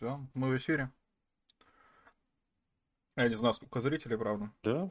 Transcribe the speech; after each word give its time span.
Все, 0.00 0.18
мы 0.34 0.48
в 0.48 0.56
эфире. 0.56 0.90
Я 3.16 3.28
не 3.28 3.34
знаю, 3.34 3.52
сколько 3.52 3.80
зрителей, 3.80 4.16
правда. 4.16 4.50
Да? 4.62 4.90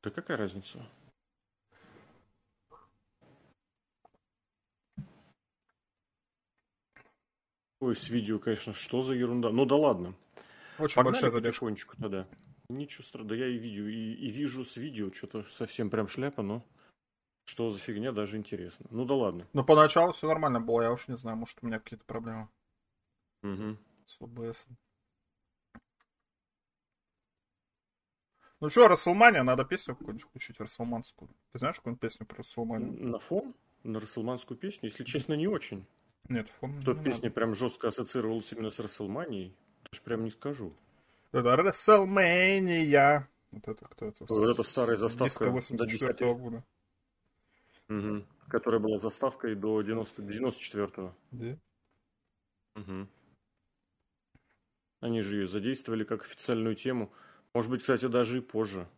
Да 0.00 0.10
какая 0.10 0.36
разница? 0.36 0.88
Ой, 7.80 7.96
с 7.96 8.08
видео, 8.10 8.38
конечно, 8.38 8.72
что 8.72 9.02
за 9.02 9.14
ерунда. 9.14 9.50
Ну 9.50 9.64
да 9.64 9.74
ладно. 9.74 10.14
Очень 10.78 10.94
Погнали 10.94 11.14
большая 11.14 11.30
задержка. 11.32 11.64
потихонечку 11.64 11.96
тогда. 11.96 12.28
Ничего 12.68 13.02
страшного. 13.02 13.30
Да 13.30 13.34
я 13.34 13.48
и 13.48 13.58
видео, 13.58 13.88
и, 13.88 14.12
и 14.12 14.28
вижу 14.28 14.64
с 14.64 14.76
видео 14.76 15.10
что-то 15.10 15.42
совсем 15.42 15.90
прям 15.90 16.06
шляпа, 16.06 16.42
но 16.42 16.64
что 17.44 17.70
за 17.70 17.80
фигня, 17.80 18.12
даже 18.12 18.36
интересно. 18.36 18.86
Ну 18.90 19.04
да 19.04 19.14
ладно. 19.14 19.48
Но 19.52 19.64
поначалу 19.64 20.12
все 20.12 20.28
нормально 20.28 20.60
было, 20.60 20.82
я 20.82 20.92
уж 20.92 21.08
не 21.08 21.16
знаю, 21.16 21.36
может 21.36 21.58
у 21.60 21.66
меня 21.66 21.80
какие-то 21.80 22.04
проблемы 22.04 22.48
Мгм. 23.42 23.78
С 24.08 24.20
OBS. 24.20 24.66
Ну 28.60 28.68
что, 28.68 28.88
Расселмания, 28.88 29.42
надо 29.44 29.64
песню 29.64 29.94
какую-нибудь 29.94 30.28
включить, 30.28 30.58
Расселманскую. 30.58 31.30
Ты 31.52 31.58
знаешь 31.60 31.76
какую-нибудь 31.76 32.00
песню 32.00 32.26
про 32.26 32.38
Расселманию? 32.38 32.92
На 32.92 33.18
фон? 33.20 33.54
На 33.84 34.00
расселманскую 34.00 34.58
песню? 34.58 34.88
Если 34.88 35.04
честно, 35.04 35.34
не 35.34 35.46
очень. 35.46 35.86
Нет, 36.28 36.48
фон 36.60 36.80
Что 36.82 36.94
не 36.94 37.04
песня 37.04 37.30
прям 37.30 37.54
жестко 37.54 37.88
ассоциировалась 37.88 38.50
именно 38.52 38.70
с 38.70 38.80
Расселманией, 38.80 39.54
даже 39.90 40.02
прям 40.02 40.24
не 40.24 40.30
скажу. 40.30 40.74
надо. 41.30 41.50
Это 41.50 41.62
Расселмания. 41.62 43.28
Вот 43.52 43.68
это 43.68 43.86
кто 43.86 44.06
это? 44.06 44.24
Вот 44.28 44.48
это 44.50 44.62
старая 44.64 44.96
заставка 44.96 45.44
до 45.44 45.50
84 45.52 46.12
10-х. 46.12 46.34
года. 46.34 46.64
Мгм. 47.86 48.26
Которая 48.48 48.80
была 48.80 48.98
заставкой 48.98 49.54
до 49.54 49.80
90, 49.82 50.20
94-го. 50.22 51.14
Да? 51.30 51.56
Мгм. 52.74 53.08
Они 55.00 55.20
же 55.20 55.36
ее 55.36 55.46
задействовали 55.46 56.04
как 56.04 56.22
официальную 56.24 56.74
тему. 56.74 57.12
Может 57.54 57.70
быть, 57.70 57.80
кстати, 57.82 58.06
даже 58.06 58.38
и 58.38 58.40
позже. 58.40 58.88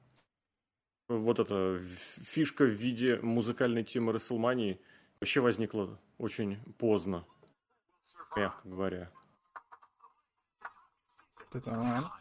Вот 1.08 1.38
эта 1.38 1.80
фишка 2.22 2.64
в 2.64 2.70
виде 2.70 3.16
музыкальной 3.16 3.84
темы 3.84 4.12
Расселмании 4.12 4.80
вообще 5.20 5.40
возникла 5.40 5.98
очень 6.18 6.62
поздно, 6.74 7.26
мягко 8.36 8.68
говоря. 8.68 9.10
Это 11.52 11.70
а? 11.72 12.20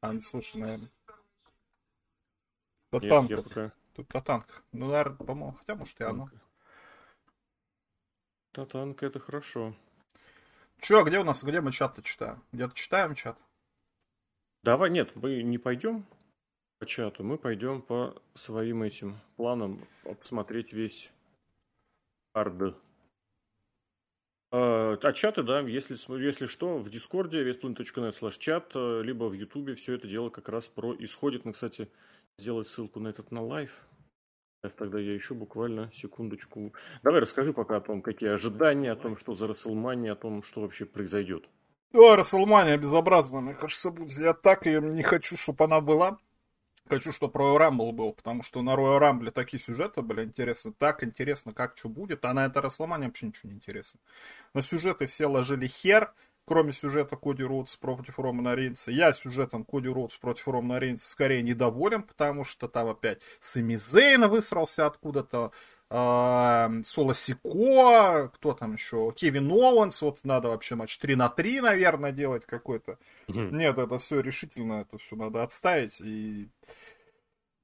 А, 0.00 0.12
наверное. 0.54 0.90
Тут 2.90 3.02
Нет, 3.02 3.10
танк. 3.10 3.30
я 3.30 3.36
пока... 3.38 3.72
Тут 3.94 4.08
Татанк. 4.08 4.64
Ну, 4.72 4.86
наверное, 4.88 5.16
по-моему, 5.16 5.52
хотя, 5.52 5.74
может, 5.74 6.00
и 6.00 6.04
оно. 6.04 6.28
Татанка 8.52 9.06
это 9.06 9.18
хорошо. 9.18 9.74
Че, 10.84 11.02
где 11.02 11.18
у 11.18 11.24
нас, 11.24 11.42
где 11.42 11.62
мы 11.62 11.72
чат-то 11.72 12.02
читаем? 12.02 12.42
Где-то 12.52 12.74
читаем 12.74 13.14
чат? 13.14 13.38
Давай, 14.62 14.90
нет, 14.90 15.16
мы 15.16 15.42
не 15.42 15.56
пойдем 15.56 16.04
по 16.78 16.84
чату, 16.84 17.24
мы 17.24 17.38
пойдем 17.38 17.80
по 17.80 18.14
своим 18.34 18.82
этим 18.82 19.18
планам 19.36 19.88
посмотреть 20.02 20.74
весь 20.74 21.10
кард. 22.34 22.74
А, 24.50 24.98
а 25.02 25.12
чаты, 25.14 25.42
да, 25.42 25.60
если, 25.60 25.96
если 26.22 26.44
что, 26.44 26.76
в 26.76 26.90
Дискорде, 26.90 27.42
vsplanet.net 27.42 28.12
слэш 28.12 28.36
чат, 28.36 28.74
либо 28.74 29.24
в 29.24 29.32
Ютубе 29.32 29.76
все 29.76 29.94
это 29.94 30.06
дело 30.06 30.28
как 30.28 30.50
раз 30.50 30.66
происходит. 30.66 31.46
Мы, 31.46 31.54
кстати, 31.54 31.88
сделать 32.36 32.68
ссылку 32.68 33.00
на 33.00 33.08
этот 33.08 33.30
на 33.30 33.40
лайв. 33.40 33.74
Тогда 34.72 34.98
я 34.98 35.14
еще 35.14 35.34
буквально 35.34 35.90
секундочку. 35.92 36.74
Давай 37.02 37.20
расскажи 37.20 37.52
пока 37.52 37.76
о 37.76 37.80
том, 37.80 38.02
какие 38.02 38.30
ожидания, 38.30 38.92
о 38.92 38.96
том, 38.96 39.16
что 39.16 39.34
за 39.34 39.46
WrestleMania, 39.46 40.12
о 40.12 40.16
том, 40.16 40.42
что 40.42 40.62
вообще 40.62 40.86
произойдет. 40.86 41.44
О, 41.92 42.16
WrestleMania 42.16 42.76
безобразная, 42.76 43.40
мне 43.40 43.54
кажется, 43.54 43.90
будет. 43.90 44.18
Я 44.18 44.34
так 44.34 44.66
ее 44.66 44.80
не 44.80 45.02
хочу, 45.02 45.36
чтобы 45.36 45.64
она 45.64 45.80
была. 45.80 46.18
Хочу, 46.88 47.12
чтобы 47.12 47.38
Royal 47.38 47.56
Rumble 47.56 47.92
был, 47.92 48.12
потому 48.12 48.42
что 48.42 48.60
на 48.60 48.74
Royal 48.74 49.00
Rumble 49.00 49.30
такие 49.30 49.62
сюжеты 49.62 50.02
были 50.02 50.24
интересны. 50.24 50.72
Так 50.76 51.02
интересно, 51.02 51.54
как 51.54 51.78
что 51.78 51.88
будет. 51.88 52.24
А 52.24 52.34
на 52.34 52.44
это 52.46 52.60
WrestleMania 52.60 53.06
вообще 53.06 53.26
ничего 53.26 53.48
не 53.48 53.56
интересно. 53.56 54.00
На 54.52 54.60
сюжеты 54.60 55.06
все 55.06 55.26
ложили 55.26 55.66
хер, 55.66 56.12
кроме 56.46 56.72
сюжета 56.72 57.16
Коди 57.16 57.42
Роудс 57.42 57.76
против 57.76 58.18
Романа 58.18 58.54
Рейнса. 58.54 58.90
Я 58.90 59.12
сюжетом 59.12 59.64
Коди 59.64 59.88
Роудс 59.88 60.16
против 60.16 60.48
Романа 60.48 60.78
Рейнса 60.78 61.08
скорее 61.08 61.42
недоволен, 61.42 62.02
потому 62.02 62.44
что 62.44 62.68
там 62.68 62.88
опять 62.88 63.20
Сами 63.40 63.76
Зейн 63.76 64.28
высрался 64.28 64.86
откуда-то. 64.86 65.52
а, 65.90 66.70
Соло 66.82 67.14
Сико, 67.14 68.30
кто 68.34 68.52
там 68.54 68.72
еще, 68.72 69.12
Кевин 69.14 69.50
Оуэнс, 69.50 70.02
вот 70.02 70.20
надо 70.24 70.48
вообще 70.48 70.74
матч 70.74 70.98
3 70.98 71.14
на 71.14 71.28
3, 71.28 71.60
наверное, 71.60 72.12
делать 72.12 72.46
какой-то. 72.46 72.98
Нет, 73.28 73.78
это 73.78 73.98
все 73.98 74.20
решительно, 74.20 74.80
это 74.82 74.98
все 74.98 75.14
надо 75.16 75.42
отставить. 75.42 76.00
И 76.00 76.48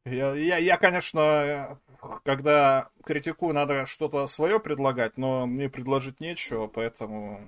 я, 0.07 0.35
я, 0.35 0.57
я, 0.59 0.77
конечно, 0.79 1.79
когда 2.25 2.91
критикую, 3.05 3.53
надо 3.55 3.85
что-то 3.87 4.27
свое 4.27 4.61
предлагать, 4.61 5.19
но 5.19 5.47
мне 5.47 5.69
предложить 5.69 6.21
нечего, 6.21 6.69
поэтому 6.69 7.41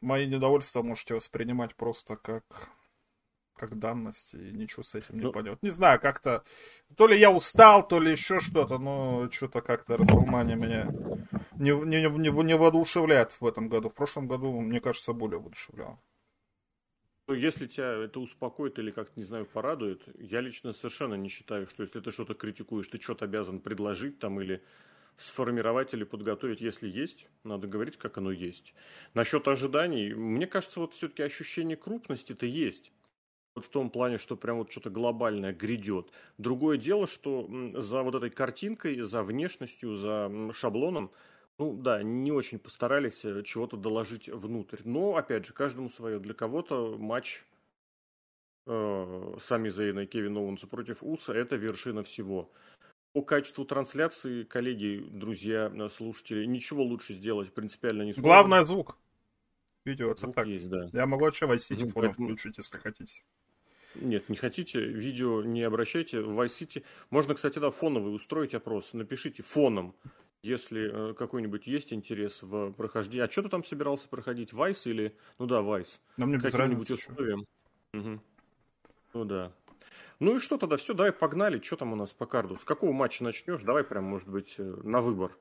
мои 0.00 0.26
недовольства 0.26 0.82
можете 0.82 1.14
воспринимать 1.14 1.74
просто 1.74 2.16
как 2.16 2.44
как 3.56 3.78
данность, 3.78 4.34
и 4.34 4.52
ничего 4.52 4.82
с 4.82 4.94
этим 4.94 5.16
не 5.16 5.22
Ну- 5.24 5.32
пойдет. 5.32 5.62
Не 5.62 5.70
знаю, 5.70 5.98
как-то... 6.00 6.44
То 6.96 7.06
ли 7.06 7.18
я 7.18 7.30
устал, 7.30 7.86
то 7.88 7.98
ли 7.98 8.12
еще 8.12 8.38
что-то, 8.38 8.78
но 8.78 9.30
что-то 9.30 9.62
как-то 9.62 9.96
Расселмания 9.96 10.56
меня 10.56 10.84
не, 11.58 11.70
не, 11.70 12.02
не, 12.18 12.30
не 12.30 12.56
воодушевляет 12.56 13.40
в 13.40 13.46
этом 13.46 13.68
году. 13.68 13.88
В 13.88 13.94
прошлом 13.94 14.28
году, 14.28 14.60
мне 14.60 14.80
кажется, 14.80 15.12
более 15.14 15.38
воодушевлял. 15.38 15.98
Ну, 17.28 17.34
если 17.34 17.66
тебя 17.66 18.04
это 18.04 18.20
успокоит 18.20 18.78
или 18.78 18.92
как-то, 18.92 19.18
не 19.18 19.24
знаю, 19.24 19.46
порадует, 19.46 20.02
я 20.18 20.40
лично 20.40 20.72
совершенно 20.72 21.14
не 21.14 21.28
считаю, 21.28 21.66
что 21.66 21.82
если 21.82 22.00
ты 22.00 22.12
что-то 22.12 22.34
критикуешь, 22.34 22.88
ты 22.88 23.00
что-то 23.00 23.24
обязан 23.24 23.60
предложить 23.60 24.18
там 24.20 24.40
или 24.40 24.62
сформировать 25.16 25.94
или 25.94 26.04
подготовить, 26.04 26.60
если 26.60 26.88
есть, 26.88 27.28
надо 27.44 27.66
говорить, 27.66 27.96
как 27.96 28.18
оно 28.18 28.30
есть. 28.30 28.74
Насчет 29.14 29.48
ожиданий, 29.48 30.12
мне 30.14 30.46
кажется, 30.46 30.80
вот 30.80 30.94
все-таки 30.94 31.22
ощущение 31.22 31.76
крупности-то 31.76 32.46
есть. 32.46 32.92
Вот 33.54 33.64
в 33.64 33.70
том 33.70 33.88
плане, 33.88 34.18
что 34.18 34.36
прям 34.36 34.58
вот 34.58 34.70
что-то 34.70 34.90
глобальное 34.90 35.54
грядет. 35.54 36.10
Другое 36.36 36.76
дело, 36.76 37.06
что 37.06 37.48
за 37.72 38.02
вот 38.02 38.14
этой 38.14 38.28
картинкой, 38.28 39.00
за 39.00 39.22
внешностью, 39.22 39.96
за 39.96 40.30
шаблоном, 40.52 41.10
ну 41.58 41.74
да, 41.74 42.02
не 42.02 42.32
очень 42.32 42.58
постарались 42.58 43.24
э, 43.24 43.42
чего-то 43.42 43.78
доложить 43.78 44.28
внутрь. 44.28 44.82
Но, 44.84 45.16
опять 45.16 45.46
же, 45.46 45.54
каждому 45.54 45.88
свое. 45.88 46.18
Для 46.18 46.34
кого-то 46.34 46.98
матч 46.98 47.42
э, 48.66 49.36
Сами 49.40 49.70
Зейна 49.70 50.00
и 50.00 50.06
Кевин 50.06 50.36
Оуэнса 50.36 50.66
против 50.66 51.02
Уса– 51.02 51.32
это 51.34 51.56
вершина 51.56 52.02
всего. 52.02 52.52
По 53.16 53.22
качеству 53.22 53.64
трансляции, 53.64 54.42
коллеги, 54.42 55.02
друзья, 55.10 55.72
слушатели, 55.88 56.44
ничего 56.44 56.82
лучше 56.82 57.14
сделать 57.14 57.50
принципиально 57.50 58.02
не 58.02 58.12
сможем. 58.12 58.24
Главное 58.24 58.62
звук. 58.62 58.98
Видео, 59.86 60.14
Звук 60.14 60.34
так. 60.34 60.46
есть, 60.46 60.68
да. 60.68 60.90
Я 60.92 61.06
могу 61.06 61.24
вообще 61.24 61.46
Vice 61.46 61.70
City 61.70 61.84
Мгм, 61.84 61.88
фоном 61.92 62.08
поэтому- 62.10 62.28
включить, 62.28 62.58
если 62.58 62.76
хотите. 62.76 63.22
Нет, 63.94 64.28
не 64.28 64.36
хотите, 64.36 64.80
видео 64.84 65.42
не 65.42 65.62
обращайте. 65.62 66.20
В 66.20 66.38
Vice 66.38 66.60
City 66.60 66.84
можно, 67.08 67.34
кстати, 67.34 67.58
да, 67.58 67.70
фоновый 67.70 68.14
устроить 68.14 68.52
опрос. 68.52 68.92
Напишите 68.92 69.42
фоном, 69.42 69.94
если 70.42 71.12
э, 71.12 71.14
какой-нибудь 71.14 71.66
есть 71.66 71.94
интерес 71.94 72.42
в 72.42 72.72
прохождении. 72.72 73.24
А 73.24 73.30
что 73.30 73.40
ты 73.44 73.48
там 73.48 73.64
собирался 73.64 74.06
проходить? 74.10 74.52
Vice 74.52 74.90
или... 74.90 75.16
Ну 75.38 75.46
да, 75.46 75.60
Vice. 75.60 76.00
Но 76.18 76.26
мне 76.26 76.36
без 76.36 76.52
разницы. 76.52 76.92
условием. 76.92 77.46
Мгм. 77.94 78.20
Ну 79.14 79.24
да. 79.24 79.52
Ну 80.18 80.36
и 80.36 80.38
что 80.38 80.56
тогда? 80.56 80.76
Все, 80.76 80.94
давай 80.94 81.12
погнали. 81.12 81.60
Что 81.60 81.76
там 81.76 81.92
у 81.92 81.96
нас 81.96 82.12
по 82.12 82.26
карду? 82.26 82.58
С 82.58 82.64
какого 82.64 82.92
матча 82.92 83.22
начнешь? 83.22 83.62
Давай 83.62 83.84
прям, 83.84 84.04
может 84.04 84.28
быть, 84.28 84.54
э, 84.58 84.62
на 84.62 85.00
выбор. 85.00 85.36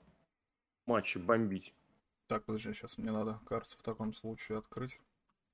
Матчи 0.85 1.17
бомбить. 1.17 1.73
Так, 2.27 2.43
подожди, 2.45 2.73
сейчас 2.73 2.97
мне 2.97 3.11
надо 3.11 3.39
карту 3.47 3.77
в 3.77 3.83
таком 3.83 4.13
случае 4.13 4.57
открыть. 4.57 4.99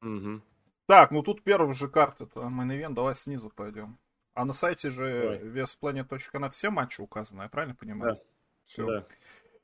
Мгм. 0.01 0.41
Так, 0.87 1.12
ну 1.12 1.21
тут 1.21 1.44
первый 1.44 1.73
же 1.73 1.88
карт, 1.88 2.21
это 2.21 2.39
event, 2.39 2.94
давай 2.94 3.15
снизу 3.15 3.50
пойдем. 3.50 3.97
А 4.33 4.45
на 4.45 4.53
сайте 4.53 4.89
же 4.89 5.39
весplanet.net 5.44 6.50
все 6.51 6.69
матчи 6.69 7.01
указаны, 7.01 7.44
я 7.44 7.50
правильно 7.50 7.75
понимаю? 7.75 8.15
Да. 8.15 8.21
Все. 8.65 8.85
Да. 8.85 9.07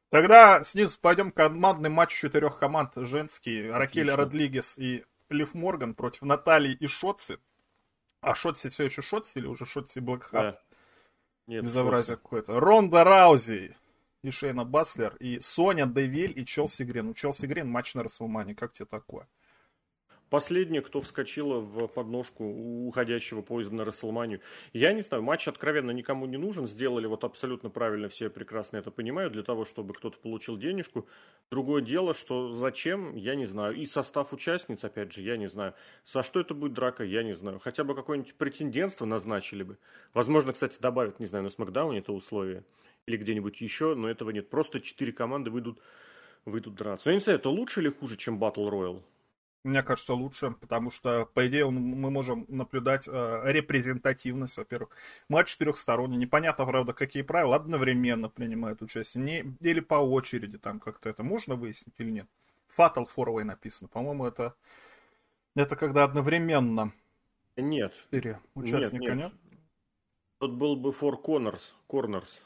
Тогда 0.10 0.63
снизу 0.63 0.98
пойдем 1.00 1.31
командный 1.31 1.89
матч 1.89 2.13
четырех 2.13 2.57
команд 2.57 2.94
женский. 2.95 3.69
Ракель 3.69 4.03
Отлично. 4.03 4.15
Родригес 4.15 4.77
и 4.77 5.06
Лив 5.30 5.53
Морган 5.53 5.95
против 5.95 6.21
Натальи 6.21 6.74
и 6.74 6.88
Шотси. 6.88 7.39
А 8.22 8.36
Шотси 8.36 8.69
все 8.69 8.86
еще 8.86 9.02
Шотси 9.02 9.40
или 9.40 9.48
уже 9.48 9.66
Шотси 9.66 10.00
Блэкхарт? 10.00 10.56
Да. 10.56 10.62
Нет, 11.48 11.64
Безобразие 11.64 12.18
какое-то. 12.18 12.60
Ронда 12.60 13.04
Раузи 13.04 13.75
и 14.22 14.31
Шейна 14.31 14.66
Баслер, 14.66 15.16
и 15.18 15.40
Соня 15.40 15.86
Девиль 15.86 16.38
и 16.38 16.46
Челси 16.46 16.84
Грин. 16.84 17.10
У 17.10 17.14
Челси 17.14 17.46
Грин 17.46 17.69
матч 17.69 17.96
на 17.96 18.04
Расселмане. 18.04 18.54
Как 18.54 18.74
тебе 18.74 18.86
такое? 18.86 19.28
Последняя, 20.29 20.81
кто 20.81 21.00
вскочила 21.00 21.59
в 21.59 21.88
подножку 21.88 22.44
уходящего 22.44 23.41
поезда 23.41 23.75
на 23.75 23.85
Расселманию. 23.85 24.41
Я 24.74 24.91
не 24.91 25.00
знаю, 25.00 25.24
матч 25.24 25.47
откровенно 25.47 25.91
никому 25.91 26.25
не 26.25 26.35
нужен. 26.35 26.68
Сделали 26.68 27.06
вот 27.07 27.24
абсолютно 27.24 27.69
правильно, 27.69 28.09
все 28.09 28.29
прекрасно 28.29 28.77
это 28.77 28.91
понимают, 28.91 29.31
для 29.31 29.44
того, 29.44 29.63
чтобы 29.63 29.94
кто-то 29.94 30.18
получил 30.19 30.57
денежку. 30.57 31.07
Другое 31.50 31.81
дело, 31.81 32.13
что 32.13 32.51
зачем, 32.51 33.15
я 33.15 33.35
не 33.35 33.45
знаю. 33.45 33.75
И 33.75 33.85
состав 33.85 34.33
участниц, 34.33 34.83
опять 34.83 35.13
же, 35.13 35.21
я 35.21 35.38
не 35.38 35.47
знаю. 35.47 35.74
За 36.06 36.24
что 36.24 36.41
это 36.41 36.53
будет 36.53 36.74
драка, 36.74 37.06
я 37.06 37.24
не 37.24 37.33
знаю. 37.33 37.59
Хотя 37.59 37.85
бы 37.85 37.95
какое-нибудь 37.95 38.35
претендентство 38.35 39.06
назначили 39.06 39.63
бы. 39.63 39.77
Возможно, 40.13 40.51
кстати, 40.51 40.77
добавят, 40.81 41.21
не 41.21 41.25
знаю, 41.25 41.45
на 41.45 41.50
Смакдауне 41.50 42.00
это 42.00 42.12
условие. 42.12 42.65
Или 43.06 43.15
где-нибудь 43.15 43.62
еще, 43.62 43.95
но 43.95 44.09
этого 44.09 44.31
нет. 44.31 44.50
Просто 44.50 44.81
четыре 44.81 45.13
команды 45.13 45.51
выйдут, 45.51 45.79
выйдут 46.44 46.75
драться. 46.75 47.07
Но 47.07 47.12
я 47.12 47.18
не 47.18 47.24
знаю, 47.24 47.39
это 47.39 47.50
лучше 47.50 47.79
или 47.79 47.89
хуже, 47.89 48.18
чем 48.18 48.44
Battle 48.44 48.69
Royale? 48.69 49.01
Мне 49.63 49.83
кажется, 49.83 50.13
лучше, 50.13 50.51
потому 50.51 50.92
что, 50.92 51.25
по 51.33 51.48
идее, 51.48 51.69
мы 51.69 52.09
можем 52.09 52.45
наблюдать 52.48 53.07
э, 53.07 53.42
репрезентативность, 53.45 54.57
во-первых. 54.57 54.92
Матч 55.27 55.50
четырехсторонний. 55.50 56.18
Непонятно, 56.18 56.65
правда, 56.65 56.94
какие 56.94 57.24
правила 57.24 57.56
одновременно 57.56 58.30
принимают 58.30 58.81
участие. 58.81 59.24
Не, 59.24 59.56
или 59.59 59.80
по 59.80 59.95
очереди 59.95 60.57
там 60.57 60.80
как-то 60.80 61.09
это 61.09 61.24
можно 61.24 61.56
выяснить 61.56 61.95
или 61.98 62.12
нет. 62.12 62.27
Fatal 62.77 63.07
Four 63.13 63.44
написано. 63.44 63.89
По-моему, 63.89 64.25
это, 64.25 64.56
это 65.56 65.75
когда 65.75 66.03
одновременно. 66.06 66.94
Нет. 67.57 67.94
Четыре 67.95 68.39
участника 68.53 69.15
нет. 69.15 69.18
нет? 69.18 69.33
Тут 70.39 70.53
был 70.53 70.75
бы 70.75 70.92
Four 70.92 71.21
Corners. 71.21 71.74
Corners. 71.89 72.39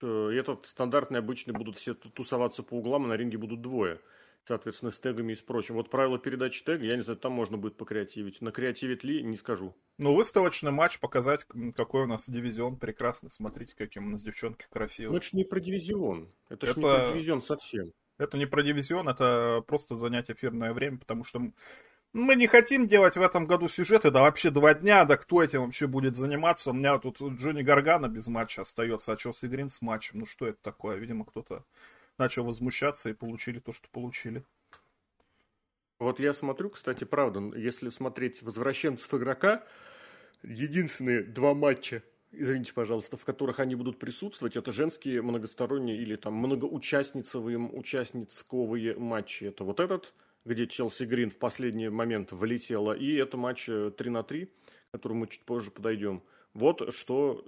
Э, 0.00 0.30
этот 0.32 0.66
стандартный 0.66 1.18
обычно 1.18 1.52
будут 1.52 1.76
все 1.76 1.92
тусоваться 1.94 2.62
по 2.62 2.74
углам, 2.74 3.04
а 3.04 3.08
на 3.08 3.16
ринге 3.16 3.36
будут 3.36 3.60
двое 3.60 4.00
соответственно, 4.44 4.90
с 4.90 4.98
тегами 4.98 5.32
и 5.32 5.36
с 5.36 5.40
прочим. 5.40 5.74
Вот 5.74 5.90
правила 5.90 6.18
передачи 6.18 6.64
тега, 6.64 6.84
я 6.84 6.96
не 6.96 7.02
знаю, 7.02 7.18
там 7.18 7.32
можно 7.32 7.56
будет 7.56 7.76
покреативить. 7.76 8.40
На 8.40 8.52
креативит 8.52 9.04
ли, 9.04 9.22
не 9.22 9.36
скажу. 9.36 9.74
Ну, 9.98 10.14
выставочный 10.14 10.72
матч, 10.72 10.98
показать, 10.98 11.46
какой 11.74 12.02
у 12.02 12.06
нас 12.06 12.28
дивизион 12.28 12.76
прекрасный. 12.76 13.30
Смотрите, 13.30 13.74
каким 13.76 14.08
у 14.08 14.10
нас 14.10 14.22
девчонки 14.22 14.66
красивые. 14.70 15.12
Ну, 15.12 15.16
это 15.18 15.26
же 15.26 15.36
не 15.36 15.44
про 15.44 15.60
дивизион. 15.60 16.32
Это, 16.48 16.66
это... 16.66 16.66
же 16.66 16.76
не 16.76 16.82
про 16.82 17.12
дивизион 17.12 17.42
совсем. 17.42 17.92
Это 18.18 18.36
не 18.36 18.46
про 18.46 18.62
дивизион, 18.62 19.08
это 19.08 19.64
просто 19.66 19.94
занять 19.94 20.30
эфирное 20.30 20.72
время, 20.72 20.98
потому 20.98 21.24
что 21.24 21.40
мы 22.12 22.36
не 22.36 22.46
хотим 22.46 22.86
делать 22.86 23.16
в 23.16 23.22
этом 23.22 23.46
году 23.46 23.68
сюжеты, 23.68 24.10
да 24.10 24.20
вообще 24.20 24.50
два 24.50 24.74
дня, 24.74 25.04
да 25.04 25.16
кто 25.16 25.42
этим 25.42 25.62
вообще 25.62 25.86
будет 25.86 26.14
заниматься? 26.14 26.70
У 26.70 26.74
меня 26.74 26.98
тут 26.98 27.20
Джонни 27.20 27.62
Гаргана 27.62 28.08
без 28.08 28.28
матча 28.28 28.62
остается, 28.62 29.12
а 29.12 29.16
Челси 29.16 29.46
Грин 29.46 29.70
с 29.70 29.80
матчем. 29.80 30.20
Ну 30.20 30.26
что 30.26 30.46
это 30.46 30.58
такое? 30.62 30.96
Видимо, 30.96 31.24
кто-то 31.24 31.64
начал 32.22 32.44
возмущаться 32.44 33.10
и 33.10 33.14
получили 33.14 33.58
то, 33.58 33.72
что 33.72 33.88
получили. 33.90 34.44
Вот 35.98 36.20
я 36.20 36.32
смотрю, 36.32 36.70
кстати, 36.70 37.04
правда, 37.04 37.56
если 37.56 37.90
смотреть 37.90 38.42
возвращенцев 38.42 39.12
игрока, 39.14 39.64
единственные 40.42 41.22
два 41.22 41.54
матча, 41.54 42.02
извините, 42.30 42.72
пожалуйста, 42.74 43.16
в 43.16 43.24
которых 43.24 43.60
они 43.60 43.74
будут 43.74 43.98
присутствовать, 43.98 44.56
это 44.56 44.70
женские 44.72 45.22
многосторонние 45.22 45.96
или 45.96 46.16
там 46.16 46.34
многоучастницевые, 46.34 47.58
участницковые 47.58 48.96
матчи. 48.96 49.44
Это 49.44 49.64
вот 49.64 49.80
этот, 49.80 50.14
где 50.44 50.66
Челси 50.66 51.04
Грин 51.04 51.30
в 51.30 51.38
последний 51.38 51.88
момент 51.88 52.32
влетела, 52.32 52.92
и 52.92 53.14
это 53.14 53.36
матч 53.36 53.66
3 53.66 53.94
э, 53.98 54.10
на 54.10 54.22
3, 54.22 54.46
к 54.46 54.50
которому 54.92 55.20
мы 55.20 55.26
чуть 55.28 55.44
позже 55.44 55.70
подойдем. 55.70 56.22
Вот 56.54 56.92
что 56.94 57.44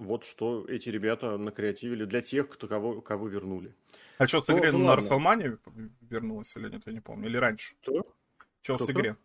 вот 0.00 0.24
что 0.24 0.64
эти 0.66 0.88
ребята 0.88 1.36
накреативили 1.36 2.06
для 2.06 2.22
тех, 2.22 2.48
кто 2.48 2.66
кого, 2.66 3.02
кого 3.02 3.28
вернули. 3.28 3.74
А 4.18 4.26
что, 4.26 4.40
с 4.40 4.48
ну, 4.48 4.58
игре 4.58 4.72
ну, 4.72 4.78
на 4.78 4.96
Расселмане 4.96 5.58
вернулась 6.00 6.56
или 6.56 6.70
нет, 6.70 6.82
я 6.86 6.92
не 6.92 7.00
помню. 7.00 7.28
Или 7.28 7.36
раньше? 7.36 7.76
Кто? 7.82 8.14
Что 8.62 8.78
с 8.78 8.88
игре? 8.90 9.16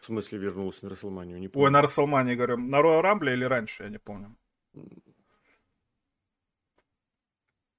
В 0.00 0.06
смысле 0.06 0.38
вернулась 0.38 0.80
на 0.80 0.88
Расселманию? 0.88 1.38
Не 1.38 1.48
помню. 1.48 1.66
Ой, 1.66 1.70
на 1.70 1.82
Расселмане, 1.82 2.34
говорю. 2.34 2.56
На 2.56 2.80
Роя 2.80 3.02
Рамбле 3.02 3.34
или 3.34 3.44
раньше, 3.44 3.84
я 3.84 3.90
не 3.90 3.98
помню. 3.98 4.34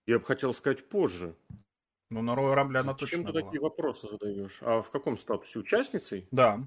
Я 0.06 0.20
бы 0.20 0.26
хотел 0.26 0.54
сказать 0.54 0.88
позже. 0.88 1.36
Ну, 2.12 2.22
на 2.22 2.36
Роя 2.36 2.54
Рамбле 2.54 2.80
она 2.80 2.94
точно 2.94 3.18
Зачем 3.18 3.34
ты 3.34 3.42
такие 3.42 3.62
вопросы 3.62 4.08
задаешь? 4.10 4.60
А 4.62 4.84
в 4.84 4.92
каком 4.92 5.18
статусе? 5.18 5.58
Участницей? 5.58 6.28
Да. 6.32 6.64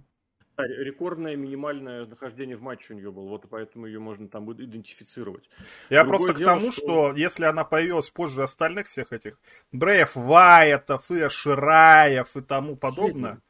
Рекордное 0.57 1.35
минимальное 1.35 2.07
нахождение 2.07 2.57
в 2.57 2.63
матче 2.63 2.93
у 2.93 2.97
нее 2.97 3.11
было, 3.11 3.29
вот 3.29 3.47
поэтому 3.49 3.87
ее 3.87 3.99
можно 3.99 4.29
там 4.29 4.45
будет 4.45 4.61
идентифицировать. 4.61 5.49
Я 5.89 6.05
Другое 6.05 6.19
просто 6.19 6.35
дело, 6.35 6.51
к 6.51 6.55
тому, 6.55 6.73
что... 6.73 6.83
что 6.83 7.17
если 7.17 7.45
она 7.45 7.65
появилась 7.65 8.11
позже 8.11 8.43
остальных 8.43 8.87
всех 8.87 9.13
этих 9.13 9.41
Брейв, 9.73 10.15
Вайетов 10.15 11.11
и 11.11 11.29
Шираев 11.29 12.37
и 12.37 12.43
тому 12.43 12.77
подобное, 12.77 13.41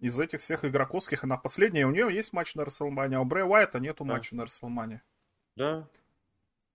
из 0.00 0.20
этих 0.20 0.40
всех 0.40 0.64
игроковских 0.64 1.24
она 1.24 1.36
последняя, 1.36 1.86
у 1.86 1.90
нее 1.90 2.14
есть 2.14 2.32
матч 2.32 2.54
на 2.54 2.64
Расселмане, 2.64 3.16
а 3.16 3.20
у 3.20 3.24
Брэя 3.24 3.46
Уайта 3.46 3.80
нету 3.80 4.04
да. 4.04 4.12
матча 4.12 4.36
на 4.36 4.44
Расселмане. 4.44 5.02
Да. 5.56 5.88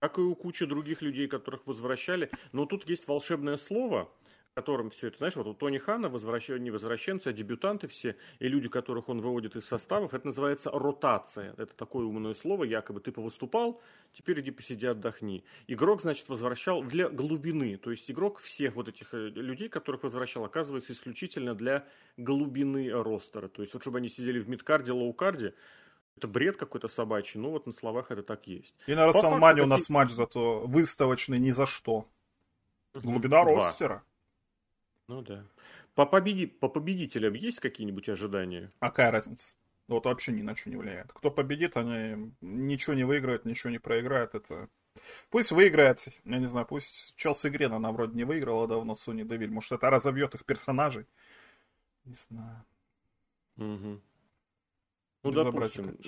Как 0.00 0.18
и 0.18 0.20
у 0.20 0.34
кучи 0.34 0.66
других 0.66 1.00
людей, 1.00 1.28
которых 1.28 1.66
возвращали. 1.66 2.30
Но 2.52 2.66
тут 2.66 2.88
есть 2.88 3.06
волшебное 3.06 3.56
слово, 3.56 4.10
которым 4.54 4.90
все 4.90 5.08
это, 5.08 5.18
знаешь, 5.18 5.36
вот 5.36 5.46
у 5.46 5.54
Тони 5.54 5.78
Хана 5.78 6.08
возвращ... 6.08 6.48
не 6.48 6.70
возвращенцы, 6.70 7.28
а 7.28 7.32
дебютанты 7.32 7.86
все, 7.86 8.16
и 8.40 8.48
люди, 8.48 8.68
которых 8.68 9.08
он 9.08 9.20
выводит 9.20 9.56
из 9.56 9.64
составов, 9.64 10.12
это 10.12 10.26
называется 10.26 10.70
ротация. 10.70 11.54
Это 11.56 11.74
такое 11.74 12.04
умное 12.04 12.34
слово, 12.34 12.64
якобы 12.64 13.00
ты 13.00 13.12
повыступал, 13.12 13.80
теперь 14.12 14.40
иди 14.40 14.50
посиди, 14.50 14.86
отдохни. 14.86 15.44
Игрок, 15.68 16.02
значит, 16.02 16.28
возвращал 16.28 16.82
для 16.82 17.08
глубины, 17.08 17.76
то 17.76 17.90
есть 17.90 18.10
игрок 18.10 18.40
всех 18.40 18.74
вот 18.74 18.88
этих 18.88 19.14
э, 19.14 19.28
людей, 19.28 19.68
которых 19.68 20.02
возвращал, 20.02 20.44
оказывается 20.44 20.92
исключительно 20.92 21.54
для 21.54 21.86
глубины 22.16 22.90
ростера. 22.90 23.48
То 23.48 23.62
есть 23.62 23.74
вот 23.74 23.82
чтобы 23.82 23.98
они 23.98 24.08
сидели 24.08 24.40
в 24.40 24.48
мидкарде, 24.48 24.92
лоукарде, 24.92 25.54
это 26.16 26.28
бред 26.28 26.56
какой-то 26.56 26.88
собачий, 26.88 27.40
ну 27.40 27.50
вот 27.50 27.66
на 27.66 27.72
словах 27.72 28.10
это 28.10 28.22
так 28.22 28.46
есть. 28.46 28.74
И 28.86 28.94
на 28.94 29.06
Расселмане 29.06 29.62
у 29.62 29.66
нас 29.66 29.88
матч 29.88 30.10
зато 30.10 30.60
выставочный 30.66 31.38
ни 31.38 31.50
за 31.50 31.66
что. 31.66 32.06
Глубина 32.94 33.44
ростера. 33.44 34.02
Ну 35.10 35.22
да. 35.22 35.44
По, 35.96 36.06
победи... 36.06 36.46
по 36.46 36.68
победителям 36.68 37.34
есть 37.34 37.58
какие-нибудь 37.58 38.08
ожидания? 38.08 38.70
А 38.78 38.90
какая 38.90 39.10
разница? 39.10 39.56
Вот 39.88 40.04
вообще 40.04 40.30
ни 40.30 40.42
на 40.42 40.54
что 40.54 40.70
не 40.70 40.76
влияет. 40.76 41.12
Кто 41.12 41.32
победит, 41.32 41.76
они 41.76 42.32
ничего 42.40 42.94
не 42.94 43.02
выиграют, 43.02 43.44
ничего 43.44 43.70
не 43.70 43.80
проиграют. 43.80 44.36
Это 44.36 44.68
Пусть 45.28 45.50
выиграет, 45.50 46.06
я 46.24 46.38
не 46.38 46.46
знаю, 46.46 46.64
пусть 46.64 47.16
Челси 47.16 47.48
Грен, 47.48 47.72
она 47.72 47.90
вроде 47.90 48.14
не 48.14 48.22
выиграла 48.22 48.68
давно 48.68 48.94
Сони 48.94 49.24
Девиль. 49.24 49.50
Может, 49.50 49.72
это 49.72 49.90
разовьет 49.90 50.36
их 50.36 50.44
персонажей? 50.44 51.06
Не 52.04 52.14
знаю. 52.14 52.64
Угу. 53.56 54.00
Ну, 55.24 55.30
допустим. 55.32 55.98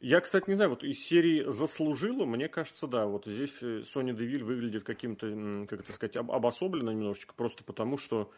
Я, 0.00 0.20
кстати, 0.20 0.48
не 0.48 0.56
знаю, 0.56 0.70
вот 0.70 0.82
из 0.82 0.98
серии 1.04 1.44
«Заслужила», 1.50 2.24
мне 2.24 2.48
кажется, 2.48 2.86
да, 2.86 3.06
вот 3.06 3.26
здесь 3.26 3.54
э, 3.60 3.82
Соня 3.84 4.14
Девиль 4.14 4.42
выглядит 4.42 4.82
каким-то, 4.82 5.66
как 5.68 5.80
это 5.80 5.92
сказать, 5.92 6.16
обособленно 6.16 6.90
немножечко, 6.90 7.34
просто 7.34 7.64
потому 7.64 7.98
что, 7.98 8.32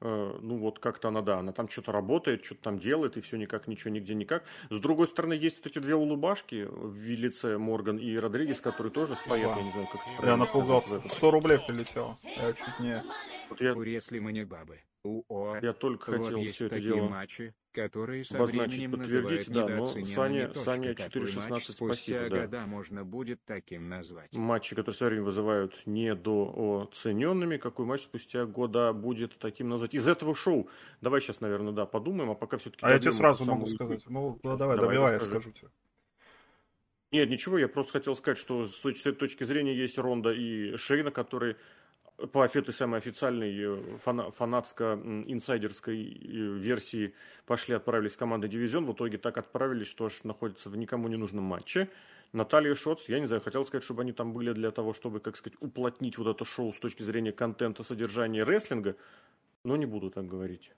э, 0.00 0.38
ну 0.42 0.58
вот 0.58 0.80
как-то 0.80 1.08
она, 1.08 1.22
да, 1.22 1.38
она 1.38 1.52
там 1.52 1.68
что-то 1.68 1.92
работает, 1.92 2.44
что-то 2.44 2.62
там 2.62 2.78
делает, 2.80 3.16
и 3.16 3.20
все 3.20 3.36
никак, 3.36 3.68
ничего, 3.68 3.90
нигде, 3.90 4.12
никак. 4.14 4.42
С 4.70 4.80
другой 4.80 5.06
стороны, 5.06 5.34
есть 5.34 5.58
вот 5.58 5.68
эти 5.68 5.78
две 5.78 5.94
улыбашки 5.94 6.66
в 6.68 7.08
лице 7.08 7.58
Морган 7.58 7.96
и 7.96 8.16
Родригес, 8.16 8.60
которые 8.60 8.92
тоже 8.92 9.14
стоят, 9.14 9.56
я 9.56 9.62
не 9.62 9.70
знаю, 9.70 9.86
как 9.92 10.00
это 10.18 10.26
Я 10.26 10.36
напугался, 10.36 11.00
100 11.06 11.30
рублей 11.30 11.58
прилетело, 11.64 12.10
я 12.42 12.52
чуть 12.52 12.80
не... 12.80 13.04
Вот 13.50 13.60
я... 13.60 13.72
Если 13.84 14.18
мы 14.18 14.32
не 14.32 14.44
бабы. 14.44 14.80
УО. 15.04 15.58
Я 15.62 15.74
только 15.74 16.10
вот 16.10 16.26
хотел 16.26 16.38
есть 16.38 16.54
все 16.56 16.66
это 16.66 16.80
дело 16.80 17.08
матчи, 17.08 17.54
которые 17.74 18.24
со 18.24 18.38
обозначить, 18.38 18.78
временем 18.78 18.98
подтвердить, 18.98 19.50
да, 19.50 19.68
но 19.68 19.84
Саня, 19.84 20.54
Саня 20.54 20.92
4.16, 20.92 21.60
спустя 21.60 22.28
да. 22.28 22.42
года 22.42 22.64
можно 22.66 23.04
будет 23.04 23.44
таким 23.44 23.88
назвать. 23.88 24.34
Матчи, 24.34 24.74
которые 24.74 24.96
со 24.96 25.06
временем 25.06 25.24
вызывают 25.24 25.74
недооцененными, 25.84 27.56
какой 27.58 27.84
матч 27.84 28.02
спустя 28.02 28.46
года 28.46 28.92
будет 28.92 29.36
таким 29.38 29.68
назвать. 29.68 29.94
Из 29.94 30.06
этого 30.06 30.34
шоу, 30.34 30.68
давай 31.00 31.20
сейчас, 31.20 31.40
наверное, 31.40 31.72
да, 31.72 31.84
подумаем, 31.84 32.30
а 32.30 32.34
пока 32.34 32.56
все-таки... 32.58 32.86
А 32.86 32.92
я 32.92 32.98
тебе 32.98 33.12
сразу 33.12 33.44
могу 33.44 33.66
сказать. 33.66 34.04
Ну, 34.08 34.38
ну 34.42 34.56
давай, 34.56 34.76
давай 34.76 34.94
добивай, 34.94 35.12
я 35.14 35.20
скажу 35.20 35.50
тебе. 35.50 35.68
Нет, 37.10 37.30
ничего, 37.30 37.58
я 37.58 37.68
просто 37.68 37.92
хотел 37.92 38.16
сказать, 38.16 38.38
что 38.38 38.66
с 38.66 38.84
этой 38.84 39.12
точки 39.12 39.44
зрения 39.44 39.74
есть 39.74 39.98
Ронда 39.98 40.30
и 40.30 40.76
Шейна, 40.76 41.12
которые 41.12 41.56
по 42.16 42.44
этой 42.44 42.72
самой 42.72 42.98
официальной 42.98 43.52
э, 43.58 43.98
фана, 43.98 44.30
фанатско-инсайдерской 44.30 45.96
э, 45.96 46.58
версии 46.58 47.14
пошли, 47.46 47.74
отправились 47.74 48.14
в 48.14 48.18
команды 48.18 48.48
дивизион. 48.48 48.86
В 48.86 48.92
итоге 48.92 49.18
так 49.18 49.36
отправились, 49.36 49.88
что 49.88 50.06
аж 50.06 50.22
находятся 50.24 50.70
в 50.70 50.76
никому 50.76 51.08
не 51.08 51.16
нужном 51.16 51.44
матче. 51.44 51.88
Наталья 52.32 52.74
Шоц, 52.74 53.08
я 53.08 53.20
не 53.20 53.26
знаю, 53.26 53.42
хотел 53.42 53.64
сказать, 53.64 53.84
чтобы 53.84 54.02
они 54.02 54.12
там 54.12 54.32
были 54.32 54.52
для 54.52 54.70
того, 54.70 54.92
чтобы, 54.92 55.20
как 55.20 55.36
сказать, 55.36 55.56
уплотнить 55.60 56.18
вот 56.18 56.26
это 56.26 56.44
шоу 56.44 56.72
с 56.72 56.78
точки 56.78 57.02
зрения 57.02 57.32
контента, 57.32 57.84
содержания 57.84 58.42
рестлинга, 58.44 58.96
но 59.62 59.76
не 59.76 59.86
буду 59.86 60.10
так 60.10 60.26
говорить. 60.26 60.72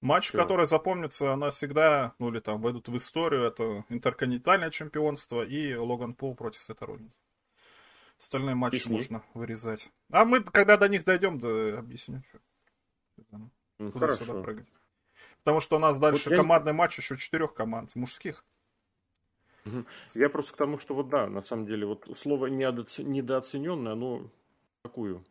Матч, 0.00 0.28
Все. 0.28 0.38
который 0.38 0.66
запомнится 0.66 1.34
навсегда, 1.36 2.14
ну 2.18 2.28
или 2.28 2.38
там 2.40 2.60
войдут 2.60 2.88
в 2.88 2.96
историю, 2.96 3.42
это 3.42 3.84
интерконтинентальное 3.88 4.70
чемпионство 4.70 5.42
и 5.42 5.74
Логан 5.74 6.14
Пол 6.14 6.34
против 6.36 6.62
Сета 6.62 6.86
Роллинса. 6.86 7.18
Остальные 8.18 8.54
матчи 8.54 8.76
Объясни. 8.76 8.94
можно 8.94 9.22
вырезать. 9.34 9.90
А 10.10 10.24
мы, 10.24 10.42
когда 10.42 10.76
до 10.76 10.88
них 10.88 11.04
дойдем, 11.04 11.38
да 11.38 11.78
объясню. 11.78 12.22
Что. 12.28 12.40
Ну, 13.78 13.92
Куда 13.92 14.06
хорошо. 14.06 14.24
сюда 14.24 14.42
прыгать. 14.42 14.72
Потому 15.38 15.60
что 15.60 15.76
у 15.76 15.78
нас 15.78 15.98
дальше 15.98 16.30
вот 16.30 16.36
командный 16.36 16.70
я... 16.70 16.74
матч 16.74 16.98
еще 16.98 17.16
четырех 17.16 17.54
команд, 17.54 17.94
мужских. 17.94 18.44
Я 20.14 20.28
просто 20.28 20.52
к 20.52 20.56
тому, 20.56 20.78
что 20.78 20.94
вот 20.94 21.08
да, 21.08 21.28
на 21.28 21.42
самом 21.42 21.66
деле, 21.66 21.86
вот 21.86 22.08
слово 22.16 22.46
недооцененное, 22.46 23.92
оно 23.92 24.30
такую 24.82 25.24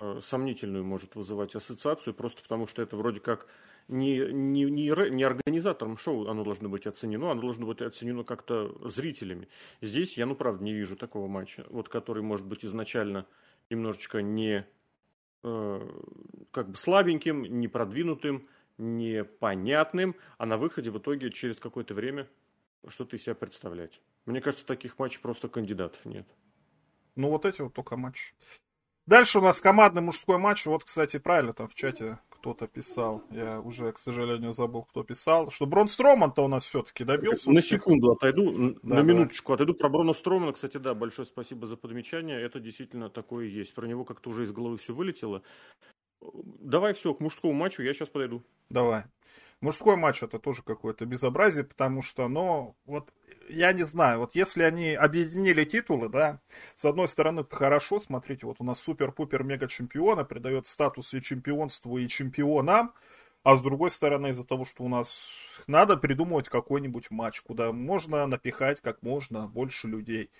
э, 0.00 0.20
сомнительную 0.20 0.84
может 0.84 1.14
вызывать 1.14 1.54
ассоциацию, 1.54 2.14
просто 2.14 2.42
потому 2.42 2.66
что 2.66 2.82
это 2.82 2.96
вроде 2.96 3.20
как 3.20 3.46
не, 3.88 4.18
не, 4.32 4.64
не, 4.64 5.10
не 5.10 5.24
организатором 5.24 5.96
шоу 5.96 6.28
оно 6.28 6.44
должно 6.44 6.68
быть 6.68 6.86
оценено, 6.86 7.30
оно 7.30 7.40
должно 7.40 7.66
быть 7.66 7.82
оценено 7.82 8.24
как-то 8.24 8.76
зрителями. 8.88 9.48
Здесь 9.80 10.16
я, 10.16 10.26
ну, 10.26 10.34
правда, 10.34 10.64
не 10.64 10.72
вижу 10.72 10.96
такого 10.96 11.26
матча, 11.28 11.66
вот 11.68 11.88
который 11.88 12.22
может 12.22 12.46
быть 12.46 12.64
изначально 12.64 13.26
немножечко 13.70 14.22
не 14.22 14.66
э, 15.42 15.88
как 16.50 16.70
бы 16.70 16.76
слабеньким, 16.76 17.42
не 17.42 17.68
продвинутым, 17.68 18.48
непонятным, 18.78 20.16
а 20.38 20.46
на 20.46 20.56
выходе 20.56 20.90
в 20.90 20.98
итоге 20.98 21.30
через 21.30 21.56
какое-то 21.56 21.94
время 21.94 22.28
что-то 22.88 23.16
из 23.16 23.22
себя 23.22 23.34
представлять. 23.34 24.00
Мне 24.26 24.40
кажется, 24.40 24.66
таких 24.66 24.98
матчей 24.98 25.20
просто 25.20 25.48
кандидатов 25.48 26.04
нет. 26.04 26.26
Ну, 27.16 27.30
вот 27.30 27.44
эти 27.44 27.60
вот 27.60 27.72
только 27.72 27.96
матчи. 27.96 28.34
Дальше 29.06 29.38
у 29.38 29.42
нас 29.42 29.60
командный 29.60 30.02
мужской 30.02 30.38
матч. 30.38 30.66
Вот, 30.66 30.84
кстати, 30.84 31.18
правильно 31.18 31.52
там 31.52 31.68
в 31.68 31.74
чате 31.74 32.18
кто-то 32.44 32.66
писал. 32.66 33.22
Я 33.30 33.58
уже, 33.58 33.90
к 33.92 33.98
сожалению, 33.98 34.52
забыл, 34.52 34.82
кто 34.82 35.02
писал. 35.02 35.50
Что 35.50 35.64
Брон 35.64 35.88
Строман-то 35.88 36.44
у 36.44 36.48
нас 36.48 36.66
все-таки 36.66 37.02
добился. 37.02 37.50
На 37.50 37.62
секунду 37.62 38.12
отойду, 38.12 38.74
да, 38.82 38.96
на 38.96 39.00
минуточку 39.00 39.52
да. 39.52 39.54
отойду. 39.54 39.72
Про 39.72 39.88
Брона 39.88 40.12
Стромана, 40.12 40.52
кстати, 40.52 40.76
да, 40.76 40.92
большое 40.92 41.24
спасибо 41.24 41.66
за 41.66 41.78
подмечание. 41.78 42.38
Это 42.38 42.60
действительно 42.60 43.08
такое 43.08 43.46
есть. 43.46 43.72
Про 43.72 43.86
него 43.86 44.04
как-то 44.04 44.28
уже 44.28 44.44
из 44.44 44.52
головы 44.52 44.76
все 44.76 44.92
вылетело. 44.92 45.42
Давай 46.20 46.92
все, 46.92 47.14
к 47.14 47.20
мужскому 47.20 47.54
матчу 47.54 47.82
я 47.82 47.94
сейчас 47.94 48.10
подойду. 48.10 48.42
Давай. 48.68 49.04
Мужской 49.64 49.96
матч 49.96 50.22
это 50.22 50.38
тоже 50.38 50.62
какое-то 50.62 51.06
безобразие, 51.06 51.64
потому 51.64 52.02
что, 52.02 52.28
ну, 52.28 52.76
вот 52.84 53.10
я 53.48 53.72
не 53.72 53.84
знаю, 53.84 54.18
вот 54.18 54.34
если 54.34 54.62
они 54.62 54.92
объединили 54.92 55.64
титулы, 55.64 56.10
да, 56.10 56.38
с 56.76 56.84
одной 56.84 57.08
стороны, 57.08 57.40
это 57.40 57.56
хорошо, 57.56 57.98
смотрите, 57.98 58.44
вот 58.44 58.56
у 58.60 58.64
нас 58.64 58.78
супер-пупер-мега-чемпиона 58.80 60.24
придает 60.24 60.66
статус 60.66 61.14
и 61.14 61.22
чемпионству, 61.22 61.96
и 61.96 62.06
чемпионам, 62.08 62.92
а 63.42 63.56
с 63.56 63.62
другой 63.62 63.88
стороны, 63.88 64.28
из-за 64.28 64.44
того, 64.44 64.66
что 64.66 64.84
у 64.84 64.88
нас 64.88 65.30
надо 65.66 65.96
придумывать 65.96 66.50
какой-нибудь 66.50 67.10
матч, 67.10 67.40
куда 67.40 67.72
можно 67.72 68.26
напихать 68.26 68.82
как 68.82 69.00
можно 69.00 69.48
больше 69.48 69.88
людей. 69.88 70.30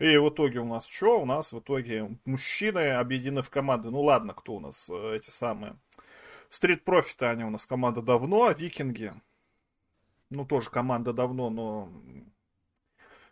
И 0.00 0.16
в 0.16 0.28
итоге 0.28 0.58
у 0.58 0.66
нас 0.66 0.88
что? 0.88 1.20
У 1.20 1.24
нас 1.24 1.52
в 1.52 1.60
итоге 1.60 2.18
мужчины 2.24 2.94
объединены 2.94 3.42
в 3.42 3.50
команды. 3.50 3.90
Ну 3.90 4.02
ладно, 4.02 4.34
кто 4.34 4.54
у 4.54 4.60
нас 4.60 4.90
э, 4.90 5.16
эти 5.18 5.30
самые 5.30 5.76
Стрит 6.52 6.84
Профита 6.84 7.30
они 7.30 7.44
у 7.44 7.50
нас 7.50 7.64
команда 7.64 8.02
давно, 8.02 8.44
а 8.44 8.52
Викинги, 8.52 9.14
ну 10.28 10.44
тоже 10.44 10.68
команда 10.68 11.14
давно, 11.14 11.48
но 11.48 11.88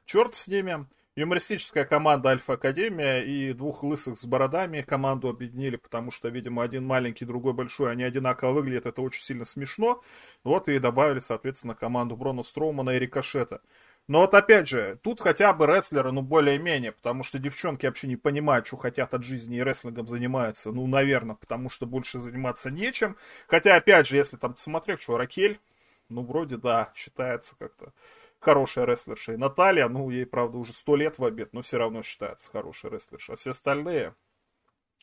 черт 0.06 0.34
с 0.34 0.48
ними. 0.48 0.86
Юмористическая 1.16 1.84
команда 1.84 2.30
Альфа 2.30 2.54
Академия 2.54 3.20
и 3.20 3.52
двух 3.52 3.82
лысых 3.82 4.16
с 4.16 4.24
бородами 4.24 4.80
команду 4.80 5.28
объединили, 5.28 5.76
потому 5.76 6.10
что, 6.10 6.30
видимо, 6.30 6.62
один 6.62 6.86
маленький, 6.86 7.26
другой 7.26 7.52
большой, 7.52 7.92
они 7.92 8.04
одинаково 8.04 8.52
выглядят, 8.52 8.86
это 8.86 9.02
очень 9.02 9.22
сильно 9.22 9.44
смешно. 9.44 10.00
Вот 10.42 10.70
и 10.70 10.78
добавили, 10.78 11.18
соответственно, 11.18 11.74
команду 11.74 12.16
Брона 12.16 12.42
Строумана 12.42 12.90
и 12.90 12.98
Рикошета. 12.98 13.60
Но 14.08 14.20
вот 14.20 14.34
опять 14.34 14.68
же, 14.68 14.98
тут 15.02 15.20
хотя 15.20 15.52
бы 15.52 15.66
рестлеры, 15.66 16.10
ну, 16.10 16.22
более-менее, 16.22 16.92
потому 16.92 17.22
что 17.22 17.38
девчонки 17.38 17.86
вообще 17.86 18.08
не 18.08 18.16
понимают, 18.16 18.66
что 18.66 18.76
хотят 18.76 19.14
от 19.14 19.22
жизни 19.22 19.58
и 19.58 19.62
рестлингом 19.62 20.08
занимаются. 20.08 20.72
Ну, 20.72 20.86
наверное, 20.86 21.36
потому 21.36 21.68
что 21.68 21.86
больше 21.86 22.18
заниматься 22.18 22.70
нечем. 22.70 23.16
Хотя, 23.46 23.76
опять 23.76 24.08
же, 24.08 24.16
если 24.16 24.36
там 24.36 24.54
посмотреть, 24.54 25.00
что 25.00 25.16
Ракель, 25.16 25.60
ну, 26.08 26.24
вроде, 26.24 26.56
да, 26.56 26.92
считается 26.96 27.54
как-то 27.56 27.92
хорошая 28.40 28.86
рестлерша. 28.86 29.34
И 29.34 29.36
Наталья, 29.36 29.88
ну, 29.88 30.10
ей, 30.10 30.26
правда, 30.26 30.58
уже 30.58 30.72
сто 30.72 30.96
лет 30.96 31.18
в 31.18 31.24
обед, 31.24 31.52
но 31.52 31.62
все 31.62 31.78
равно 31.78 32.02
считается 32.02 32.50
хорошей 32.50 32.90
рестлерша. 32.90 33.34
А 33.34 33.36
все 33.36 33.50
остальные... 33.50 34.14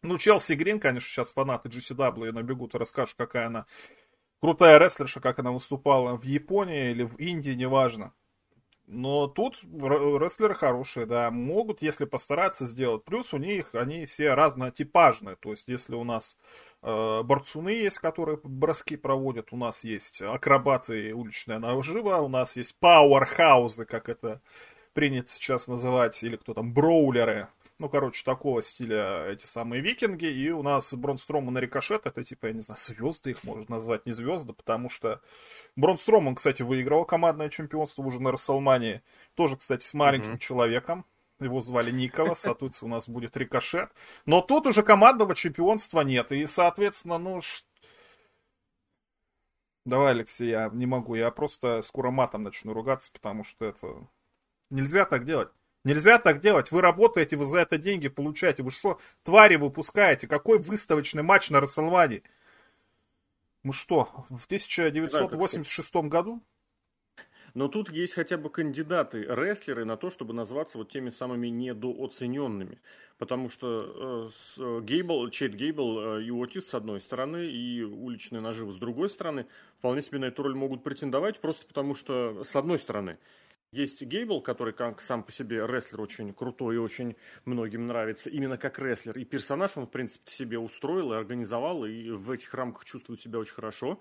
Ну, 0.04 0.18
Челси 0.18 0.54
Грин, 0.54 0.80
конечно, 0.80 1.10
сейчас 1.10 1.34
фанаты 1.34 1.70
GCW 1.70 2.32
набегут 2.32 2.76
и 2.76 2.78
расскажут, 2.78 3.16
какая 3.18 3.48
она 3.48 3.66
крутая 4.42 4.78
рестлерша, 4.78 5.22
как 5.22 5.40
она 5.40 5.52
выступала 5.52 6.16
в 6.18 6.24
Японии 6.24 6.92
или 6.92 7.04
в 7.04 7.16
Индии, 7.16 7.52
неважно. 7.52 8.14
Но 8.88 9.28
тут 9.28 9.62
рестлеры 9.64 10.54
хорошие, 10.54 11.06
да, 11.06 11.30
могут, 11.30 11.82
если 11.82 12.06
постараться 12.06 12.66
сделать. 12.66 13.04
Плюс 13.04 13.34
у 13.34 13.38
них 13.38 13.76
они 13.76 14.06
все 14.06 14.34
разнотипажные. 14.34 15.36
То 15.36 15.52
есть, 15.52 15.68
если 15.68 15.94
у 15.94 16.06
нас 16.06 16.38
э, 16.82 17.22
борцуны 17.24 17.70
есть, 17.70 18.00
которые 18.00 18.40
броски 18.42 18.96
проводят, 18.96 19.50
у 19.52 19.58
нас 19.58 19.84
есть 19.84 20.22
акробаты 20.22 21.14
уличная 21.14 21.60
нажива, 21.60 22.18
у 22.18 22.30
нас 22.30 22.56
есть 22.56 22.80
пауэрхаузы, 22.80 23.84
как 23.84 24.08
это 24.08 24.42
принято 24.94 25.30
сейчас 25.30 25.68
называть, 25.68 26.24
или 26.24 26.38
кто 26.38 26.54
там, 26.54 26.74
броулеры, 26.74 27.50
ну, 27.80 27.90
короче, 27.90 28.24
такого 28.24 28.62
стиля 28.62 29.28
эти 29.28 29.46
самые 29.46 29.82
викинги. 29.82 30.26
И 30.26 30.50
у 30.50 30.64
нас 30.64 30.94
Бронстроман 30.94 31.58
и 31.58 31.62
Рикошет, 31.62 32.06
это 32.06 32.24
типа, 32.24 32.48
я 32.48 32.54
не 32.54 32.62
знаю, 32.62 32.78
звезды 32.78 33.32
их 33.32 33.44
можно 33.44 33.76
назвать, 33.76 34.06
не 34.06 34.14
звезды, 34.14 34.54
потому 34.54 34.90
что 34.90 35.22
Бронстроман, 35.76 36.36
кстати, 36.36 36.64
выиграл 36.64 37.06
командное 37.06 37.50
чемпионство 37.50 38.02
уже 38.04 38.22
на 38.22 38.32
Расселмании. 38.32 39.02
Тоже, 39.36 39.58
кстати, 39.58 39.86
с 39.86 39.94
маленьким 39.94 40.34
mm-hmm. 40.34 40.40
человеком. 40.40 41.06
Его 41.40 41.62
звали 41.62 41.92
Никола, 41.92 42.34
соответственно, 42.34 42.94
у 42.94 42.96
нас 42.96 43.08
будет 43.08 43.38
Рикошет. 43.38 43.92
Но 44.26 44.42
тут 44.42 44.66
уже 44.66 44.82
командного 44.82 45.36
чемпионства 45.36 46.02
нет. 46.02 46.32
И, 46.32 46.46
соответственно, 46.48 47.20
ну, 47.20 47.42
Давай, 49.88 50.12
Алексей, 50.12 50.50
я 50.50 50.70
не 50.74 50.86
могу. 50.86 51.16
Я 51.16 51.32
просто 51.32 51.82
скоро 51.82 52.12
матом 52.12 52.44
начну 52.44 52.74
ругаться, 52.74 53.10
потому 53.14 53.46
что 53.46 53.64
это... 53.64 54.08
Нельзя 54.70 55.06
так 55.06 55.24
делать. 55.24 55.48
Нельзя 55.88 56.20
так 56.20 56.42
делать. 56.42 56.70
Вы 56.70 56.82
работаете, 56.82 57.38
вы 57.38 57.46
за 57.46 57.60
это 57.60 57.78
деньги 57.78 58.10
получаете. 58.10 58.62
Вы 58.62 58.72
что, 58.72 59.00
твари 59.24 59.56
выпускаете? 59.56 60.28
Какой 60.28 60.60
выставочный 60.60 61.24
матч 61.24 61.50
на 61.50 61.62
Расселмане? 61.62 62.24
Мы 63.64 63.72
что, 63.72 64.10
в 64.30 64.48
1986 64.48 65.94
да, 65.94 66.02
году? 66.02 66.44
Но 67.54 67.70
тут 67.70 67.90
есть 67.90 68.16
хотя 68.16 68.36
бы 68.38 68.50
кандидаты, 68.50 69.24
рестлеры 69.30 69.86
на 69.86 69.96
то, 69.96 70.10
чтобы 70.10 70.34
назваться 70.34 70.78
вот 70.78 70.92
теми 70.92 71.10
самыми 71.10 71.48
недооцененными. 71.48 72.82
Потому 73.18 73.50
что 73.50 74.30
э, 74.58 74.62
э 74.62 74.82
Гейбл, 74.82 75.30
Чейд 75.30 75.54
Гейбл 75.54 76.18
э, 76.18 76.24
и 76.24 76.32
Отис 76.32 76.68
с 76.68 76.74
одной 76.74 77.00
стороны, 77.00 77.46
и 77.46 77.82
уличные 77.82 78.42
наживы 78.42 78.74
с 78.74 78.78
другой 78.78 79.08
стороны, 79.08 79.48
вполне 79.80 80.02
себе 80.02 80.20
на 80.20 80.26
эту 80.26 80.44
роль 80.44 80.54
могут 80.54 80.84
претендовать, 80.84 81.40
просто 81.40 81.66
потому 81.66 81.96
что 81.96 82.44
с 82.44 82.54
одной 82.58 82.78
стороны– 82.78 83.18
есть 83.72 84.02
Гейбл, 84.02 84.42
который 84.42 84.74
как 84.74 85.02
сам 85.02 85.24
по 85.24 85.32
себе 85.32 85.66
рестлер 85.66 86.02
очень 86.02 86.34
крутой 86.34 86.76
и 86.76 86.80
очень 86.80 87.16
многим 87.46 87.88
нравится, 87.88 88.30
именно 88.30 88.58
как 88.58 88.80
рестлер. 88.80 89.18
И 89.18 89.26
персонаж 89.26 89.76
он, 89.76 89.88
в 89.88 89.92
принципе, 89.92 90.32
себе 90.32 90.58
устроил 90.58 91.14
и 91.14 91.18
организовал, 91.18 91.86
и 91.86 92.12
в 92.12 92.32
этих 92.32 92.54
рамках 92.54 92.86
чувствует 92.86 93.22
себя 93.22 93.40
очень 93.40 93.54
хорошо. 93.54 94.00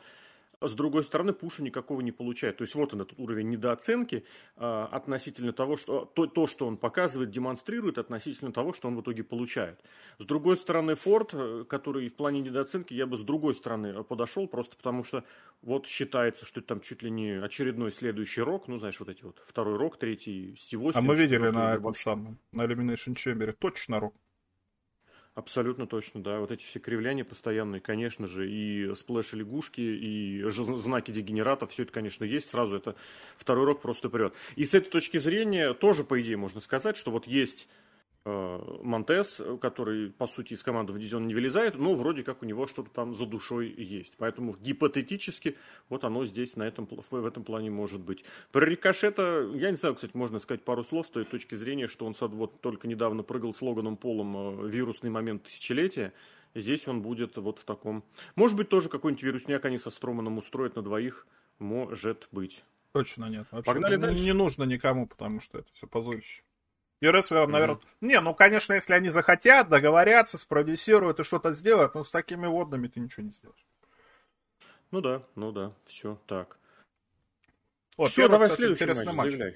С 0.60 0.72
другой 0.72 1.04
стороны, 1.04 1.34
Пуша 1.34 1.62
никакого 1.62 2.00
не 2.00 2.12
получает. 2.12 2.56
То 2.56 2.62
есть 2.64 2.74
вот 2.74 2.94
он 2.94 3.02
этот 3.02 3.18
уровень 3.18 3.50
недооценки 3.50 4.24
э, 4.56 4.86
относительно 4.90 5.52
того, 5.52 5.76
что 5.76 6.06
то, 6.06 6.26
то, 6.26 6.46
что 6.46 6.66
он 6.66 6.78
показывает, 6.78 7.30
демонстрирует, 7.30 7.98
относительно 7.98 8.52
того, 8.52 8.72
что 8.72 8.88
он 8.88 8.96
в 8.96 9.02
итоге 9.02 9.22
получает. 9.22 9.80
С 10.18 10.24
другой 10.24 10.56
стороны, 10.56 10.94
Форд, 10.94 11.34
э, 11.34 11.64
который 11.68 12.08
в 12.08 12.14
плане 12.14 12.40
недооценки, 12.40 12.94
я 12.94 13.06
бы 13.06 13.18
с 13.18 13.20
другой 13.20 13.54
стороны 13.54 14.02
подошел, 14.02 14.48
просто 14.48 14.76
потому 14.76 15.04
что 15.04 15.24
вот 15.60 15.86
считается, 15.86 16.46
что 16.46 16.60
это 16.60 16.68
там 16.68 16.80
чуть 16.80 17.02
ли 17.02 17.10
не 17.10 17.32
очередной 17.32 17.92
следующий 17.92 18.40
рок, 18.40 18.66
ну, 18.68 18.78
знаешь, 18.78 18.98
вот 18.98 19.10
эти 19.10 19.24
вот 19.24 19.42
второй 19.44 19.76
рок, 19.76 19.98
третий 19.98 20.56
Стив 20.56 20.80
А 20.94 21.02
мы 21.02 21.16
видели 21.16 21.50
на 21.50 21.74
этом 21.74 21.94
самом, 21.94 22.38
на 22.52 22.62
Elimination 22.62 23.14
Chamber, 23.14 23.52
точно 23.52 24.00
рок. 24.00 24.14
Абсолютно 25.36 25.86
точно, 25.86 26.22
да. 26.22 26.40
Вот 26.40 26.50
эти 26.50 26.64
все 26.64 26.78
кривляния 26.78 27.22
постоянные, 27.22 27.82
конечно 27.82 28.26
же, 28.26 28.50
и 28.50 28.94
сплэши 28.94 29.36
лягушки, 29.36 29.82
и 29.82 30.42
знаки 30.48 31.10
дегенератов, 31.10 31.72
все 31.72 31.82
это, 31.82 31.92
конечно, 31.92 32.24
есть. 32.24 32.48
Сразу 32.48 32.76
это 32.76 32.96
второй 33.36 33.66
рок 33.66 33.82
просто 33.82 34.08
прет. 34.08 34.32
И 34.54 34.64
с 34.64 34.72
этой 34.72 34.88
точки 34.88 35.18
зрения 35.18 35.74
тоже, 35.74 36.04
по 36.04 36.18
идее, 36.22 36.38
можно 36.38 36.60
сказать, 36.62 36.96
что 36.96 37.10
вот 37.10 37.26
есть 37.26 37.68
Монтес, 38.26 39.40
который, 39.60 40.10
по 40.10 40.26
сути, 40.26 40.54
из 40.54 40.62
команды 40.64 40.92
в 40.92 40.98
дивизион 40.98 41.28
не 41.28 41.34
вылезает, 41.34 41.76
но 41.76 41.94
вроде 41.94 42.24
как 42.24 42.42
у 42.42 42.46
него 42.46 42.66
что-то 42.66 42.90
там 42.90 43.14
за 43.14 43.24
душой 43.24 43.68
есть. 43.68 44.14
Поэтому 44.18 44.56
гипотетически 44.60 45.56
вот 45.88 46.02
оно 46.02 46.24
здесь 46.26 46.56
на 46.56 46.64
этом, 46.64 46.88
в 46.88 47.26
этом 47.26 47.44
плане 47.44 47.70
может 47.70 48.00
быть. 48.00 48.24
Про 48.50 48.66
Рикошета, 48.66 49.48
я 49.54 49.70
не 49.70 49.76
знаю, 49.76 49.94
кстати, 49.94 50.16
можно 50.16 50.40
сказать 50.40 50.64
пару 50.64 50.82
слов 50.82 51.06
с 51.06 51.10
той 51.10 51.24
точки 51.24 51.54
зрения, 51.54 51.86
что 51.86 52.04
он 52.04 52.14
вот 52.20 52.60
только 52.60 52.88
недавно 52.88 53.22
прыгал 53.22 53.54
с 53.54 53.62
Логаном 53.62 53.96
Полом 53.96 54.64
э, 54.64 54.68
«Вирусный 54.68 55.10
момент 55.10 55.44
тысячелетия». 55.44 56.12
Здесь 56.56 56.88
он 56.88 57.02
будет 57.02 57.36
вот 57.36 57.58
в 57.58 57.64
таком... 57.64 58.02
Может 58.34 58.56
быть, 58.56 58.70
тоже 58.70 58.88
какой-нибудь 58.88 59.22
вирусняк 59.22 59.64
они 59.66 59.78
со 59.78 59.90
Строманом 59.90 60.38
устроят 60.38 60.74
на 60.74 60.82
двоих. 60.82 61.26
Может 61.58 62.28
быть. 62.32 62.64
Точно 62.92 63.26
нет. 63.26 63.46
Вообще, 63.50 63.72
Погнали 63.72 63.96
дальше. 63.96 64.24
Не 64.24 64.32
нужно 64.32 64.64
никому, 64.64 65.06
потому 65.06 65.40
что 65.40 65.58
это 65.58 65.68
все 65.74 65.86
позорище. 65.86 66.42
И 67.00 67.06
рестлерам, 67.06 67.50
наверное... 67.50 67.76
Mm-hmm. 67.76 67.96
Не, 68.00 68.20
ну, 68.20 68.34
конечно, 68.34 68.72
если 68.72 68.94
они 68.94 69.10
захотят, 69.10 69.68
договорятся, 69.68 70.38
спродюсируют 70.38 71.20
и 71.20 71.24
что-то 71.24 71.52
сделают, 71.52 71.94
но 71.94 72.04
с 72.04 72.10
такими 72.10 72.46
водными 72.46 72.88
ты 72.88 73.00
ничего 73.00 73.24
не 73.24 73.30
сделаешь. 73.30 73.66
Ну 74.90 75.00
да, 75.00 75.22
ну 75.34 75.52
да, 75.52 75.72
все 75.84 76.18
так. 76.26 76.58
Вот, 77.98 78.10
Все, 78.10 78.22
первый, 78.22 78.32
давай 78.32 78.48
кстати, 78.48 78.60
следующий 78.60 78.84
интересный 78.84 79.12
матч, 79.12 79.38
матч. 79.38 79.54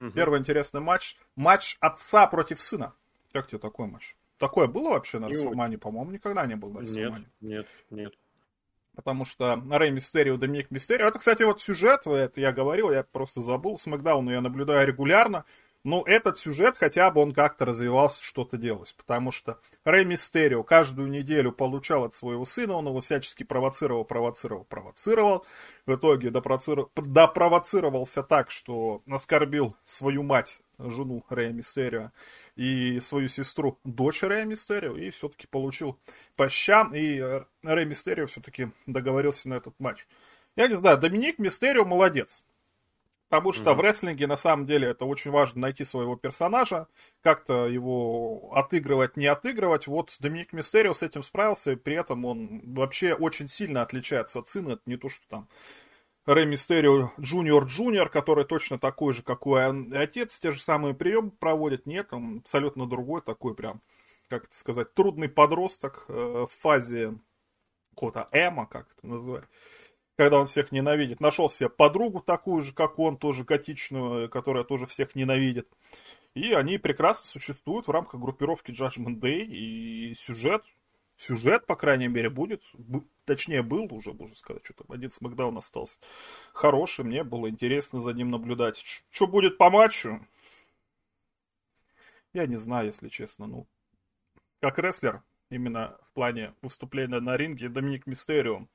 Мгм. 0.00 0.12
Первый 0.12 0.40
интересный 0.40 0.80
матч. 0.80 1.16
Матч 1.36 1.76
отца 1.80 2.26
против 2.26 2.60
сына. 2.60 2.94
Как 3.32 3.48
тебе 3.48 3.58
такой 3.58 3.86
матч? 3.86 4.16
Такое 4.38 4.66
было 4.66 4.90
вообще 4.90 5.18
на 5.18 5.26
Не 5.26 5.32
Расселмане? 5.32 5.78
По-моему, 5.78 6.10
никогда 6.10 6.46
не 6.46 6.56
было 6.56 6.70
на 6.70 6.78
Нет, 6.80 6.88
Расселмане. 6.88 7.30
нет, 7.40 7.66
нет. 7.90 8.14
Потому 8.94 9.24
что 9.24 9.62
Рэй 9.70 9.90
Мистерио, 9.90 10.36
Доминик 10.36 10.70
Мистерио. 10.70 11.06
Это, 11.06 11.18
кстати, 11.18 11.42
вот 11.42 11.60
сюжет, 11.60 12.06
это 12.06 12.40
я 12.40 12.52
говорил, 12.52 12.90
я 12.90 13.02
просто 13.02 13.40
забыл. 13.40 13.78
Смакдауну 13.78 14.30
я 14.30 14.40
наблюдаю 14.40 14.86
регулярно. 14.86 15.44
Но 15.86 16.02
этот 16.04 16.36
сюжет 16.36 16.76
хотя 16.76 17.12
бы 17.12 17.20
он 17.20 17.32
как-то 17.32 17.64
развивался, 17.64 18.20
что-то 18.20 18.56
делалось. 18.56 18.92
Потому 18.92 19.30
что 19.30 19.60
Рэй 19.84 20.04
Мистерио 20.04 20.64
каждую 20.64 21.08
неделю 21.08 21.52
получал 21.52 22.02
от 22.02 22.12
своего 22.12 22.44
сына, 22.44 22.72
он 22.72 22.88
его 22.88 23.00
всячески 23.00 23.44
провоцировал, 23.44 24.04
провоцировал, 24.04 24.64
провоцировал. 24.64 25.46
В 25.86 25.94
итоге 25.94 26.30
допроци- 26.30 26.88
допровоцировался 26.96 28.24
так, 28.24 28.50
что 28.50 29.00
оскорбил 29.08 29.76
свою 29.84 30.24
мать, 30.24 30.58
жену 30.76 31.24
Рэя 31.28 31.52
Мистерио, 31.52 32.10
и 32.56 32.98
свою 32.98 33.28
сестру, 33.28 33.78
дочь 33.84 34.24
Рэя 34.24 34.44
Мистерио, 34.44 34.96
и 34.96 35.10
все-таки 35.10 35.46
получил 35.46 36.00
по 36.34 36.48
щам, 36.48 36.96
и 36.96 37.22
Рэй 37.62 37.84
Мистерио 37.84 38.26
все-таки 38.26 38.72
договорился 38.86 39.48
на 39.48 39.54
этот 39.54 39.78
матч. 39.78 40.08
Я 40.56 40.66
не 40.66 40.74
знаю, 40.74 40.98
Доминик 40.98 41.38
Мистерио 41.38 41.84
молодец. 41.84 42.42
Потому 43.28 43.52
что 43.52 43.70
Мгм. 43.72 43.78
в 43.78 43.80
рестлинге 43.80 44.26
на 44.28 44.36
самом 44.36 44.66
деле 44.66 44.88
это 44.88 45.04
очень 45.04 45.32
важно 45.32 45.62
найти 45.62 45.82
своего 45.82 46.14
персонажа, 46.16 46.86
как-то 47.22 47.66
его 47.66 48.52
отыгрывать, 48.54 49.16
не 49.16 49.26
отыгрывать. 49.26 49.88
Вот 49.88 50.14
Доминик 50.20 50.52
Мистерио 50.52 50.92
с 50.92 51.02
этим 51.02 51.24
справился, 51.24 51.72
и 51.72 51.76
при 51.76 51.96
этом 51.96 52.24
он 52.24 52.60
вообще 52.74 53.14
очень 53.14 53.48
сильно 53.48 53.82
отличается 53.82 54.38
от 54.38 54.48
сына. 54.48 54.72
Это 54.74 54.82
не 54.86 54.96
то, 54.96 55.08
что 55.08 55.26
там 55.28 55.48
Рэй 56.24 56.46
Мистерио 56.46 57.10
Джуниор 57.20 57.64
Джуниор, 57.64 58.08
который 58.10 58.44
точно 58.44 58.78
такой 58.78 59.12
же, 59.12 59.24
он- 59.26 59.92
и 59.92 59.96
отец, 59.96 60.38
те 60.38 60.52
же 60.52 60.60
самые 60.60 60.94
приемы 60.94 61.30
проводит. 61.32 61.86
Нет, 61.86 62.12
он 62.12 62.38
абсолютно 62.38 62.88
другой, 62.88 63.22
такой 63.22 63.54
прям, 63.54 63.80
как 64.28 64.44
это 64.44 64.56
сказать, 64.56 64.94
трудный 64.94 65.28
подросток 65.28 66.04
э, 66.08 66.46
в 66.48 66.52
фазе 66.60 67.18
какого-то 67.90 68.28
эма, 68.30 68.66
как 68.66 68.86
это 68.98 69.06
называть 69.06 69.44
когда 70.16 70.38
он 70.40 70.46
всех 70.46 70.72
ненавидит. 70.72 71.20
Нашел 71.20 71.48
себе 71.48 71.68
подругу 71.68 72.20
такую 72.20 72.62
же, 72.62 72.72
как 72.72 72.98
он, 72.98 73.16
тоже 73.18 73.44
готичную, 73.44 74.28
которая 74.28 74.64
тоже 74.64 74.86
всех 74.86 75.14
ненавидит. 75.14 75.68
И 76.34 76.52
они 76.52 76.78
прекрасно 76.78 77.28
существуют 77.28 77.86
в 77.86 77.90
рамках 77.90 78.20
группировки 78.20 78.70
Judgment 78.70 79.20
Day. 79.20 79.44
И 79.44 80.14
сюжет, 80.14 80.64
сюжет, 81.16 81.66
по 81.66 81.76
крайней 81.76 82.08
мере, 82.08 82.30
будет, 82.30 82.62
точнее, 83.24 83.62
был 83.62 83.92
уже, 83.92 84.12
можно 84.12 84.34
сказать, 84.34 84.64
что 84.64 84.74
там 84.74 84.86
один 84.90 85.10
смакдаун 85.10 85.56
остался. 85.58 85.98
Хороший, 86.52 87.04
мне 87.04 87.22
было 87.22 87.48
интересно 87.50 88.00
за 88.00 88.12
ним 88.12 88.30
наблюдать. 88.30 88.82
Что 89.10 89.26
будет 89.26 89.58
по 89.58 89.70
матчу? 89.70 90.26
Я 92.32 92.46
не 92.46 92.56
знаю, 92.56 92.86
если 92.86 93.08
честно. 93.08 93.46
Ну, 93.46 93.66
как 94.60 94.78
рестлер, 94.78 95.22
именно 95.50 95.96
в 96.10 96.12
плане 96.12 96.54
выступления 96.60 97.20
на 97.20 97.36
ринге, 97.36 97.68
Доминик 97.68 98.06
Мистерио 98.06 98.66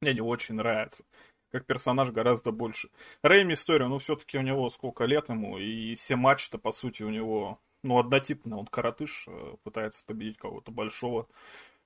мне 0.00 0.14
не 0.14 0.20
очень 0.20 0.54
нравится. 0.56 1.04
Как 1.50 1.64
персонаж 1.66 2.10
гораздо 2.10 2.52
больше. 2.52 2.90
Рэй 3.22 3.44
Мистерио, 3.44 3.88
ну, 3.88 3.98
все-таки 3.98 4.36
у 4.38 4.42
него 4.42 4.68
сколько 4.70 5.04
лет 5.04 5.28
ему, 5.30 5.58
и 5.58 5.94
все 5.94 6.16
матчи-то, 6.16 6.58
по 6.58 6.72
сути, 6.72 7.02
у 7.02 7.10
него, 7.10 7.58
ну, 7.82 7.98
однотипно. 7.98 8.58
Он 8.58 8.66
коротыш, 8.66 9.26
э, 9.28 9.56
пытается 9.62 10.04
победить 10.04 10.36
кого-то 10.36 10.70
большого, 10.70 11.26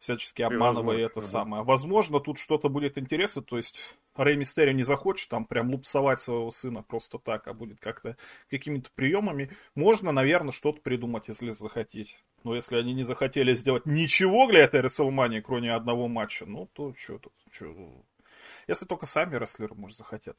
всячески 0.03 0.43
обманывая 0.43 0.99
это 0.99 1.21
ага. 1.21 1.23
самое. 1.23 1.63
Возможно, 1.63 2.19
тут 2.19 2.39
что-то 2.39 2.69
будет 2.69 2.99
интересно, 2.99 3.41
то 3.41 3.57
есть 3.57 3.97
Рэй 4.17 4.37
Мистерио 4.37 4.73
не 4.73 4.83
захочет 4.83 5.29
там 5.29 5.45
прям 5.45 5.71
лупсовать 5.71 6.21
своего 6.21 6.51
сына 6.51 6.83
просто 6.83 7.19
так, 7.19 7.47
а 7.47 7.55
будет 7.55 7.79
как-то 7.81 8.17
какими-то 8.51 8.91
приемами. 8.95 9.51
Можно, 9.77 10.11
наверное, 10.11 10.51
что-то 10.51 10.81
придумать, 10.81 11.29
если 11.29 11.51
захотеть. 11.51 12.19
Но 12.43 12.57
если 12.57 12.77
они 12.77 12.95
не 12.95 13.05
захотели 13.05 13.55
сделать 13.55 13.87
ничего 13.87 14.49
для 14.49 14.61
этой 14.65 14.81
WrestleMania, 14.81 15.41
кроме 15.41 15.73
одного 15.73 16.09
матча, 16.09 16.47
ну, 16.47 16.69
то 16.73 16.93
что 16.95 17.19
тут, 17.19 17.33
чё, 17.53 17.73
если 18.67 18.87
только 18.87 19.07
сами 19.07 19.37
рестлеры, 19.37 19.77
может, 19.77 19.97
захотят. 19.97 20.37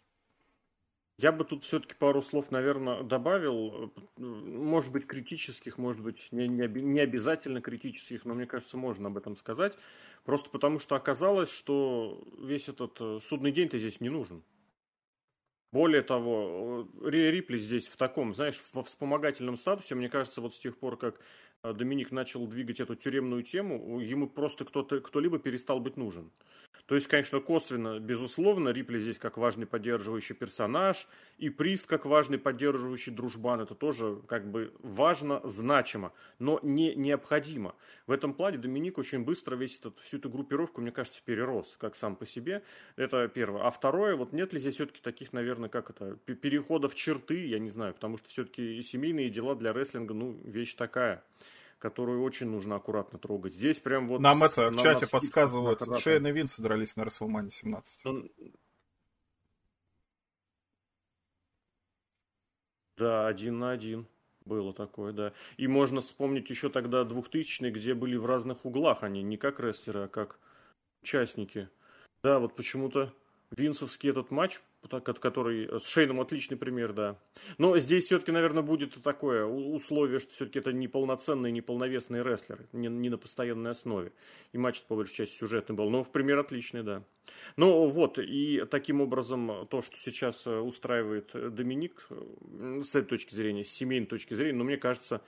Я 1.18 1.32
бы 1.32 1.46
тут 1.46 1.64
все-таки 1.64 1.94
пару 1.94 2.22
слов, 2.22 2.50
наверное, 2.52 3.04
добавил. 3.04 3.92
э, 4.18 4.22
Может 4.22 4.92
быть, 4.92 5.06
критических, 5.06 5.78
может 5.78 6.02
быть, 6.02 6.28
не, 6.32 6.48
не, 6.48 6.68
не 6.68 7.00
обязательно 7.00 7.62
критических, 7.62 8.26
но 8.26 8.34
мне 8.34 8.46
кажется, 8.48 8.78
можно 8.78 9.08
об 9.10 9.18
этом 9.18 9.36
сказать. 9.36 9.78
Просто 10.24 10.50
потому 10.50 10.80
что 10.80 10.96
оказалось, 10.96 11.52
что 11.52 12.24
весь 12.40 12.68
этот 12.68 12.98
э, 13.00 13.20
судный 13.24 13.52
день-то 13.52 13.78
здесь 13.78 14.02
не 14.02 14.10
нужен. 14.10 14.44
Более 15.72 16.04
того, 16.04 16.88
э, 17.04 17.10
Ри- 17.10 17.32
Рипли 17.32 17.58
здесь 17.58 17.88
в 17.88 17.98
таком, 17.98 18.34
знаешь, 18.34 18.62
во 18.74 18.84
вспомогательном 18.84 19.56
статусе, 19.58 19.96
мне 19.96 20.10
кажется, 20.10 20.42
вот 20.42 20.54
с 20.54 20.60
тех 20.60 20.78
пор, 20.78 20.98
как 20.98 21.20
Доминик 21.64 22.12
начал 22.12 22.46
двигать 22.48 22.80
эту 22.80 22.96
тюремную 22.96 23.44
тему, 23.44 24.00
ему 24.00 24.28
просто 24.28 24.66
кто-то, 24.66 25.00
кто-либо 25.00 25.40
перестал 25.40 25.80
быть 25.80 25.98
нужен. 25.98 26.32
То 26.86 26.96
есть, 26.96 27.08
конечно, 27.08 27.40
косвенно, 27.40 28.00
безусловно, 28.00 28.70
Рипли 28.70 29.00
здесь 29.00 29.18
как 29.18 29.38
важный 29.38 29.66
поддерживающий 29.66 30.36
персонаж, 30.36 31.08
и 31.38 31.50
Прист 31.50 31.88
как 31.88 32.06
важный 32.06 32.38
поддерживающий 32.38 33.14
дружбан. 33.14 33.62
Это 33.62 33.74
тоже 33.74 34.22
как 34.28 34.52
бы 34.52 34.74
важно, 34.80 35.40
значимо, 35.46 36.12
но 36.40 36.60
не 36.62 36.94
необходимо. 36.96 37.76
В 38.06 38.12
этом 38.12 38.34
плане 38.34 38.58
Доминик 38.58 38.98
очень 38.98 39.24
быстро 39.24 39.56
весь 39.56 39.78
этот, 39.78 40.00
всю 40.02 40.18
эту 40.18 40.30
группировку, 40.30 40.82
мне 40.82 40.92
кажется, 40.92 41.22
перерос, 41.24 41.76
как 41.80 41.96
сам 41.96 42.18
по 42.18 42.26
себе. 42.26 42.64
Это 42.98 43.30
первое. 43.30 43.64
А 43.64 43.72
второе, 43.72 44.18
вот 44.18 44.34
нет 44.34 44.52
ли 44.52 44.60
здесь 44.60 44.76
все-таки 44.76 45.02
таких, 45.02 45.32
наверное, 45.32 45.70
как 45.70 45.90
это, 45.90 46.18
пе- 46.26 46.36
переходов 46.36 46.96
черты, 46.96 47.46
я 47.46 47.60
не 47.60 47.70
знаю, 47.70 47.94
потому 47.94 48.18
что 48.18 48.28
все-таки 48.28 48.78
и 48.78 48.84
семейные 48.84 49.30
дела 49.30 49.56
для 49.56 49.72
рестлинга, 49.72 50.14
ну, 50.14 50.38
вещь 50.44 50.76
такая 50.76 51.24
которую 51.84 52.24
очень 52.24 52.48
нужно 52.48 52.78
аккуратно 52.78 53.20
трогать. 53.20 53.56
Здесь 53.56 53.78
прям 53.78 54.08
вот... 54.08 54.22
Нам 54.22 54.42
это 54.42 54.72
в 54.72 54.78
чате 54.78 55.06
подсказывают. 55.06 55.82
Шейн 56.00 56.26
и 56.28 56.32
Винс 56.32 56.58
дрались 56.58 56.96
на 56.96 57.02
WrestleMania 57.02 57.50
17. 57.50 58.06
Ну, 58.06 58.32
Да, 62.96 63.28
один 63.28 63.60
на 63.60 63.72
один. 63.72 64.08
Было 64.46 64.74
такое, 64.74 65.12
да. 65.12 65.34
И 65.58 65.68
можно 65.68 66.00
вспомнить 66.00 66.50
еще 66.50 66.70
тогда 66.70 67.04
2000 67.04 67.70
где 67.72 67.94
были 67.94 68.16
в 68.16 68.26
разных 68.26 68.66
углах 68.66 69.04
они, 69.04 69.22
не 69.22 69.36
как 69.36 69.60
рестлеры, 69.60 70.04
а 70.04 70.08
как 70.08 70.40
участники. 71.02 71.68
Да, 72.24 72.40
вот 72.40 72.56
почему-то 72.56 73.14
Винсовский 73.52 74.10
этот 74.10 74.32
матч, 74.32 74.62
который 74.90 75.80
с 75.80 75.86
Шейном 75.86 76.20
отличный 76.20 76.58
пример, 76.58 76.94
да. 76.94 77.20
Но 77.58 77.78
здесь 77.78 78.06
все-таки, 78.06 78.32
наверное, 78.32 78.64
будет 78.64 79.02
такое 79.02 79.46
условие, 79.46 80.20
что 80.20 80.32
все-таки 80.34 80.60
это 80.60 80.74
не 80.74 80.88
полноценные, 80.88 81.52
не 81.52 81.62
полновесные 81.62 82.24
рестлеры, 82.24 82.68
не, 82.74 82.88
не 82.88 83.10
на 83.10 83.18
постоянной 83.18 83.72
основе. 83.72 84.12
И 84.52 84.58
матч, 84.58 84.82
по 84.84 84.96
большей 84.96 85.16
части, 85.16 85.36
сюжетный 85.36 85.76
был. 85.76 85.90
Но 85.90 86.04
в 86.04 86.12
пример 86.12 86.40
отличный, 86.40 86.84
да. 86.84 87.04
Ну 87.56 87.88
вот, 87.88 88.20
и 88.20 88.66
таким 88.70 89.02
образом 89.02 89.68
то, 89.70 89.82
что 89.82 89.98
сейчас 89.98 90.46
э, 90.46 90.60
устраивает 90.60 91.32
э, 91.34 91.50
Доминик, 91.50 92.08
э, 92.10 92.82
с 92.84 92.96
этой 92.96 93.08
точки 93.08 93.34
зрения, 93.36 93.64
с 93.64 93.70
семейной 93.70 94.08
точки 94.08 94.34
зрения, 94.34 94.58
ну, 94.58 94.64
мне 94.64 94.78
кажется, 94.78 95.22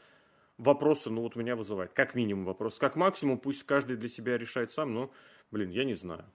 вопросы, 0.57 1.09
ну, 1.09 1.21
вот 1.21 1.35
меня 1.35 1.55
вызывает. 1.55 1.93
Как 1.93 2.15
минимум 2.15 2.45
вопрос. 2.45 2.77
Как 2.77 2.95
максимум, 2.95 3.37
пусть 3.37 3.63
каждый 3.63 3.97
для 3.97 4.09
себя 4.09 4.37
решает 4.37 4.71
сам, 4.71 4.93
но, 4.93 5.11
блин, 5.51 5.69
я 5.69 5.83
не 5.83 5.93
знаю. 5.93 6.25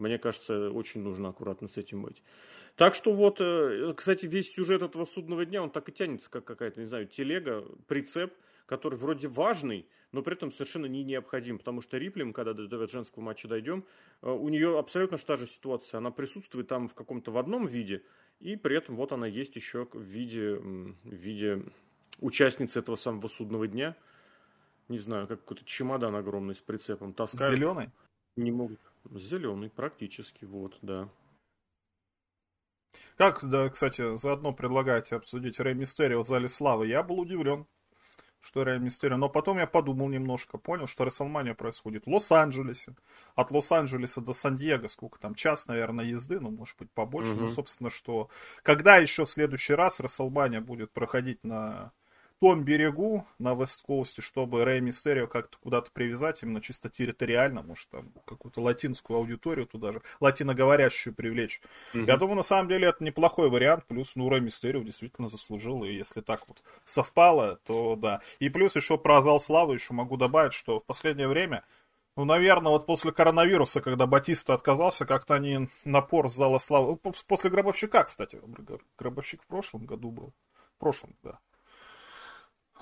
Мне 0.00 0.18
кажется, 0.18 0.70
очень 0.70 1.02
нужно 1.02 1.28
аккуратно 1.28 1.68
с 1.68 1.76
этим 1.76 2.02
быть. 2.02 2.22
Так 2.74 2.94
что 2.94 3.12
вот, 3.12 3.40
э, 3.40 3.92
кстати, 3.96 4.26
весь 4.26 4.52
сюжет 4.52 4.82
этого 4.82 5.04
судного 5.04 5.44
дня, 5.44 5.62
он 5.62 5.70
так 5.70 5.88
и 5.88 5.92
тянется, 5.92 6.30
как 6.30 6.44
какая-то, 6.44 6.80
не 6.80 6.86
знаю, 6.86 7.06
телега, 7.06 7.64
прицеп, 7.86 8.32
который 8.66 8.98
вроде 8.98 9.28
важный, 9.28 9.86
но 10.12 10.22
при 10.22 10.34
этом 10.34 10.52
совершенно 10.52 10.86
не 10.86 11.04
необходим, 11.04 11.58
потому 11.58 11.82
что 11.82 11.98
Рипли, 11.98 12.22
мы 12.22 12.32
когда 12.32 12.54
до 12.54 12.66
до 12.66 12.86
женского 12.88 13.22
матча 13.22 13.46
дойдем, 13.46 13.84
э, 14.22 14.30
у 14.30 14.48
нее 14.48 14.78
абсолютно 14.78 15.18
та 15.18 15.36
же 15.36 15.46
ситуация. 15.46 15.98
Она 15.98 16.10
присутствует 16.10 16.68
там 16.68 16.88
в 16.88 16.94
каком-то 16.94 17.30
в 17.30 17.36
одном 17.36 17.66
виде, 17.66 18.02
и 18.40 18.56
при 18.56 18.76
этом 18.76 18.96
вот 18.96 19.12
она 19.12 19.26
есть 19.26 19.54
еще 19.56 19.86
в 19.92 20.00
виде, 20.00 20.54
в 20.54 20.94
виде 21.04 21.62
участницы 22.20 22.78
этого 22.78 22.96
самого 22.96 23.28
судного 23.28 23.68
дня. 23.68 23.96
Не 24.88 24.98
знаю, 24.98 25.28
как 25.28 25.40
какой-то 25.40 25.64
чемодан 25.64 26.16
огромный 26.16 26.54
с 26.54 26.60
прицепом 26.60 27.12
таскают. 27.12 27.56
Зеленый? 27.56 27.90
Не 28.36 28.50
могут. 28.50 28.80
Зеленый, 29.10 29.70
практически, 29.70 30.44
вот, 30.44 30.78
да. 30.82 31.08
Как, 33.16 33.44
да, 33.44 33.68
кстати, 33.68 34.16
заодно 34.16 34.52
предлагаете 34.52 35.16
обсудить 35.16 35.60
Рэй 35.60 35.74
Мистерио 35.74 36.22
в 36.22 36.26
Зале 36.26 36.48
Славы. 36.48 36.86
Я 36.86 37.02
был 37.02 37.20
удивлен, 37.20 37.66
что 38.40 38.64
Рэй 38.64 38.78
Мистерио. 38.78 39.16
Но 39.16 39.28
потом 39.28 39.58
я 39.58 39.66
подумал 39.66 40.08
немножко, 40.08 40.58
понял, 40.58 40.86
что 40.86 41.04
Рестлмания 41.04 41.54
происходит 41.54 42.06
в 42.06 42.10
Лос-Анджелесе. 42.10 42.94
От 43.34 43.50
Лос-Анджелеса 43.50 44.20
до 44.20 44.32
Сан-Диего, 44.32 44.86
сколько 44.88 45.18
там, 45.18 45.34
час, 45.34 45.66
наверное, 45.66 46.06
езды, 46.06 46.40
ну, 46.40 46.50
может 46.50 46.78
быть, 46.78 46.90
побольше. 46.92 47.32
Мгм. 47.32 47.42
Ну, 47.42 47.46
собственно, 47.48 47.90
что... 47.90 48.30
Когда 48.62 48.96
еще 48.96 49.24
в 49.24 49.30
следующий 49.30 49.74
раз 49.74 50.00
Рестлмания 50.00 50.60
будет 50.60 50.92
проходить 50.92 51.44
на 51.44 51.92
том 52.40 52.64
берегу 52.64 53.26
на 53.38 53.54
Вест-Коусте, 53.54 54.22
чтобы 54.22 54.64
Рэй 54.64 54.80
Мистерио 54.80 55.26
как-то 55.26 55.58
куда-то 55.62 55.90
привязать, 55.92 56.42
именно 56.42 56.60
чисто 56.60 56.88
территориально, 56.88 57.62
может, 57.62 57.88
там 57.90 58.12
какую-то 58.24 58.60
латинскую 58.60 59.18
аудиторию 59.18 59.66
туда 59.66 59.92
же, 59.92 60.02
латиноговорящую 60.20 61.14
привлечь. 61.14 61.60
Mm-hmm. 61.94 62.06
Я 62.06 62.16
думаю, 62.16 62.36
на 62.36 62.42
самом 62.42 62.68
деле 62.68 62.88
это 62.88 63.04
неплохой 63.04 63.50
вариант, 63.50 63.84
плюс, 63.86 64.16
ну, 64.16 64.28
Рэй 64.28 64.40
Мистерио 64.40 64.82
действительно 64.82 65.28
заслужил, 65.28 65.84
и 65.84 65.92
если 65.92 66.22
так 66.22 66.48
вот 66.48 66.62
совпало, 66.84 67.60
то 67.66 67.94
да. 67.94 68.20
И 68.38 68.48
плюс 68.48 68.74
еще 68.74 68.96
про 68.96 69.20
зал 69.20 69.38
славы 69.38 69.74
еще 69.74 69.92
могу 69.92 70.16
добавить, 70.16 70.54
что 70.54 70.80
в 70.80 70.84
последнее 70.84 71.28
время 71.28 71.62
ну, 72.16 72.24
наверное, 72.24 72.72
вот 72.72 72.86
после 72.86 73.12
коронавируса, 73.12 73.80
когда 73.80 74.06
Батиста 74.06 74.52
отказался, 74.52 75.06
как-то 75.06 75.34
они 75.34 75.68
напор 75.84 76.28
с 76.28 76.34
зала 76.34 76.58
славы... 76.58 76.98
Ну, 77.02 77.12
после 77.26 77.50
Гробовщика, 77.50 78.04
кстати. 78.04 78.40
Гробовщик 78.98 79.42
в 79.42 79.46
прошлом 79.46 79.86
году 79.86 80.10
был. 80.10 80.34
В 80.76 80.80
прошлом, 80.80 81.14
да. 81.22 81.38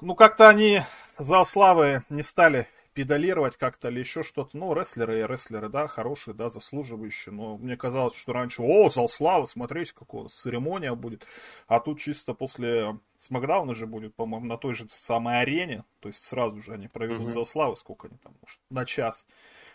Ну, 0.00 0.14
как-то 0.14 0.48
они 0.48 0.82
зал 1.18 1.44
славы 1.44 2.04
не 2.08 2.22
стали 2.22 2.68
педалировать 2.98 3.56
как-то 3.56 3.90
или 3.90 4.00
еще 4.00 4.24
что-то. 4.24 4.56
Ну, 4.56 4.74
рестлеры 4.74 5.20
и 5.20 5.22
рестлеры, 5.22 5.68
да, 5.68 5.86
хорошие, 5.86 6.34
да, 6.34 6.50
заслуживающие. 6.50 7.32
Но 7.32 7.56
мне 7.56 7.76
казалось, 7.76 8.16
что 8.16 8.32
раньше, 8.32 8.62
о, 8.62 8.90
зал 8.90 9.08
славы, 9.08 9.46
смотрите, 9.46 9.94
какого 9.94 10.28
церемония 10.28 10.94
будет. 10.96 11.24
А 11.68 11.78
тут 11.78 12.00
чисто 12.00 12.34
после 12.34 12.98
Смакдауна 13.16 13.74
же 13.74 13.86
будет, 13.86 14.16
по-моему, 14.16 14.46
на 14.46 14.56
той 14.56 14.74
же 14.74 14.86
самой 14.88 15.40
арене. 15.40 15.84
То 16.00 16.08
есть 16.08 16.24
сразу 16.24 16.60
же 16.60 16.72
они 16.72 16.88
проведут 16.88 17.28
mm-hmm. 17.28 17.34
зал 17.34 17.46
славы, 17.46 17.76
сколько 17.76 18.08
они 18.08 18.16
там, 18.18 18.34
может, 18.40 18.58
на 18.70 18.84
час. 18.84 19.26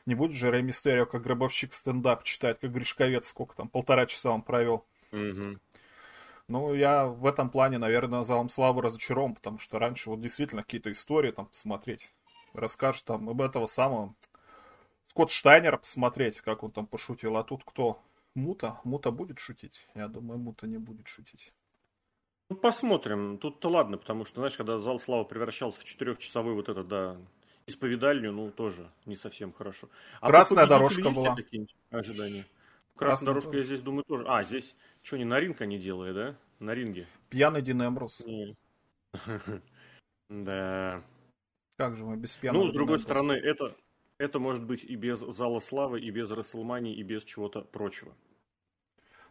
Не 0.05 0.15
будет 0.15 0.35
же 0.35 0.51
Рэй 0.51 0.61
Мистерио 0.61 1.05
как 1.05 1.23
гробовщик 1.23 1.73
стендап 1.73 2.23
читать, 2.23 2.59
как 2.59 2.73
Гришковец, 2.73 3.27
сколько 3.27 3.55
там, 3.55 3.69
полтора 3.69 4.05
часа 4.05 4.31
он 4.31 4.41
провел. 4.41 4.85
Mm-hmm. 5.13 5.59
Ну, 6.53 6.75
я 6.75 7.07
в 7.07 7.25
этом 7.25 7.49
плане, 7.49 7.79
наверное, 7.79 8.21
залом 8.21 8.47
славы 8.47 8.83
разочарован, 8.83 9.33
потому 9.33 9.57
что 9.57 9.79
раньше 9.79 10.11
вот 10.11 10.21
действительно 10.21 10.61
какие-то 10.61 10.91
истории 10.91 11.31
там 11.31 11.47
посмотреть, 11.47 12.13
расскажешь 12.53 13.01
там 13.01 13.27
об 13.27 13.41
этого 13.41 13.65
самого 13.65 14.13
Скотт 15.07 15.31
Штайнера 15.31 15.77
посмотреть, 15.77 16.41
как 16.41 16.61
он 16.61 16.69
там 16.69 16.85
пошутил, 16.85 17.37
а 17.37 17.43
тут 17.43 17.63
кто? 17.65 17.99
Мута? 18.35 18.79
Мута 18.83 19.09
будет 19.09 19.39
шутить? 19.39 19.87
Я 19.95 20.07
думаю, 20.07 20.37
Мута 20.37 20.67
не 20.67 20.77
будет 20.77 21.07
шутить. 21.07 21.51
Ну, 22.51 22.55
посмотрим. 22.55 23.39
Тут-то 23.39 23.69
ладно, 23.69 23.97
потому 23.97 24.23
что, 24.23 24.35
знаешь, 24.41 24.55
когда 24.55 24.77
зал 24.77 24.99
славы 24.99 25.25
превращался 25.25 25.81
в 25.81 25.85
четырехчасовой 25.85 26.53
вот 26.53 26.69
это, 26.69 26.83
да, 26.83 27.17
исповедальню, 27.65 28.31
ну, 28.31 28.51
тоже 28.51 28.91
не 29.07 29.15
совсем 29.15 29.53
хорошо. 29.53 29.89
А 30.21 30.27
Красная 30.27 30.67
дорожка 30.67 31.09
была. 31.09 31.35
Ожидания? 31.89 32.45
Красная 32.95 33.27
дорожка, 33.27 33.55
я 33.57 33.63
здесь 33.63 33.81
думаю, 33.81 34.03
тоже. 34.03 34.25
А, 34.27 34.43
здесь 34.43 34.75
что, 35.01 35.17
не 35.17 35.25
на 35.25 35.39
ринг 35.39 35.61
они 35.61 35.79
делают, 35.79 36.15
да? 36.15 36.35
На 36.59 36.73
ринге. 36.73 37.07
Пьяный 37.29 37.61
Дин 37.61 37.81
Эмбрус. 37.81 38.25
Да. 40.29 41.03
Как 41.77 41.95
же 41.95 42.05
мы 42.05 42.15
без 42.15 42.35
пьяного 42.35 42.63
Ну, 42.63 42.69
с 42.69 42.73
другой 42.73 42.99
стороны, 42.99 43.33
это, 43.33 43.75
это 44.17 44.39
может 44.39 44.63
быть 44.63 44.83
и 44.83 44.95
без 44.95 45.19
Зала 45.19 45.59
Славы, 45.59 45.99
и 45.99 46.09
без 46.11 46.31
Расселмании, 46.31 46.95
и 46.95 47.03
без 47.03 47.23
чего-то 47.23 47.61
прочего. 47.61 48.15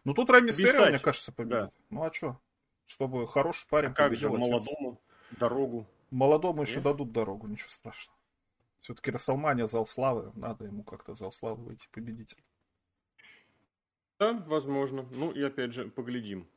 Ну, 0.03 0.13
тут 0.13 0.29
Рэй 0.29 0.41
Мистерио, 0.41 0.85
мне 0.85 0.99
кажется, 0.99 1.31
победит. 1.31 1.57
Да. 1.57 1.71
Ну, 1.89 2.03
а 2.03 2.11
что? 2.11 2.39
Чтобы 2.85 3.27
хороший 3.27 3.67
парень 3.69 3.89
а 3.89 3.93
как 3.93 4.15
же 4.15 4.29
молодому 4.29 5.01
дорогу? 5.31 5.87
Молодому 6.11 6.61
еще 6.61 6.79
дадут 6.81 7.11
дорогу, 7.11 7.47
ничего 7.47 7.69
страшного. 7.69 8.17
Все-таки 8.81 9.11
Расселмания, 9.11 9.65
Зал 9.65 9.85
Славы, 9.85 10.31
надо 10.35 10.65
ему 10.65 10.83
как-то 10.83 11.15
Зал 11.15 11.31
Славы 11.31 11.63
выйти 11.63 11.87
победитель. 11.91 12.43
Да, 14.19 14.33
возможно. 14.47 15.05
Ну 15.11 15.31
и 15.31 15.41
опять 15.41 15.73
же, 15.73 15.89
поглядим. 15.89 16.47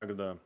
Когда 0.00 0.38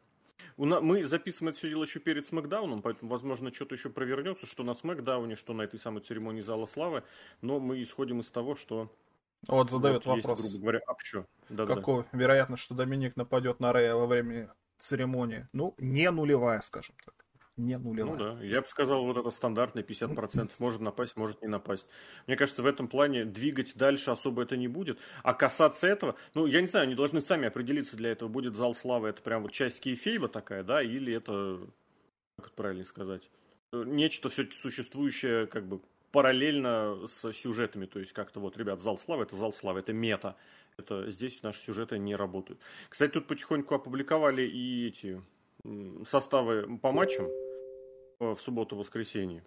мы 0.56 1.04
записываем 1.04 1.50
это 1.50 1.58
все 1.58 1.68
дело 1.68 1.84
еще 1.84 2.00
перед 2.00 2.26
Смакдауном, 2.26 2.82
поэтому, 2.82 3.10
возможно, 3.10 3.52
что-то 3.52 3.74
еще 3.74 3.90
провернется, 3.90 4.46
что 4.46 4.62
на 4.62 4.74
Смакдауне, 4.74 5.36
что 5.36 5.52
на 5.52 5.62
этой 5.62 5.78
самой 5.78 6.02
церемонии 6.02 6.40
Зала 6.40 6.66
Славы, 6.66 7.02
но 7.40 7.60
мы 7.60 7.82
исходим 7.82 8.20
из 8.20 8.30
того, 8.30 8.56
что... 8.56 8.92
Вот 9.48 9.70
задает 9.70 10.06
вот 10.06 10.16
вопрос. 10.16 10.40
Есть, 10.40 10.52
грубо 10.52 10.62
говоря, 10.62 10.80
что? 10.98 11.26
Да, 11.48 11.66
Какой 11.66 12.04
да. 12.04 12.18
вероятность, 12.18 12.62
что 12.62 12.74
Доминик 12.74 13.16
нападет 13.16 13.60
на 13.60 13.72
Рэя 13.72 13.94
во 13.94 14.06
время 14.06 14.54
церемонии? 14.78 15.46
Ну, 15.52 15.74
не 15.78 16.10
нулевая, 16.10 16.60
скажем 16.62 16.96
так 17.04 17.25
не 17.56 17.78
нулевая. 17.78 18.12
Ну 18.12 18.16
да, 18.16 18.44
я 18.44 18.60
бы 18.60 18.66
сказал, 18.66 19.04
вот 19.04 19.16
это 19.16 19.30
стандартный 19.30 19.82
50%. 19.82 20.50
Может 20.58 20.80
напасть, 20.80 21.16
может 21.16 21.42
не 21.42 21.48
напасть. 21.48 21.86
Мне 22.26 22.36
кажется, 22.36 22.62
в 22.62 22.66
этом 22.66 22.88
плане 22.88 23.24
двигать 23.24 23.76
дальше 23.76 24.10
особо 24.10 24.42
это 24.42 24.56
не 24.56 24.68
будет. 24.68 24.98
А 25.22 25.32
касаться 25.32 25.86
этого, 25.86 26.16
ну, 26.34 26.46
я 26.46 26.60
не 26.60 26.66
знаю, 26.66 26.84
они 26.84 26.94
должны 26.94 27.20
сами 27.20 27.48
определиться 27.48 27.96
для 27.96 28.10
этого. 28.10 28.28
Будет 28.28 28.56
зал 28.56 28.74
славы, 28.74 29.08
это 29.08 29.22
прям 29.22 29.42
вот 29.42 29.52
часть 29.52 29.80
кейфейба 29.80 30.28
такая, 30.28 30.62
да, 30.62 30.82
или 30.82 31.14
это, 31.14 31.60
как 32.36 32.48
это 32.48 32.54
правильно 32.56 32.84
сказать, 32.84 33.30
нечто 33.72 34.28
все-таки 34.28 34.56
существующее, 34.56 35.46
как 35.46 35.66
бы, 35.66 35.80
параллельно 36.12 37.06
с 37.06 37.32
сюжетами. 37.32 37.86
То 37.86 38.00
есть 38.00 38.12
как-то 38.12 38.40
вот, 38.40 38.56
ребят, 38.56 38.80
зал 38.80 38.98
славы 38.98 39.24
это 39.24 39.36
зал 39.36 39.52
славы, 39.52 39.80
это 39.80 39.92
мета. 39.92 40.36
Это 40.76 41.10
здесь 41.10 41.42
наши 41.42 41.62
сюжеты 41.62 41.98
не 41.98 42.14
работают. 42.16 42.60
Кстати, 42.90 43.12
тут 43.12 43.26
потихоньку 43.26 43.74
опубликовали 43.74 44.42
и 44.42 44.88
эти 44.88 45.22
составы 46.06 46.78
по 46.78 46.92
матчам. 46.92 47.26
Э, 48.18 48.34
в 48.34 48.40
субботу-воскресенье. 48.40 49.42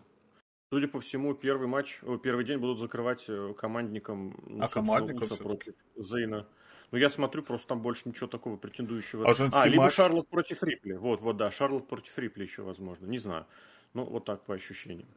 Судя 0.72 0.88
по 0.88 1.00
всему, 1.00 1.34
первый 1.34 1.68
матч, 1.68 2.02
первый 2.22 2.46
день 2.46 2.60
будут 2.60 2.78
закрывать 2.78 3.26
э, 3.28 3.56
командником 3.58 4.40
ну, 4.46 4.64
а 4.64 4.68
командником 4.68 5.36
против 5.38 5.74
Зейна. 5.96 6.48
Но 6.92 7.00
я 7.00 7.10
смотрю, 7.10 7.42
просто 7.42 7.70
там 7.70 7.82
больше 7.82 8.08
ничего 8.08 8.28
такого 8.28 8.58
претендующего. 8.58 9.28
А, 9.28 9.34
а 9.54 9.68
либо 9.68 9.84
матч? 9.84 9.94
Шарлот 9.94 10.28
против 10.28 10.62
Рипли. 10.62 10.94
Вот, 10.94 11.22
вот, 11.22 11.38
да, 11.38 11.50
Шарлот 11.50 11.88
против 11.88 12.16
Рипли 12.20 12.44
еще 12.44 12.62
возможно. 12.62 13.08
Не 13.08 13.18
знаю. 13.18 13.48
Ну, 13.96 14.06
вот 14.06 14.26
так 14.26 14.46
по 14.46 14.54
ощущениям. 14.54 15.10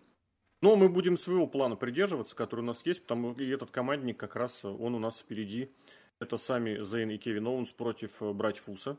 Но 0.63 0.77
мы 0.77 0.89
будем 0.89 1.19
своего 1.19 1.47
плана 1.47 1.77
придерживаться, 1.77 2.35
который 2.35 2.61
у 2.61 2.65
нас 2.65 2.81
есть, 2.87 3.03
потому 3.03 3.35
что 3.35 3.43
этот 3.43 3.71
командник 3.71 4.17
как 4.17 4.35
раз, 4.35 4.65
он 4.65 4.95
у 4.95 4.99
нас 4.99 5.19
впереди. 5.19 5.71
Это 6.21 6.39
сами 6.39 6.83
Зейн 6.83 7.11
и 7.11 7.19
Кевин 7.19 7.47
Оуэнс 7.47 7.71
против 7.71 8.23
э, 8.23 8.33
братьев 8.33 8.65
Уса 8.65 8.97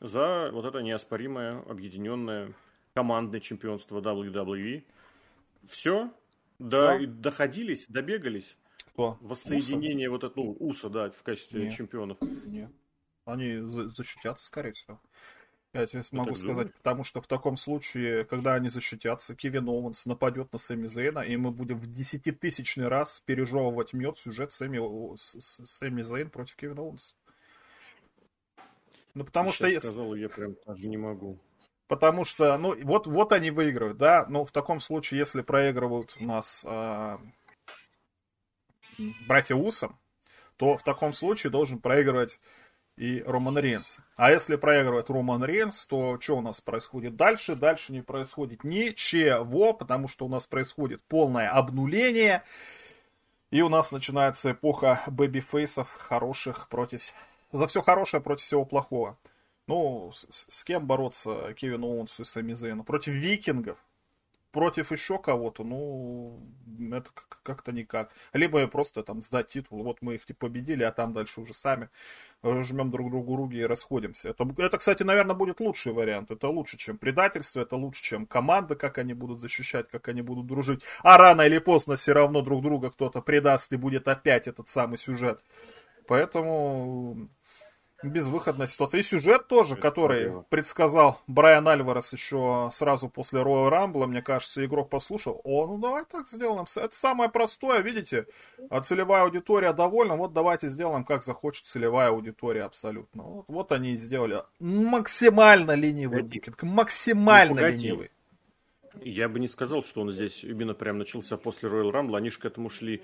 за 0.00 0.50
вот 0.52 0.66
это 0.66 0.80
неоспоримое 0.82 1.62
объединенное 1.62 2.54
командное 2.94 3.40
чемпионство 3.40 4.00
WWE. 4.00 4.84
Все, 5.66 6.12
да, 6.58 6.98
Все? 6.98 7.06
доходились, 7.06 7.86
добегались. 7.88 8.56
Кто? 8.92 9.18
Воссоединение 9.20 10.08
Уса? 10.08 10.12
вот 10.12 10.24
этого, 10.24 10.44
ну, 10.44 10.56
Уса, 10.60 10.88
да, 10.88 11.10
в 11.10 11.22
качестве 11.22 11.64
Нет. 11.64 11.74
чемпионов. 11.74 12.18
Нет. 12.20 12.70
Они 13.24 13.58
защитятся, 13.60 14.46
скорее 14.46 14.72
всего. 14.72 15.00
Я 15.72 15.86
тебе 15.86 16.02
смогу 16.02 16.34
сказать, 16.34 16.56
думаешь? 16.56 16.74
потому 16.78 17.04
что 17.04 17.22
в 17.22 17.28
таком 17.28 17.56
случае, 17.56 18.24
когда 18.24 18.54
они 18.54 18.68
защитятся, 18.68 19.36
Кевин 19.36 19.68
Оуэнс 19.68 20.04
нападет 20.06 20.52
на 20.52 20.58
Сами 20.58 20.88
Зейна, 20.88 21.20
и 21.20 21.36
мы 21.36 21.52
будем 21.52 21.78
в 21.78 21.86
десятитысячный 21.86 22.88
раз 22.88 23.22
пережевывать 23.24 23.92
этот 23.92 24.18
сюжет 24.18 24.52
Сами, 24.52 25.16
Сами 25.16 26.02
Зейн 26.02 26.28
против 26.28 26.56
Кевина 26.56 26.82
Оуэнса. 26.82 27.14
Ну, 29.14 29.24
потому 29.24 29.50
Ты 29.50 29.54
что... 29.54 29.80
Сказал, 29.80 30.14
я 30.16 30.28
прям 30.28 30.56
даже 30.66 30.88
не 30.88 30.96
могу. 30.96 31.38
Потому 31.90 32.24
что, 32.24 32.56
ну, 32.56 32.76
вот, 32.84 33.08
вот 33.08 33.32
они 33.32 33.50
выигрывают, 33.50 33.98
да, 33.98 34.24
но 34.28 34.44
в 34.44 34.52
таком 34.52 34.78
случае, 34.78 35.18
если 35.18 35.40
проигрывают 35.40 36.14
у 36.20 36.24
нас 36.24 36.64
э, 36.64 37.18
братья 39.26 39.56
Уса, 39.56 39.90
то 40.56 40.76
в 40.76 40.84
таком 40.84 41.12
случае 41.12 41.50
должен 41.50 41.80
проигрывать 41.80 42.38
и 42.96 43.24
Роман 43.26 43.58
Рейнс. 43.58 44.02
А 44.16 44.30
если 44.30 44.54
проигрывает 44.54 45.10
Роман 45.10 45.42
Рейнс, 45.42 45.84
то 45.86 46.20
что 46.20 46.36
у 46.36 46.40
нас 46.40 46.60
происходит 46.60 47.16
дальше? 47.16 47.56
Дальше 47.56 47.92
не 47.92 48.02
происходит 48.02 48.62
ничего, 48.62 49.72
потому 49.72 50.06
что 50.06 50.26
у 50.26 50.28
нас 50.28 50.46
происходит 50.46 51.02
полное 51.08 51.50
обнуление, 51.50 52.44
и 53.50 53.62
у 53.62 53.68
нас 53.68 53.90
начинается 53.90 54.52
эпоха 54.52 55.02
бэби-фейсов 55.08 55.92
хороших 55.92 56.68
против... 56.68 57.02
За 57.50 57.66
все 57.66 57.82
хорошее 57.82 58.22
против 58.22 58.44
всего 58.44 58.64
плохого. 58.64 59.18
Ну, 59.70 60.10
с, 60.12 60.26
с 60.48 60.64
кем 60.64 60.84
бороться 60.84 61.54
Кевин 61.54 61.84
Оуэнсу 61.84 62.22
и 62.22 62.24
Сами 62.24 62.54
Зейну? 62.54 62.82
Против 62.82 63.12
викингов? 63.14 63.78
Против 64.50 64.90
еще 64.90 65.16
кого-то? 65.16 65.62
Ну, 65.62 66.40
это 66.92 67.10
как-то 67.44 67.70
никак. 67.70 68.10
Либо 68.32 68.66
просто 68.66 69.04
там 69.04 69.22
сдать 69.22 69.46
титул. 69.46 69.84
Вот 69.84 69.98
мы 70.02 70.16
их 70.16 70.26
типа 70.26 70.48
победили, 70.48 70.82
а 70.82 70.90
там 70.90 71.12
дальше 71.12 71.40
уже 71.40 71.54
сами 71.54 71.88
жмем 72.42 72.90
друг 72.90 73.10
другу 73.10 73.36
руки 73.36 73.58
и 73.58 73.62
расходимся. 73.62 74.30
Это, 74.30 74.44
это, 74.58 74.76
кстати, 74.76 75.04
наверное, 75.04 75.36
будет 75.36 75.60
лучший 75.60 75.92
вариант. 75.92 76.32
Это 76.32 76.48
лучше, 76.48 76.76
чем 76.76 76.98
предательство, 76.98 77.60
это 77.60 77.76
лучше, 77.76 78.02
чем 78.02 78.26
команда, 78.26 78.74
как 78.74 78.98
они 78.98 79.14
будут 79.14 79.38
защищать, 79.38 79.88
как 79.88 80.08
они 80.08 80.22
будут 80.22 80.48
дружить. 80.48 80.82
А 81.04 81.16
рано 81.16 81.42
или 81.42 81.58
поздно 81.58 81.94
все 81.94 82.12
равно 82.12 82.42
друг 82.42 82.60
друга 82.60 82.90
кто-то 82.90 83.22
предаст 83.22 83.72
и 83.72 83.76
будет 83.76 84.08
опять 84.08 84.48
этот 84.48 84.68
самый 84.68 84.98
сюжет. 84.98 85.40
Поэтому 86.08 87.28
безвыходная 88.02 88.66
ситуация. 88.66 89.00
И 89.00 89.02
сюжет 89.02 89.48
тоже, 89.48 89.74
Это 89.74 89.82
который 89.82 90.22
проблема. 90.22 90.44
предсказал 90.48 91.20
Брайан 91.26 91.66
Альварес 91.68 92.12
еще 92.12 92.70
сразу 92.72 93.08
после 93.08 93.42
Роя 93.42 93.70
Рамбла, 93.70 94.06
мне 94.06 94.22
кажется, 94.22 94.64
игрок 94.64 94.88
послушал. 94.88 95.40
О, 95.44 95.66
ну 95.66 95.78
давай 95.78 96.04
так 96.04 96.28
сделаем. 96.28 96.66
Это 96.74 96.96
самое 96.96 97.30
простое, 97.30 97.80
видите? 97.80 98.26
А 98.70 98.80
целевая 98.80 99.24
аудитория 99.24 99.72
довольна. 99.72 100.16
Вот 100.16 100.32
давайте 100.32 100.68
сделаем, 100.68 101.04
как 101.04 101.22
захочет 101.22 101.66
целевая 101.66 102.08
аудитория 102.08 102.62
абсолютно. 102.62 103.22
Вот, 103.22 103.44
вот 103.48 103.72
они 103.72 103.92
и 103.92 103.96
сделали. 103.96 104.42
Максимально 104.58 105.74
ленивый 105.74 106.22
букинг. 106.22 106.62
Максимально 106.62 107.60
ну, 107.60 107.68
ленивый. 107.68 108.10
Я 109.02 109.28
бы 109.28 109.38
не 109.38 109.48
сказал, 109.48 109.84
что 109.84 110.00
он 110.00 110.10
здесь 110.10 110.42
именно 110.44 110.74
прям 110.74 110.98
начался 110.98 111.36
после 111.36 111.68
Royal 111.68 111.92
Rumble. 111.92 112.16
Они 112.16 112.30
же 112.30 112.38
к 112.38 112.44
этому 112.44 112.70
шли, 112.70 113.02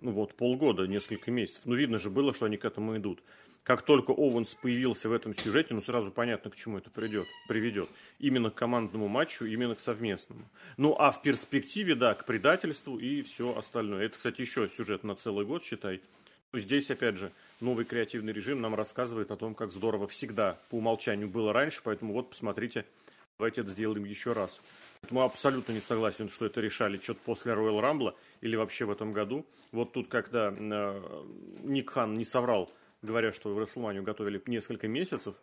ну 0.00 0.12
вот, 0.12 0.34
полгода, 0.34 0.86
несколько 0.86 1.30
месяцев. 1.30 1.62
Ну, 1.64 1.74
видно 1.74 1.98
же 1.98 2.10
было, 2.10 2.32
что 2.32 2.46
они 2.46 2.56
к 2.56 2.64
этому 2.64 2.96
идут. 2.96 3.22
Как 3.66 3.82
только 3.82 4.12
Оуэнс 4.12 4.54
появился 4.54 5.08
в 5.08 5.12
этом 5.12 5.36
сюжете, 5.36 5.74
ну, 5.74 5.82
сразу 5.82 6.12
понятно, 6.12 6.52
к 6.52 6.56
чему 6.56 6.78
это 6.78 6.88
придет, 6.88 7.26
приведет. 7.48 7.88
Именно 8.20 8.50
к 8.50 8.54
командному 8.54 9.08
матчу, 9.08 9.44
именно 9.44 9.74
к 9.74 9.80
совместному. 9.80 10.48
Ну, 10.76 10.94
а 10.96 11.10
в 11.10 11.20
перспективе, 11.20 11.96
да, 11.96 12.14
к 12.14 12.26
предательству 12.26 12.96
и 12.96 13.22
все 13.22 13.58
остальное. 13.58 14.04
Это, 14.04 14.18
кстати, 14.18 14.40
еще 14.40 14.68
сюжет 14.68 15.02
на 15.02 15.16
целый 15.16 15.44
год, 15.44 15.64
считай. 15.64 16.00
То 16.52 16.60
здесь, 16.60 16.92
опять 16.92 17.16
же, 17.16 17.32
новый 17.60 17.84
креативный 17.84 18.32
режим 18.32 18.60
нам 18.60 18.76
рассказывает 18.76 19.32
о 19.32 19.36
том, 19.36 19.56
как 19.56 19.72
здорово 19.72 20.06
всегда 20.06 20.60
по 20.70 20.76
умолчанию 20.76 21.28
было 21.28 21.52
раньше, 21.52 21.80
поэтому 21.82 22.12
вот, 22.12 22.30
посмотрите, 22.30 22.86
давайте 23.36 23.62
это 23.62 23.70
сделаем 23.70 24.04
еще 24.04 24.30
раз. 24.30 24.60
Поэтому 25.00 25.22
абсолютно 25.22 25.72
не 25.72 25.80
согласен, 25.80 26.28
что 26.28 26.46
это 26.46 26.60
решали 26.60 26.98
что-то 26.98 27.18
после 27.24 27.52
Royal 27.52 27.80
Rumble 27.80 28.14
или 28.42 28.54
вообще 28.54 28.84
в 28.84 28.92
этом 28.92 29.12
году. 29.12 29.44
Вот 29.72 29.92
тут, 29.92 30.06
когда 30.06 30.54
э, 30.56 31.26
Ник 31.64 31.90
Хан 31.90 32.16
не 32.16 32.24
соврал, 32.24 32.70
говоря, 33.02 33.32
что 33.32 33.54
в 33.54 33.58
WrestleMania 33.58 34.02
готовили 34.02 34.42
несколько 34.46 34.88
месяцев, 34.88 35.34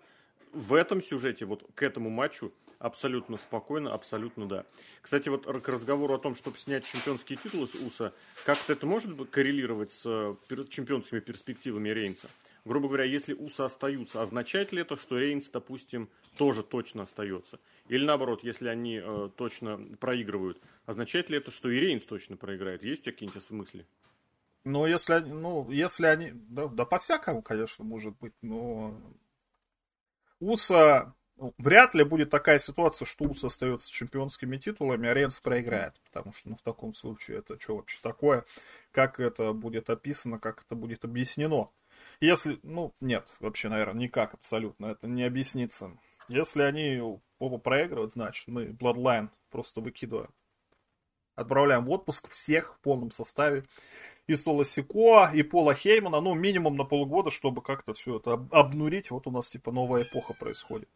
в 0.53 0.73
этом 0.73 1.01
сюжете, 1.01 1.45
вот 1.45 1.65
к 1.73 1.81
этому 1.81 2.09
матчу, 2.09 2.53
абсолютно 2.83 3.37
спокойно, 3.37 3.93
абсолютно 3.93 4.45
да. 4.47 4.65
Кстати, 5.01 5.29
вот 5.29 5.45
к 5.45 5.69
разговору 5.69 6.13
о 6.13 6.19
том, 6.19 6.35
чтобы 6.35 6.57
снять 6.57 6.85
чемпионские 6.85 7.39
титулы 7.41 7.67
с 7.67 7.75
УСА, 7.75 8.13
как-то 8.45 8.73
это 8.73 8.85
может 8.85 9.17
коррелировать 9.29 9.93
с 9.93 10.03
э, 10.05 10.35
чемпионскими 10.69 11.19
перспективами 11.19 11.89
Рейнса? 11.89 12.29
Грубо 12.65 12.87
говоря, 12.87 13.05
если 13.05 13.33
УСА 13.33 13.65
остаются, 13.65 14.21
означает 14.21 14.73
ли 14.73 14.81
это, 14.81 14.97
что 14.97 15.17
Рейнс, 15.17 15.49
допустим, 15.49 16.09
тоже 16.37 16.61
точно 16.61 17.03
остается? 17.03 17.59
Или 17.87 18.05
наоборот, 18.05 18.43
если 18.43 18.67
они 18.67 19.01
э, 19.01 19.29
точно 19.37 19.77
проигрывают, 19.99 20.59
означает 20.85 21.29
ли 21.29 21.37
это, 21.37 21.51
что 21.51 21.69
и 21.69 21.79
Рейнс 21.79 22.03
точно 22.03 22.35
проиграет? 22.35 22.83
Есть 22.83 23.03
какие-нибудь 23.03 23.49
мысли? 23.49 23.85
Ну, 24.63 24.85
если, 24.85 25.19
ну, 25.19 25.69
если 25.69 26.05
они... 26.05 26.31
Да, 26.33 26.67
да 26.67 26.85
по-всякому, 26.85 27.41
конечно, 27.41 27.83
может 27.83 28.17
быть, 28.19 28.33
но... 28.41 28.95
УСА... 30.39 31.13
Вряд 31.57 31.95
ли 31.95 32.03
будет 32.03 32.29
такая 32.29 32.59
ситуация, 32.59 33.05
что 33.05 33.25
УСА 33.25 33.47
остается 33.47 33.91
чемпионскими 33.91 34.57
титулами, 34.57 35.09
а 35.09 35.13
Рейнс 35.13 35.39
проиграет. 35.39 35.99
Потому 36.05 36.31
что, 36.31 36.49
ну, 36.49 36.55
в 36.55 36.61
таком 36.61 36.93
случае, 36.93 37.39
это 37.39 37.59
что 37.59 37.77
вообще 37.77 37.99
такое? 38.01 38.45
Как 38.91 39.19
это 39.19 39.51
будет 39.51 39.89
описано, 39.89 40.39
как 40.39 40.63
это 40.63 40.75
будет 40.75 41.03
объяснено? 41.03 41.69
Если, 42.19 42.59
ну, 42.63 42.93
нет, 43.01 43.35
вообще, 43.39 43.67
наверное, 43.69 44.03
никак 44.03 44.35
абсолютно 44.35 44.85
это 44.85 45.07
не 45.07 45.23
объяснится. 45.23 45.97
Если 46.29 46.61
они 46.61 47.01
оба 47.39 47.57
проигрывают, 47.57 48.11
значит, 48.11 48.47
мы 48.47 48.67
Bloodline 48.67 49.29
просто 49.49 49.81
выкидываем. 49.81 50.29
Отправляем 51.35 51.85
в 51.85 51.91
отпуск 51.91 52.29
всех 52.29 52.75
в 52.75 52.79
полном 52.79 53.09
составе. 53.09 53.65
И 54.27 54.35
Стола 54.35 54.63
Сико, 54.63 55.29
и 55.33 55.43
Пола 55.43 55.75
Хеймана, 55.75 56.21
ну, 56.21 56.33
минимум 56.33 56.77
на 56.77 56.85
полгода, 56.85 57.29
чтобы 57.29 57.61
как-то 57.61 57.93
все 57.93 58.17
это 58.17 58.33
обнурить. 58.51 59.11
Вот 59.11 59.27
у 59.27 59.31
нас, 59.31 59.49
типа, 59.49 59.71
новая 59.71 60.03
эпоха 60.03 60.33
происходит. 60.33 60.89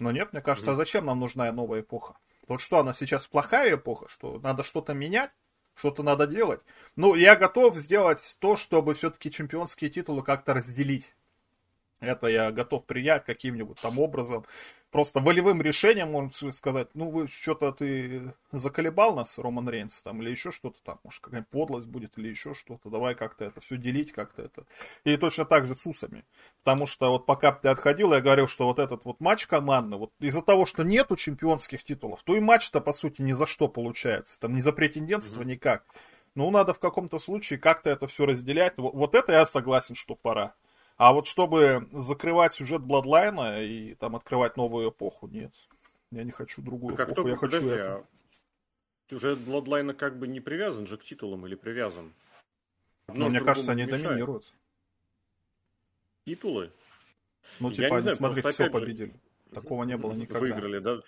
Но 0.00 0.10
нет, 0.10 0.32
мне 0.32 0.42
кажется, 0.42 0.72
а 0.72 0.74
зачем 0.74 1.06
нам 1.06 1.20
нужна 1.20 1.50
новая 1.52 1.80
эпоха? 1.80 2.16
Вот 2.48 2.60
что, 2.60 2.78
она 2.78 2.92
сейчас 2.92 3.28
плохая 3.28 3.76
эпоха, 3.76 4.08
что 4.08 4.40
надо 4.40 4.62
что-то 4.62 4.92
менять? 4.92 5.30
что-то 5.74 6.02
надо 6.02 6.26
делать. 6.26 6.60
Ну, 6.96 7.14
я 7.14 7.36
готов 7.36 7.76
сделать 7.76 8.36
то, 8.38 8.56
чтобы 8.56 8.94
все-таки 8.94 9.30
чемпионские 9.30 9.90
титулы 9.90 10.22
как-то 10.22 10.54
разделить. 10.54 11.14
Это 12.04 12.26
я 12.28 12.52
готов 12.52 12.84
принять 12.84 13.24
каким-нибудь 13.24 13.80
там 13.80 13.98
образом 13.98 14.44
просто 14.94 15.18
волевым 15.18 15.60
решением 15.60 16.12
можно 16.12 16.52
сказать, 16.52 16.86
ну, 16.94 17.10
вы 17.10 17.26
что-то 17.26 17.72
ты 17.72 18.32
заколебал 18.52 19.16
нас, 19.16 19.40
Роман 19.40 19.68
Рейнс, 19.68 20.00
там, 20.02 20.22
или 20.22 20.30
еще 20.30 20.52
что-то 20.52 20.80
там, 20.84 21.00
может, 21.02 21.20
какая-нибудь 21.20 21.50
подлость 21.50 21.88
будет, 21.88 22.16
или 22.16 22.28
еще 22.28 22.54
что-то, 22.54 22.90
давай 22.90 23.16
как-то 23.16 23.44
это 23.44 23.60
все 23.60 23.76
делить, 23.76 24.12
как-то 24.12 24.42
это. 24.42 24.66
И 25.02 25.16
точно 25.16 25.46
так 25.46 25.66
же 25.66 25.74
с 25.74 25.84
усами. 25.84 26.24
Потому 26.62 26.86
что 26.86 27.10
вот 27.10 27.26
пока 27.26 27.50
ты 27.50 27.70
отходил, 27.70 28.12
я 28.12 28.20
говорил, 28.20 28.46
что 28.46 28.66
вот 28.66 28.78
этот 28.78 29.04
вот 29.04 29.18
матч 29.18 29.48
командный, 29.48 29.98
вот 29.98 30.12
из-за 30.20 30.42
того, 30.42 30.64
что 30.64 30.84
нету 30.84 31.16
чемпионских 31.16 31.82
титулов, 31.82 32.22
то 32.22 32.36
и 32.36 32.40
матч-то, 32.40 32.80
по 32.80 32.92
сути, 32.92 33.20
ни 33.20 33.32
за 33.32 33.46
что 33.46 33.66
получается. 33.66 34.38
Там 34.38 34.54
ни 34.54 34.60
за 34.60 34.72
претендентство, 34.72 35.42
mm-hmm. 35.42 35.46
никак. 35.46 35.84
Ну, 36.36 36.48
надо 36.52 36.72
в 36.72 36.78
каком-то 36.78 37.18
случае 37.18 37.58
как-то 37.58 37.90
это 37.90 38.06
все 38.06 38.26
разделять. 38.26 38.74
Вот, 38.76 38.94
вот 38.94 39.16
это 39.16 39.32
я 39.32 39.44
согласен, 39.44 39.96
что 39.96 40.14
пора. 40.14 40.54
А 40.96 41.12
вот 41.12 41.26
чтобы 41.26 41.88
закрывать 41.92 42.54
сюжет 42.54 42.82
Бладлайна 42.82 43.62
и 43.62 43.94
там 43.94 44.14
открывать 44.14 44.56
новую 44.56 44.90
эпоху, 44.90 45.26
нет. 45.26 45.52
Я 46.10 46.22
не 46.22 46.30
хочу 46.30 46.62
другую 46.62 46.94
как 46.96 47.10
эпоху, 47.10 47.28
я 47.28 47.36
хочу 47.36 47.56
подожди, 47.58 47.68
это. 47.68 47.94
А 47.96 48.04
сюжет 49.10 49.38
Бладлайна 49.40 49.94
как 49.94 50.18
бы 50.18 50.28
не 50.28 50.40
привязан 50.40 50.86
же 50.86 50.96
к 50.96 51.04
титулам 51.04 51.46
или 51.46 51.56
привязан? 51.56 52.14
Одно 53.06 53.24
ну, 53.24 53.30
мне 53.30 53.40
кажется, 53.40 53.72
они 53.72 53.84
мешает. 53.84 54.02
доминируют. 54.02 54.54
Титулы? 56.26 56.70
Ну, 57.60 57.70
типа, 57.70 57.96
они, 57.96 58.02
знаю, 58.02 58.16
смотри, 58.16 58.42
все 58.42 58.70
победили. 58.70 59.14
Такого 59.52 59.84
не 59.84 59.96
было 59.96 60.12
никогда. 60.12 60.40
Выиграли, 60.40 60.78
да? 60.78 61.00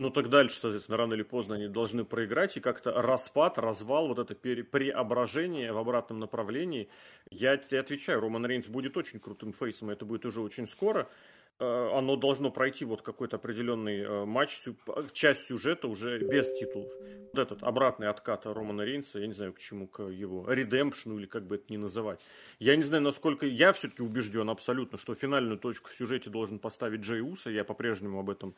Ну, 0.00 0.10
так 0.10 0.28
дальше, 0.28 0.58
соответственно, 0.58 0.98
рано 0.98 1.14
или 1.14 1.22
поздно 1.22 1.54
они 1.54 1.68
должны 1.68 2.04
проиграть, 2.04 2.56
и 2.56 2.60
как-то 2.60 2.90
распад, 3.00 3.58
развал, 3.58 4.08
вот 4.08 4.18
это 4.18 4.34
пере, 4.34 4.64
преображение 4.64 5.72
в 5.72 5.78
обратном 5.78 6.18
направлении. 6.18 6.88
Я 7.30 7.56
тебе 7.56 7.78
отвечаю, 7.78 8.20
Роман 8.20 8.44
Рейнс 8.44 8.66
будет 8.66 8.96
очень 8.96 9.20
крутым 9.20 9.52
фейсом, 9.52 9.90
это 9.90 10.04
будет 10.04 10.26
уже 10.26 10.40
очень 10.40 10.66
скоро. 10.66 11.08
Э, 11.60 11.90
оно 11.96 12.16
должно 12.16 12.50
пройти 12.50 12.84
вот 12.84 13.02
какой-то 13.02 13.36
определенный 13.36 14.00
э, 14.00 14.24
матч, 14.24 14.60
часть 15.12 15.46
сюжета 15.46 15.86
уже 15.86 16.18
без 16.18 16.52
титулов. 16.58 16.90
Вот 17.32 17.40
этот 17.40 17.62
обратный 17.62 18.08
откат 18.08 18.46
Романа 18.46 18.82
Рейнса, 18.82 19.20
я 19.20 19.28
не 19.28 19.32
знаю 19.32 19.52
к 19.52 19.60
чему, 19.60 19.86
к 19.86 20.02
его 20.02 20.50
редемпшну 20.52 21.18
или 21.20 21.26
как 21.26 21.46
бы 21.46 21.54
это 21.54 21.66
ни 21.68 21.76
называть. 21.76 22.20
Я 22.58 22.74
не 22.74 22.82
знаю, 22.82 23.04
насколько 23.04 23.46
я 23.46 23.72
все-таки 23.72 24.02
убежден 24.02 24.50
абсолютно, 24.50 24.98
что 24.98 25.14
финальную 25.14 25.58
точку 25.58 25.90
в 25.90 25.94
сюжете 25.94 26.30
должен 26.30 26.58
поставить 26.58 27.02
Джей 27.02 27.20
Уса, 27.20 27.50
я 27.50 27.62
по-прежнему 27.62 28.18
об 28.18 28.30
этом 28.30 28.56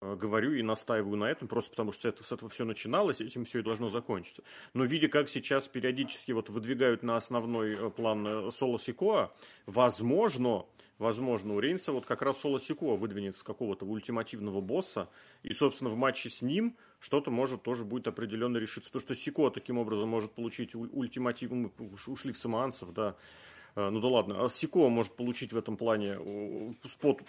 говорю 0.00 0.52
и 0.54 0.62
настаиваю 0.62 1.16
на 1.16 1.24
этом, 1.24 1.48
просто 1.48 1.70
потому 1.70 1.92
что 1.92 2.08
это, 2.08 2.22
с 2.22 2.32
этого 2.32 2.50
все 2.50 2.64
начиналось, 2.64 3.20
этим 3.20 3.44
все 3.44 3.60
и 3.60 3.62
должно 3.62 3.88
закончиться. 3.88 4.42
Но 4.74 4.84
видя, 4.84 5.08
как 5.08 5.28
сейчас 5.28 5.68
периодически 5.68 6.32
вот 6.32 6.50
выдвигают 6.50 7.02
на 7.02 7.16
основной 7.16 7.74
э, 7.74 7.90
план 7.90 8.26
э, 8.26 8.50
Соло 8.50 8.78
Сикоа, 8.78 9.32
возможно, 9.64 10.66
возможно, 10.98 11.54
у 11.54 11.60
Рейнса 11.60 11.92
вот 11.92 12.04
как 12.04 12.22
раз 12.22 12.38
Соло 12.40 12.60
Сикоа 12.60 12.96
выдвинется 12.96 13.44
какого-то 13.44 13.86
ультимативного 13.86 14.60
босса, 14.60 15.08
и, 15.42 15.52
собственно, 15.52 15.90
в 15.90 15.96
матче 15.96 16.28
с 16.28 16.42
ним 16.42 16.76
что-то 17.00 17.30
может 17.30 17.62
тоже 17.62 17.84
будет 17.84 18.06
определенно 18.06 18.58
решиться. 18.58 18.90
Потому 18.90 19.02
что 19.02 19.14
Сико 19.14 19.50
таким 19.50 19.78
образом 19.78 20.08
может 20.08 20.32
получить 20.32 20.74
ультиматив, 20.74 21.50
мы 21.50 21.70
ушли 22.06 22.32
в 22.32 22.38
самоанцев, 22.38 22.92
да, 22.92 23.16
Э, 23.16 23.45
ну 23.76 24.00
да 24.00 24.08
ладно, 24.08 24.44
а 24.44 24.48
Сико 24.48 24.88
может 24.88 25.12
получить 25.12 25.52
в 25.52 25.56
этом 25.56 25.76
плане 25.76 26.18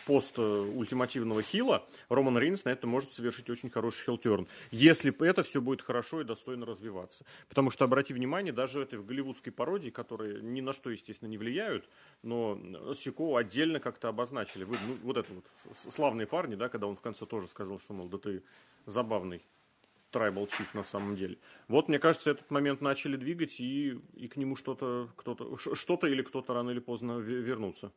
пост 0.05 0.33
э, 0.38 0.41
ультимативного 0.41 1.41
хила, 1.41 1.86
Роман 2.07 2.38
Рейнс 2.38 2.63
на 2.63 2.69
это 2.69 2.88
может 2.88 3.13
совершить 3.13 3.49
очень 3.49 3.69
хороший 3.69 4.05
хилтерн, 4.05 4.47
если 4.71 5.13
это 5.25 5.43
все 5.43 5.60
будет 5.60 5.81
хорошо 5.81 6.21
и 6.21 6.23
достойно 6.23 6.65
развиваться. 6.65 7.25
Потому 7.49 7.69
что, 7.69 7.83
обрати 7.83 8.13
внимание, 8.13 8.53
даже 8.53 8.81
этой 8.81 8.97
в 8.97 9.05
голливудской 9.05 9.51
пародии, 9.51 9.89
которые 9.89 10.41
ни 10.41 10.62
на 10.62 10.71
что, 10.71 10.89
естественно, 10.89 11.27
не 11.27 11.38
влияют, 11.38 11.89
но 12.23 12.57
Сико 12.95 13.36
отдельно 13.36 13.81
как-то 13.81 14.07
обозначили. 14.07 14.63
Вы, 14.63 14.77
ну, 14.88 14.97
вот 15.03 15.17
это 15.17 15.33
вот 15.33 15.43
славные 15.93 16.27
парни, 16.27 16.55
да, 16.55 16.69
когда 16.69 16.88
он 16.88 16.95
в 16.95 17.01
конце 17.01 17.25
тоже 17.25 17.49
сказал, 17.49 17.77
что, 17.79 17.93
мол, 17.93 18.07
да 18.07 18.17
ты 18.17 18.41
забавный. 18.86 19.43
Tribal 20.12 20.48
Chief 20.48 20.67
на 20.74 20.84
самом 20.84 21.15
деле. 21.15 21.38
Вот, 21.67 21.88
мне 21.88 22.00
кажется, 22.00 22.32
этот 22.32 22.50
момент 22.52 22.82
начали 22.82 23.17
двигать, 23.17 23.60
и, 23.60 24.00
и 24.13 24.28
к 24.28 24.38
нему 24.38 24.56
что-то 24.56 25.10
кто-то, 25.15 25.58
что-то 25.58 26.08
или 26.08 26.22
кто-то 26.22 26.54
рано 26.54 26.72
или 26.72 26.80
поздно 26.80 27.20
вернутся. 27.20 27.91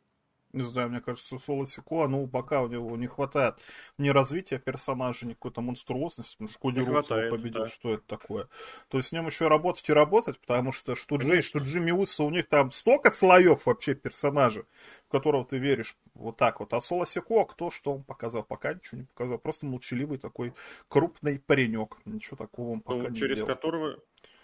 Не 0.53 0.63
знаю, 0.63 0.91
мне 0.91 1.01
кажется, 1.01 1.39
Соло 1.39 1.67
Сико, 1.67 2.07
ну, 2.09 2.27
пока 2.27 2.63
у 2.63 2.69
него 2.69 2.97
не 2.97 3.07
хватает 3.07 3.57
ни 3.99 4.09
развития 4.09 4.59
персонажа, 4.59 5.27
ни 5.27 5.35
какой-то 5.35 5.61
монструозности, 5.61 6.35
потому 6.35 6.51
что 6.51 6.59
Коди 6.59 6.81
Рудс 6.81 7.09
победил, 7.09 7.63
да. 7.63 7.69
что 7.69 7.95
это 7.95 8.03
такое. 8.07 8.49
То 8.89 8.99
есть 8.99 9.11
с 9.11 9.13
ним 9.13 9.27
еще 9.27 9.49
работать 9.49 9.89
и 9.89 9.93
работать, 9.93 10.41
потому 10.41 10.73
что 10.73 10.95
что 10.95 11.17
Джей, 11.17 11.41
что 11.41 11.61
Джимми 11.61 11.93
Уса, 11.93 12.25
у 12.25 12.31
них 12.31 12.49
там 12.49 12.73
столько 12.73 13.11
слоев 13.11 13.67
вообще 13.67 13.95
персонажа, 13.95 14.65
в 15.07 15.11
которого 15.11 15.45
ты 15.45 15.59
веришь 15.59 15.97
вот 16.15 16.37
так 16.37 16.61
вот. 16.61 16.73
А 16.75 16.81
Соло 16.81 17.07
Сико, 17.07 17.45
кто 17.45 17.71
что 17.71 17.95
он 17.95 18.03
показал? 18.03 18.43
Пока 18.43 18.75
ничего 18.75 18.99
не 18.99 19.07
показал. 19.07 19.39
Просто 19.39 19.67
молчаливый 19.67 20.19
такой 20.19 20.53
крупный 20.89 21.39
паренек. 21.39 21.97
Ничего 22.05 22.37
такого 22.37 22.73
он 22.73 22.81
пока 22.81 23.03
ну, 23.03 23.09
не 23.09 23.17
через 23.17 23.39
сделал. 23.39 23.47
Которого, 23.47 23.99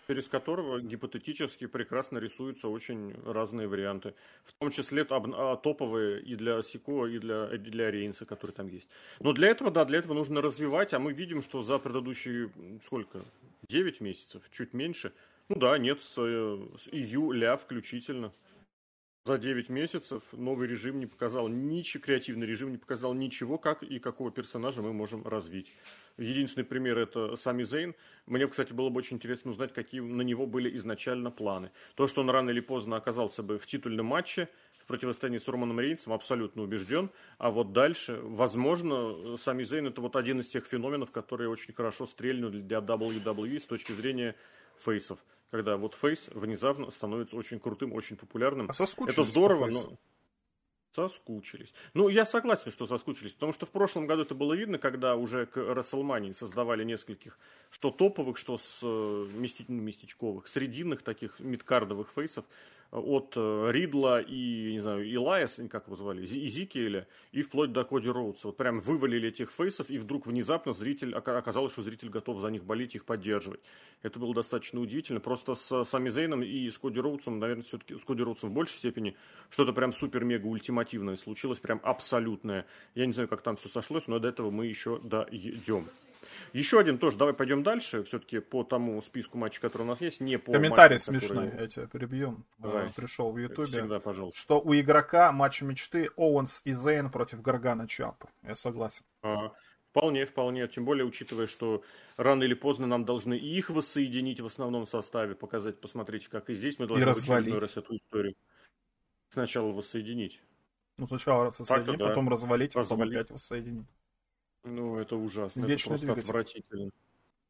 через 0.06 0.28
которого 0.28 0.80
гипотетически 0.80 1.66
прекрасно 1.66 2.18
рисуются 2.18 2.68
очень 2.68 3.14
разные 3.24 3.66
варианты. 3.66 4.14
В 4.44 4.52
том 4.52 4.70
числе 4.70 5.06
а, 5.08 5.56
топовые 5.56 6.22
и 6.22 6.36
для 6.36 6.62
Сико, 6.62 7.06
и 7.06 7.18
для, 7.18 7.54
и 7.54 7.58
для 7.58 7.90
Рейнса, 7.90 8.24
которые 8.24 8.54
там 8.54 8.68
есть. 8.68 8.88
Но 9.20 9.32
для 9.32 9.48
этого, 9.48 9.70
да, 9.70 9.84
для 9.84 9.98
этого 9.98 10.14
нужно 10.14 10.40
развивать, 10.40 10.94
а 10.94 10.98
мы 10.98 11.12
видим, 11.12 11.42
что 11.42 11.62
за 11.62 11.78
предыдущие, 11.78 12.50
сколько, 12.84 13.24
9 13.68 14.00
месяцев, 14.00 14.42
чуть 14.50 14.72
меньше, 14.72 15.12
ну 15.48 15.56
да, 15.56 15.78
нет, 15.78 16.02
с, 16.02 16.14
с 16.14 16.88
июля 16.90 17.56
включительно. 17.56 18.32
за 19.24 19.38
9 19.38 19.68
месяцев 19.68 20.22
новый 20.32 20.68
режим 20.68 21.00
не 21.00 21.06
показал 21.06 21.48
ничего, 21.48 22.02
креативный 22.04 22.46
режим 22.46 22.70
не 22.70 22.78
показал 22.78 23.12
ничего, 23.12 23.58
как 23.58 23.82
и 23.82 23.98
какого 23.98 24.30
персонажа 24.30 24.82
мы 24.82 24.92
можем 24.92 25.26
развить. 25.26 25.72
Единственный 26.18 26.64
пример 26.64 26.98
это 26.98 27.36
Сами 27.36 27.62
Зейн. 27.62 27.94
Мне, 28.26 28.46
кстати, 28.48 28.72
было 28.72 28.88
бы 28.88 28.98
очень 28.98 29.16
интересно 29.16 29.50
узнать, 29.50 29.72
какие 29.72 30.00
на 30.00 30.22
него 30.22 30.46
были 30.46 30.74
изначально 30.76 31.30
планы. 31.30 31.70
То, 31.94 32.06
что 32.06 32.22
он 32.22 32.30
рано 32.30 32.50
или 32.50 32.60
поздно 32.60 32.96
оказался 32.96 33.42
бы 33.42 33.58
в 33.58 33.66
титульном 33.66 34.06
матче, 34.06 34.48
в 34.78 34.86
противостоянии 34.86 35.38
с 35.38 35.48
Романом 35.48 35.80
Рейнсом, 35.80 36.12
абсолютно 36.12 36.62
убежден. 36.62 37.10
А 37.38 37.50
вот 37.50 37.72
дальше, 37.72 38.18
возможно, 38.22 39.36
Сами 39.36 39.64
Зейн 39.64 39.88
это 39.88 40.00
вот 40.00 40.16
один 40.16 40.40
из 40.40 40.48
тех 40.48 40.64
феноменов, 40.66 41.10
которые 41.10 41.50
очень 41.50 41.74
хорошо 41.74 42.06
стрельнут 42.06 42.52
для 42.66 42.78
WWE 42.78 43.58
с 43.58 43.64
точки 43.64 43.92
зрения 43.92 44.34
фейсов 44.78 45.18
когда 45.50 45.76
вот 45.76 45.94
фейс 45.94 46.26
внезапно 46.34 46.90
становится 46.90 47.36
очень 47.36 47.60
крутым, 47.60 47.92
очень 47.92 48.16
популярным. 48.16 48.68
А 48.68 48.72
Это 49.22 49.22
здорово, 49.22 49.66
но... 49.66 49.96
Соскучились. 50.96 51.74
Ну, 51.92 52.08
я 52.08 52.24
согласен, 52.24 52.70
что 52.70 52.86
соскучились, 52.86 53.32
потому 53.32 53.52
что 53.52 53.66
в 53.66 53.68
прошлом 53.70 54.06
году 54.06 54.22
это 54.22 54.34
было 54.34 54.54
видно, 54.54 54.78
когда 54.78 55.14
уже 55.14 55.44
к 55.44 55.58
Расселмании 55.58 56.32
создавали 56.32 56.84
нескольких, 56.84 57.38
что 57.70 57.90
топовых, 57.90 58.38
что 58.38 58.56
с 58.56 58.78
э. 58.82 59.26
Ну, 59.68 59.82
местечковых, 59.82 60.48
срединных 60.48 61.02
таких 61.02 61.38
мидкардовых 61.38 62.08
фейсов, 62.14 62.46
от 62.90 63.34
э, 63.36 63.70
Ридла 63.72 64.20
и, 64.20 64.72
не 64.72 64.78
знаю, 64.80 65.08
Илайас, 65.08 65.60
как 65.70 65.86
его 65.86 65.96
звали, 65.96 66.24
Изикиэля, 66.24 67.06
и 67.32 67.42
вплоть 67.42 67.72
до 67.72 67.84
Коди 67.84 68.08
Роудса. 68.08 68.48
Вот 68.48 68.56
прям 68.56 68.80
вывалили 68.80 69.28
этих 69.28 69.50
фейсов, 69.50 69.90
и 69.90 69.98
вдруг 69.98 70.26
внезапно 70.26 70.72
зритель, 70.72 71.14
оказалось, 71.14 71.72
что 71.72 71.82
зритель 71.82 72.08
готов 72.08 72.40
за 72.40 72.48
них 72.48 72.64
болеть, 72.64 72.94
их 72.94 73.04
поддерживать. 73.04 73.60
Это 74.02 74.18
было 74.18 74.34
достаточно 74.34 74.80
удивительно. 74.80 75.20
Просто 75.20 75.54
с 75.54 75.84
Сами 75.84 76.08
Зейном 76.08 76.42
и 76.42 76.70
с 76.70 76.78
Коди 76.78 77.00
Роудсом, 77.00 77.38
наверное, 77.38 77.64
все-таки 77.64 77.96
с 77.96 78.04
Коди 78.04 78.22
Роудсом 78.22 78.50
в 78.50 78.52
большей 78.52 78.78
степени 78.78 79.16
что-то 79.50 79.72
прям 79.72 79.92
супер-мега-ультимативное 79.92 81.16
случилось, 81.16 81.58
прям 81.58 81.80
абсолютное. 81.82 82.66
Я 82.94 83.06
не 83.06 83.12
знаю, 83.12 83.28
как 83.28 83.42
там 83.42 83.56
все 83.56 83.68
сошлось, 83.68 84.06
но 84.06 84.18
до 84.18 84.28
этого 84.28 84.50
мы 84.50 84.66
еще 84.66 84.98
дойдем. 85.00 85.86
Еще 86.52 86.78
один 86.78 86.98
тоже, 86.98 87.16
давай 87.16 87.34
пойдем 87.34 87.62
дальше, 87.62 88.02
все-таки 88.04 88.38
по 88.38 88.64
тому 88.64 89.00
списку 89.02 89.38
матчей, 89.38 89.60
который 89.60 89.82
у 89.82 89.86
нас 89.86 90.00
есть, 90.00 90.20
не 90.20 90.38
по 90.38 90.52
Комментарий 90.52 90.94
матчам, 90.94 91.20
смешной, 91.20 91.46
которые... 91.46 91.62
я 91.62 91.68
тебя 91.68 91.86
перебью. 91.86 92.44
Давай. 92.58 92.92
Пришел 92.94 93.32
в 93.32 93.38
Ютубе. 93.38 93.66
Всегда, 93.66 94.00
пожалуйста. 94.00 94.40
Что 94.40 94.60
у 94.60 94.74
игрока 94.74 95.32
матч 95.32 95.62
мечты 95.62 96.10
Оуэнс 96.16 96.62
и 96.64 96.72
Зейн 96.72 97.10
против 97.10 97.42
Гаргана 97.42 97.86
Чампа. 97.88 98.28
Я 98.42 98.54
согласен. 98.54 99.04
А, 99.22 99.52
вполне, 99.90 100.26
вполне. 100.26 100.66
Тем 100.68 100.84
более, 100.84 101.04
учитывая, 101.04 101.46
что 101.46 101.82
рано 102.16 102.44
или 102.44 102.54
поздно 102.54 102.86
нам 102.86 103.04
должны 103.04 103.36
и 103.38 103.56
их 103.56 103.70
воссоединить 103.70 104.40
в 104.40 104.46
основном 104.46 104.86
составе, 104.86 105.34
показать, 105.34 105.80
посмотрите, 105.80 106.28
как 106.30 106.50
и 106.50 106.54
здесь 106.54 106.78
мы 106.78 106.86
должны 106.86 107.04
в 107.04 107.58
раз 107.58 107.76
эту 107.76 107.96
историю 107.96 108.34
сначала 109.28 109.72
воссоединить. 109.72 110.40
Ну, 110.98 111.06
сначала 111.06 111.50
воссоединить, 111.50 111.98
потом 111.98 112.24
да. 112.24 112.30
развалить, 112.30 112.74
развалить, 112.74 113.00
потом 113.00 113.20
опять 113.20 113.30
воссоединить. 113.30 113.86
Ну, 114.66 114.98
это 114.98 115.16
ужасно. 115.16 115.64
Вечный 115.64 115.96
это 115.96 116.06
просто 116.06 116.20
отвратительно. 116.20 116.90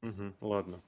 Угу, 0.03 0.35
ладно. 0.41 0.83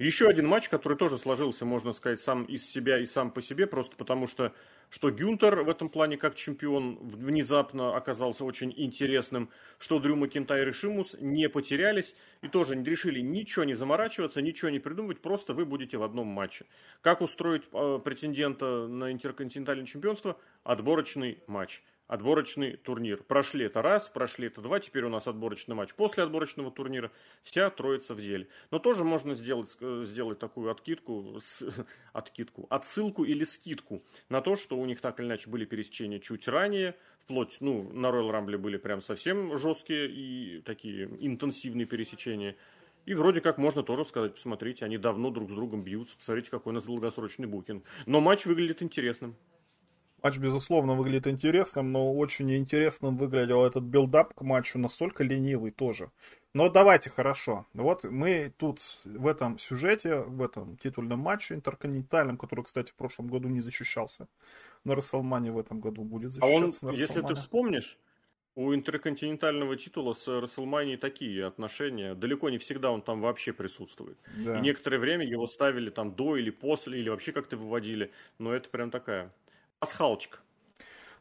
Еще 0.00 0.28
один 0.28 0.46
матч, 0.46 0.68
который 0.68 0.98
тоже 0.98 1.16
сложился, 1.16 1.64
можно 1.64 1.92
сказать, 1.92 2.20
сам 2.20 2.44
из 2.44 2.68
себя 2.68 2.98
и 2.98 3.06
сам 3.06 3.30
по 3.30 3.40
себе, 3.40 3.66
просто 3.66 3.96
потому 3.96 4.26
что, 4.26 4.52
что 4.90 5.10
Гюнтер 5.10 5.62
в 5.62 5.68
этом 5.68 5.88
плане 5.88 6.16
как 6.16 6.34
чемпион 6.34 6.98
внезапно 7.00 7.96
оказался 7.96 8.44
очень 8.44 8.74
интересным, 8.76 9.50
что 9.78 10.00
Дрю 10.00 10.16
Макинтайр 10.16 10.68
и 10.68 10.72
Шимус 10.72 11.16
не 11.20 11.48
потерялись 11.48 12.14
и 12.42 12.48
тоже 12.48 12.74
решили 12.74 13.20
ничего 13.20 13.64
не 13.64 13.74
заморачиваться, 13.74 14.42
ничего 14.42 14.70
не 14.70 14.80
придумывать, 14.80 15.20
просто 15.20 15.54
вы 15.54 15.64
будете 15.64 15.96
в 15.96 16.02
одном 16.02 16.26
матче. 16.26 16.66
Как 17.00 17.20
устроить 17.20 17.62
э, 17.72 18.00
претендента 18.04 18.88
на 18.88 19.12
интерконтинентальное 19.12 19.86
чемпионство? 19.86 20.38
Отборочный 20.64 21.42
матч 21.46 21.82
отборочный 22.08 22.76
турнир. 22.76 23.22
Прошли 23.22 23.66
это 23.66 23.82
раз, 23.82 24.08
прошли 24.08 24.48
это 24.48 24.60
два, 24.60 24.80
теперь 24.80 25.04
у 25.04 25.08
нас 25.08 25.28
отборочный 25.28 25.76
матч 25.76 25.94
после 25.94 26.24
отборочного 26.24 26.70
турнира. 26.70 27.12
Вся 27.42 27.70
троица 27.70 28.14
в 28.14 28.20
деле. 28.20 28.48
Но 28.70 28.78
тоже 28.78 29.04
можно 29.04 29.34
сделать, 29.34 29.76
э, 29.80 30.02
сделать 30.04 30.38
такую 30.38 30.70
откидку, 30.70 31.38
с, 31.40 31.62
откидку, 32.12 32.66
отсылку 32.70 33.24
или 33.24 33.44
скидку 33.44 34.02
на 34.28 34.40
то, 34.40 34.56
что 34.56 34.76
у 34.76 34.84
них 34.86 35.00
так 35.00 35.20
или 35.20 35.26
иначе 35.26 35.48
были 35.50 35.66
пересечения 35.66 36.18
чуть 36.18 36.48
ранее, 36.48 36.96
вплоть, 37.20 37.58
ну, 37.60 37.90
на 37.92 38.06
Royal 38.06 38.30
Rumble 38.32 38.56
были 38.56 38.78
прям 38.78 39.02
совсем 39.02 39.56
жесткие 39.58 40.10
и 40.10 40.62
такие 40.62 41.04
интенсивные 41.20 41.86
пересечения. 41.86 42.56
И 43.04 43.14
вроде 43.14 43.40
как 43.40 43.58
можно 43.58 43.82
тоже 43.82 44.04
сказать, 44.04 44.34
посмотрите, 44.34 44.84
они 44.84 44.98
давно 44.98 45.30
друг 45.30 45.50
с 45.50 45.54
другом 45.54 45.82
бьются, 45.82 46.16
посмотрите, 46.16 46.50
какой 46.50 46.72
у 46.72 46.74
нас 46.74 46.84
долгосрочный 46.84 47.46
booking. 47.46 47.84
Но 48.06 48.20
матч 48.20 48.44
выглядит 48.46 48.82
интересным. 48.82 49.36
Матч, 50.22 50.38
безусловно, 50.38 50.94
выглядит 50.94 51.28
интересным, 51.28 51.92
но 51.92 52.12
очень 52.12 52.54
интересным 52.56 53.16
выглядел 53.16 53.64
этот 53.64 53.84
build-up 53.84 54.34
к 54.34 54.42
матчу, 54.42 54.78
настолько 54.78 55.22
ленивый 55.22 55.70
тоже. 55.70 56.10
Но 56.54 56.68
давайте, 56.68 57.10
хорошо. 57.10 57.66
Вот 57.72 58.02
мы 58.04 58.52
тут 58.56 58.80
в 59.04 59.26
этом 59.26 59.58
сюжете, 59.58 60.20
в 60.20 60.42
этом 60.42 60.76
титульном 60.78 61.20
матче 61.20 61.54
интерконтинентальном, 61.54 62.36
который, 62.36 62.64
кстати, 62.64 62.90
в 62.90 62.94
прошлом 62.94 63.28
году 63.28 63.48
не 63.48 63.60
защищался, 63.60 64.26
на 64.84 64.96
WrestleMania 64.96 65.52
в 65.52 65.58
этом 65.58 65.78
году 65.78 66.02
будет 66.02 66.32
защищаться 66.32 66.86
а 66.86 66.88
он, 66.88 66.96
если 66.96 67.20
ты 67.20 67.34
вспомнишь, 67.36 67.96
у 68.56 68.74
интерконтинентального 68.74 69.76
титула 69.76 70.14
с 70.14 70.26
Расселманией 70.26 70.96
такие 70.96 71.46
отношения. 71.46 72.16
Далеко 72.16 72.50
не 72.50 72.58
всегда 72.58 72.90
он 72.90 73.02
там 73.02 73.20
вообще 73.20 73.52
присутствует. 73.52 74.18
Да. 74.36 74.58
И 74.58 74.62
некоторое 74.62 74.98
время 74.98 75.24
его 75.24 75.46
ставили 75.46 75.90
там 75.90 76.12
до 76.12 76.36
или 76.36 76.50
после, 76.50 76.98
или 76.98 77.08
вообще 77.08 77.30
как-то 77.30 77.56
выводили. 77.56 78.10
Но 78.40 78.52
это 78.52 78.68
прям 78.68 78.90
такая 78.90 79.30
пасхалочка. 79.78 80.38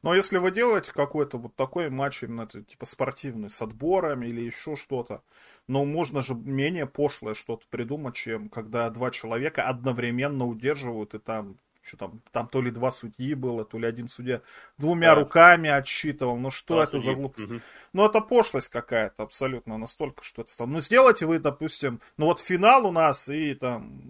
Но 0.03 0.13
если 0.13 0.37
вы 0.37 0.51
делаете 0.51 0.91
какой-то 0.93 1.37
вот 1.37 1.55
такой 1.55 1.89
матч, 1.89 2.23
именно 2.23 2.47
типа 2.47 2.85
спортивный, 2.85 3.49
с 3.49 3.61
отборами 3.61 4.27
или 4.27 4.41
еще 4.41 4.75
что-то, 4.75 5.23
но 5.67 5.83
можно 5.85 6.21
же 6.21 6.35
менее 6.35 6.85
пошлое 6.85 7.33
что-то 7.33 7.65
придумать, 7.69 8.15
чем 8.15 8.49
когда 8.49 8.89
два 8.89 9.11
человека 9.11 9.67
одновременно 9.67 10.45
удерживают 10.45 11.13
и 11.13 11.19
там 11.19 11.57
что 11.87 11.97
там, 11.97 12.21
там 12.31 12.47
то 12.47 12.61
ли 12.61 12.69
два 12.69 12.91
судьи 12.91 13.33
было, 13.33 13.65
то 13.65 13.79
ли 13.79 13.87
один 13.87 14.07
судья 14.07 14.41
двумя 14.77 15.15
да. 15.15 15.21
руками 15.21 15.69
отсчитывал. 15.69 16.37
Ну 16.37 16.51
что 16.51 16.77
да, 16.77 16.83
это 16.83 16.97
судьи. 16.97 17.05
за 17.05 17.15
глупость? 17.15 17.51
Угу. 17.51 17.61
Ну 17.93 18.05
это 18.05 18.21
пошлость 18.21 18.69
какая-то 18.69 19.23
абсолютно 19.23 19.77
настолько, 19.77 20.23
что 20.23 20.41
это 20.41 20.55
там. 20.57 20.71
Ну 20.71 20.81
сделайте 20.81 21.25
вы, 21.25 21.39
допустим, 21.39 22.01
ну 22.17 22.25
вот 22.25 22.39
финал 22.39 22.85
у 22.85 22.91
нас 22.91 23.29
и 23.29 23.53
там 23.55 24.01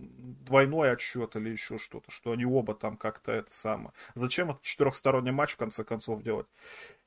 двойной 0.45 0.91
отсчет 0.91 1.35
или 1.35 1.49
еще 1.49 1.77
что-то, 1.77 2.09
что 2.09 2.31
они 2.31 2.45
оба 2.45 2.73
там 2.73 2.97
как-то 2.97 3.31
это 3.31 3.53
самое. 3.53 3.91
Зачем 4.15 4.51
этот 4.51 4.63
четырехсторонний 4.63 5.31
матч 5.31 5.53
в 5.53 5.57
конце 5.57 5.83
концов 5.83 6.23
делать? 6.23 6.47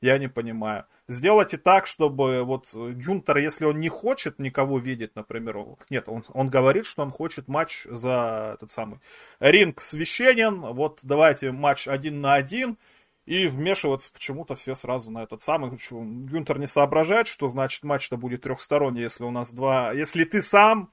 Я 0.00 0.18
не 0.18 0.28
понимаю. 0.28 0.86
Сделайте 1.10 1.58
так, 1.58 1.86
чтобы 1.86 2.44
вот 2.44 2.72
Гюнтер, 2.72 3.38
если 3.38 3.64
он 3.64 3.80
не 3.80 3.88
хочет 3.88 4.38
никого 4.38 4.78
видеть, 4.78 5.16
например, 5.16 5.56
нет, 5.90 6.08
он, 6.08 6.22
он 6.34 6.48
говорит, 6.48 6.86
что 6.86 7.02
он 7.02 7.10
хочет 7.10 7.48
матч 7.48 7.84
за 7.90 8.52
этот 8.54 8.70
самый 8.70 9.00
ринг 9.40 9.82
священен, 9.82 10.60
вот 10.60 11.00
давайте 11.02 11.50
матч 11.50 11.88
один 11.88 12.20
на 12.20 12.34
один, 12.34 12.78
и 13.26 13.48
вмешиваться 13.48 14.12
почему-то 14.12 14.54
все 14.54 14.76
сразу 14.76 15.10
на 15.10 15.24
этот 15.24 15.42
самый. 15.42 15.70
Гюнтер 15.90 16.60
не 16.60 16.68
соображает, 16.68 17.26
что 17.26 17.48
значит 17.48 17.82
матч-то 17.82 18.16
будет 18.16 18.42
трехсторонний, 18.42 19.02
если 19.02 19.24
у 19.24 19.32
нас 19.32 19.52
два... 19.52 19.92
Если 19.92 20.22
ты 20.22 20.42
сам, 20.42 20.92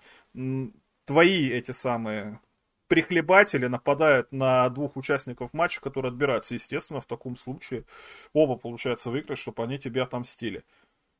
твои 1.05 1.47
эти 1.47 1.71
самые 1.71 2.39
прихлебатели 2.87 3.67
нападают 3.67 4.31
на 4.31 4.69
двух 4.69 4.97
участников 4.97 5.53
матча, 5.53 5.81
которые 5.81 6.11
отбираются. 6.11 6.53
Естественно, 6.53 7.01
в 7.01 7.05
таком 7.05 7.35
случае 7.35 7.85
оба, 8.33 8.55
получается, 8.55 9.11
выиграть, 9.11 9.39
чтобы 9.39 9.63
они 9.63 9.77
тебе 9.77 10.01
отомстили. 10.03 10.63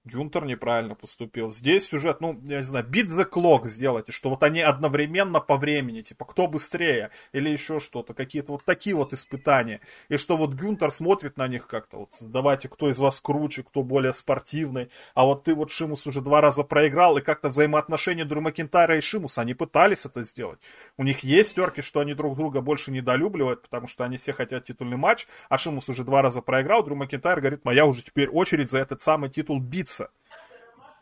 Гюнтер 0.08 0.46
неправильно 0.46 0.96
поступил. 0.96 1.52
Здесь 1.52 1.88
сюжет, 1.88 2.22
ну, 2.22 2.36
я 2.46 2.58
не 2.58 2.64
знаю, 2.64 2.86
beat 2.86 3.06
the 3.06 3.30
clock 3.30 3.68
сделайте, 3.68 4.12
что 4.12 4.30
вот 4.30 4.44
они 4.44 4.62
одновременно 4.62 5.40
по 5.40 5.58
времени, 5.58 6.02
типа, 6.02 6.26
кто 6.26 6.48
быстрее, 6.48 7.12
или 7.34 7.50
еще 7.50 7.80
что-то, 7.80 8.14
какие-то 8.14 8.54
вот 8.54 8.64
такие 8.64 8.96
вот 8.96 9.14
испытания. 9.14 9.82
И 10.10 10.18
что 10.18 10.38
вот 10.38 10.54
Гюнтер 10.54 10.92
смотрит 10.92 11.38
на 11.38 11.48
них 11.48 11.68
как-то, 11.68 12.00
вот, 12.00 12.18
давайте, 12.22 12.70
кто 12.70 12.90
из 12.90 13.00
вас 13.00 13.20
круче, 13.20 13.64
кто 13.64 13.84
более 13.84 14.14
спортивный, 14.14 14.90
а 15.14 15.26
вот 15.26 15.44
ты 15.44 15.54
вот 15.54 15.70
Шимус 15.70 16.08
уже 16.08 16.22
два 16.22 16.42
раза 16.42 16.64
проиграл, 16.64 17.18
и 17.18 17.22
как-то 17.22 17.50
взаимоотношения 17.50 18.26
Дрю 18.26 18.42
Макинтайра 18.42 18.98
и 18.98 19.02
Шимуса, 19.02 19.42
они 19.42 19.54
пытались 19.54 20.06
это 20.06 20.24
сделать. 20.24 20.60
У 20.98 21.04
них 21.04 21.20
есть 21.20 21.56
терки, 21.56 21.82
что 21.82 22.00
они 22.00 22.14
друг 22.14 22.38
друга 22.38 22.62
больше 22.62 22.92
недолюбливают, 22.92 23.62
потому 23.64 23.88
что 23.88 24.06
они 24.06 24.18
все 24.18 24.34
хотят 24.34 24.66
титульный 24.66 24.98
матч, 24.98 25.28
а 25.50 25.58
Шимус 25.58 25.90
уже 25.90 26.04
два 26.04 26.22
раза 26.22 26.42
проиграл, 26.42 26.84
Дрю 26.84 26.96
Макинтайр 26.96 27.40
говорит, 27.40 27.66
моя 27.66 27.86
уже 27.86 28.02
теперь 28.02 28.30
очередь 28.30 28.70
за 28.70 28.80
этот 28.80 29.02
самый 29.02 29.30
титул 29.30 29.60
биться 29.60 29.97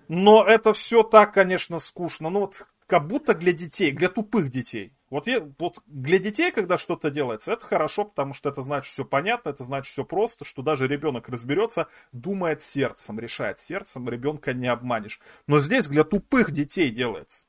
но 0.08 0.43
это 0.43 0.73
все 0.73 1.03
так, 1.03 1.34
конечно, 1.34 1.79
скучно. 1.79 2.29
Ну 2.29 2.41
вот 2.41 2.67
как 2.88 3.08
будто 3.08 3.34
для 3.34 3.51
детей, 3.51 3.91
для 3.91 4.10
тупых 4.10 4.49
детей. 4.49 4.93
Вот, 5.10 5.27
я, 5.27 5.48
вот 5.60 5.81
для 5.85 6.17
детей, 6.17 6.52
когда 6.52 6.77
что-то 6.77 7.10
делается, 7.10 7.54
это 7.54 7.65
хорошо, 7.65 8.06
потому 8.06 8.33
что 8.33 8.50
это 8.50 8.62
значит 8.62 8.91
все 8.91 9.06
понятно, 9.06 9.50
это 9.50 9.63
значит 9.63 9.91
все 9.91 10.04
просто, 10.04 10.46
что 10.46 10.62
даже 10.62 10.87
ребенок 10.87 11.29
разберется, 11.29 11.87
думает 12.12 12.62
сердцем, 12.62 13.19
решает 13.19 13.60
сердцем, 13.60 14.10
ребенка 14.10 14.54
не 14.54 14.67
обманешь. 14.67 15.19
Но 15.48 15.62
здесь 15.62 15.87
для 15.87 16.04
тупых 16.04 16.52
детей 16.52 16.89
делается. 16.89 17.46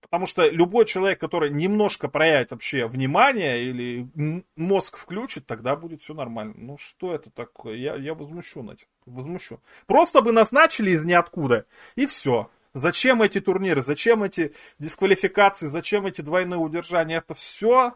Потому 0.00 0.26
что 0.26 0.48
любой 0.48 0.86
человек, 0.86 1.20
который 1.20 1.50
немножко 1.50 2.08
проявит 2.08 2.50
вообще 2.50 2.86
внимание 2.86 3.62
или 3.64 4.08
мозг 4.56 4.96
включит, 4.96 5.46
тогда 5.46 5.74
будет 5.74 6.00
все 6.00 6.14
нормально. 6.14 6.54
Ну 6.56 6.78
что 6.78 7.14
это 7.14 7.30
такое? 7.30 7.76
Я, 7.76 7.96
я 7.96 8.14
возмущен 8.14 8.70
этим. 8.70 8.86
Возмущен. 9.08 9.58
Просто 9.86 10.20
бы 10.20 10.32
назначили 10.32 10.90
из 10.90 11.04
ниоткуда, 11.04 11.66
и 11.96 12.06
все. 12.06 12.50
Зачем 12.74 13.22
эти 13.22 13.40
турниры, 13.40 13.80
зачем 13.80 14.22
эти 14.22 14.52
дисквалификации, 14.78 15.66
зачем 15.66 16.06
эти 16.06 16.20
двойные 16.20 16.58
удержания? 16.58 17.16
Это 17.16 17.34
все 17.34 17.94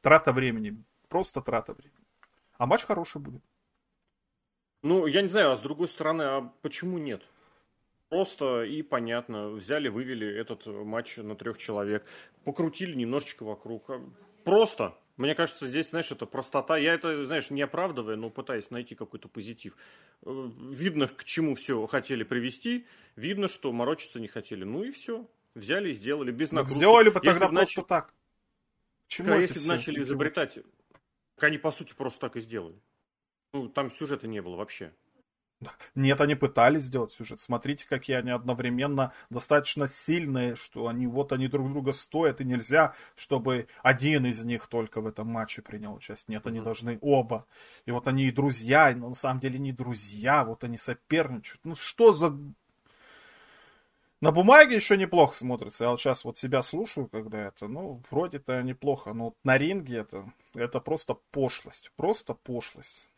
трата 0.00 0.32
времени. 0.32 0.82
Просто 1.08 1.40
трата 1.40 1.74
времени. 1.74 1.94
А 2.56 2.66
матч 2.66 2.84
хороший 2.84 3.20
будет. 3.20 3.42
Ну, 4.82 5.06
я 5.06 5.22
не 5.22 5.28
знаю, 5.28 5.52
а 5.52 5.56
с 5.56 5.60
другой 5.60 5.88
стороны, 5.88 6.22
а 6.22 6.52
почему 6.62 6.98
нет? 6.98 7.22
Просто 8.08 8.64
и 8.64 8.82
понятно. 8.82 9.50
Взяли, 9.50 9.88
вывели 9.88 10.26
этот 10.26 10.66
матч 10.66 11.18
на 11.18 11.36
трех 11.36 11.58
человек. 11.58 12.04
Покрутили 12.44 12.94
немножечко 12.94 13.44
вокруг. 13.44 13.90
Просто. 14.44 14.96
Мне 15.16 15.34
кажется, 15.34 15.66
здесь, 15.66 15.90
знаешь, 15.90 16.10
это 16.10 16.26
простота. 16.26 16.76
Я 16.78 16.94
это, 16.94 17.24
знаешь, 17.24 17.50
не 17.50 17.62
оправдывая, 17.62 18.16
но 18.16 18.30
пытаясь 18.30 18.70
найти 18.70 18.94
какой-то 18.94 19.28
позитив. 19.28 19.76
Э, 20.24 20.50
видно, 20.70 21.08
к 21.08 21.24
чему 21.24 21.54
все 21.54 21.86
хотели 21.86 22.22
привести. 22.22 22.86
Видно, 23.16 23.48
что 23.48 23.72
морочиться 23.72 24.18
не 24.20 24.28
хотели. 24.28 24.64
Ну 24.64 24.82
и 24.82 24.90
все. 24.90 25.28
Взяли 25.54 25.90
и 25.90 25.94
сделали 25.94 26.30
без 26.30 26.52
накрутки. 26.52 26.78
Сделали 26.78 27.08
бы 27.08 27.20
тогда 27.20 27.30
если 27.32 27.54
просто 27.54 27.82
так. 27.82 28.14
Чему 29.08 29.38
если 29.38 29.58
бы 29.58 29.66
начали 29.66 30.00
изобретать, 30.02 30.58
так 31.34 31.44
они, 31.44 31.58
по 31.58 31.72
сути, 31.72 31.92
просто 31.94 32.20
так 32.20 32.36
и 32.36 32.40
сделали. 32.40 32.80
Ну, 33.52 33.68
там 33.68 33.90
сюжета 33.90 34.28
не 34.28 34.40
было 34.40 34.56
вообще. 34.56 34.92
Нет, 35.94 36.20
они 36.20 36.34
пытались 36.34 36.84
сделать 36.84 37.12
сюжет. 37.12 37.40
Смотрите, 37.40 37.86
какие 37.88 38.16
они 38.16 38.30
одновременно 38.30 39.12
достаточно 39.28 39.86
сильные, 39.86 40.56
что 40.56 40.88
они 40.88 41.06
вот 41.06 41.32
они 41.32 41.48
друг 41.48 41.70
друга 41.70 41.92
стоят, 41.92 42.40
и 42.40 42.44
нельзя, 42.44 42.94
чтобы 43.14 43.66
один 43.82 44.26
из 44.26 44.44
них 44.44 44.66
только 44.68 45.00
в 45.00 45.06
этом 45.06 45.28
матче 45.28 45.62
принял 45.62 45.94
участие. 45.94 46.36
Нет, 46.36 46.46
они 46.46 46.60
mm-hmm. 46.60 46.64
должны 46.64 46.98
оба. 47.00 47.46
И 47.84 47.90
вот 47.90 48.08
они 48.08 48.24
и 48.24 48.30
друзья, 48.30 48.94
но 48.96 49.08
на 49.08 49.14
самом 49.14 49.40
деле 49.40 49.58
не 49.58 49.72
друзья, 49.72 50.44
вот 50.44 50.64
они 50.64 50.76
соперничают. 50.76 51.60
Ну 51.64 51.74
что 51.74 52.12
за... 52.12 52.36
На 54.20 54.32
бумаге 54.32 54.76
еще 54.76 54.98
неплохо 54.98 55.34
смотрится. 55.34 55.84
Я 55.84 55.90
вот 55.90 56.00
сейчас 56.00 56.24
вот 56.24 56.36
себя 56.36 56.60
слушаю, 56.60 57.08
когда 57.08 57.40
это, 57.40 57.68
ну, 57.68 58.02
вроде-то 58.10 58.62
неплохо, 58.62 59.14
но 59.14 59.34
на 59.44 59.56
ринге 59.56 59.98
это, 59.98 60.30
это 60.54 60.78
просто 60.80 61.14
пошлость. 61.30 61.90
Просто 61.96 62.34
пошлость. 62.34 63.09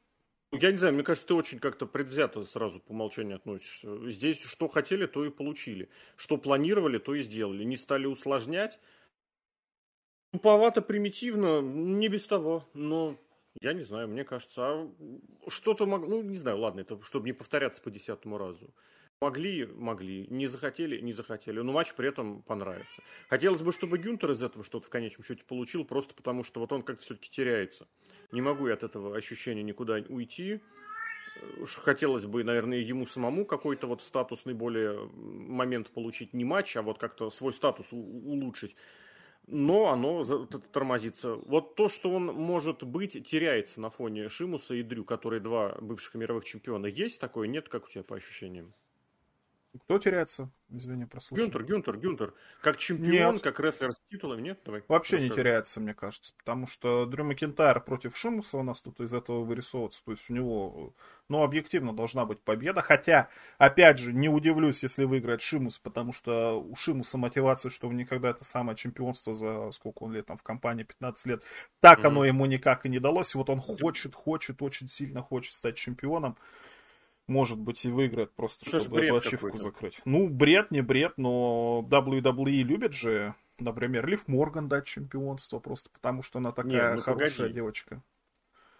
Я 0.53 0.71
не 0.71 0.77
знаю, 0.77 0.93
мне 0.93 1.03
кажется, 1.03 1.29
ты 1.29 1.35
очень 1.35 1.59
как-то 1.59 1.87
предвзято 1.87 2.45
сразу 2.45 2.79
по 2.79 2.93
умолчанию 2.93 3.37
относишься. 3.37 4.11
Здесь 4.11 4.41
что 4.43 4.69
хотели, 4.69 5.07
то 5.07 5.25
и 5.25 5.31
получили. 5.31 5.89
Что 6.15 6.37
планировали, 6.37 6.99
то 6.99 7.15
и 7.15 7.23
сделали. 7.23 7.65
Не 7.65 7.77
стали 7.77 8.05
усложнять. 8.05 8.79
Туповато, 10.33 10.83
примитивно, 10.83 11.63
не 11.63 12.09
без 12.09 12.27
того. 12.27 12.69
Но 12.75 13.19
я 13.63 13.73
не 13.73 13.83
знаю, 13.83 14.09
мне 14.09 14.25
кажется, 14.25 14.63
а 14.63 14.91
что-то 15.49 15.87
мог... 15.87 16.07
Ну, 16.07 16.23
не 16.23 16.37
знаю, 16.37 16.59
ладно, 16.59 16.81
это 16.81 17.01
чтобы 17.03 17.27
не 17.27 17.33
повторяться 17.33 17.81
по 17.81 17.91
десятому 17.91 18.37
разу. 18.37 18.75
Могли, 19.23 19.67
могли. 19.67 20.27
Не 20.31 20.49
захотели, 20.49 20.99
не 20.99 21.13
захотели. 21.13 21.61
Но 21.61 21.71
матч 21.71 21.95
при 21.95 22.09
этом 22.09 22.43
понравится. 22.43 23.05
Хотелось 23.29 23.63
бы, 23.63 23.71
чтобы 23.71 23.99
Гюнтер 23.99 24.33
из 24.33 24.43
этого 24.43 24.65
что-то 24.65 24.89
в 24.89 24.91
конечном 24.91 25.25
счете 25.25 25.45
получил, 25.45 25.85
просто 25.85 26.13
потому 26.13 26.43
что 26.43 26.59
вот 26.59 26.73
он 26.73 26.83
как-то 26.83 27.05
все-таки 27.05 27.31
теряется. 27.31 27.87
Не 28.33 28.41
могу 28.41 28.67
я 28.67 28.75
от 28.75 28.83
этого 28.83 29.17
ощущения 29.17 29.63
никуда 29.63 30.03
уйти. 30.09 30.61
Хотелось 31.85 32.25
бы, 32.25 32.43
наверное, 32.43 32.79
ему 32.79 33.07
самому 33.07 33.47
какой-то 33.47 33.87
вот 33.87 34.03
статусный 34.03 34.55
более 34.55 35.09
момент 35.15 35.91
получить. 35.91 36.35
Не 36.35 36.45
матч, 36.45 36.77
а 36.77 36.83
вот 36.83 36.99
как-то 36.99 37.31
свой 37.31 37.53
статус 37.53 37.93
улучшить. 37.93 38.75
Но 39.47 39.93
оно 39.93 40.25
тормозится. 40.73 41.37
Вот 41.37 41.77
то, 41.77 41.89
что 41.89 42.11
он, 42.11 42.25
может 42.25 42.83
быть, 42.83 43.25
теряется 43.25 43.81
на 43.81 43.91
фоне 43.91 44.29
Шимуса 44.29 44.75
и 44.75 44.83
Дрю, 44.83 45.05
которые 45.05 45.39
два 45.39 45.77
бывших 45.81 46.17
мировых 46.17 46.45
чемпиона. 46.45 46.87
Есть 46.87 47.21
такое? 47.21 47.47
Нет? 47.47 47.69
Как 47.69 47.85
у 47.85 47.89
тебя 47.89 48.03
по 48.03 48.17
ощущениям? 48.17 48.75
Кто 49.81 49.99
теряется? 49.99 50.51
Извини, 50.69 51.07
прослушал. 51.07 51.47
Гюнтер, 51.47 51.65
Гюнтер, 51.65 51.97
Гюнтер. 51.99 52.35
Как 52.61 52.77
чемпион, 52.77 53.35
нет. 53.35 53.43
как 53.43 53.59
рестлер 53.61 53.93
с 53.93 54.01
титулом, 54.11 54.43
нет? 54.43 54.61
Давай. 54.65 54.83
Вообще 54.89 55.17
расскажи. 55.17 55.31
не 55.31 55.37
теряется, 55.37 55.81
мне 55.81 55.95
кажется. 55.95 56.33
Потому 56.39 56.67
что 56.67 57.07
Дрю 57.07 57.25
Макентайр 57.25 57.81
против 57.81 58.17
Шимуса 58.17 58.59
у 58.59 58.63
нас 58.63 58.81
тут 58.83 59.01
из 59.01 59.15
этого 59.15 59.45
вырисовывается. 59.45 60.05
То 60.05 60.13
есть 60.13 60.31
у 60.31 60.35
него, 60.35 60.95
ну, 61.29 61.43
объективно 61.43 61.95
должна 61.95 62.27
быть 62.27 62.41
победа. 62.41 62.83
Хотя, 62.83 63.29
опять 63.59 63.99
же, 63.99 64.13
не 64.13 64.29
удивлюсь, 64.29 64.83
если 64.83 65.05
выиграет 65.05 65.41
Шимус, 65.41 65.79
потому 65.79 66.13
что 66.13 66.61
у 66.61 66.75
Шимуса 66.75 67.17
мотивация, 67.17 67.71
что 67.71 67.89
у 67.89 67.93
никогда 67.93 68.31
это 68.31 68.45
самое 68.45 68.77
чемпионство 68.77 69.35
за 69.35 69.71
сколько 69.73 70.03
он 70.05 70.13
лет 70.13 70.27
там 70.27 70.37
в 70.37 70.43
компании, 70.43 70.85
15 70.85 71.27
лет. 71.27 71.43
Так 71.81 72.01
mm-hmm. 72.01 72.07
оно 72.07 72.25
ему 72.25 72.47
никак 72.47 72.85
и 72.85 72.89
не 72.91 72.99
далось. 72.99 73.35
И 73.35 73.39
вот 73.39 73.49
он 73.49 73.61
хочет, 73.61 74.15
хочет, 74.15 74.61
очень 74.61 74.89
сильно 74.89 75.23
хочет 75.23 75.55
стать 75.55 75.77
чемпионом 75.77 76.37
может 77.27 77.59
быть, 77.59 77.85
и 77.85 77.91
выиграет 77.91 78.33
просто, 78.35 78.65
Что 78.65 78.81
чтобы 78.81 79.05
эту 79.05 79.17
ачивку 79.17 79.57
закрыть. 79.57 80.01
Ну, 80.05 80.29
бред, 80.29 80.71
не 80.71 80.83
бред, 80.83 81.15
но 81.17 81.87
WWE 81.89 82.63
любит 82.63 82.93
же, 82.93 83.35
например, 83.59 84.07
Лив 84.07 84.27
Морган 84.29 84.69
дать 84.69 84.87
чемпионство, 84.87 85.59
просто 85.59 85.91
потому 85.91 86.23
что 86.23 86.39
она 86.39 86.53
такая 86.53 86.91
не, 86.91 86.97
ну, 86.97 87.03
хорошая 87.03 87.37
погоди. 87.37 87.55
девочка. 87.55 88.03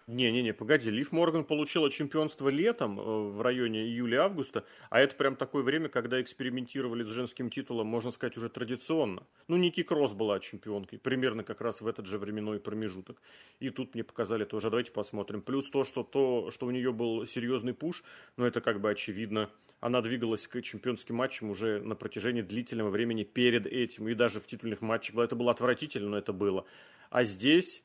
Не-не-не, 0.07 0.53
погоди, 0.53 0.89
Лив 0.89 1.13
Морган 1.13 1.45
получила 1.45 1.89
чемпионство 1.89 2.49
летом 2.49 2.99
э, 2.99 3.03
в 3.03 3.41
районе 3.41 3.83
июля-августа, 3.83 4.65
а 4.89 4.99
это 4.99 5.15
прям 5.15 5.37
такое 5.37 5.63
время, 5.63 5.87
когда 5.87 6.21
экспериментировали 6.21 7.03
с 7.03 7.07
женским 7.07 7.49
титулом, 7.49 7.87
можно 7.87 8.11
сказать, 8.11 8.35
уже 8.35 8.49
традиционно. 8.49 9.25
Ну, 9.47 9.55
Ники 9.55 9.81
Кросс 9.81 10.11
была 10.11 10.41
чемпионкой, 10.41 10.99
примерно 10.99 11.45
как 11.45 11.61
раз 11.61 11.79
в 11.79 11.87
этот 11.87 12.05
же 12.05 12.17
временной 12.17 12.59
промежуток. 12.59 13.21
И 13.61 13.69
тут 13.69 13.93
мне 13.93 14.03
показали 14.03 14.43
тоже, 14.43 14.69
давайте 14.69 14.91
посмотрим. 14.91 15.41
Плюс 15.41 15.69
то, 15.69 15.85
что, 15.85 16.03
то, 16.03 16.51
что 16.51 16.65
у 16.65 16.71
нее 16.71 16.91
был 16.91 17.25
серьезный 17.25 17.73
пуш, 17.73 18.03
ну, 18.35 18.45
это 18.45 18.59
как 18.59 18.81
бы 18.81 18.89
очевидно. 18.89 19.49
Она 19.79 20.01
двигалась 20.01 20.47
к 20.47 20.61
чемпионским 20.61 21.15
матчам 21.15 21.49
уже 21.49 21.79
на 21.79 21.95
протяжении 21.95 22.41
длительного 22.41 22.89
времени 22.89 23.23
перед 23.23 23.67
этим, 23.67 24.09
и 24.09 24.15
даже 24.15 24.41
в 24.41 24.47
титульных 24.47 24.81
матчах. 24.81 25.15
Это 25.15 25.37
было 25.37 25.51
отвратительно, 25.51 26.09
но 26.09 26.17
это 26.17 26.33
было. 26.33 26.65
А 27.09 27.23
здесь 27.23 27.83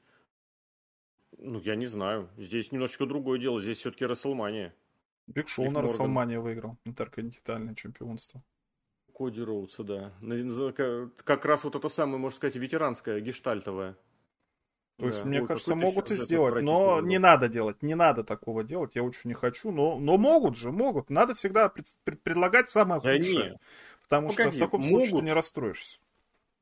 ну, 1.36 1.60
я 1.60 1.76
не 1.76 1.86
знаю. 1.86 2.28
Здесь 2.36 2.72
немножечко 2.72 3.06
другое 3.06 3.38
дело. 3.38 3.60
Здесь 3.60 3.78
все-таки 3.78 4.06
Расселмания. 4.06 4.74
Биг 5.26 5.48
Шоу 5.48 5.70
на 5.70 5.82
Расселмане 5.82 6.40
выиграл. 6.40 6.78
Интерконтинентальное 6.84 7.74
чемпионство. 7.74 8.42
Коди 9.14 9.42
Роудса, 9.42 9.82
да. 9.84 10.12
Как 11.24 11.44
раз 11.44 11.64
вот 11.64 11.74
это 11.74 11.88
самое, 11.88 12.18
можно 12.18 12.36
сказать, 12.36 12.56
ветеранское, 12.56 13.20
гештальтовое. 13.20 13.96
То 14.96 15.06
есть, 15.06 15.20
да. 15.20 15.26
мне 15.26 15.42
Ой, 15.42 15.46
кажется, 15.46 15.76
могут 15.76 16.10
и 16.10 16.16
сделать, 16.16 16.62
но 16.62 17.00
не 17.00 17.18
надо 17.18 17.48
делать, 17.48 17.82
не 17.82 17.94
надо 17.94 18.24
такого 18.24 18.64
делать, 18.64 18.96
я 18.96 19.04
очень 19.04 19.28
не 19.28 19.34
хочу, 19.34 19.70
но, 19.70 19.96
но 19.96 20.18
могут 20.18 20.56
же, 20.56 20.72
могут. 20.72 21.08
Надо 21.08 21.34
всегда 21.34 21.68
пред, 21.68 21.86
пред, 22.02 22.20
предлагать 22.20 22.68
самое 22.68 23.00
худшее. 23.00 23.52
Да 23.52 23.58
потому 24.08 24.30
Погоди, 24.30 24.50
что 24.50 24.58
в 24.58 24.60
таком 24.60 24.80
могут. 24.80 24.96
случае 24.96 25.20
ты 25.20 25.24
не 25.26 25.32
расстроишься. 25.32 25.98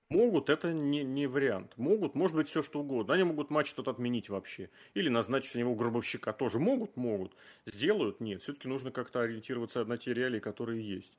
Могут, 0.09 0.51
это 0.51 0.73
не, 0.73 1.03
не 1.03 1.27
вариант. 1.27 1.73
Могут, 1.77 2.15
может 2.15 2.37
быть, 2.37 2.49
все 2.49 2.63
что 2.63 2.81
угодно. 2.81 3.15
Они 3.15 3.25
могут 3.25 3.51
матч 3.51 3.73
тот 3.73 3.89
отменить 3.89 4.29
вообще. 4.29 4.71
Или 4.95 5.09
назначить 5.09 5.55
на 5.57 5.61
него 5.61 5.75
гробовщика 5.75 6.33
тоже. 6.33 6.61
Могут, 6.61 6.97
могут. 6.97 7.35
Сделают? 7.67 8.21
Нет. 8.21 8.43
Все-таки 8.43 8.69
нужно 8.69 8.93
как-то 8.93 9.21
ориентироваться 9.21 9.85
на 9.85 9.99
те 9.99 10.15
реалии, 10.15 10.39
которые 10.39 10.89
есть. 10.89 11.17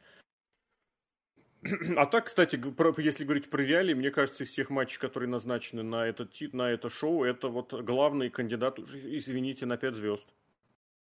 А 1.98 2.06
так, 2.06 2.28
кстати, 2.28 2.56
если 3.02 3.26
говорить 3.26 3.50
про 3.50 3.62
реалии, 3.62 3.94
мне 3.94 4.12
кажется, 4.12 4.44
из 4.44 4.50
всех 4.50 4.70
матчей, 4.70 5.00
которые 5.00 5.28
назначены 5.28 5.84
на, 5.84 6.08
этот, 6.08 6.34
на 6.54 6.72
это 6.72 6.90
шоу, 6.90 7.24
это 7.24 7.50
вот 7.50 7.74
главный 7.74 8.30
кандидат, 8.30 8.80
извините, 8.80 9.66
на 9.66 9.76
5 9.76 9.96
звезд. 9.96 10.28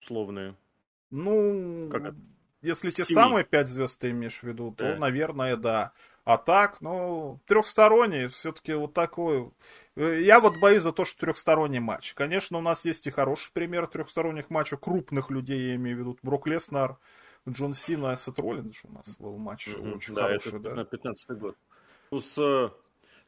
Условные. 0.00 0.56
Ну, 1.10 1.88
как 1.90 2.14
если 2.64 2.90
те 2.90 3.04
самые 3.04 3.44
5 3.44 3.68
звезд 3.68 4.00
ты 4.00 4.10
имеешь 4.10 4.40
в 4.40 4.42
виду, 4.42 4.74
то, 4.76 4.84
да. 4.84 4.96
наверное, 4.96 5.56
да. 5.56 5.92
А 6.24 6.38
так, 6.38 6.80
ну, 6.80 7.38
трехсторонний, 7.46 8.28
все-таки 8.28 8.72
вот 8.72 8.94
такой. 8.94 9.50
Э, 9.94 10.20
я 10.22 10.40
вот 10.40 10.58
боюсь 10.58 10.82
за 10.82 10.92
то, 10.92 11.04
что 11.04 11.20
трехсторонний 11.20 11.80
матч. 11.80 12.14
Конечно, 12.14 12.56
у 12.56 12.62
нас 12.62 12.86
есть 12.86 13.06
и 13.06 13.10
хороший 13.10 13.52
пример 13.52 13.86
трехсторонних 13.86 14.48
матчей, 14.48 14.78
крупных 14.78 15.30
людей, 15.30 15.68
я 15.68 15.74
имею 15.74 15.96
в 15.96 16.00
виду. 16.00 16.18
Брок 16.22 16.46
Леснар, 16.46 16.96
Джон 17.46 17.74
Сина 17.74 18.12
и 18.12 18.16
Сет 18.16 18.38
Роллинс 18.38 18.84
у 18.84 18.92
нас 18.92 19.16
был 19.18 19.36
матч 19.36 19.68
mm-hmm. 19.68 19.96
очень 19.96 20.14
да, 20.14 20.22
хороший, 20.22 20.58
это 20.58 20.74
да. 20.74 20.84
15 20.84 21.30
год. 21.38 21.56
Ну, 22.10 22.20
с, 22.20 22.72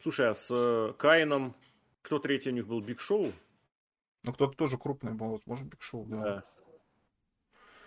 слушай, 0.02 0.30
а 0.30 0.34
с 0.34 0.46
э, 0.48 0.94
Кейном, 0.96 1.54
кто 2.00 2.18
третий 2.18 2.48
у 2.48 2.54
них 2.54 2.66
был, 2.66 2.80
Биг 2.80 3.00
Шоу? 3.00 3.30
Ну, 4.24 4.32
кто-то 4.32 4.56
тоже 4.56 4.78
крупный 4.78 5.12
был, 5.12 5.38
может, 5.44 5.66
Биг 5.66 5.82
Шоу, 5.82 6.06
да. 6.06 6.20
да. 6.22 6.44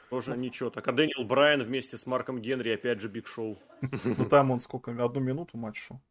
Тоже 0.10 0.36
ничего 0.36 0.70
так. 0.70 0.88
А 0.88 0.92
Дэниел 0.92 1.24
Брайан 1.26 1.62
вместе 1.62 1.98
с 1.98 2.06
Марком 2.06 2.42
Генри, 2.42 2.72
опять 2.72 3.00
же, 3.00 3.10
Биг 3.10 3.28
Шоу. 3.28 3.58
Ну 4.04 4.26
там 4.26 4.52
он 4.52 4.60
сколько, 4.60 4.92
одну 4.92 5.20
минуту 5.20 5.58
матч 5.58 5.78
шел? 5.78 6.02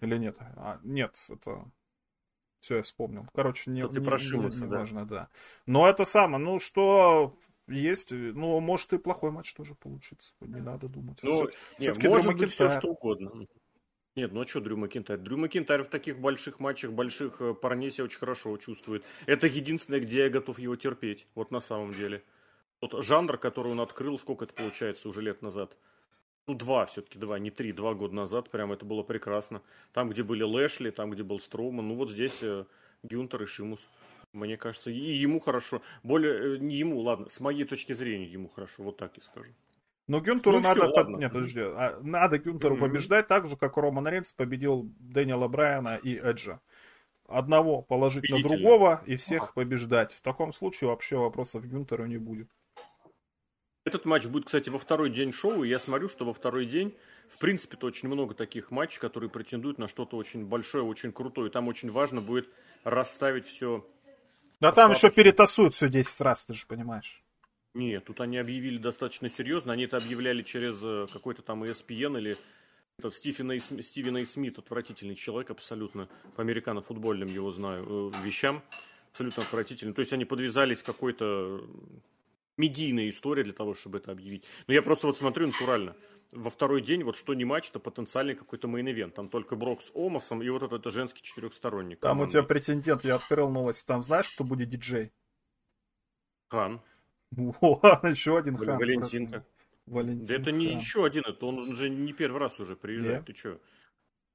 Или 0.00 0.18
нет? 0.18 0.36
А, 0.56 0.80
нет, 0.82 1.16
это... 1.30 1.64
Все, 2.60 2.76
я 2.76 2.82
вспомнил. 2.82 3.26
Короче, 3.34 3.70
не, 3.70 3.82
не, 3.82 3.88
не, 3.88 3.98
не 3.98 4.66
да. 4.66 4.78
важно, 4.78 5.06
да. 5.06 5.28
Но 5.66 5.88
это 5.88 6.04
самое, 6.04 6.42
ну 6.42 6.58
что 6.58 7.36
есть, 7.68 8.10
ну, 8.10 8.58
может 8.60 8.92
и 8.92 8.98
плохой 8.98 9.30
матч 9.30 9.54
тоже 9.54 9.74
получится. 9.74 10.34
Не 10.40 10.60
надо 10.60 10.88
думать. 10.88 11.18
Ну, 11.22 11.48
не, 11.78 12.08
может 12.08 12.36
быть 12.36 12.50
все 12.50 12.70
что 12.78 12.88
угодно. 12.88 13.46
Нет, 14.16 14.32
ну 14.32 14.40
а 14.40 14.46
что 14.46 14.60
Дрю 14.60 14.78
Макинтайр? 14.78 15.20
Дрю 15.20 15.36
Макинтайр 15.36 15.84
в 15.84 15.88
таких 15.88 16.18
больших 16.18 16.58
матчах, 16.58 16.90
больших 16.90 17.40
э, 17.42 17.52
парней 17.52 17.90
себя 17.90 18.04
очень 18.04 18.18
хорошо 18.18 18.56
чувствует. 18.56 19.04
Это 19.26 19.46
единственное, 19.46 20.00
где 20.00 20.24
я 20.24 20.30
готов 20.30 20.58
его 20.58 20.74
терпеть, 20.74 21.26
вот 21.34 21.50
на 21.50 21.60
самом 21.60 21.92
деле. 21.92 22.24
Вот 22.80 23.02
жанр, 23.04 23.38
который 23.38 23.72
он 23.72 23.80
открыл, 23.80 24.18
сколько 24.18 24.44
это 24.44 24.54
получается 24.54 25.08
уже 25.08 25.22
лет 25.22 25.42
назад? 25.42 25.76
Ну, 26.46 26.54
два 26.54 26.86
все-таки, 26.86 27.18
два, 27.18 27.38
не 27.38 27.50
три, 27.50 27.72
два 27.72 27.94
года 27.94 28.14
назад, 28.14 28.50
прям 28.50 28.70
это 28.72 28.84
было 28.84 29.02
прекрасно. 29.02 29.62
Там, 29.92 30.10
где 30.10 30.22
были 30.22 30.42
Лэшли, 30.42 30.90
там, 30.90 31.10
где 31.10 31.22
был 31.24 31.40
Строуман, 31.40 31.88
ну 31.88 31.94
вот 31.96 32.10
здесь 32.10 32.38
э, 32.42 32.66
Гюнтер 33.02 33.42
и 33.42 33.46
Шимус. 33.46 33.80
Мне 34.32 34.56
кажется, 34.56 34.90
и 34.90 34.94
ему 35.16 35.40
хорошо. 35.40 35.82
Более, 36.04 36.56
э, 36.56 36.58
не 36.58 36.76
ему, 36.76 37.00
ладно, 37.00 37.28
с 37.28 37.40
моей 37.40 37.64
точки 37.64 37.94
зрения 37.94 38.26
ему 38.26 38.48
хорошо, 38.48 38.84
вот 38.84 38.96
так 38.96 39.18
и 39.18 39.20
скажу. 39.22 39.50
Но 40.06 40.20
Гюнтеру 40.20 40.58
Ну, 40.58 40.62
надо... 40.62 40.82
всё, 40.82 40.92
под-. 40.92 41.18
Нет, 41.18 41.32
подожди. 41.32 41.60
а, 41.62 41.98
Надо 42.00 42.38
Гюнтеру 42.38 42.76
Мгм. 42.76 42.84
побеждать 42.84 43.26
так 43.26 43.48
же, 43.48 43.56
как 43.56 43.76
Роман 43.76 44.06
Рейнс 44.06 44.32
победил 44.32 44.88
Дэниела 45.00 45.48
Брайана 45.48 45.96
и 45.96 46.14
Эджа. 46.16 46.60
Одного 47.26 47.82
положить 47.82 48.28
на 48.30 48.36
Убедительно. 48.36 48.56
другого 48.62 49.02
и 49.06 49.16
всех 49.16 49.52
побеждать. 49.54 50.12
В 50.12 50.20
таком 50.20 50.52
случае 50.52 50.90
вообще 50.90 51.16
вопросов 51.16 51.64
Гюнтеру 51.64 52.06
не 52.06 52.18
будет. 52.18 52.48
Этот 53.86 54.04
матч 54.04 54.26
будет, 54.26 54.46
кстати, 54.46 54.68
во 54.68 54.78
второй 54.78 55.10
день 55.10 55.30
шоу, 55.30 55.62
и 55.62 55.68
я 55.68 55.78
смотрю, 55.78 56.08
что 56.08 56.24
во 56.24 56.32
второй 56.32 56.66
день, 56.66 56.92
в 57.28 57.38
принципе-то, 57.38 57.86
очень 57.86 58.08
много 58.08 58.34
таких 58.34 58.72
матчей, 58.72 58.98
которые 58.98 59.30
претендуют 59.30 59.78
на 59.78 59.86
что-то 59.86 60.16
очень 60.16 60.44
большое, 60.44 60.82
очень 60.82 61.12
крутое. 61.12 61.50
И 61.50 61.52
там 61.52 61.68
очень 61.68 61.92
важно 61.92 62.20
будет 62.20 62.48
расставить 62.82 63.46
все. 63.46 63.88
Да 64.60 64.72
там 64.72 64.90
еще 64.90 65.08
перетасуют 65.12 65.72
все 65.72 65.88
10 65.88 66.20
раз, 66.22 66.46
ты 66.46 66.54
же 66.54 66.66
понимаешь. 66.66 67.22
Нет, 67.74 68.04
тут 68.06 68.20
они 68.20 68.38
объявили 68.38 68.78
достаточно 68.78 69.30
серьезно. 69.30 69.72
Они 69.72 69.84
это 69.84 69.98
объявляли 69.98 70.42
через 70.42 70.82
э, 70.82 71.06
какой-то 71.12 71.42
там 71.42 71.62
ESPN 71.62 72.18
или 72.18 72.36
этот 72.98 73.14
Стивена 73.14 73.54
и, 73.54 73.60
Стивена 73.60 74.20
и 74.20 74.24
Смит, 74.24 74.58
отвратительный 74.58 75.14
человек 75.14 75.52
абсолютно, 75.52 76.08
по 76.34 76.42
американо-футбольным 76.42 77.28
его 77.28 77.52
знаю 77.52 78.10
э, 78.12 78.24
вещам, 78.24 78.64
абсолютно 79.12 79.44
отвратительный. 79.44 79.94
То 79.94 80.00
есть 80.00 80.12
они 80.12 80.24
подвязались 80.24 80.82
какой-то 80.82 81.64
медийной 82.56 83.10
истории 83.10 83.42
для 83.42 83.52
того, 83.52 83.74
чтобы 83.74 83.98
это 83.98 84.12
объявить. 84.12 84.44
Но 84.66 84.74
я 84.74 84.82
просто 84.82 85.06
вот 85.06 85.16
смотрю 85.18 85.46
натурально. 85.48 85.96
Во 86.32 86.50
второй 86.50 86.82
день, 86.82 87.04
вот 87.04 87.16
что 87.16 87.34
не 87.34 87.44
матч, 87.44 87.70
то 87.70 87.78
потенциальный 87.78 88.34
какой-то 88.34 88.66
main 88.68 88.86
event. 88.86 89.14
Там 89.14 89.28
только 89.28 89.54
Брок 89.56 89.82
с 89.82 89.90
Омосом 89.94 90.42
и 90.42 90.48
вот 90.48 90.62
этот 90.62 90.84
женский 90.92 91.22
четырехсторонник. 91.22 92.00
Там 92.00 92.18
у 92.18 92.26
командный. 92.26 92.32
тебя 92.32 92.42
претендент, 92.42 93.04
я 93.04 93.14
открыл 93.16 93.48
новость. 93.50 93.86
Там 93.86 94.02
знаешь, 94.02 94.28
кто 94.30 94.42
будет 94.44 94.68
диджей? 94.68 95.12
Хан. 96.50 96.80
О, 97.36 97.80
еще 98.08 98.38
один 98.38 98.56
хан. 98.56 98.78
Валентинка. 98.78 99.46
Валентин 99.86 100.24
Да 100.26 100.34
это 100.34 100.50
не 100.52 100.68
Хан. 100.68 100.78
еще 100.78 101.04
один, 101.04 101.24
это 101.26 101.46
он 101.46 101.58
уже 101.58 101.88
не 101.90 102.12
первый 102.12 102.38
раз 102.40 102.58
уже 102.58 102.74
приезжает. 102.76 103.24
Да. 103.24 103.32
Ты 103.32 103.38
что? 103.38 103.60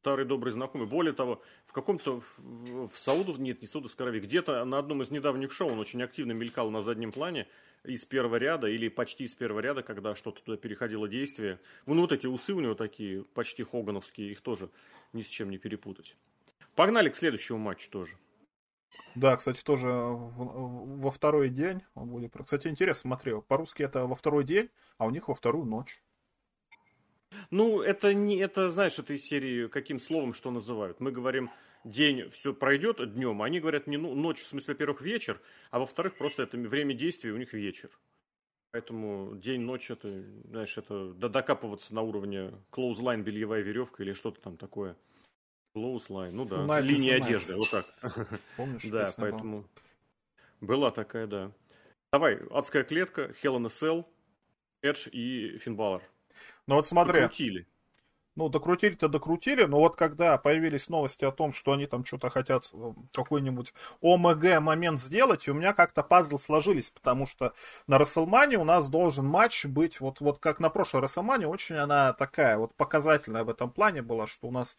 Старый 0.02 0.26
добрый 0.26 0.52
знакомый. 0.52 0.88
Более 0.88 1.14
того, 1.14 1.44
в 1.68 1.74
каком-то 1.74 2.24
в, 2.40 2.92
Саудов, 2.96 3.38
нет, 3.38 3.62
не 3.62 3.68
Саудовской 3.68 4.08
Аравии, 4.08 4.20
где-то 4.20 4.66
на 4.66 4.80
одном 4.80 5.04
из 5.04 5.12
недавних 5.12 5.52
шоу 5.52 5.70
он 5.70 5.78
очень 5.78 6.02
активно 6.02 6.32
мелькал 6.32 6.72
на 6.72 6.82
заднем 6.82 7.12
плане 7.12 7.48
из 7.84 8.04
первого 8.04 8.38
ряда 8.38 8.66
или 8.66 8.90
почти 8.90 9.26
из 9.26 9.36
первого 9.36 9.60
ряда, 9.60 9.84
когда 9.84 10.16
что-то 10.16 10.42
туда 10.42 10.58
переходило 10.58 11.08
действие. 11.08 11.60
Ну, 11.86 12.02
вот 12.02 12.12
эти 12.12 12.26
усы 12.26 12.56
у 12.56 12.62
него 12.62 12.74
такие, 12.74 13.26
почти 13.36 13.62
хогановские, 13.62 14.32
их 14.32 14.42
тоже 14.42 14.72
ни 15.14 15.22
с 15.22 15.28
чем 15.28 15.52
не 15.52 15.60
перепутать. 15.60 16.18
Погнали 16.74 17.10
к 17.10 17.16
следующему 17.16 17.60
матчу 17.60 17.88
тоже. 17.92 18.18
Да, 19.14 19.38
кстати, 19.38 19.62
тоже 19.62 19.88
во 19.88 21.12
второй 21.12 21.50
день. 21.50 21.84
Кстати, 22.44 22.70
интересно, 22.70 23.02
смотрел. 23.02 23.44
По-русски 23.44 23.84
это 23.84 24.08
во 24.08 24.16
второй 24.16 24.46
день, 24.46 24.72
а 24.98 25.06
у 25.06 25.12
них 25.12 25.28
во 25.28 25.36
вторую 25.36 25.66
ночь. 25.66 26.02
Ну, 27.52 27.82
это 27.82 28.14
не, 28.14 28.38
это, 28.38 28.72
знаешь, 28.72 28.98
это 28.98 29.14
из 29.14 29.26
серии 29.26 29.68
каким 29.68 30.00
словом 30.00 30.34
что 30.34 30.52
называют. 30.52 31.02
Мы 31.02 31.12
говорим, 31.12 31.52
день 31.84 32.30
все 32.30 32.54
пройдет 32.54 33.14
днем, 33.14 33.42
а 33.42 33.46
они 33.46 33.60
говорят 33.60 33.88
не 33.88 33.98
ну, 33.98 34.16
ночь, 34.16 34.42
в 34.42 34.48
смысле, 34.48 34.74
во-первых, 34.74 35.02
вечер, 35.02 35.40
а 35.70 35.80
во-вторых, 35.80 36.18
просто 36.18 36.44
это 36.44 36.58
время 36.58 36.94
действия 36.94 37.32
у 37.32 37.38
них 37.38 37.54
вечер. 37.54 37.90
Поэтому 38.72 39.36
день, 39.36 39.62
ночь, 39.62 39.92
это, 39.92 40.24
знаешь, 40.46 40.78
это 40.78 41.14
до- 41.14 41.28
докапываться 41.28 41.94
на 41.94 42.02
уровне 42.04 42.54
clothesline, 42.72 43.22
бельевая 43.22 43.62
веревка 43.62 44.02
или 44.02 44.14
что-то 44.14 44.40
там 44.40 44.56
такое. 44.56 44.96
Clothesline, 45.76 46.32
ну 46.32 46.46
да, 46.46 46.66
Nike 46.66 46.84
линия 46.84 47.16
одежды, 47.18 47.56
вот 47.58 47.70
так. 47.70 47.86
Помнишь? 48.58 48.84
Да, 48.90 49.06
песня 49.06 49.22
была? 49.22 49.32
поэтому 49.32 49.66
была 50.62 50.92
такая, 50.92 51.28
да. 51.28 51.52
Давай, 52.14 52.40
адская 52.50 52.84
клетка, 52.84 53.34
Hell 53.44 53.58
in 53.58 53.66
a 53.66 53.70
Cell, 53.70 54.06
Эдж 54.82 55.10
и 55.12 55.58
Финн 55.58 55.76
Балор. 55.76 56.02
Ну 56.72 56.78
вот 56.78 56.86
смотри, 56.86 57.20
Докрутили. 57.24 57.68
ну 58.38 58.48
докрутили-то 58.48 59.10
докрутили, 59.10 59.66
но 59.66 59.80
вот 59.80 59.98
когда 59.98 60.38
появились 60.38 60.88
новости 60.88 61.26
о 61.26 61.34
том, 61.34 61.52
что 61.52 61.74
они 61.74 61.86
там 61.86 62.06
что-то 62.06 62.30
хотят 62.30 62.70
э, 62.72 62.94
какой-нибудь 63.14 63.74
ОМГ 64.00 64.62
момент 64.62 64.98
сделать, 64.98 65.46
и 65.50 65.52
у 65.52 65.54
меня 65.54 65.74
как-то 65.74 66.02
пазлы 66.02 66.40
сложились, 66.40 66.90
потому 66.90 67.26
что 67.26 67.52
на 67.88 67.98
Расселмане 67.98 68.58
у 68.58 68.64
нас 68.64 68.88
должен 68.88 69.26
матч 69.26 69.66
быть, 69.66 70.00
вот, 70.00 70.22
вот 70.22 70.40
как 70.40 70.62
на 70.62 70.70
прошлой 70.70 71.02
Расселмане, 71.02 71.46
очень 71.46 71.76
она 71.76 72.14
такая 72.14 72.58
вот 72.58 72.74
показательная 72.76 73.44
в 73.44 73.50
этом 73.50 73.70
плане 73.70 74.02
была, 74.02 74.26
что 74.26 74.48
у 74.48 74.52
нас 74.52 74.78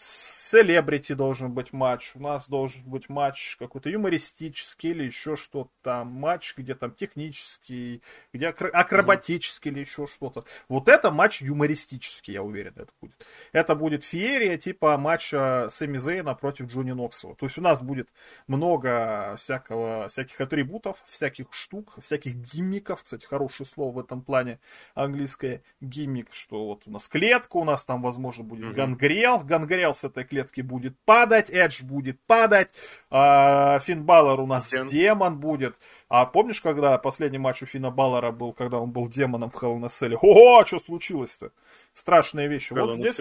селебрити 0.00 1.12
должен 1.14 1.52
быть 1.52 1.72
матч, 1.72 2.12
у 2.14 2.20
нас 2.20 2.48
должен 2.48 2.82
быть 2.84 3.08
матч 3.10 3.56
какой-то 3.58 3.90
юмористический 3.90 4.90
или 4.90 5.04
еще 5.04 5.36
что-то 5.36 5.70
там, 5.82 6.08
матч, 6.08 6.54
где 6.56 6.74
там 6.74 6.92
технический, 6.92 8.02
где 8.32 8.46
акро- 8.48 8.70
акробатический 8.70 9.70
или 9.70 9.80
еще 9.80 10.06
что-то. 10.06 10.44
Вот 10.68 10.88
это 10.88 11.10
матч 11.10 11.42
юмористический, 11.42 12.32
я 12.34 12.42
уверен, 12.42 12.72
это 12.76 12.90
будет. 13.00 13.26
Это 13.52 13.74
будет 13.74 14.02
феерия 14.02 14.56
типа 14.56 14.96
матча 14.96 15.66
Сэмми 15.68 15.98
Зейна 15.98 16.34
против 16.34 16.66
Джонни 16.66 16.92
Ноксова. 16.92 17.34
То 17.36 17.44
есть 17.46 17.58
у 17.58 17.62
нас 17.62 17.82
будет 17.82 18.08
много 18.46 19.34
всякого, 19.36 20.08
всяких 20.08 20.40
атрибутов, 20.40 21.02
всяких 21.04 21.46
штук, 21.50 21.94
всяких 22.00 22.34
гиммиков. 22.36 23.02
Кстати, 23.02 23.26
хорошее 23.26 23.68
слово 23.68 23.92
в 23.92 23.98
этом 23.98 24.22
плане 24.22 24.60
английское 24.94 25.62
гиммик, 25.82 26.28
что 26.32 26.66
вот 26.68 26.84
у 26.86 26.90
нас 26.90 27.06
клетка, 27.06 27.58
у 27.58 27.64
нас 27.64 27.84
там, 27.84 28.00
возможно, 28.02 28.44
будет 28.44 28.64
Мгм. 28.64 28.74
гангрел. 28.74 29.40
Гангрел 29.44 29.89
с 29.92 30.04
этой 30.04 30.24
клетки 30.24 30.60
будет 30.60 30.98
падать, 31.04 31.50
Эдж 31.50 31.82
будет 31.82 32.20
падать, 32.22 32.70
а, 33.10 33.78
Финн 33.80 34.04
Баллар 34.04 34.40
у 34.40 34.46
нас 34.46 34.68
Финн. 34.68 34.86
демон 34.86 35.38
будет. 35.38 35.76
А 36.08 36.26
помнишь, 36.26 36.60
когда 36.60 36.96
последний 36.98 37.38
матч 37.38 37.62
у 37.62 37.66
Финна 37.66 37.90
Баллара 37.90 38.32
был, 38.32 38.52
когда 38.52 38.78
он 38.78 38.90
был 38.90 39.08
демоном 39.08 39.50
в 39.50 39.54
Hell 39.56 39.78
in 39.78 39.84
a 39.84 39.88
Cell? 39.88 40.18
О, 40.20 40.64
что 40.64 40.78
случилось-то? 40.78 41.52
Страшные 41.92 42.48
вещи. 42.48 42.72
Hell 42.72 42.82
вот 42.82 42.94
здесь... 42.94 43.20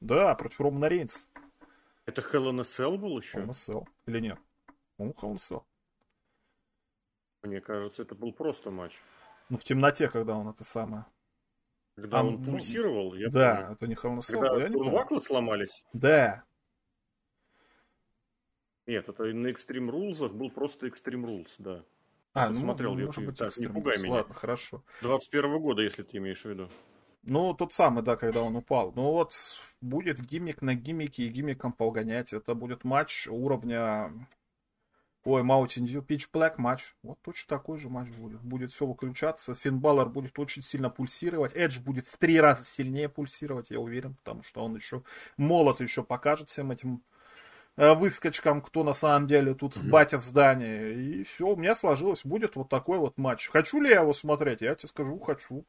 Да, 0.00 0.34
против 0.34 0.60
Романа 0.60 0.86
Рейнса. 0.86 1.26
Это 2.06 2.20
Hell 2.20 2.50
in 2.50 2.60
a 2.60 2.62
Cell 2.62 2.96
был 2.98 3.18
еще? 3.18 3.38
Hell 3.38 3.46
in 3.46 3.50
a 3.50 3.52
Cell. 3.52 3.86
Или 4.06 4.20
нет? 4.20 4.38
По-моему, 4.96 5.16
Hell 5.20 5.30
in 5.30 5.34
a 5.34 5.36
Cell. 5.36 5.62
Мне 7.42 7.60
кажется, 7.60 8.02
это 8.02 8.14
был 8.14 8.32
просто 8.32 8.70
матч. 8.70 8.92
Ну, 9.50 9.58
в 9.58 9.64
темноте, 9.64 10.08
когда 10.08 10.34
он 10.34 10.48
это 10.48 10.64
самое. 10.64 11.04
Когда 11.96 12.20
А, 12.20 12.24
он 12.24 12.42
ну, 12.42 12.52
пульсировал, 12.52 13.14
я 13.14 13.28
да, 13.30 13.56
помню. 13.56 13.72
это 13.72 13.86
не 13.86 13.94
Hell 13.94 14.18
in 14.18 14.40
Когда 14.40 14.62
я 14.62 14.68
не 14.68 15.20
сломались? 15.20 15.84
Да. 15.92 16.44
Нет, 18.86 19.08
это 19.08 19.24
на 19.24 19.46
Extreme 19.46 19.90
Rules 19.90 20.28
был 20.28 20.50
просто 20.50 20.86
Extreme 20.88 21.24
Rules, 21.24 21.50
да. 21.58 21.84
А, 22.34 22.46
Я 22.46 22.50
ну, 22.50 22.66
может, 22.66 22.80
в 22.80 22.84
может 22.84 23.00
YouTube. 23.00 23.24
быть, 23.26 23.38
Так, 23.38 23.56
не 23.58 23.68
пугай 23.68 23.98
меня. 23.98 24.14
Ладно, 24.14 24.34
хорошо. 24.34 24.82
21 25.02 25.60
года, 25.60 25.82
если 25.82 26.02
ты 26.02 26.18
имеешь 26.18 26.42
в 26.42 26.46
виду. 26.46 26.68
Ну, 27.22 27.54
тот 27.54 27.72
самый, 27.72 28.02
да, 28.02 28.16
когда 28.16 28.42
он 28.42 28.56
упал. 28.56 28.92
Ну 28.96 29.12
вот, 29.12 29.32
будет 29.80 30.20
гиммик 30.20 30.60
на 30.60 30.74
гиммике 30.74 31.22
и 31.22 31.28
гиммиком 31.28 31.72
погонять. 31.72 32.32
Это 32.32 32.54
будет 32.54 32.84
матч 32.84 33.28
уровня... 33.28 34.12
Ой, 35.24 35.42
Dew 35.42 36.06
Pitch 36.06 36.28
Black 36.30 36.54
матч. 36.58 36.94
Вот 37.02 37.18
точно 37.22 37.56
такой 37.56 37.78
же 37.78 37.88
матч 37.88 38.08
будет. 38.10 38.42
Будет 38.42 38.70
все 38.70 38.86
выключаться. 38.86 39.54
Финн 39.54 39.78
Баллар 39.78 40.08
будет 40.08 40.38
очень 40.38 40.60
сильно 40.62 40.90
пульсировать. 40.90 41.56
Эдж 41.56 41.80
будет 41.80 42.06
в 42.06 42.18
три 42.18 42.38
раза 42.38 42.64
сильнее 42.64 43.08
пульсировать, 43.08 43.70
я 43.70 43.80
уверен. 43.80 44.14
Потому 44.16 44.42
что 44.42 44.62
он 44.62 44.74
еще 44.74 45.02
молод, 45.38 45.80
еще 45.80 46.02
покажет 46.02 46.50
всем 46.50 46.72
этим 46.72 47.02
э, 47.76 47.94
выскочкам, 47.94 48.60
кто 48.60 48.84
на 48.84 48.92
самом 48.92 49.26
деле 49.26 49.54
тут 49.54 49.76
Мгм. 49.76 49.90
батя 49.90 50.18
в 50.20 50.24
здании. 50.24 51.20
И 51.20 51.24
все, 51.24 51.48
у 51.48 51.56
меня 51.56 51.74
сложилось. 51.74 52.22
Будет 52.24 52.56
вот 52.56 52.68
такой 52.68 52.98
вот 52.98 53.16
матч. 53.16 53.48
Хочу 53.48 53.80
ли 53.80 53.88
я 53.90 54.00
его 54.00 54.12
смотреть? 54.12 54.60
Я 54.60 54.74
тебе 54.74 54.88
скажу, 54.88 55.18
хочу. 55.18 55.64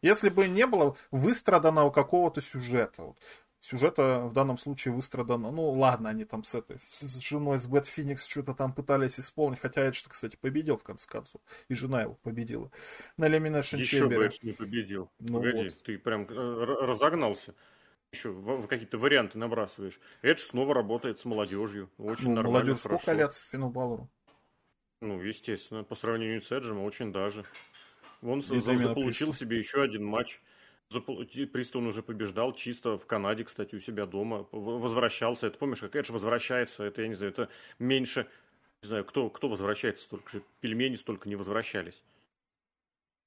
Если 0.00 0.30
бы 0.30 0.48
не 0.48 0.66
было 0.66 0.96
выстраданного 1.10 1.90
какого-то 1.90 2.40
сюжета. 2.40 3.02
Вот. 3.02 3.18
Сюжета 3.60 4.20
в 4.20 4.32
данном 4.32 4.56
случае 4.56 4.94
выстрадано. 4.94 5.50
Ну, 5.50 5.70
ладно, 5.72 6.08
они 6.08 6.24
там 6.24 6.44
с 6.44 6.54
этой, 6.54 6.78
с, 6.78 6.96
с 6.98 7.18
женой, 7.20 7.58
с 7.58 7.66
Бэт 7.66 7.86
Феникс 7.86 8.26
что-то 8.26 8.54
там 8.54 8.72
пытались 8.72 9.20
исполнить. 9.20 9.60
Хотя 9.60 9.82
Эдж, 9.82 10.02
кстати, 10.08 10.36
победил 10.36 10.78
в 10.78 10.82
конце 10.82 11.06
концов. 11.06 11.42
И 11.68 11.74
жена 11.74 12.02
его 12.02 12.14
победила. 12.22 12.70
На 13.18 13.26
Elimination 13.28 13.78
Еще 13.78 14.06
бы 14.06 14.14
Chamber. 14.14 14.26
Эдж 14.26 14.38
не 14.42 14.52
победил. 14.52 15.10
Ну 15.18 15.40
Погоди, 15.40 15.64
вот. 15.64 15.82
ты 15.82 15.98
прям 15.98 16.22
э, 16.22 16.64
разогнался. 16.64 17.54
Еще 18.12 18.30
в, 18.30 18.62
в 18.62 18.66
какие-то 18.66 18.96
варианты 18.96 19.36
набрасываешь. 19.38 20.00
Эдж 20.22 20.38
снова 20.38 20.74
работает 20.74 21.20
с 21.20 21.24
молодежью. 21.26 21.90
Очень 21.98 22.30
Ну, 22.30 22.36
нормально, 22.36 22.60
молодежь 22.60 22.82
хорошо. 22.82 23.02
сколько 23.02 23.18
лет 23.18 23.32
Финну 23.34 23.68
Баллару? 23.68 24.08
Ну, 25.02 25.20
естественно, 25.20 25.84
по 25.84 25.94
сравнению 25.94 26.40
с 26.40 26.50
Эджем, 26.50 26.82
очень 26.82 27.12
даже. 27.12 27.44
Он 28.22 28.40
за- 28.42 28.58
заполучил 28.60 29.28
Пристов. 29.28 29.36
себе 29.36 29.58
еще 29.58 29.82
один 29.82 30.04
матч. 30.04 30.40
Пристон 30.90 31.86
уже 31.86 32.02
побеждал 32.02 32.52
чисто 32.52 32.98
в 32.98 33.06
Канаде, 33.06 33.44
кстати, 33.44 33.76
у 33.76 33.80
себя 33.80 34.06
дома. 34.06 34.46
Возвращался. 34.50 35.46
Это 35.46 35.58
помнишь, 35.58 35.80
как 35.80 35.94
Эдж 35.94 36.10
возвращается? 36.10 36.82
Это, 36.84 37.02
я 37.02 37.08
не 37.08 37.14
знаю, 37.14 37.32
это 37.32 37.48
меньше... 37.78 38.26
Не 38.82 38.88
знаю, 38.88 39.04
кто, 39.04 39.28
кто 39.28 39.48
возвращается 39.48 40.04
столько 40.04 40.30
же. 40.30 40.42
Пельмени 40.60 40.96
столько 40.96 41.28
не 41.28 41.36
возвращались. 41.36 42.02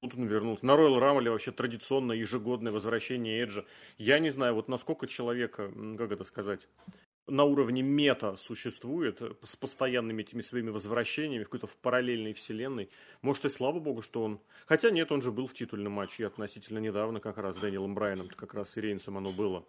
Тут 0.01 0.15
он 0.15 0.25
вернулся. 0.25 0.65
На 0.65 0.71
Royal 0.71 0.99
Rumble 0.99 1.29
вообще 1.29 1.51
традиционное 1.51 2.17
ежегодное 2.17 2.71
возвращение 2.71 3.41
Эджа. 3.41 3.63
Я 3.97 4.19
не 4.19 4.31
знаю, 4.31 4.55
вот 4.55 4.67
насколько 4.67 5.07
человека, 5.07 5.71
как 5.97 6.11
это 6.11 6.23
сказать, 6.23 6.67
на 7.27 7.43
уровне 7.43 7.81
мета 7.81 8.35
существует 8.37 9.21
с 9.43 9.55
постоянными 9.55 10.21
этими 10.21 10.41
своими 10.41 10.69
возвращениями 10.69 11.43
в 11.43 11.47
какой-то 11.47 11.67
в 11.67 11.75
параллельной 11.77 12.33
вселенной. 12.33 12.89
Может, 13.21 13.45
и 13.45 13.49
слава 13.49 13.79
богу, 13.79 14.01
что 14.01 14.23
он... 14.23 14.39
Хотя 14.65 14.91
нет, 14.91 15.11
он 15.11 15.21
же 15.21 15.31
был 15.31 15.47
в 15.47 15.53
титульном 15.53 15.93
матче 15.93 16.27
относительно 16.27 16.79
недавно 16.79 17.19
как 17.19 17.37
раз 17.37 17.55
с 17.55 17.59
Дэниелом 17.59 17.95
Брайаном, 17.95 18.29
как 18.29 18.53
раз 18.53 18.75
и 18.77 18.81
Рейнсом 18.81 19.17
оно 19.17 19.31
было 19.31 19.65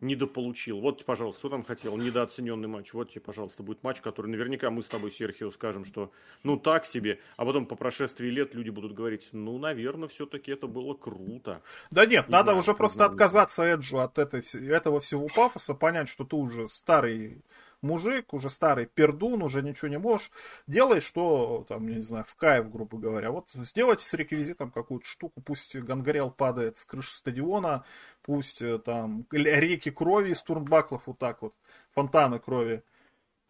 недополучил. 0.00 0.80
Вот, 0.80 1.04
пожалуйста, 1.04 1.40
кто 1.40 1.48
там 1.50 1.64
хотел? 1.64 1.96
Недооцененный 1.96 2.68
матч. 2.68 2.92
Вот 2.92 3.10
тебе, 3.10 3.20
пожалуйста, 3.20 3.62
будет 3.62 3.82
матч, 3.82 4.00
который 4.00 4.26
наверняка 4.26 4.70
мы 4.70 4.82
с 4.82 4.88
тобой, 4.88 5.10
Серхио, 5.10 5.50
скажем, 5.50 5.84
что 5.84 6.10
ну 6.42 6.56
так 6.56 6.86
себе, 6.86 7.20
а 7.36 7.44
потом 7.44 7.66
по 7.66 7.76
прошествии 7.76 8.28
лет 8.28 8.54
люди 8.54 8.70
будут 8.70 8.94
говорить, 8.94 9.28
ну, 9.32 9.58
наверное, 9.58 10.08
все-таки 10.08 10.52
это 10.52 10.66
было 10.66 10.94
круто. 10.94 11.62
Да 11.90 12.06
нет, 12.06 12.28
не 12.28 12.32
надо 12.32 12.46
знаю, 12.46 12.58
уже 12.58 12.74
просто 12.74 13.04
отказаться 13.04 13.64
Эджу 13.64 13.98
от 13.98 14.18
этой, 14.18 14.42
этого 14.68 15.00
всего 15.00 15.28
пафоса, 15.28 15.74
понять, 15.74 16.08
что 16.08 16.24
ты 16.24 16.36
уже 16.36 16.68
старый 16.68 17.42
мужик, 17.82 18.32
уже 18.32 18.50
старый 18.50 18.86
пердун, 18.86 19.42
уже 19.42 19.62
ничего 19.62 19.88
не 19.88 19.98
можешь, 19.98 20.30
делай, 20.66 21.00
что, 21.00 21.64
там, 21.68 21.88
не 21.88 22.00
знаю, 22.00 22.24
в 22.26 22.34
кайф, 22.34 22.70
грубо 22.70 22.98
говоря. 22.98 23.30
Вот 23.30 23.50
сделайте 23.54 24.04
с 24.04 24.14
реквизитом 24.14 24.70
какую-то 24.70 25.06
штуку, 25.06 25.40
пусть 25.40 25.74
Гангрел 25.76 26.30
падает 26.30 26.76
с 26.76 26.84
крыши 26.84 27.14
стадиона, 27.14 27.84
пусть 28.22 28.62
э, 28.62 28.78
там 28.78 29.26
реки 29.30 29.90
крови 29.90 30.30
из 30.30 30.42
турнбаклов 30.42 31.02
вот 31.06 31.18
так 31.18 31.42
вот, 31.42 31.54
фонтаны 31.94 32.38
крови. 32.38 32.82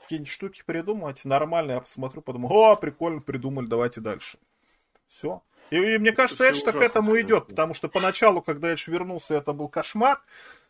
Какие-нибудь 0.03 0.33
штуки 0.33 0.63
придумать, 0.67 1.25
нормально, 1.25 1.73
я 1.73 1.81
посмотрю, 1.81 2.23
подумаю, 2.23 2.53
о, 2.53 2.77
прикольно 2.77 3.21
придумали, 3.21 3.67
давайте 3.67 4.01
дальше. 4.01 4.39
Все. 5.07 5.43
И, 5.71 5.77
и 5.77 5.99
мне 5.99 6.13
кажется, 6.13 6.45
Эдж 6.45 6.63
к 6.63 6.77
этому 6.77 7.19
идет, 7.21 7.49
потому 7.49 7.75
что 7.75 7.89
поначалу, 7.89 8.43
когда 8.43 8.73
Эдж 8.73 8.91
вернулся, 8.91 9.35
это 9.35 9.53
был 9.53 9.69
кошмар 9.69 10.21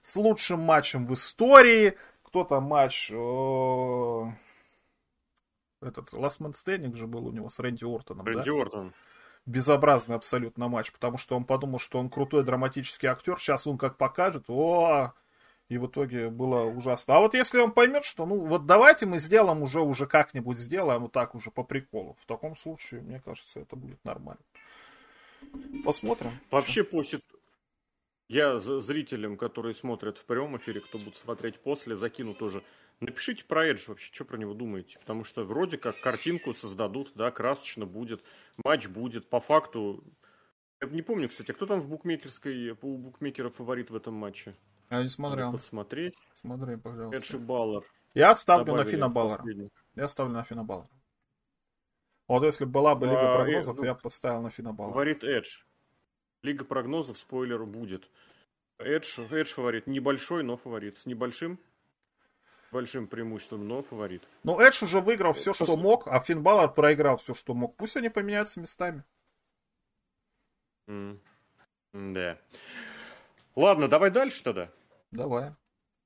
с 0.03 0.17
лучшим 0.17 0.61
матчем 0.61 1.07
в 1.07 1.15
истории, 1.15 1.97
кто 2.31 2.45
там 2.45 2.64
матч... 2.64 3.11
Этот 5.83 6.12
Last 6.12 6.41
Man 6.41 6.53
Standing 6.53 6.95
же 6.95 7.07
был 7.07 7.26
у 7.26 7.33
него 7.33 7.49
с 7.49 7.59
Рэнди 7.59 7.85
Ортоном, 7.85 8.26
Рэнди 8.26 8.51
да? 8.51 8.57
Ортон. 8.57 8.95
Безобразный 9.47 10.14
абсолютно 10.14 10.68
матч, 10.68 10.93
потому 10.93 11.16
что 11.16 11.37
он 11.37 11.45
подумал, 11.45 11.78
что 11.78 11.99
он 11.99 12.11
крутой 12.11 12.45
драматический 12.45 13.09
актер, 13.09 13.39
сейчас 13.39 13.66
он 13.66 13.78
как 13.78 13.97
покажет, 13.97 14.45
о, 14.49 15.14
и 15.68 15.78
в 15.78 15.87
итоге 15.87 16.28
было 16.28 16.64
ужасно. 16.64 17.16
А 17.16 17.20
вот 17.20 17.33
если 17.33 17.59
он 17.61 17.72
поймет, 17.72 18.05
что 18.05 18.26
ну 18.26 18.45
вот 18.45 18.66
давайте 18.66 19.07
мы 19.07 19.18
сделаем 19.18 19.62
уже 19.62 19.81
уже 19.81 20.07
как-нибудь 20.07 20.59
сделаем 20.59 21.03
вот 21.03 21.12
так 21.12 21.35
уже 21.35 21.51
по 21.51 21.64
приколу, 21.64 22.14
в 22.20 22.26
таком 22.26 22.55
случае, 22.57 23.01
мне 23.01 23.20
кажется, 23.20 23.61
это 23.61 23.74
будет 23.74 24.05
нормально. 24.05 24.43
Посмотрим. 25.83 26.39
Вообще 26.51 26.85
после 26.85 27.20
я 28.31 28.61
зрителям, 28.61 29.37
которые 29.37 29.74
смотрят 29.74 30.16
в 30.16 30.24
прямом 30.24 30.57
эфире, 30.57 30.81
кто 30.81 30.99
будет 30.99 31.16
смотреть 31.16 31.59
после, 31.59 31.97
закину 31.97 32.33
тоже. 32.33 32.62
Напишите 33.01 33.45
про 33.45 33.66
Эдж 33.66 33.89
вообще, 33.89 34.12
что 34.12 34.24
про 34.24 34.37
него 34.39 34.55
думаете. 34.55 35.01
Потому 35.01 35.24
что 35.24 35.43
вроде 35.43 35.78
как 35.78 36.01
картинку 36.01 36.55
создадут, 36.55 37.11
да, 37.16 37.33
красочно 37.33 37.87
будет, 37.87 38.22
матч 38.64 38.87
будет. 38.87 39.28
По 39.28 39.41
факту, 39.41 40.05
я 40.81 40.87
не 40.89 41.03
помню, 41.03 41.28
кстати, 41.28 41.51
а 41.51 41.55
кто 41.55 41.66
там 41.66 41.81
в 41.81 41.89
букмекерской, 41.89 42.70
у 42.81 42.99
букмекера 42.99 43.51
фаворит 43.51 43.91
в 43.91 43.97
этом 43.97 44.14
матче? 44.14 44.55
Я 44.91 45.03
не 45.03 45.09
смотрел. 45.09 45.47
Надо 45.47 45.59
подсмотреть. 45.59 46.14
Смотри, 46.33 46.76
пожалуйста. 46.76 47.16
Эдж 47.16 47.35
и 47.35 47.39
Баллар. 47.39 47.83
Я 48.14 48.37
ставлю 48.37 48.76
на 48.76 48.85
Фина 48.85 49.09
Баллара. 49.09 49.45
Я 49.97 50.07
ставлю 50.07 50.35
на 50.35 50.45
Фина 50.45 50.62
Баллара. 50.62 50.89
Вот 52.28 52.45
если 52.45 52.64
была 52.64 52.95
бы 52.95 53.07
Лига 53.07 53.33
а, 53.33 53.37
прогнозов, 53.39 53.76
ну, 53.76 53.83
я 53.83 53.95
бы 53.95 54.01
поставил 54.01 54.41
на 54.41 54.51
Фина 54.51 54.72
Баллара. 54.72 54.93
Фаворит 54.93 55.24
Эдж. 55.24 55.62
Лига 56.43 56.64
прогнозов, 56.64 57.18
спойлер, 57.18 57.64
будет. 57.64 58.09
Эдж, 58.78 59.20
Эдж 59.30 59.53
фаворит. 59.53 59.86
Небольшой, 59.86 60.43
но 60.43 60.57
фаворит. 60.57 60.99
С 60.99 61.07
небольшим 61.07 61.59
большим 62.70 63.07
преимуществом, 63.07 63.66
но 63.66 63.82
фаворит. 63.82 64.22
Ну, 64.45 64.59
Эдж 64.61 64.84
уже 64.84 65.01
выиграл 65.01 65.32
все, 65.32 65.53
что 65.53 65.76
мог, 65.76 66.07
а 66.07 66.20
Финн 66.20 66.43
Баллар 66.43 66.72
проиграл 66.72 67.16
все, 67.16 67.34
что 67.34 67.55
мог. 67.55 67.76
Пусть 67.76 67.97
они 67.97 68.09
поменяются 68.09 68.61
местами. 68.61 69.05
Mm. 70.88 71.18
Да. 71.93 72.38
Ладно, 73.57 73.88
давай 73.88 74.11
дальше 74.11 74.43
тогда. 74.43 74.70
Давай. 75.11 75.55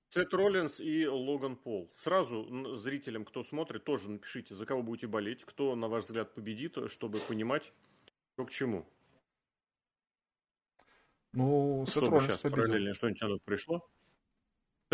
Сет 0.09 0.33
Роллинс 0.33 0.81
и 0.81 1.07
Логан 1.07 1.57
Пол. 1.57 1.91
Сразу 1.97 2.77
зрителям, 2.77 3.25
кто 3.25 3.43
смотрит, 3.43 3.85
тоже 3.85 4.09
напишите, 4.09 4.55
за 4.55 4.65
кого 4.65 4.83
будете 4.83 5.07
болеть, 5.07 5.45
кто, 5.45 5.75
на 5.75 5.89
ваш 5.89 6.05
взгляд, 6.05 6.35
победит, 6.35 6.79
чтобы 6.89 7.19
понимать, 7.19 7.73
что 8.35 8.47
к 8.47 8.51
чему. 8.51 8.87
Ну, 11.35 11.85
Сет 11.89 12.05
Роллинс 12.05 12.25
сейчас 12.25 12.39
параллельно 12.39 12.95
что-нибудь 12.95 13.23
оно 13.23 13.39
пришло? 13.45 13.89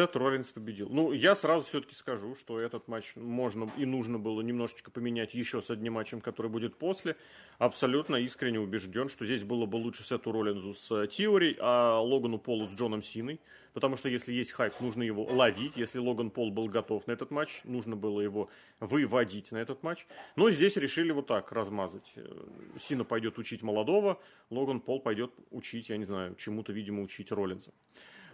Сет 0.01 0.17
Роллинс 0.17 0.51
победил. 0.51 0.89
Ну, 0.89 1.13
я 1.13 1.37
сразу 1.37 1.67
все-таки 1.67 1.95
скажу, 1.95 2.35
что 2.35 2.59
этот 2.59 2.89
матч 2.89 3.17
можно 3.17 3.71
и 3.77 3.85
нужно 3.85 4.19
было 4.19 4.41
немножечко 4.41 4.91
поменять 4.91 5.35
еще 5.35 5.61
с 5.61 5.69
одним 5.69 5.93
матчем, 5.95 6.23
который 6.23 6.51
будет 6.51 6.79
после. 6.79 7.17
Абсолютно 7.59 8.17
искренне 8.17 8.59
убежден, 8.59 9.11
что 9.11 9.27
здесь 9.27 9.43
было 9.43 9.67
бы 9.67 9.77
лучше 9.77 10.03
Сету 10.03 10.33
Роллинзу 10.33 10.73
с 10.73 11.07
Тиори, 11.09 11.55
а 11.61 12.01
Логану 12.01 12.39
Полу 12.39 12.67
с 12.67 12.71
Джоном 12.71 13.03
Синой. 13.03 13.41
Потому 13.75 13.97
что 13.97 14.09
если 14.09 14.33
есть 14.33 14.53
хайп, 14.53 14.81
нужно 14.81 15.03
его 15.03 15.25
ловить. 15.25 15.77
Если 15.77 15.99
Логан 15.99 16.31
Пол 16.31 16.51
был 16.51 16.69
готов 16.69 17.07
на 17.07 17.13
этот 17.13 17.31
матч, 17.31 17.61
нужно 17.65 17.95
было 17.95 18.21
его 18.21 18.49
выводить 18.81 19.53
на 19.53 19.59
этот 19.59 19.83
матч. 19.83 20.07
Но 20.35 20.51
здесь 20.51 20.77
решили 20.77 21.13
вот 21.13 21.27
так 21.27 21.53
размазать. 21.53 22.15
Сина 22.81 23.05
пойдет 23.05 23.39
учить 23.39 23.63
молодого, 23.63 24.19
Логан 24.49 24.81
Пол 24.81 25.01
пойдет 25.01 25.31
учить, 25.51 25.91
я 25.91 25.99
не 25.99 26.05
знаю, 26.05 26.35
чему-то, 26.37 26.73
видимо, 26.73 27.03
учить 27.03 27.31
Роллинза. 27.31 27.73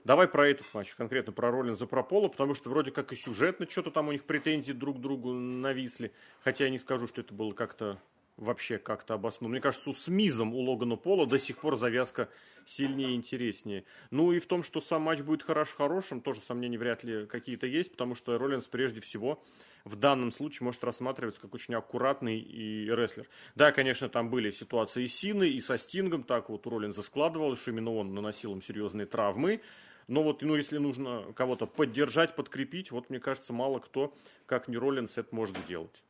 Давай 0.07 0.28
про 0.28 0.48
этот 0.48 0.72
матч, 0.72 0.94
конкретно 0.94 1.32
про 1.32 1.50
Роллинза, 1.50 1.84
про 1.84 2.04
Пола, 2.04 2.28
потому 2.28 2.54
что 2.54 2.70
вроде 2.70 2.92
как 2.92 3.12
и 3.12 3.16
сюжетно 3.16 3.68
что-то 3.68 3.90
там 3.90 4.07
у 4.07 4.12
них 4.12 4.22
претензии 4.22 4.70
друг 4.70 4.98
к 4.98 5.00
другу 5.00 5.32
нависли. 5.32 6.12
Хотя 6.44 6.66
я 6.66 6.70
не 6.70 6.78
скажу, 6.78 7.09
что 7.09 7.22
это 7.22 7.34
было 7.34 7.50
как-то 7.50 8.00
вообще 8.36 8.78
как-то 8.78 9.14
обосновано. 9.14 9.54
Мне 9.54 9.61
кажется, 9.61 9.92
с 9.92 10.07
Мизом 10.07 10.54
у 10.54 10.61
Логана 10.61 10.94
Пола 10.94 11.26
до 11.26 11.40
сих 11.40 11.59
пор 11.59 11.76
завязка 11.76 12.28
сильнее 12.66 13.12
и 13.12 13.14
интереснее. 13.16 13.84
Ну 14.12 14.30
и 14.30 14.38
в 14.38 14.46
том, 14.46 14.62
что 14.62 14.80
сам 14.80 15.02
матч 15.02 15.22
будет 15.22 15.42
хорош 15.42 15.70
хорошим, 15.70 16.20
тоже 16.20 16.40
сомнений 16.46 16.78
вряд 16.78 17.02
ли 17.02 17.26
какие-то 17.26 17.66
есть, 17.66 17.90
потому 17.90 18.14
что 18.14 18.38
Роллинс 18.38 18.66
прежде 18.66 19.00
всего 19.00 19.42
в 19.84 19.96
данном 19.96 20.30
случае 20.30 20.66
может 20.66 20.84
рассматриваться 20.84 21.40
как 21.40 21.52
очень 21.52 21.74
аккуратный 21.74 22.38
и 22.38 22.88
рестлер. 22.90 23.26
Да, 23.57 23.72
конечно, 23.72 24.09
там 24.09 24.30
были 24.30 24.50
ситуации 24.50 25.02
и 25.02 25.09
с 25.09 25.16
Синой, 25.16 25.50
и 25.50 25.59
со 25.59 25.78
Стингом, 25.78 26.22
так 26.22 26.48
вот 26.48 26.64
у 26.68 26.70
Роллинза 26.70 27.02
складывалось, 27.02 27.61
что 27.61 27.72
именно 27.72 27.92
он 27.92 28.14
наносил 28.14 28.52
им 28.52 28.62
серьезные 28.62 29.07
травмы, 29.07 29.62
но 30.09 30.22
вот, 30.22 30.42
ну, 30.42 30.57
если 30.57 30.78
нужно 30.78 31.32
кого-то 31.34 31.66
поддержать, 31.66 32.34
подкрепить, 32.36 32.90
вот, 32.90 33.11
мне 33.11 33.18
кажется, 33.18 33.52
мало 33.52 33.80
кто, 33.80 34.14
как 34.46 34.68
не 34.68 34.76
Роллинс, 34.76 35.18
это 35.18 35.34
может 35.34 35.57
сделать. 35.59 36.02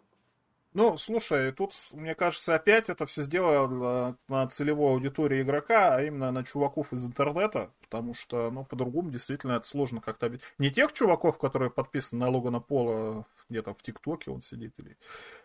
Ну, 0.74 0.98
слушай, 0.98 1.52
тут, 1.52 1.72
мне 1.92 2.14
кажется, 2.14 2.54
опять 2.54 2.90
это 2.90 3.06
все 3.06 3.22
сделано 3.22 4.18
на 4.28 4.46
целевой 4.48 4.92
аудитории 4.92 5.40
игрока, 5.40 5.96
а 5.96 6.02
именно 6.02 6.30
на 6.30 6.44
чуваков 6.44 6.92
из 6.92 7.02
интернета, 7.06 7.72
потому 7.80 8.12
что, 8.12 8.50
ну, 8.50 8.62
по-другому 8.62 9.10
действительно 9.10 9.52
это 9.52 9.66
сложно 9.66 10.02
как-то 10.02 10.26
объяснить. 10.26 10.52
Не 10.58 10.70
тех 10.70 10.92
чуваков, 10.92 11.38
которые 11.38 11.70
подписаны 11.70 12.26
на 12.26 12.30
Логана 12.30 12.60
Пола 12.60 13.24
где-то 13.48 13.72
в 13.72 13.82
ТикТоке 13.82 14.30
он 14.30 14.42
сидит, 14.42 14.74
или 14.76 14.98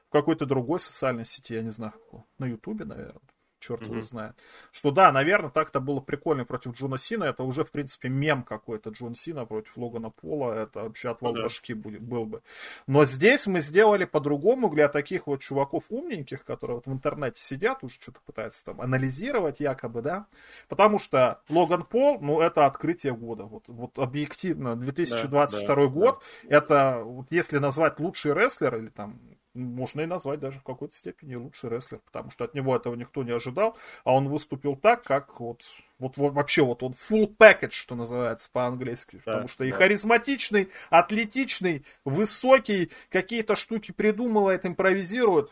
в 0.09 0.11
какой-то 0.11 0.45
другой 0.45 0.81
социальной 0.81 1.25
сети, 1.25 1.53
я 1.53 1.61
не 1.61 1.71
знаю, 1.71 1.93
на 2.37 2.47
Ютубе, 2.47 2.83
наверное 2.83 3.21
черт 3.61 3.83
mm-hmm. 3.83 3.91
его 3.91 4.01
знает. 4.01 4.35
Что 4.71 4.91
да, 4.91 5.11
наверное, 5.11 5.49
так-то 5.49 5.79
было 5.79 5.99
прикольно 5.99 6.43
против 6.43 6.73
Джона 6.73 6.97
Сина. 6.97 7.25
Это 7.25 7.43
уже, 7.43 7.63
в 7.63 7.71
принципе, 7.71 8.09
мем 8.09 8.43
какой-то 8.43 8.89
Джон 8.89 9.15
Сина 9.15 9.45
против 9.45 9.77
Логана 9.77 10.09
Пола. 10.09 10.53
Это 10.53 10.83
вообще 10.83 11.09
отвал 11.09 11.35
mm-hmm. 11.35 11.43
башки 11.43 11.73
будет, 11.73 12.01
был 12.01 12.25
бы. 12.25 12.41
Но 12.87 13.05
здесь 13.05 13.47
мы 13.47 13.61
сделали 13.61 14.05
по-другому 14.05 14.69
для 14.69 14.87
таких 14.89 15.27
вот 15.27 15.41
чуваков 15.41 15.85
умненьких, 15.89 16.43
которые 16.43 16.75
вот 16.75 16.87
в 16.87 16.91
интернете 16.91 17.39
сидят, 17.39 17.83
уже 17.83 17.95
что-то 17.95 18.19
пытаются 18.25 18.65
там 18.65 18.81
анализировать 18.81 19.59
якобы, 19.59 20.01
да. 20.01 20.25
Потому 20.67 20.99
что 20.99 21.41
Логан 21.49 21.83
Пол, 21.83 22.19
ну, 22.19 22.41
это 22.41 22.65
открытие 22.65 23.13
года. 23.13 23.43
Вот, 23.43 23.69
вот 23.69 23.99
объективно, 23.99 24.75
2022 24.75 25.67
да, 25.67 25.75
да, 25.75 25.87
год, 25.87 26.21
да. 26.43 26.57
это, 26.57 27.01
вот 27.03 27.27
если 27.29 27.59
назвать 27.59 27.99
лучший 27.99 28.33
рестлер 28.33 28.75
или 28.77 28.89
там 28.89 29.19
можно 29.53 30.01
и 30.01 30.05
назвать 30.05 30.39
даже 30.39 30.59
в 30.59 30.63
какой-то 30.63 30.93
степени 30.93 31.35
лучший 31.35 31.69
рестлер, 31.69 31.99
потому 32.05 32.29
что 32.29 32.45
от 32.45 32.53
него 32.53 32.75
этого 32.75 32.95
никто 32.95 33.23
не 33.23 33.31
ожидал, 33.31 33.77
а 34.03 34.13
он 34.13 34.29
выступил 34.29 34.75
так, 34.75 35.03
как 35.03 35.39
вот, 35.39 35.63
вот, 35.99 36.17
вот 36.17 36.33
вообще 36.33 36.63
вот 36.63 36.83
он 36.83 36.91
full 36.91 37.35
package, 37.35 37.71
что 37.71 37.95
называется 37.95 38.49
по-английски, 38.51 39.17
да, 39.17 39.33
потому 39.33 39.47
что 39.47 39.63
да. 39.63 39.69
и 39.69 39.71
харизматичный, 39.71 40.69
атлетичный, 40.89 41.85
высокий, 42.05 42.91
какие-то 43.09 43.55
штуки 43.55 43.91
придумывает, 43.91 44.65
импровизирует, 44.65 45.51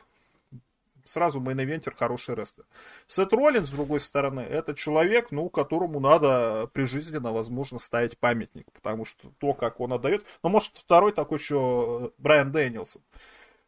сразу 1.09 1.39
main 1.39 1.57
eventer, 1.57 1.93
хороший 1.95 2.35
рестлер. 2.35 2.65
Сет 3.07 3.33
Роллинс, 3.33 3.67
с 3.67 3.71
другой 3.71 3.99
стороны, 3.99 4.41
это 4.41 4.73
человек, 4.73 5.31
ну, 5.31 5.49
которому 5.49 5.99
надо 5.99 6.69
прижизненно, 6.73 7.33
возможно, 7.33 7.79
ставить 7.79 8.17
памятник, 8.17 8.71
потому 8.71 9.05
что 9.05 9.31
то, 9.39 9.53
как 9.53 9.79
он 9.79 9.93
отдает, 9.93 10.25
ну, 10.43 10.49
может, 10.49 10.77
второй 10.77 11.11
такой 11.11 11.39
еще 11.39 12.11
Брайан 12.17 12.51
Дэниелсон. 12.51 13.01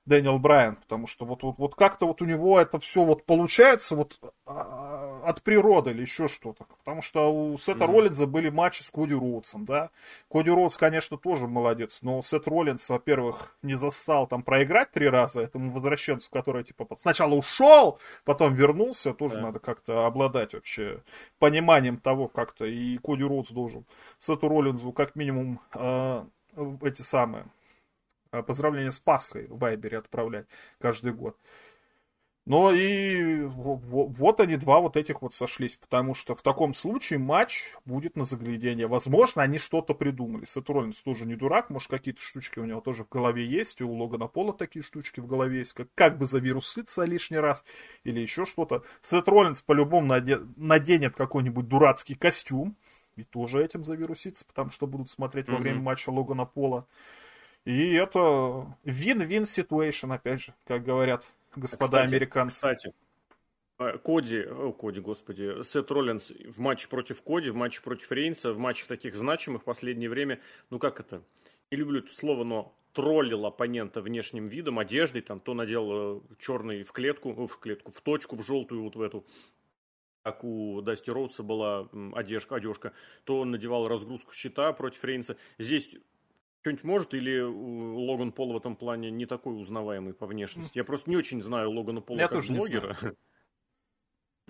Дэниел 0.05 0.39
Брайан, 0.39 0.77
потому 0.77 1.05
что 1.05 1.25
вот, 1.25 1.43
вот, 1.43 1.57
вот 1.57 1.75
как-то 1.75 2.07
вот 2.07 2.21
у 2.21 2.25
него 2.25 2.59
это 2.59 2.79
все 2.79 3.05
вот 3.05 3.23
получается 3.25 3.95
вот 3.95 4.19
а, 4.47 5.21
от 5.23 5.43
природы 5.43 5.91
или 5.91 6.01
еще 6.01 6.27
что-то. 6.27 6.65
Потому 6.79 7.03
что 7.03 7.31
у 7.31 7.57
Сета 7.57 7.85
mm-hmm. 7.85 7.91
Роллинза 7.91 8.25
были 8.27 8.49
матчи 8.49 8.81
с 8.81 8.89
Коди 8.89 9.13
Роудсом, 9.13 9.65
да. 9.65 9.91
Коди 10.29 10.49
Роудс, 10.49 10.77
конечно, 10.77 11.17
тоже 11.17 11.47
молодец, 11.47 11.99
но 12.01 12.21
Сет 12.23 12.47
Роллинс, 12.47 12.89
во-первых, 12.89 13.55
не 13.61 13.75
зассал 13.75 14.25
там 14.25 14.41
проиграть 14.41 14.91
три 14.91 15.07
раза 15.07 15.41
этому 15.41 15.71
возвращенцу, 15.71 16.31
который 16.31 16.63
типа 16.63 16.87
сначала 16.97 17.35
ушел, 17.35 17.99
потом 18.25 18.53
вернулся, 18.55 19.13
тоже 19.13 19.37
yeah. 19.37 19.43
надо 19.43 19.59
как-то 19.59 20.07
обладать 20.07 20.53
вообще 20.53 21.03
пониманием 21.37 21.97
того 21.97 22.27
как-то, 22.27 22.65
и 22.65 22.97
Коди 22.97 23.23
Роудс 23.23 23.51
должен 23.51 23.85
Сету 24.17 24.49
Роллинзу 24.49 24.91
как 24.91 25.15
минимум 25.15 25.59
э, 25.75 26.25
эти 26.81 27.01
самые 27.03 27.45
поздравления 28.31 28.91
с 28.91 28.99
Пасхой 28.99 29.47
в 29.47 29.57
Вайбере 29.59 29.97
отправлять 29.97 30.47
каждый 30.79 31.13
год. 31.13 31.37
Но 32.47 32.71
и 32.71 33.43
вот 33.43 34.39
они 34.39 34.57
два 34.57 34.79
вот 34.79 34.97
этих 34.97 35.21
вот 35.21 35.31
сошлись, 35.31 35.75
потому 35.75 36.15
что 36.15 36.35
в 36.35 36.41
таком 36.41 36.73
случае 36.73 37.19
матч 37.19 37.75
будет 37.85 38.17
на 38.17 38.23
заглядение. 38.23 38.87
Возможно, 38.87 39.43
они 39.43 39.59
что-то 39.59 39.93
придумали. 39.93 40.45
Сет 40.45 40.67
Роллинс 40.67 40.97
тоже 41.03 41.25
не 41.25 41.35
дурак, 41.35 41.69
может, 41.69 41.91
какие-то 41.91 42.19
штучки 42.19 42.57
у 42.57 42.65
него 42.65 42.81
тоже 42.81 43.03
в 43.03 43.09
голове 43.09 43.45
есть, 43.45 43.79
и 43.79 43.83
у 43.83 43.93
Логана 43.93 44.25
Пола 44.25 44.53
такие 44.53 44.81
штучки 44.81 45.19
в 45.19 45.27
голове 45.27 45.59
есть, 45.59 45.73
как, 45.73 45.89
как 45.93 46.17
бы 46.17 46.25
завируситься 46.25 47.03
лишний 47.03 47.37
раз, 47.37 47.63
или 48.03 48.19
еще 48.19 48.45
что-то. 48.45 48.83
Сет 49.03 49.27
Роллинс 49.27 49.61
по-любому 49.61 50.07
наденет 50.07 51.15
какой-нибудь 51.15 51.67
дурацкий 51.67 52.15
костюм, 52.15 52.75
и 53.15 53.23
тоже 53.23 53.63
этим 53.63 53.83
завирусится, 53.83 54.45
потому 54.47 54.71
что 54.71 54.87
будут 54.87 55.11
смотреть 55.11 55.47
mm-hmm. 55.47 55.53
во 55.53 55.59
время 55.59 55.79
матча 55.81 56.09
Логана 56.09 56.45
Пола. 56.45 56.87
И 57.65 57.93
это 57.93 58.27
win-win 58.83 59.43
situation, 59.43 60.13
опять 60.13 60.41
же, 60.41 60.53
как 60.65 60.83
говорят 60.83 61.23
господа 61.55 61.97
кстати, 61.97 62.09
американцы. 62.09 62.55
Кстати, 62.55 62.93
э, 63.79 63.97
Коди, 63.99 64.41
о, 64.41 64.71
Коди, 64.71 64.99
господи, 64.99 65.63
Сет 65.63 65.91
Роллинс 65.91 66.31
в 66.31 66.59
матче 66.59 66.87
против 66.87 67.21
Коди, 67.21 67.51
в 67.51 67.55
матче 67.55 67.81
против 67.81 68.11
Рейнса, 68.11 68.53
в 68.53 68.57
матчах 68.57 68.87
таких 68.87 69.15
значимых 69.15 69.61
в 69.61 69.65
последнее 69.65 70.09
время, 70.09 70.39
ну 70.71 70.79
как 70.79 70.99
это, 70.99 71.21
не 71.69 71.77
люблю 71.77 71.99
это 71.99 72.15
слово, 72.15 72.43
но 72.43 72.75
троллил 72.93 73.45
оппонента 73.45 74.01
внешним 74.01 74.47
видом, 74.47 74.79
одеждой, 74.79 75.21
там 75.21 75.39
то 75.39 75.53
надел 75.53 76.17
э, 76.17 76.21
черный 76.39 76.83
в 76.83 76.91
клетку, 76.91 77.33
ну, 77.33 77.47
в 77.47 77.59
клетку, 77.59 77.91
в 77.91 78.01
точку, 78.01 78.35
в 78.35 78.45
желтую 78.45 78.83
вот 78.83 78.95
в 78.95 79.01
эту, 79.01 79.25
как 80.23 80.43
у 80.43 80.81
Дасти 80.81 81.09
Роудса 81.09 81.43
была 81.43 81.87
одежка, 82.13 82.55
одежка, 82.55 82.93
то 83.23 83.39
он 83.39 83.51
надевал 83.51 83.87
разгрузку 83.87 84.33
щита 84.33 84.73
против 84.73 85.03
Рейнса. 85.03 85.37
Здесь 85.57 85.95
что-нибудь 86.61 86.83
может, 86.83 87.13
или 87.13 87.41
Логан 87.41 88.31
Пол 88.31 88.53
в 88.53 88.57
этом 88.57 88.75
плане 88.75 89.11
не 89.11 89.25
такой 89.25 89.59
узнаваемый 89.59 90.13
по 90.13 90.27
внешности? 90.27 90.77
Я 90.77 90.83
просто 90.83 91.09
не 91.09 91.17
очень 91.17 91.41
знаю 91.41 91.71
Логана 91.71 92.01
Пола 92.01 92.19
Я 92.19 92.27
как 92.27 92.37
тоже 92.37 92.53
блогера. 92.53 92.97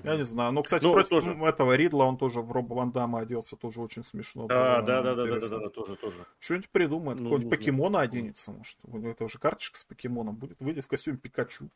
Я 0.03 0.15
не 0.15 0.25
знаю. 0.25 0.51
Ну, 0.51 0.63
кстати, 0.63 0.83
ну, 0.83 0.93
против 0.93 1.09
тоже. 1.09 1.31
этого 1.31 1.75
Ридла 1.75 2.05
он 2.05 2.17
тоже 2.17 2.41
в 2.41 2.51
Роба 2.51 2.73
Ван 2.73 2.91
Дамма 2.91 3.19
оделся, 3.19 3.55
тоже 3.55 3.81
очень 3.81 4.03
смешно. 4.03 4.47
Да, 4.47 4.81
да, 4.81 5.01
да, 5.01 5.15
да, 5.15 5.25
да, 5.25 5.39
да, 5.39 5.59
да, 5.59 5.69
тоже, 5.69 5.95
тоже. 5.95 6.25
Что-нибудь 6.39 6.69
придумает. 6.69 7.19
Ну, 7.19 7.25
Какой-нибудь 7.25 7.57
покемона 7.57 8.01
оденется, 8.01 8.51
может. 8.51 8.77
У 8.83 8.97
него 8.97 9.11
это 9.11 9.23
уже 9.25 9.37
карточка 9.37 9.77
с 9.77 9.83
покемоном 9.83 10.35
будет. 10.35 10.59
Выйдет 10.59 10.85
в 10.85 10.87
костюме 10.87 11.17
Пикачу. 11.17 11.69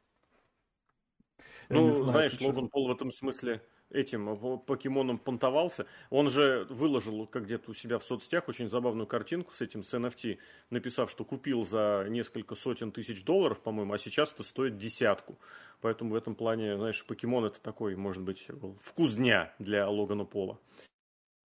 Я 1.69 1.75
ну, 1.75 1.91
знаю, 1.91 2.11
знаешь, 2.11 2.41
Логан 2.41 2.69
Пол 2.69 2.87
в 2.87 2.91
этом 2.91 3.11
смысле 3.11 3.61
этим 3.89 4.59
покемоном 4.59 5.17
понтовался. 5.17 5.85
Он 6.09 6.29
же 6.29 6.65
выложил 6.69 7.27
как 7.27 7.45
где-то 7.45 7.71
у 7.71 7.73
себя 7.73 7.99
в 7.99 8.03
соцсетях 8.03 8.47
очень 8.47 8.69
забавную 8.69 9.07
картинку 9.07 9.53
с 9.53 9.61
этим, 9.61 9.83
с 9.83 9.93
NFT, 9.93 10.39
написав, 10.69 11.09
что 11.09 11.23
купил 11.23 11.65
за 11.65 12.05
несколько 12.09 12.55
сотен 12.55 12.91
тысяч 12.91 13.23
долларов, 13.23 13.61
по-моему, 13.61 13.93
а 13.93 13.97
сейчас 13.97 14.33
это 14.33 14.43
стоит 14.43 14.77
десятку. 14.77 15.37
Поэтому 15.81 16.11
в 16.11 16.15
этом 16.15 16.35
плане, 16.35 16.77
знаешь, 16.77 17.05
покемон 17.05 17.45
это 17.45 17.59
такой, 17.61 17.95
может 17.95 18.23
быть, 18.23 18.47
вкус 18.81 19.13
дня 19.13 19.53
для 19.59 19.87
Логана 19.89 20.25
Пола. 20.25 20.59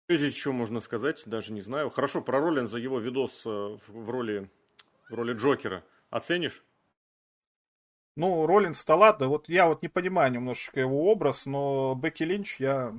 Что 0.08 0.18
здесь 0.18 0.36
еще 0.36 0.52
можно 0.52 0.80
сказать, 0.80 1.24
даже 1.26 1.52
не 1.52 1.62
знаю. 1.62 1.90
Хорошо, 1.90 2.22
про 2.22 2.40
Роллин 2.40 2.68
за 2.68 2.78
его 2.78 3.00
видос 3.00 3.46
э, 3.46 3.50
в 3.50 4.10
роли, 4.10 4.50
в 5.10 5.14
роли 5.14 5.34
Джокера 5.34 5.84
оценишь? 6.10 6.64
Ну, 8.18 8.48
Роллинс-то 8.48 8.96
ладно, 8.96 9.28
вот 9.28 9.48
я 9.48 9.68
вот 9.68 9.82
не 9.84 9.88
понимаю 9.88 10.32
немножечко 10.32 10.80
его 10.80 11.12
образ, 11.12 11.46
но 11.46 11.96
Бекки 11.96 12.24
Линч 12.24 12.60
я 12.60 12.94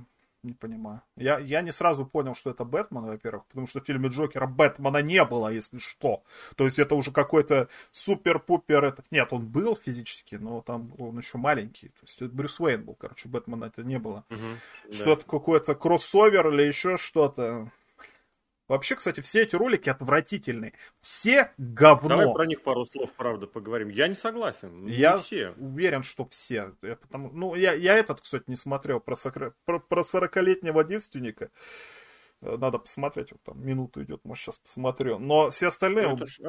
не 0.44 0.52
понимаю. 0.52 1.02
Я, 1.16 1.38
я 1.38 1.60
не 1.62 1.72
сразу 1.72 2.06
понял, 2.06 2.34
что 2.34 2.50
это 2.50 2.64
Бэтмен, 2.64 3.04
во-первых, 3.04 3.44
потому 3.46 3.66
что 3.66 3.80
в 3.80 3.84
фильме 3.84 4.08
Джокера 4.08 4.46
Бэтмена 4.46 5.02
не 5.02 5.24
было, 5.24 5.48
если 5.48 5.78
что. 5.78 6.22
То 6.56 6.64
есть 6.64 6.78
это 6.78 6.94
уже 6.94 7.10
какой-то 7.10 7.68
супер-пупер... 7.90 8.84
Этот... 8.84 9.06
Нет, 9.10 9.32
он 9.32 9.46
был 9.46 9.76
физически, 9.76 10.36
но 10.36 10.62
там 10.62 10.92
он 10.98 11.18
еще 11.18 11.38
маленький. 11.38 11.88
То 11.88 12.02
есть 12.02 12.22
это 12.22 12.32
Брюс 12.32 12.60
Уэйн 12.60 12.84
был, 12.84 12.94
короче, 12.94 13.28
Бэтмена 13.28 13.64
это 13.64 13.82
не 13.82 13.98
было. 13.98 14.24
Угу, 14.30 14.92
что-то 14.94 15.24
да. 15.24 15.30
какой-то 15.30 15.74
кроссовер 15.74 16.48
или 16.48 16.62
еще 16.62 16.96
что-то. 16.96 17.70
Вообще, 18.68 18.96
кстати, 18.96 19.20
все 19.20 19.42
эти 19.42 19.56
ролики 19.56 19.88
отвратительные. 19.88 20.74
Все 21.00 21.52
говно. 21.56 22.08
Давай 22.10 22.32
про 22.32 22.46
них 22.46 22.62
пару 22.62 22.84
слов, 22.84 23.10
правда, 23.14 23.46
поговорим. 23.46 23.88
Я 23.88 24.08
не 24.08 24.14
согласен. 24.14 24.84
Не 24.84 24.92
я 24.92 25.18
все. 25.18 25.54
уверен, 25.56 26.02
что 26.02 26.26
все. 26.26 26.74
Я 26.82 26.96
потому, 26.96 27.30
ну, 27.30 27.54
я, 27.54 27.72
я 27.72 27.94
этот, 27.94 28.20
кстати, 28.20 28.44
не 28.46 28.56
смотрел 28.56 29.00
про, 29.00 29.16
сокр... 29.16 29.54
про, 29.64 29.80
про 29.80 30.02
40-летнего 30.02 30.84
девственника. 30.84 31.50
Э, 32.42 32.56
надо 32.58 32.78
посмотреть, 32.78 33.32
вот 33.32 33.42
там 33.42 33.64
минуту 33.64 34.02
идет, 34.02 34.24
может, 34.24 34.42
сейчас 34.42 34.58
посмотрю. 34.58 35.18
Но 35.18 35.50
все 35.50 35.68
остальные... 35.68 36.12
Это 36.12 36.26
ж 36.26 36.40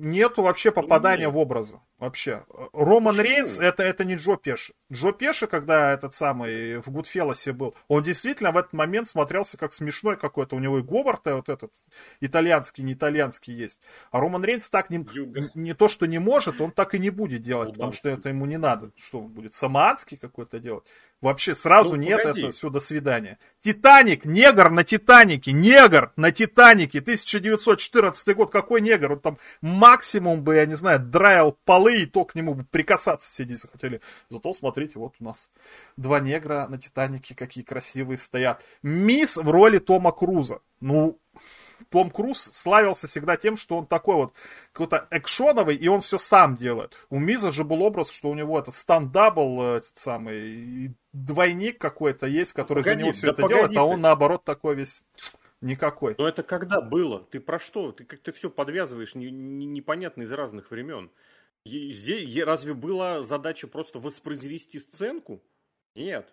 нету 0.00 0.42
вообще 0.42 0.70
попадания 0.70 1.26
Нет. 1.26 1.34
в 1.34 1.38
образы. 1.38 1.80
Вообще. 1.98 2.44
Роман 2.72 3.14
Почему? 3.14 3.34
Рейнс 3.34 3.58
это, 3.58 3.82
это 3.82 4.04
не 4.04 4.16
Джо 4.16 4.36
Пеши. 4.36 4.72
Джо 4.90 5.12
Пеши, 5.12 5.46
когда 5.46 5.92
этот 5.92 6.14
самый 6.14 6.78
в 6.78 6.90
Гудфелосе 6.90 7.52
был, 7.52 7.74
он 7.88 8.02
действительно 8.02 8.52
в 8.52 8.56
этот 8.56 8.72
момент 8.72 9.06
смотрелся 9.06 9.58
как 9.58 9.74
смешной 9.74 10.16
какой-то. 10.16 10.56
У 10.56 10.60
него 10.60 10.78
и 10.78 10.82
говор-то 10.82 11.36
вот 11.36 11.50
этот 11.50 11.72
итальянский, 12.20 12.82
не 12.82 12.94
итальянский 12.94 13.52
есть. 13.52 13.80
А 14.10 14.20
Роман 14.20 14.42
Рейнс 14.42 14.70
так 14.70 14.88
не, 14.88 15.04
не 15.54 15.74
то, 15.74 15.88
что 15.88 16.06
не 16.06 16.18
может, 16.18 16.60
он 16.62 16.72
так 16.72 16.94
и 16.94 16.98
не 16.98 17.10
будет 17.10 17.42
делать, 17.42 17.68
ну, 17.68 17.74
потому 17.74 17.92
что 17.92 18.08
это 18.08 18.30
ему 18.30 18.46
не 18.46 18.56
надо. 18.56 18.92
Что 18.96 19.18
он 19.20 19.28
будет, 19.28 19.52
самоадский 19.52 20.16
какой-то 20.16 20.58
делать? 20.58 20.84
Вообще 21.20 21.54
сразу 21.54 21.90
ну, 21.90 21.96
нет, 21.96 22.22
погоди. 22.22 22.42
это 22.42 22.52
все, 22.52 22.70
до 22.70 22.80
свидания. 22.80 23.38
Титаник, 23.62 24.24
негр 24.24 24.70
на 24.70 24.84
Титанике, 24.84 25.52
негр 25.52 26.12
на 26.16 26.32
Титанике, 26.32 27.00
1914 27.00 28.34
год, 28.34 28.50
какой 28.50 28.80
негр? 28.80 29.12
Он 29.12 29.20
там 29.20 29.38
максимум 29.60 30.42
бы, 30.42 30.54
я 30.54 30.64
не 30.64 30.74
знаю, 30.74 31.00
драил 31.00 31.58
полы, 31.66 32.02
и 32.02 32.06
то 32.06 32.24
к 32.24 32.34
нему 32.34 32.54
бы 32.54 32.64
прикасаться 32.64 33.34
сидеть 33.34 33.60
захотели. 33.60 34.00
Зато 34.30 34.52
смотрите, 34.54 34.98
вот 34.98 35.14
у 35.20 35.24
нас 35.24 35.50
два 35.98 36.20
негра 36.20 36.66
на 36.68 36.78
Титанике, 36.78 37.34
какие 37.34 37.64
красивые 37.64 38.16
стоят. 38.16 38.64
Мисс 38.82 39.36
в 39.36 39.50
роли 39.50 39.78
Тома 39.78 40.12
Круза. 40.12 40.60
Ну, 40.80 41.20
том 41.88 42.10
Круз 42.10 42.40
славился 42.40 43.06
всегда 43.06 43.36
тем, 43.36 43.56
что 43.56 43.78
он 43.78 43.86
такой 43.86 44.16
вот 44.16 44.34
какой-то 44.72 45.06
экшоновый, 45.10 45.76
и 45.76 45.88
он 45.88 46.00
все 46.00 46.18
сам 46.18 46.56
делает. 46.56 46.96
У 47.08 47.18
Миза 47.18 47.52
же 47.52 47.64
был 47.64 47.82
образ, 47.82 48.10
что 48.10 48.28
у 48.28 48.34
него 48.34 48.58
этот 48.58 48.74
stunt 48.74 49.11
double, 49.11 49.62
э, 49.62 49.76
этот 49.78 49.96
самый, 49.96 50.94
двойник 51.12 51.80
какой-то 51.80 52.26
есть, 52.26 52.52
который 52.52 52.82
погоди, 52.82 53.00
за 53.00 53.02
него 53.02 53.12
все 53.12 53.26
да 53.28 53.32
это 53.32 53.48
делает, 53.48 53.76
а 53.76 53.84
он 53.84 54.00
наоборот 54.00 54.44
такой 54.44 54.74
весь 54.74 55.02
никакой. 55.60 56.14
Но 56.18 56.28
это 56.28 56.42
когда 56.42 56.80
было? 56.80 57.24
Ты 57.30 57.40
про 57.40 57.58
что? 57.58 57.92
Ты 57.92 58.04
как-то 58.04 58.32
все 58.32 58.50
подвязываешь 58.50 59.14
не, 59.14 59.30
не, 59.30 59.66
непонятно 59.66 60.22
из 60.22 60.32
разных 60.32 60.70
времен. 60.70 61.10
Здесь, 61.64 62.42
разве 62.42 62.74
была 62.74 63.22
задача 63.22 63.66
просто 63.66 63.98
воспроизвести 63.98 64.78
сценку? 64.78 65.42
Нет 65.94 66.32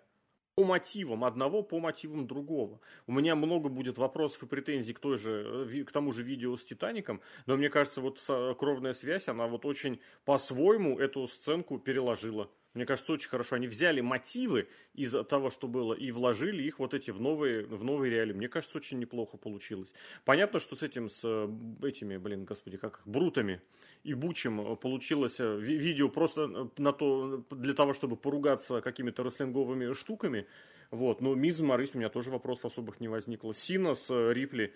по 0.58 0.64
мотивам 0.64 1.22
одного, 1.22 1.62
по 1.62 1.78
мотивам 1.78 2.26
другого. 2.26 2.80
У 3.06 3.12
меня 3.12 3.36
много 3.36 3.68
будет 3.68 3.96
вопросов 3.96 4.42
и 4.42 4.46
претензий 4.46 4.92
к, 4.92 4.98
той 4.98 5.16
же, 5.16 5.68
э, 5.72 5.84
к 5.84 5.92
тому 5.92 6.10
же 6.10 6.24
видео 6.24 6.56
с 6.56 6.64
Титаником, 6.64 7.20
но 7.46 7.56
мне 7.56 7.70
кажется, 7.70 8.00
вот 8.00 8.20
кровная 8.58 8.92
связь, 8.92 9.28
она 9.28 9.46
вот 9.46 9.64
очень 9.64 10.00
по-своему 10.24 10.98
эту 10.98 11.28
сценку 11.28 11.78
переложила. 11.78 12.50
Мне 12.78 12.86
кажется, 12.86 13.12
очень 13.12 13.28
хорошо. 13.28 13.56
Они 13.56 13.66
взяли 13.66 14.00
мотивы 14.00 14.68
из 14.94 15.10
того, 15.26 15.50
что 15.50 15.66
было, 15.66 15.94
и 15.94 16.12
вложили 16.12 16.62
их 16.62 16.78
вот 16.78 16.94
эти 16.94 17.10
в 17.10 17.20
новые, 17.20 17.64
в 17.64 17.82
новые 17.82 18.12
реалии. 18.12 18.32
Мне 18.32 18.48
кажется, 18.48 18.78
очень 18.78 19.00
неплохо 19.00 19.36
получилось. 19.36 19.92
Понятно, 20.24 20.60
что 20.60 20.76
с 20.76 20.84
этим, 20.84 21.08
с 21.08 21.22
э, 21.24 21.48
этими, 21.84 22.18
блин, 22.18 22.44
господи, 22.44 22.76
как 22.76 22.98
их, 22.98 23.02
брутами 23.04 23.60
и 24.04 24.14
бучем 24.14 24.60
э, 24.60 24.76
получилось 24.76 25.40
э, 25.40 25.58
видео 25.58 26.08
просто 26.08 26.70
на 26.78 26.92
то, 26.92 27.44
для 27.50 27.74
того, 27.74 27.94
чтобы 27.94 28.14
поругаться 28.14 28.80
какими-то 28.80 29.24
рестлинговыми 29.24 29.92
штуками. 29.94 30.46
Вот. 30.92 31.20
Но 31.20 31.34
Миз 31.34 31.58
Морис 31.58 31.96
у 31.96 31.98
меня 31.98 32.10
тоже 32.10 32.30
вопросов 32.30 32.66
особых 32.66 33.00
не 33.00 33.08
возникло. 33.08 33.52
Сина 33.54 33.96
с 33.96 34.08
Рипли 34.08 34.72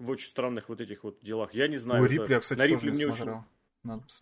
в 0.00 0.10
очень 0.10 0.28
странных 0.28 0.68
вот 0.68 0.80
этих 0.80 1.04
вот 1.04 1.20
делах. 1.22 1.54
Я 1.54 1.68
не 1.68 1.76
знаю. 1.76 2.02
У 2.02 2.06
Рипли, 2.06 2.32
я, 2.32 2.40
кстати, 2.40 2.58
на 2.58 2.66
Рипли 2.66 2.88
тоже 2.88 2.98
не 2.98 3.04
мне 3.04 3.14
смотрел. 3.14 3.34
очень 3.36 3.53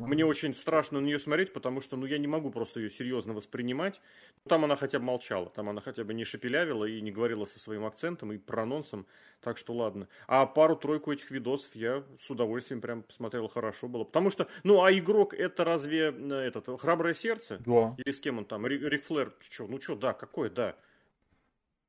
Мне 0.08 0.26
очень 0.26 0.52
страшно 0.54 1.00
на 1.00 1.04
нее 1.04 1.18
смотреть, 1.18 1.52
потому 1.52 1.80
что 1.80 1.96
ну, 1.96 2.04
я 2.04 2.18
не 2.18 2.26
могу 2.26 2.50
просто 2.50 2.80
ее 2.80 2.90
серьезно 2.90 3.32
воспринимать. 3.32 4.00
Там 4.48 4.64
она 4.64 4.76
хотя 4.76 4.98
бы 4.98 5.04
молчала, 5.04 5.48
там 5.50 5.68
она 5.68 5.80
хотя 5.80 6.02
бы 6.04 6.14
не 6.14 6.24
шепелявила 6.24 6.84
и 6.84 7.00
не 7.00 7.12
говорила 7.12 7.44
со 7.44 7.58
своим 7.60 7.84
акцентом 7.84 8.32
и 8.32 8.38
прононсом, 8.38 9.06
так 9.40 9.56
что 9.58 9.72
ладно. 9.72 10.08
А 10.26 10.46
пару-тройку 10.46 11.12
этих 11.12 11.30
видосов 11.30 11.74
я 11.76 12.04
с 12.20 12.28
удовольствием 12.28 12.80
прям 12.80 13.02
посмотрел, 13.02 13.48
хорошо 13.48 13.88
было. 13.88 14.04
Потому 14.04 14.30
что, 14.30 14.48
ну, 14.64 14.82
а 14.82 14.92
игрок 14.92 15.32
это 15.32 15.64
разве 15.64 16.12
э, 16.12 16.34
этот, 16.34 16.68
храброе 16.80 17.14
сердце? 17.14 17.62
Да. 17.64 17.94
Или 17.98 18.12
с 18.12 18.20
кем 18.20 18.38
он 18.38 18.44
там? 18.44 18.66
Рик 18.66 19.04
Флэр, 19.06 19.32
что? 19.40 19.66
Ну 19.68 19.80
что, 19.80 19.94
да, 19.94 20.12
какой, 20.12 20.50
да. 20.50 20.76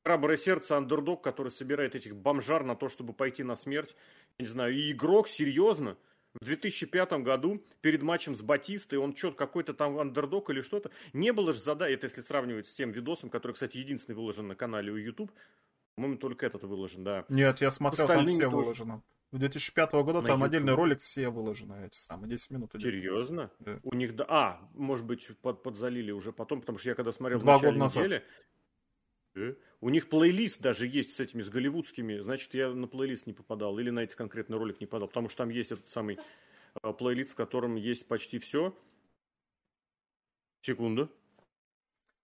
Храброе 0.06 0.38
сердце, 0.38 0.76
андердог, 0.78 1.24
который 1.24 1.50
собирает 1.50 1.96
этих 1.96 2.16
бомжар 2.16 2.64
на 2.64 2.76
то, 2.76 2.90
чтобы 2.90 3.14
пойти 3.14 3.42
на 3.42 3.56
смерть. 3.56 3.96
Я 4.38 4.44
не 4.44 4.50
знаю, 4.50 4.76
и 4.76 4.92
игрок, 4.92 5.28
серьезно? 5.30 5.98
В 6.34 6.46
2005 6.46 7.14
году 7.24 7.64
перед 7.82 8.02
матчем 8.02 8.36
с 8.36 8.42
Батистой 8.42 8.98
он 8.98 9.16
что-то 9.16 9.38
какой-то 9.38 9.74
там 9.74 10.00
андердог 10.00 10.50
или 10.50 10.62
что-то. 10.62 10.90
Не 11.14 11.32
было 11.32 11.54
же 11.54 11.62
задания, 11.62 11.96
это 11.96 12.08
если 12.08 12.22
сравнивать 12.22 12.68
с 12.68 12.74
тем 12.74 12.92
видосом, 12.92 13.30
который, 13.30 13.54
кстати, 13.54 13.78
единственный 13.78 14.16
выложен 14.16 14.48
на 14.48 14.56
канале 14.56 14.92
у 14.92 14.98
YouTube. 14.98 15.32
По-моему, 15.96 16.18
только 16.18 16.48
этот 16.48 16.64
выложен, 16.64 17.04
да. 17.04 17.26
Нет, 17.30 17.62
я 17.62 17.70
смотрел, 17.70 18.08
там 18.08 18.26
все 18.26 18.46
тоже. 18.46 18.56
выложено. 18.56 19.04
В 19.32 19.38
2005 19.38 19.92
года 19.94 20.22
на 20.22 20.28
там 20.28 20.40
YouTube. 20.40 20.44
отдельный 20.44 20.74
ролик 20.76 21.00
все 21.00 21.30
выложены, 21.30 21.86
эти 21.86 21.98
самые 21.98 22.30
10 22.32 22.52
минут. 22.52 22.76
Идет. 22.76 22.82
Серьезно? 22.82 23.52
Да. 23.60 23.80
У 23.84 23.96
них, 23.96 24.16
да, 24.16 24.26
а, 24.28 24.70
может 24.74 25.06
быть, 25.06 25.28
под, 25.42 25.62
подзалили 25.62 26.12
уже 26.12 26.32
потом, 26.32 26.62
потому 26.62 26.78
что 26.80 26.90
я 26.90 26.96
когда 26.96 27.12
смотрел 27.12 27.40
Два 27.40 27.58
в 27.58 27.62
начале 27.62 27.80
года 27.80 27.92
недели, 27.92 28.26
назад. 29.36 29.58
У 29.84 29.90
них 29.90 30.08
плейлист 30.08 30.62
даже 30.62 30.88
есть 30.88 31.14
с 31.14 31.20
этими, 31.20 31.42
с 31.42 31.50
голливудскими. 31.50 32.20
Значит, 32.20 32.54
я 32.54 32.70
на 32.70 32.88
плейлист 32.88 33.28
не 33.28 33.34
попадал 33.34 33.78
или 33.80 33.90
на 33.90 34.00
этот 34.00 34.16
конкретный 34.16 34.58
ролик 34.58 34.80
не 34.80 34.86
попадал. 34.86 35.10
Потому 35.10 35.28
что 35.28 35.40
там 35.40 35.50
есть 35.50 35.74
этот 35.74 35.90
самый 35.90 36.20
э, 36.82 36.94
плейлист, 36.94 37.32
в 37.32 37.36
котором 37.36 37.76
есть 37.76 38.08
почти 38.08 38.40
все. 38.40 38.74
Секунду. 40.62 41.12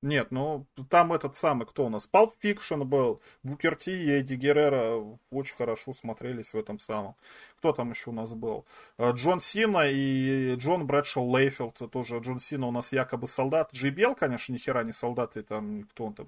Нет, 0.02 0.32
ну 0.32 0.66
там 0.90 1.12
этот 1.12 1.36
самый, 1.36 1.68
кто 1.68 1.86
у 1.86 1.90
нас? 1.90 2.08
Pulp 2.12 2.32
Fiction 2.42 2.86
был, 2.86 3.22
Букер 3.44 3.76
Ти 3.76 3.92
и 3.92 4.12
Эдди 4.12 4.36
Геррера 4.36 4.96
очень 5.30 5.58
хорошо 5.58 5.94
смотрелись 5.94 6.54
в 6.54 6.58
этом 6.58 6.80
самом. 6.80 7.16
Кто 7.58 7.74
там 7.74 7.90
еще 7.90 8.12
у 8.12 8.14
нас 8.14 8.34
был? 8.34 8.66
Э, 8.98 9.12
Джон 9.12 9.42
Сина 9.42 9.90
и 9.90 10.56
Джон 10.56 10.88
Брэдшоу 10.88 11.30
Лейфилд, 11.30 11.92
тоже 11.92 12.20
Джон 12.20 12.40
Сина 12.40 12.68
у 12.68 12.72
нас 12.72 12.94
якобы 12.94 13.28
солдат. 13.28 13.74
Джей 13.74 13.92
конечно, 14.16 14.54
ни 14.54 14.58
хера 14.58 14.84
не 14.84 14.94
солдат, 14.94 15.36
и 15.36 15.42
там, 15.42 15.84
кто 15.84 16.06
он 16.06 16.14
там, 16.14 16.28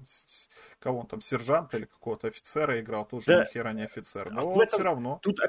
кого 0.78 1.00
он 1.00 1.06
там, 1.06 1.22
сержант 1.22 1.72
или 1.72 1.86
какого-то 1.86 2.28
офицера 2.28 2.78
играл, 2.78 3.06
тоже 3.06 3.26
да. 3.26 3.44
ни 3.44 3.52
хера 3.52 3.72
не 3.72 3.84
офицер. 3.84 4.30
Но 4.30 4.40
а 4.40 4.62
этом, 4.62 4.66
все 4.66 4.82
равно. 4.82 5.18
Тут 5.22 5.40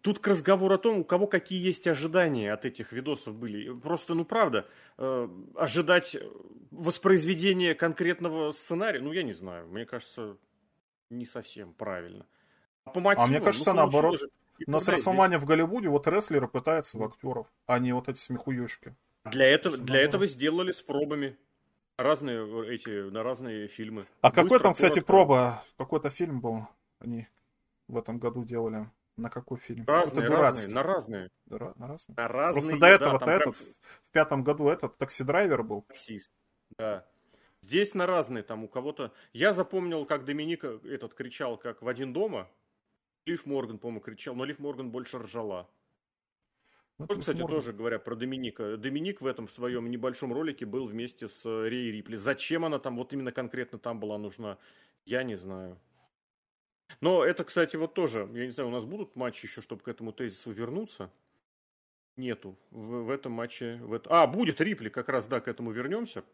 Тут 0.00 0.18
к 0.18 0.26
разговору 0.26 0.74
о 0.74 0.78
том, 0.78 1.00
у 1.00 1.04
кого 1.04 1.26
какие 1.26 1.62
есть 1.62 1.86
ожидания 1.86 2.52
от 2.52 2.64
этих 2.64 2.92
видосов 2.92 3.36
были. 3.36 3.72
Просто, 3.78 4.14
ну 4.14 4.24
правда, 4.24 4.66
э, 4.96 5.28
ожидать 5.54 6.16
воспроизведения 6.70 7.74
конкретного 7.74 8.52
сценария, 8.52 9.00
ну 9.00 9.12
я 9.12 9.22
не 9.22 9.32
знаю, 9.32 9.68
мне 9.68 9.84
кажется, 9.84 10.38
не 11.10 11.26
совсем 11.26 11.74
правильно. 11.74 12.26
А, 12.84 12.90
по 12.90 13.00
мотивам, 13.00 13.26
а 13.26 13.30
мне 13.30 13.40
кажется, 13.40 13.70
ну, 13.72 13.76
наоборот, 13.76 14.18
же, 14.18 14.28
у 14.66 14.70
нас 14.70 14.88
Расселмания 14.88 15.38
в 15.38 15.44
Голливуде, 15.44 15.88
вот 15.88 16.06
рестлеры 16.08 16.48
пытаются 16.48 16.98
в 16.98 17.04
актеров, 17.04 17.46
а 17.66 17.78
не 17.78 17.92
вот 17.92 18.08
эти 18.08 18.18
смехуёчки. 18.18 18.94
Для 19.24 19.46
этого, 19.46 19.76
для 19.76 20.00
этого 20.00 20.26
сделали 20.26 20.72
с 20.72 20.82
пробами. 20.82 21.36
Разные 21.96 22.74
эти, 22.74 23.10
на 23.10 23.22
разные 23.22 23.68
фильмы. 23.68 24.06
А 24.22 24.28
Быстро, 24.30 24.42
какой 24.42 24.60
там, 24.60 24.72
кстати, 24.74 25.00
проба? 25.00 25.62
Какой-то 25.76 26.10
фильм 26.10 26.40
был, 26.40 26.66
они 26.98 27.28
в 27.86 27.96
этом 27.96 28.18
году 28.18 28.44
делали. 28.44 28.90
На 29.22 29.30
какой 29.30 29.58
фильм? 29.58 29.84
Разные, 29.86 30.28
разные, 30.28 30.74
на 30.74 30.82
разные. 30.82 31.30
На 31.46 31.86
разные? 31.86 32.16
На 32.16 32.26
разные, 32.28 32.60
Просто 32.60 32.80
до 32.80 32.86
этого 32.88 33.18
да, 33.20 33.32
этот, 33.32 33.56
прям... 33.56 33.74
в 34.08 34.10
пятом 34.10 34.42
году 34.42 34.68
этот 34.68 34.98
такси-драйвер 34.98 35.62
был. 35.62 35.82
Таксист, 35.82 36.32
да. 36.76 37.06
Здесь 37.60 37.94
на 37.94 38.06
разные, 38.06 38.42
там 38.42 38.64
у 38.64 38.68
кого-то... 38.68 39.12
Я 39.32 39.52
запомнил, 39.52 40.06
как 40.06 40.24
Доминика 40.24 40.80
этот 40.82 41.14
кричал, 41.14 41.56
как 41.56 41.82
в 41.82 41.88
один 41.88 42.12
дома. 42.12 42.50
Лив 43.24 43.46
Морган, 43.46 43.78
по-моему, 43.78 44.00
кричал, 44.00 44.34
но 44.34 44.44
Лив 44.44 44.58
Морган 44.58 44.90
больше 44.90 45.18
ржала. 45.20 45.70
Вот, 46.98 47.08
вот 47.08 47.20
кстати, 47.20 47.38
Морган. 47.38 47.58
тоже 47.58 47.72
говоря 47.72 48.00
про 48.00 48.16
Доминика. 48.16 48.76
Доминик 48.76 49.20
в 49.20 49.26
этом 49.26 49.46
в 49.46 49.52
своем 49.52 49.88
небольшом 49.88 50.32
ролике 50.32 50.66
был 50.66 50.88
вместе 50.88 51.28
с 51.28 51.44
Рей 51.44 51.92
Рипли. 51.92 52.16
Зачем 52.16 52.64
она 52.64 52.80
там, 52.80 52.96
вот 52.96 53.12
именно 53.12 53.30
конкретно 53.30 53.78
там 53.78 54.00
была 54.00 54.18
нужна, 54.18 54.58
я 55.04 55.22
не 55.22 55.36
знаю. 55.36 55.78
Но 57.00 57.24
это, 57.24 57.44
кстати, 57.44 57.76
вот 57.76 57.94
тоже, 57.94 58.28
я 58.32 58.46
не 58.46 58.52
знаю, 58.52 58.68
у 58.68 58.72
нас 58.72 58.84
будут 58.84 59.16
матчи 59.16 59.46
еще, 59.46 59.60
чтобы 59.60 59.82
к 59.82 59.88
этому 59.88 60.12
тезису 60.12 60.50
вернуться? 60.50 61.10
Нету 62.16 62.56
в, 62.70 63.04
в 63.04 63.10
этом 63.10 63.32
матче. 63.32 63.78
В 63.82 63.92
это... 63.92 64.10
А, 64.10 64.26
будет 64.26 64.60
Рипли, 64.60 64.88
как 64.88 65.08
раз, 65.08 65.26
да, 65.26 65.40
к 65.40 65.48
этому 65.48 65.70
вернемся 65.72 66.24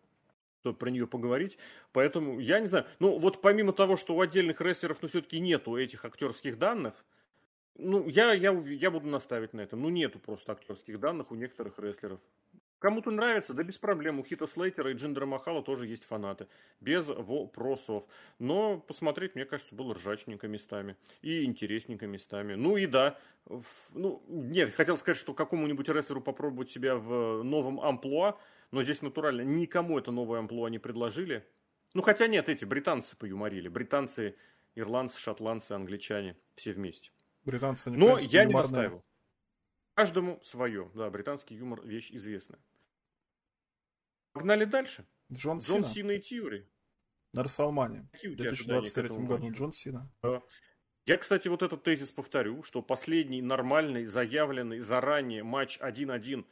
чтобы 0.60 0.76
про 0.76 0.90
нее 0.90 1.06
поговорить. 1.06 1.56
Поэтому 1.92 2.40
я 2.40 2.60
не 2.60 2.66
знаю. 2.66 2.86
Ну, 2.98 3.18
вот 3.18 3.40
помимо 3.40 3.72
того, 3.72 3.96
что 3.96 4.16
у 4.16 4.20
отдельных 4.20 4.60
рестлеров, 4.60 4.98
ну, 5.00 5.08
все-таки 5.08 5.38
нету 5.40 5.76
этих 5.76 6.04
актерских 6.04 6.58
данных, 6.58 6.94
ну, 7.76 8.08
я, 8.08 8.32
я, 8.32 8.50
я 8.50 8.90
буду 8.90 9.06
наставить 9.06 9.54
на 9.54 9.60
этом. 9.60 9.82
Ну, 9.82 9.88
нету 9.88 10.18
просто 10.18 10.52
актерских 10.52 10.98
данных 10.98 11.30
у 11.30 11.36
некоторых 11.36 11.78
рестлеров. 11.78 12.20
Кому-то 12.78 13.10
нравится, 13.10 13.54
да 13.54 13.64
без 13.64 13.76
проблем. 13.76 14.20
У 14.20 14.24
Хита 14.24 14.46
Слейтера 14.46 14.92
и 14.92 14.94
Джиндера 14.94 15.26
Махала 15.26 15.62
тоже 15.62 15.86
есть 15.86 16.04
фанаты. 16.04 16.46
Без 16.80 17.08
вопросов. 17.08 18.04
Но 18.38 18.78
посмотреть, 18.78 19.34
мне 19.34 19.44
кажется, 19.44 19.74
было 19.74 19.94
ржачненько 19.94 20.46
местами. 20.46 20.96
И 21.20 21.44
интересненько 21.44 22.06
местами. 22.06 22.54
Ну 22.54 22.76
и 22.76 22.86
да. 22.86 23.18
Ну, 23.94 24.22
нет, 24.28 24.74
хотел 24.74 24.96
сказать, 24.96 25.18
что 25.18 25.34
какому-нибудь 25.34 25.88
рестлеру 25.88 26.20
попробовать 26.20 26.70
себя 26.70 26.96
в 26.96 27.42
новом 27.42 27.80
амплуа. 27.80 28.38
Но 28.70 28.82
здесь 28.82 29.02
натурально 29.02 29.42
никому 29.42 29.98
это 29.98 30.12
новое 30.12 30.38
амплуа 30.38 30.68
не 30.68 30.78
предложили. 30.78 31.44
Ну, 31.94 32.02
хотя 32.02 32.28
нет, 32.28 32.48
эти 32.48 32.64
британцы 32.64 33.16
поюморили. 33.16 33.68
Британцы, 33.68 34.36
ирландцы, 34.76 35.18
шотландцы, 35.18 35.72
англичане. 35.72 36.36
Все 36.54 36.72
вместе. 36.72 37.10
Британцы, 37.44 37.88
они, 37.88 37.96
Но 37.96 38.18
я 38.18 38.44
не 38.44 38.52
настаивал. 38.52 39.02
Каждому 39.98 40.40
свое. 40.44 40.88
Да, 40.94 41.10
британский 41.10 41.56
юмор 41.56 41.84
вещь 41.84 42.12
известная. 42.12 42.60
Погнали 44.32 44.64
дальше. 44.64 45.04
Джон, 45.32 45.58
Джон 45.58 45.82
Сина. 45.82 45.92
Сина 45.92 46.10
и 46.12 46.20
Тьюри. 46.20 46.68
На 47.32 47.42
Расселмане. 47.42 48.08
В 48.12 48.36
2023 48.36 49.08
году 49.26 49.50
Джон 49.50 49.72
Сина. 49.72 50.08
Я, 51.04 51.16
кстати, 51.16 51.48
вот 51.48 51.64
этот 51.64 51.82
тезис 51.82 52.12
повторю, 52.12 52.62
что 52.62 52.80
последний 52.80 53.42
нормальный, 53.42 54.04
заявленный 54.04 54.78
заранее 54.78 55.42
матч 55.42 55.80
1-1 55.80 56.46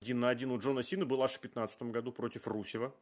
один 0.00 0.20
на 0.20 0.30
один 0.30 0.50
у 0.52 0.58
Джона 0.58 0.82
Сина 0.82 1.04
был 1.04 1.22
аж 1.22 1.32
в 1.32 1.40
2015 1.42 1.82
году 1.92 2.12
против 2.12 2.46
Русева. 2.46 2.94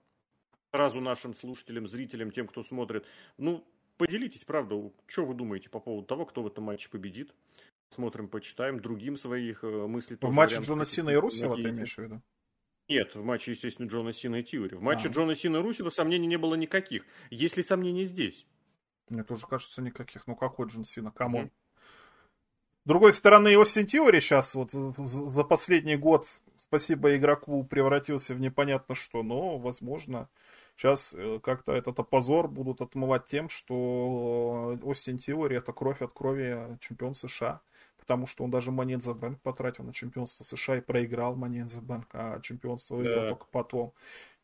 Сразу 0.73 1.01
нашим 1.01 1.35
слушателям, 1.35 1.87
зрителям, 1.87 2.33
тем, 2.33 2.49
кто 2.49 2.65
смотрит. 2.65 3.07
Ну, 3.39 3.65
поделитесь, 3.97 4.43
правда, 4.43 4.91
что 5.07 5.25
вы 5.25 5.35
думаете 5.35 5.71
по 5.71 5.79
поводу 5.79 6.05
того, 6.05 6.27
кто 6.27 6.43
в 6.43 6.49
этом 6.49 6.65
матче 6.65 6.91
победит. 6.91 7.33
Смотрим, 7.91 8.29
почитаем. 8.29 8.81
Другим 8.81 9.17
своих 9.17 9.63
э, 9.63 9.87
мыслей 9.87 10.17
В 10.21 10.33
матче 10.33 10.61
Джона 10.61 10.85
Сина 10.85 11.11
и 11.11 11.15
Русева 11.15 11.57
ты 11.57 11.69
имеешь 11.69 11.95
в 11.95 11.99
виду? 11.99 12.23
Нет, 12.89 13.15
в 13.15 13.23
матче, 13.25 13.53
естественно, 13.53 13.87
Джона 13.89 14.13
Сина 14.13 14.37
и 14.37 14.43
Тиори. 14.43 14.75
В 14.75 14.83
матче 14.83 15.09
а. 15.09 15.11
Джона 15.11 15.35
Сина 15.35 15.59
и 15.59 15.61
Русева 15.61 15.89
сомнений 15.89 16.27
не 16.27 16.37
было 16.37 16.55
никаких. 16.55 17.05
Есть 17.31 17.57
ли 17.57 17.63
сомнения 17.63 18.05
здесь? 18.05 18.47
Мне 19.09 19.23
тоже 19.25 19.47
кажется 19.47 19.81
никаких. 19.81 20.27
Ну 20.27 20.37
какой 20.37 20.69
Джон 20.69 20.85
Сина? 20.85 21.11
Come 21.11 21.32
on. 21.32 21.47
Mm-hmm. 21.47 21.51
С 22.85 22.87
другой 22.87 23.13
стороны, 23.15 23.57
Остин 23.57 23.87
Тиори 23.87 24.21
сейчас 24.21 24.55
вот 24.55 24.73
за 24.73 25.45
последний 25.45 25.97
год, 25.97 26.27
спасибо 26.59 27.17
игроку, 27.17 27.65
превратился 27.65 28.35
в 28.35 28.41
непонятно 28.41 28.95
что, 28.95 29.23
но, 29.23 29.57
возможно, 29.57 30.29
Сейчас 30.77 31.15
э, 31.17 31.39
как-то 31.43 31.73
этот 31.73 32.09
позор 32.09 32.49
будут 32.49 32.81
отмывать 32.81 33.27
тем, 33.27 33.49
что 33.49 34.79
Остин 34.83 35.19
Тиори 35.19 35.57
это 35.57 35.73
кровь 35.73 36.03
от 36.03 36.13
крови 36.13 36.79
чемпион 36.81 37.15
США. 37.15 37.61
Потому 37.99 38.27
что 38.27 38.45
он 38.45 38.51
даже 38.51 38.71
in 38.71 38.99
the 38.99 39.19
Bank 39.19 39.39
потратил 39.43 39.85
на 39.85 39.95
чемпионство 39.95 40.45
США 40.45 40.77
и 40.77 40.81
проиграл 40.83 41.37
in 41.63 41.67
the 41.67 41.81
Bank, 41.81 42.05
а 42.13 42.39
чемпионство 42.41 42.97
выиграл 42.97 43.23
да. 43.23 43.29
только 43.31 43.47
потом. 43.51 43.93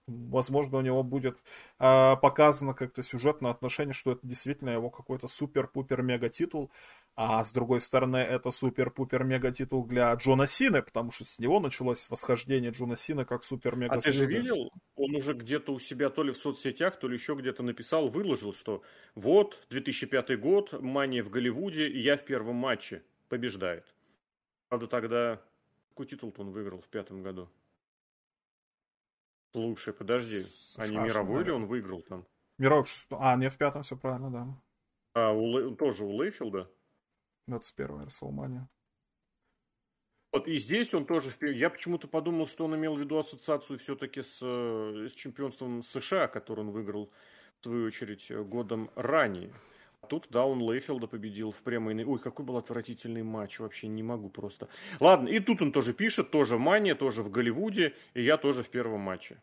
Возможно, 0.06 0.78
у 0.78 0.80
него 0.80 1.02
будет 1.02 1.42
э, 1.78 2.16
показано 2.16 2.74
как-то 2.74 3.02
сюжетное 3.02 3.50
отношение, 3.50 3.92
что 3.92 4.12
это 4.12 4.26
действительно 4.26 4.70
его 4.70 4.90
какой-то 4.90 5.28
супер-пупер-мега 5.28 6.28
титул. 6.28 6.70
А 7.14 7.44
с 7.44 7.52
другой 7.52 7.80
стороны, 7.80 8.16
это 8.16 8.50
супер-пупер-мега 8.50 9.52
титул 9.52 9.84
для 9.84 10.12
Джона 10.14 10.46
Сины, 10.46 10.82
потому 10.82 11.10
что 11.12 11.24
с 11.24 11.38
него 11.38 11.60
началось 11.60 12.08
восхождение 12.08 12.70
Джона 12.70 12.96
Сины 12.96 13.24
как 13.24 13.44
супер-мега 13.44 13.94
А 13.94 14.00
ты 14.00 14.10
же 14.12 14.26
видел, 14.26 14.70
он 14.96 15.14
уже 15.14 15.34
где-то 15.34 15.72
у 15.72 15.78
себя 15.78 16.10
то 16.10 16.22
ли 16.22 16.32
в 16.32 16.36
соцсетях, 16.36 16.98
то 16.98 17.08
ли 17.08 17.14
еще 17.14 17.34
где-то 17.34 17.62
написал, 17.62 18.08
выложил, 18.08 18.54
что 18.54 18.82
вот, 19.14 19.64
2005 19.70 20.40
год, 20.40 20.72
Мания 20.80 21.22
в 21.22 21.30
Голливуде, 21.30 21.88
и 21.88 22.00
я 22.00 22.16
в 22.16 22.24
первом 22.24 22.56
матче 22.56 23.02
побеждает. 23.28 23.84
Правда, 24.68 24.86
тогда 24.86 25.42
какой 25.90 26.06
титул 26.06 26.34
он 26.38 26.50
выиграл 26.50 26.80
в 26.80 26.88
пятом 26.88 27.22
году? 27.22 27.48
Слушай, 29.52 29.92
подожди, 29.92 30.44
а 30.78 30.86
не 30.86 30.96
мировой 30.96 31.44
ли 31.44 31.50
он 31.50 31.66
выиграл 31.66 32.02
там? 32.02 32.24
Мировой 32.58 32.84
шестой. 32.84 33.18
А, 33.20 33.36
не 33.36 33.50
в 33.50 33.56
пятом, 33.56 33.82
все 33.82 33.96
правильно, 33.96 34.30
да. 34.30 34.46
А, 35.14 35.32
у 35.32 35.46
Лей... 35.46 35.74
тоже 35.74 36.04
у 36.04 36.12
Лейфилда? 36.12 36.70
21 37.46 38.02
Расселмания. 38.02 38.68
Вот, 40.32 40.46
и 40.46 40.56
здесь 40.58 40.94
он 40.94 41.06
тоже... 41.06 41.30
Я 41.40 41.70
почему-то 41.70 42.06
подумал, 42.06 42.46
что 42.46 42.64
он 42.64 42.76
имел 42.76 42.94
в 42.94 43.00
виду 43.00 43.18
ассоциацию 43.18 43.80
все-таки 43.80 44.22
с, 44.22 44.38
э, 44.40 45.08
с 45.08 45.14
чемпионством 45.14 45.82
США, 45.82 46.28
который 46.28 46.60
он 46.60 46.70
выиграл, 46.70 47.10
в 47.60 47.64
свою 47.64 47.86
очередь, 47.86 48.30
годом 48.30 48.90
ранее. 48.94 49.52
А 50.10 50.18
тут, 50.18 50.26
да, 50.30 50.44
он 50.44 50.60
Лейфилда 50.60 51.06
победил 51.06 51.52
в 51.52 51.62
прямой... 51.62 52.04
Ой, 52.04 52.18
какой 52.18 52.44
был 52.44 52.56
отвратительный 52.56 53.22
матч, 53.22 53.60
вообще 53.60 53.86
не 53.86 54.02
могу 54.02 54.28
просто. 54.28 54.68
Ладно, 54.98 55.28
и 55.28 55.38
тут 55.38 55.62
он 55.62 55.70
тоже 55.70 55.94
пишет, 55.94 56.32
тоже 56.32 56.58
Мания, 56.58 56.96
тоже 56.96 57.22
в 57.22 57.30
Голливуде, 57.30 57.94
и 58.14 58.24
я 58.24 58.36
тоже 58.36 58.64
в 58.64 58.68
первом 58.70 59.02
матче. 59.02 59.40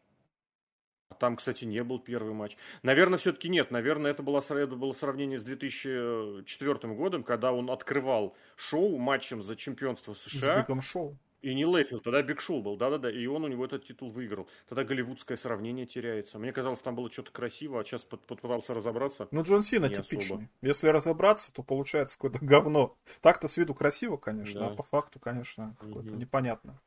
Там, 1.19 1.37
кстати, 1.37 1.63
не 1.63 1.81
был 1.85 1.99
первый 1.99 2.33
матч. 2.33 2.57
Наверное, 2.83 3.17
все-таки 3.17 3.47
нет. 3.47 3.71
Наверное, 3.71 4.11
это 4.11 4.23
было, 4.23 4.39
это 4.39 4.75
было 4.75 4.91
сравнение 4.91 5.37
с 5.37 5.43
2004 5.43 6.93
годом, 6.95 7.23
когда 7.23 7.53
он 7.53 7.71
открывал 7.71 8.35
шоу 8.57 8.97
матчем 8.97 9.41
за 9.41 9.55
чемпионство 9.55 10.15
США. 10.15 10.63
С 10.63 10.67
Бигом 10.67 10.81
Шоу. 10.81 11.17
И 11.41 11.53
не 11.53 11.65
Лейфилд, 11.65 12.03
тогда 12.03 12.21
Биг 12.23 12.41
Шоу 12.41 12.61
был, 12.61 12.77
да-да-да, 12.77 13.11
и 13.11 13.25
он 13.27 13.43
у 13.43 13.47
него 13.47 13.65
этот 13.65 13.85
титул 13.85 14.09
выиграл. 14.09 14.47
Тогда 14.67 14.83
голливудское 14.83 15.37
сравнение 15.37 15.85
теряется. 15.85 16.39
Мне 16.39 16.51
казалось, 16.51 16.79
там 16.79 16.95
было 16.95 17.11
что-то 17.11 17.31
красиво, 17.31 17.79
а 17.79 17.83
сейчас 17.83 18.03
попытался 18.03 18.73
разобраться. 18.73 19.27
Ну, 19.31 19.43
Джон 19.43 19.61
Сина 19.61 19.89
типичный. 19.89 20.35
Особо. 20.37 20.49
Если 20.61 20.87
разобраться, 20.87 21.53
то 21.53 21.61
получается 21.61 22.17
какое-то 22.17 22.43
говно. 22.43 22.97
Так-то 23.21 23.47
с 23.47 23.57
виду 23.57 23.75
красиво, 23.75 24.17
конечно, 24.17 24.61
да. 24.61 24.67
а 24.67 24.75
по 24.75 24.83
факту, 24.83 25.19
конечно, 25.19 25.75
какое-то 25.79 26.13
угу. 26.13 26.19
непонятное. 26.19 26.79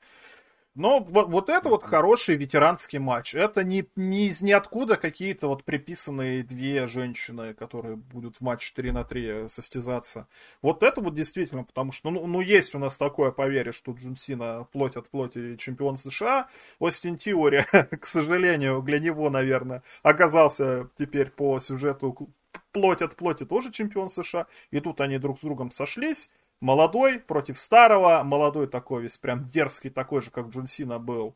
Но 0.76 1.00
вот, 1.00 1.28
вот 1.28 1.48
это 1.48 1.68
вот 1.68 1.82
хороший 1.82 2.36
ветеранский 2.36 3.00
матч. 3.00 3.34
Это 3.34 3.64
не, 3.64 3.88
не 3.96 4.28
из 4.28 4.40
ниоткуда 4.40 4.96
какие-то 4.96 5.48
вот 5.48 5.64
приписанные 5.64 6.44
две 6.44 6.86
женщины, 6.86 7.54
которые 7.54 7.96
будут 7.96 8.36
в 8.36 8.40
матче 8.40 8.72
3 8.76 8.92
на 8.92 9.04
3 9.04 9.48
состязаться. 9.48 10.28
Вот 10.62 10.84
это 10.84 11.00
вот 11.00 11.14
действительно, 11.14 11.64
потому 11.64 11.90
что, 11.90 12.10
ну, 12.10 12.24
ну 12.26 12.40
есть 12.40 12.74
у 12.76 12.78
нас 12.78 12.96
такое 12.96 13.32
поверье, 13.32 13.72
что 13.72 13.92
Джун 13.92 14.14
Сина 14.14 14.66
плоть 14.72 14.96
от 14.96 15.08
плоти 15.08 15.56
чемпион 15.56 15.96
США. 15.96 16.48
Остин 16.78 17.18
Тиори, 17.18 17.66
к 18.00 18.06
сожалению, 18.06 18.80
для 18.82 19.00
него, 19.00 19.28
наверное, 19.28 19.82
оказался 20.04 20.88
теперь 20.96 21.30
по 21.30 21.58
сюжету 21.58 22.30
плоть 22.70 23.02
от 23.02 23.16
плоти 23.16 23.44
тоже 23.44 23.72
чемпион 23.72 24.08
США. 24.08 24.46
И 24.70 24.78
тут 24.78 25.00
они 25.00 25.18
друг 25.18 25.38
с 25.38 25.42
другом 25.42 25.72
сошлись 25.72 26.30
молодой 26.60 27.18
против 27.18 27.58
старого, 27.58 28.22
молодой 28.22 28.66
такой 28.66 29.02
весь 29.02 29.18
прям 29.18 29.44
дерзкий, 29.46 29.90
такой 29.90 30.20
же, 30.20 30.30
как 30.30 30.48
Джон 30.48 30.66
Сина 30.66 30.98
был, 30.98 31.34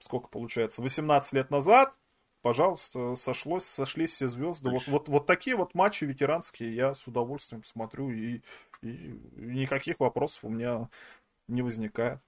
сколько 0.00 0.28
получается, 0.28 0.82
18 0.82 1.32
лет 1.32 1.50
назад, 1.50 1.96
пожалуйста, 2.42 3.16
сошлось, 3.16 3.64
сошлись 3.64 4.10
все 4.10 4.28
звезды. 4.28 4.70
Вот, 4.70 4.86
вот, 4.88 5.08
вот 5.08 5.26
такие 5.26 5.56
вот 5.56 5.74
матчи 5.74 6.04
ветеранские 6.04 6.74
я 6.74 6.94
с 6.94 7.06
удовольствием 7.06 7.64
смотрю, 7.64 8.10
и, 8.10 8.42
и, 8.82 9.20
никаких 9.36 10.00
вопросов 10.00 10.44
у 10.44 10.48
меня 10.48 10.88
не 11.46 11.62
возникает. 11.62 12.20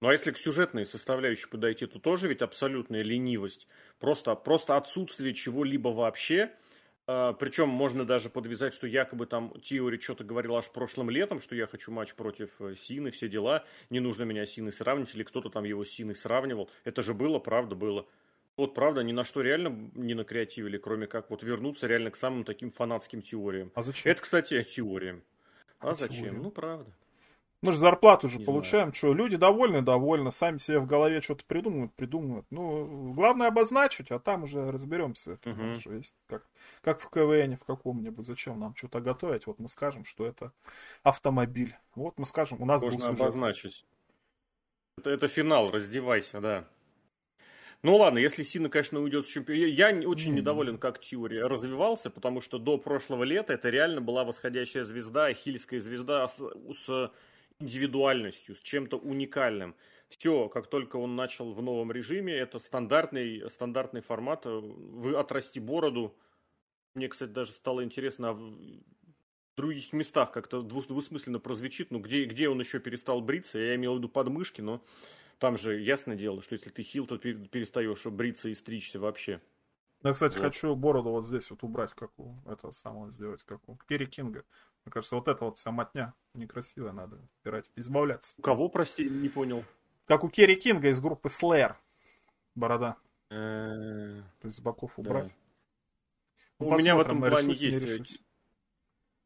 Ну 0.00 0.08
а 0.08 0.12
если 0.12 0.32
к 0.32 0.38
сюжетной 0.38 0.84
составляющей 0.84 1.48
подойти, 1.48 1.86
то 1.86 2.00
тоже 2.00 2.28
ведь 2.28 2.42
абсолютная 2.42 3.02
ленивость. 3.02 3.68
Просто, 4.00 4.34
просто 4.34 4.76
отсутствие 4.76 5.32
чего-либо 5.32 5.88
вообще– 5.88 6.52
Причем 7.06 7.68
можно 7.68 8.04
даже 8.04 8.30
подвязать, 8.30 8.74
что 8.74 8.86
якобы 8.86 9.26
там 9.26 9.52
Тиори 9.60 9.98
что-то 9.98 10.22
говорил 10.22 10.56
аж 10.56 10.70
прошлым 10.70 11.10
летом, 11.10 11.40
что 11.40 11.56
я 11.56 11.66
хочу 11.66 11.90
матч 11.90 12.14
против 12.14 12.50
э, 12.60 12.74
Сины, 12.76 13.10
все 13.10 13.28
дела, 13.28 13.64
не 13.90 13.98
нужно 13.98 14.22
меня 14.22 14.46
с 14.46 14.50
Синой 14.50 14.72
сравнить, 14.72 15.12
или 15.14 15.24
кто-то 15.24 15.50
там 15.50 15.64
его 15.64 15.84
с 15.84 15.90
Синой 15.90 16.14
сравнивал. 16.14 16.70
Это 16.84 17.02
же 17.02 17.12
было, 17.12 17.40
правда, 17.40 17.74
было. 17.74 18.06
Вот 18.56 18.74
правда, 18.74 19.02
ни 19.02 19.12
на 19.12 19.24
что 19.24 19.40
реально 19.40 19.90
не 19.94 20.14
накреативили, 20.14 20.78
кроме 20.78 21.06
как 21.06 21.30
вот 21.30 21.42
вернуться 21.42 21.86
реально 21.86 22.10
к 22.10 22.16
самым 22.16 22.44
таким 22.44 22.70
фанатским 22.70 23.20
теориям. 23.20 23.72
А 23.74 23.82
зачем? 23.82 24.12
Это, 24.12 24.22
кстати, 24.22 24.62
теориям. 24.62 25.22
А, 25.80 25.90
а 25.90 25.94
зачем? 25.94 26.24
Теория? 26.24 26.38
Ну, 26.38 26.50
правда. 26.50 26.92
Мы 27.62 27.70
же 27.70 27.78
зарплату 27.78 28.28
же 28.28 28.38
не 28.38 28.44
получаем, 28.44 28.86
знаю. 28.86 28.94
что 28.94 29.14
люди 29.14 29.36
довольны, 29.36 29.82
довольны, 29.82 30.32
сами 30.32 30.58
себе 30.58 30.80
в 30.80 30.86
голове 30.86 31.20
что-то 31.20 31.44
придумывают, 31.44 31.94
придумывают. 31.94 32.44
Ну, 32.50 33.12
главное 33.12 33.46
обозначить, 33.46 34.10
а 34.10 34.18
там 34.18 34.42
уже 34.42 34.72
разберемся. 34.72 35.32
Это 35.32 35.50
угу. 35.50 35.60
у 35.60 35.64
нас 35.66 35.80
же 35.80 35.94
есть 35.94 36.16
как, 36.26 36.44
как 36.82 37.00
в 37.00 37.08
КВН, 37.08 37.56
в 37.56 37.64
каком-нибудь. 37.64 38.26
Зачем 38.26 38.58
нам 38.58 38.74
что-то 38.74 39.00
готовить? 39.00 39.46
Вот 39.46 39.60
мы 39.60 39.68
скажем, 39.68 40.04
что 40.04 40.26
это 40.26 40.52
автомобиль. 41.04 41.76
Вот 41.94 42.18
мы 42.18 42.24
скажем, 42.24 42.60
у 42.60 42.64
нас 42.66 42.82
Можно 42.82 43.08
обозначить. 43.08 43.86
Это, 44.98 45.10
это 45.10 45.28
финал, 45.28 45.70
раздевайся, 45.70 46.40
да. 46.40 46.68
Ну 47.84 47.96
ладно, 47.96 48.18
если 48.18 48.42
Сина, 48.42 48.68
конечно, 48.70 49.00
уйдет 49.00 49.26
с 49.26 49.30
чемпионом. 49.30 49.68
Я 49.68 50.08
очень 50.08 50.34
недоволен, 50.34 50.78
как 50.78 50.98
теория 50.98 51.46
развивался, 51.46 52.10
потому 52.10 52.40
что 52.40 52.58
до 52.58 52.76
прошлого 52.76 53.22
лета 53.22 53.52
это 53.52 53.70
реально 53.70 54.00
была 54.00 54.24
восходящая 54.24 54.82
звезда, 54.82 55.32
хильская 55.32 55.78
звезда 55.78 56.28
с, 56.28 56.40
с 56.86 57.12
индивидуальностью, 57.62 58.56
с 58.56 58.60
чем-то 58.60 58.98
уникальным. 58.98 59.74
Все, 60.08 60.48
как 60.48 60.68
только 60.68 60.96
он 60.96 61.16
начал 61.16 61.52
в 61.52 61.62
новом 61.62 61.90
режиме, 61.90 62.34
это 62.34 62.58
стандартный, 62.58 63.48
стандартный 63.50 64.02
формат. 64.02 64.44
Вы 64.44 65.14
отрасти 65.16 65.58
бороду. 65.58 66.14
Мне, 66.94 67.08
кстати, 67.08 67.30
даже 67.30 67.52
стало 67.52 67.82
интересно, 67.82 68.30
а 68.30 68.32
в 68.34 69.56
других 69.56 69.92
местах 69.92 70.32
как-то 70.32 70.60
двусмысленно 70.62 71.38
прозвучит, 71.38 71.90
ну 71.90 72.00
где, 72.00 72.24
где 72.24 72.48
он 72.48 72.60
еще 72.60 72.80
перестал 72.80 73.20
бриться, 73.20 73.58
я 73.58 73.74
имел 73.76 73.94
в 73.94 73.98
виду 73.98 74.08
подмышки, 74.08 74.60
но 74.60 74.84
там 75.38 75.56
же 75.56 75.80
ясное 75.80 76.16
дело, 76.16 76.42
что 76.42 76.54
если 76.54 76.70
ты 76.70 76.82
хил, 76.82 77.06
то 77.06 77.18
перестаешь 77.18 78.04
бриться 78.06 78.48
и 78.48 78.54
стричься 78.54 78.98
вообще. 78.98 79.40
Я, 80.02 80.12
кстати, 80.12 80.36
вот. 80.36 80.44
хочу 80.44 80.74
бороду 80.74 81.10
вот 81.10 81.26
здесь 81.26 81.50
вот 81.50 81.62
убрать, 81.62 81.92
как 81.94 82.10
у 82.18 82.34
этого 82.46 82.70
самого 82.72 83.10
сделать, 83.10 83.42
как 83.44 83.60
у 83.68 83.76
Керри 83.88 84.06
Кинга. 84.06 84.44
Мне 84.84 84.92
кажется, 84.92 85.14
вот 85.14 85.28
эта 85.28 85.44
вот 85.44 85.58
вся 85.58 85.70
мотня 85.70 86.14
некрасивая, 86.34 86.92
надо 86.92 87.20
убирать, 87.42 87.70
избавляться. 87.76 88.34
У 88.38 88.42
кого, 88.42 88.68
прости, 88.68 89.08
не 89.08 89.28
понял? 89.28 89.64
Как 90.06 90.24
у 90.24 90.28
Керри 90.28 90.56
Кинга 90.56 90.88
из 90.88 91.00
группы 91.00 91.28
Slayer. 91.28 91.76
Борода. 92.54 92.96
То 93.28 94.24
есть 94.42 94.58
с 94.58 94.60
боков 94.60 94.98
убрать. 94.98 95.34
Ну, 96.58 96.68
у 96.68 96.76
меня 96.76 96.96
в 96.96 97.00
этом 97.00 97.20
плане 97.20 97.54
есть 97.54 98.20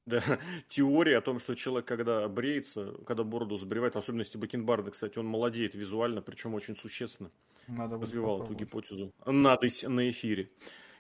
да, 0.07 0.23
теория 0.69 1.19
о 1.19 1.21
том, 1.21 1.39
что 1.39 1.55
человек, 1.55 1.87
когда 1.87 2.27
бреется, 2.29 2.95
когда 3.07 3.25
бороду 3.25 3.59
забревает, 3.59 3.95
в 3.95 3.99
особенности 3.99 4.37
бакенбарды, 4.37 4.93
кстати, 4.93 5.19
он 5.19 5.27
молодеет 5.27 5.75
визуально, 5.75 6.23
причем 6.23 6.55
очень 6.55 6.77
существенно. 6.77 7.31
Надо 7.67 7.99
развивал 7.99 8.45
эту 8.45 8.55
гипотезу. 8.55 9.13
Надысь 9.27 9.83
на 9.83 10.09
эфире. 10.11 10.51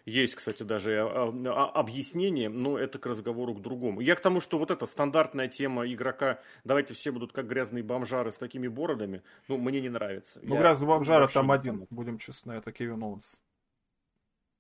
Есть, 0.06 0.36
кстати, 0.36 0.62
даже 0.62 1.00
а, 1.00 1.32
а, 1.46 1.80
объяснение, 1.80 2.48
но 2.48 2.78
это 2.78 2.96
к 3.00 3.06
разговору 3.06 3.54
к 3.54 3.60
другому. 3.60 4.00
Я 4.00 4.14
к 4.14 4.20
тому, 4.20 4.40
что 4.40 4.56
вот 4.56 4.70
эта 4.70 4.86
стандартная 4.86 5.48
тема 5.48 5.84
игрока, 5.92 6.38
давайте 6.62 6.94
все 6.94 7.10
будут 7.10 7.32
как 7.32 7.48
грязные 7.48 7.82
бомжары 7.82 8.30
с 8.30 8.36
такими 8.36 8.68
бородами, 8.68 9.24
ну, 9.48 9.56
мне 9.56 9.80
не 9.80 9.88
нравится. 9.88 10.38
Ну, 10.44 10.58
грязный 10.58 10.86
бомжара 10.86 11.26
там 11.26 11.50
один, 11.50 11.88
будем 11.90 12.18
честны, 12.18 12.52
это 12.52 12.70
Кевин 12.70 13.02
Оуэнс. 13.02 13.40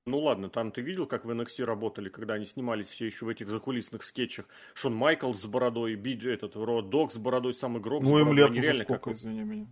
Ну 0.06 0.20
ладно, 0.20 0.48
там 0.48 0.70
ты 0.70 0.82
видел, 0.82 1.06
как 1.06 1.24
в 1.24 1.30
NXT 1.30 1.64
работали, 1.64 2.08
когда 2.08 2.34
они 2.34 2.44
снимались 2.44 2.88
все 2.88 3.06
еще 3.06 3.24
в 3.24 3.28
этих 3.28 3.48
закулисных 3.48 4.04
скетчах. 4.04 4.46
Шон 4.74 4.94
Майклс 4.94 5.40
с 5.40 5.46
бородой, 5.46 5.96
Биджи, 5.96 6.32
этот 6.32 6.54
Род 6.54 6.90
Дог 6.90 7.12
с 7.12 7.16
бородой, 7.16 7.54
самый 7.54 7.82
Грок 7.82 8.04
Ну 8.04 8.18
им 8.20 8.32
лет 8.32 8.50
уже 8.50 8.74
сколько, 8.74 9.04
как... 9.04 9.14
извини 9.14 9.42
меня. 9.42 9.66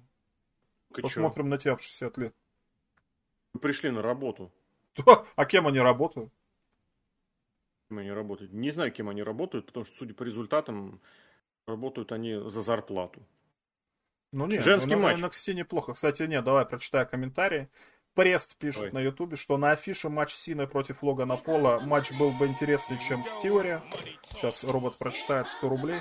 Посмотрим 0.90 1.48
на 1.48 1.58
тебя 1.58 1.76
в 1.76 1.82
60 1.82 2.18
лет. 2.18 2.34
Мы 3.52 3.60
пришли 3.60 3.90
на 3.90 4.02
работу. 4.02 4.52
А 5.36 5.44
кем 5.44 5.68
они 5.68 5.78
работают? 5.78 6.32
Кем 7.88 7.98
они 7.98 8.10
работают? 8.10 8.52
Не 8.52 8.72
знаю, 8.72 8.90
кем 8.90 9.08
они 9.08 9.22
работают, 9.22 9.66
потому 9.66 9.86
что, 9.86 9.94
судя 9.96 10.14
по 10.14 10.24
результатам, 10.24 11.00
работают 11.66 12.10
они 12.10 12.34
за 12.34 12.62
зарплату. 12.62 13.24
Ну 14.32 14.46
нет, 14.46 14.64
Женский 14.64 14.96
ну, 14.96 15.02
матч. 15.02 15.20
на 15.20 15.26
NXT 15.26 15.54
неплохо. 15.54 15.92
Кстати, 15.92 16.24
нет, 16.24 16.42
давай 16.42 16.66
прочитаю 16.66 17.08
комментарии. 17.08 17.68
Прест 18.14 18.56
пишет 18.56 18.84
Ой. 18.84 18.92
на 18.92 19.00
ютубе, 19.00 19.36
что 19.36 19.56
на 19.56 19.72
афише 19.72 20.08
матч 20.08 20.32
Сины 20.32 20.66
против 20.68 21.02
Логана 21.02 21.36
Пола 21.36 21.80
матч 21.80 22.12
был 22.12 22.30
бы 22.30 22.46
интереснее, 22.46 23.00
чем 23.00 23.24
с 23.24 23.36
Тиори. 23.38 23.82
Сейчас 24.22 24.62
робот 24.64 24.96
прочитает 24.98 25.48
100 25.48 25.68
рублей. 25.68 26.00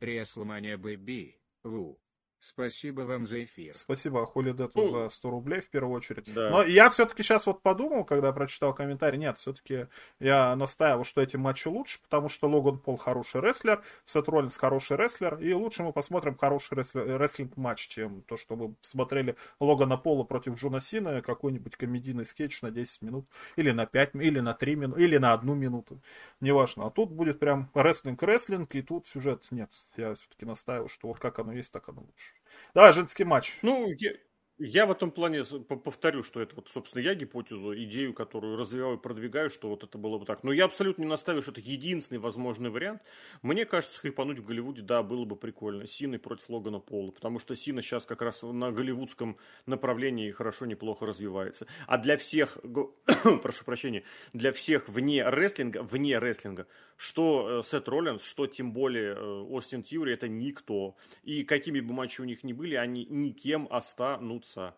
WrestleMania 0.00 0.76
baby. 0.76 1.36
Woo. 1.64 1.98
Спасибо 2.40 3.00
вам 3.00 3.26
за 3.26 3.42
эфир. 3.42 3.74
Спасибо 3.74 4.24
Холидету 4.24 4.70
ну, 4.80 4.86
за 4.86 5.08
100 5.08 5.30
рублей 5.30 5.60
в 5.60 5.68
первую 5.70 5.96
очередь. 5.96 6.32
Да. 6.32 6.50
Но 6.50 6.62
я 6.62 6.88
все-таки 6.88 7.24
сейчас 7.24 7.46
вот 7.46 7.62
подумал, 7.62 8.04
когда 8.04 8.32
прочитал 8.32 8.72
комментарий, 8.72 9.18
нет, 9.18 9.38
все-таки 9.38 9.88
я 10.20 10.54
настаивал, 10.54 11.02
что 11.02 11.20
эти 11.20 11.36
матчи 11.36 11.66
лучше, 11.66 12.00
потому 12.00 12.28
что 12.28 12.48
Логан 12.48 12.78
Пол 12.78 12.96
хороший 12.96 13.40
рестлер, 13.40 13.82
Сет 14.04 14.28
Роллинс 14.28 14.56
хороший 14.56 14.96
рестлер, 14.96 15.36
и 15.40 15.52
лучше 15.52 15.82
мы 15.82 15.92
посмотрим 15.92 16.36
хороший 16.36 16.78
рестлинг-матч, 16.78 17.88
чем 17.88 18.22
то, 18.22 18.36
что 18.36 18.54
мы 18.54 18.74
смотрели 18.82 19.36
Логана 19.58 19.96
Пола 19.96 20.22
против 20.22 20.54
Джона 20.54 20.78
Сина, 20.78 21.22
какой-нибудь 21.22 21.76
комедийный 21.76 22.24
скетч 22.24 22.62
на 22.62 22.70
10 22.70 23.02
минут, 23.02 23.26
или 23.56 23.72
на 23.72 23.86
5, 23.86 24.14
или 24.14 24.38
на 24.38 24.54
3 24.54 24.76
минуты, 24.76 25.02
или 25.02 25.16
на 25.16 25.32
1 25.32 25.58
минуту, 25.58 26.00
неважно. 26.40 26.86
А 26.86 26.90
тут 26.90 27.10
будет 27.10 27.40
прям 27.40 27.68
рестлинг-рестлинг, 27.74 28.72
и 28.76 28.82
тут 28.82 29.08
сюжет 29.08 29.44
нет. 29.50 29.70
Я 29.96 30.14
все-таки 30.14 30.46
настаиваю, 30.46 30.88
что 30.88 31.08
вот 31.08 31.18
как 31.18 31.40
оно 31.40 31.52
есть, 31.52 31.72
так 31.72 31.88
оно 31.88 32.02
лучше. 32.02 32.27
Давай, 32.74 32.92
женский 32.92 33.24
матч. 33.24 33.58
Ну, 33.62 33.90
я, 33.98 34.12
Я 34.60 34.86
в 34.86 34.90
этом 34.90 35.12
плане 35.12 35.44
повторю, 35.44 36.24
что 36.24 36.40
это 36.40 36.56
вот, 36.56 36.68
собственно, 36.74 37.00
я 37.00 37.14
гипотезу, 37.14 37.76
идею, 37.84 38.12
которую 38.12 38.56
развиваю 38.56 38.96
и 38.96 39.00
продвигаю, 39.00 39.50
что 39.50 39.68
вот 39.68 39.84
это 39.84 39.98
было 39.98 40.18
бы 40.18 40.26
так. 40.26 40.42
Но 40.42 40.50
я 40.50 40.64
абсолютно 40.64 41.02
не 41.02 41.08
наставлю, 41.08 41.42
что 41.42 41.52
это 41.52 41.60
единственный 41.60 42.18
возможный 42.18 42.68
вариант. 42.68 43.00
Мне 43.42 43.64
кажется, 43.64 44.00
хайпануть 44.00 44.40
в 44.40 44.44
Голливуде, 44.44 44.82
да, 44.82 45.04
было 45.04 45.24
бы 45.24 45.36
прикольно. 45.36 45.86
Сины 45.86 46.18
против 46.18 46.50
Логана 46.50 46.80
Пола, 46.80 47.12
потому 47.12 47.38
что 47.38 47.54
Сина 47.54 47.82
сейчас 47.82 48.04
как 48.04 48.20
раз 48.20 48.42
на 48.42 48.72
голливудском 48.72 49.36
направлении 49.66 50.32
хорошо, 50.32 50.66
неплохо 50.66 51.06
развивается. 51.06 51.68
А 51.86 51.96
для 51.96 52.16
всех, 52.16 52.58
прошу 53.42 53.64
прощения, 53.64 54.02
для 54.32 54.50
всех 54.50 54.88
вне 54.88 55.22
рестлинга, 55.22 55.84
вне 55.84 56.18
рестлинга, 56.18 56.66
что 56.96 57.60
э, 57.60 57.68
Сет 57.68 57.88
Роллинс, 57.88 58.24
что 58.24 58.48
тем 58.48 58.72
более 58.72 59.14
э, 59.14 59.42
Остин 59.50 59.84
Тьюри, 59.84 60.12
это 60.12 60.26
никто. 60.26 60.96
И 61.22 61.44
какими 61.44 61.78
бы 61.78 61.94
матчи 61.94 62.20
у 62.20 62.24
них 62.24 62.42
ни 62.42 62.52
были, 62.52 62.74
они 62.74 63.06
никем 63.08 63.68
останутся 63.70 64.47
конца. 64.48 64.74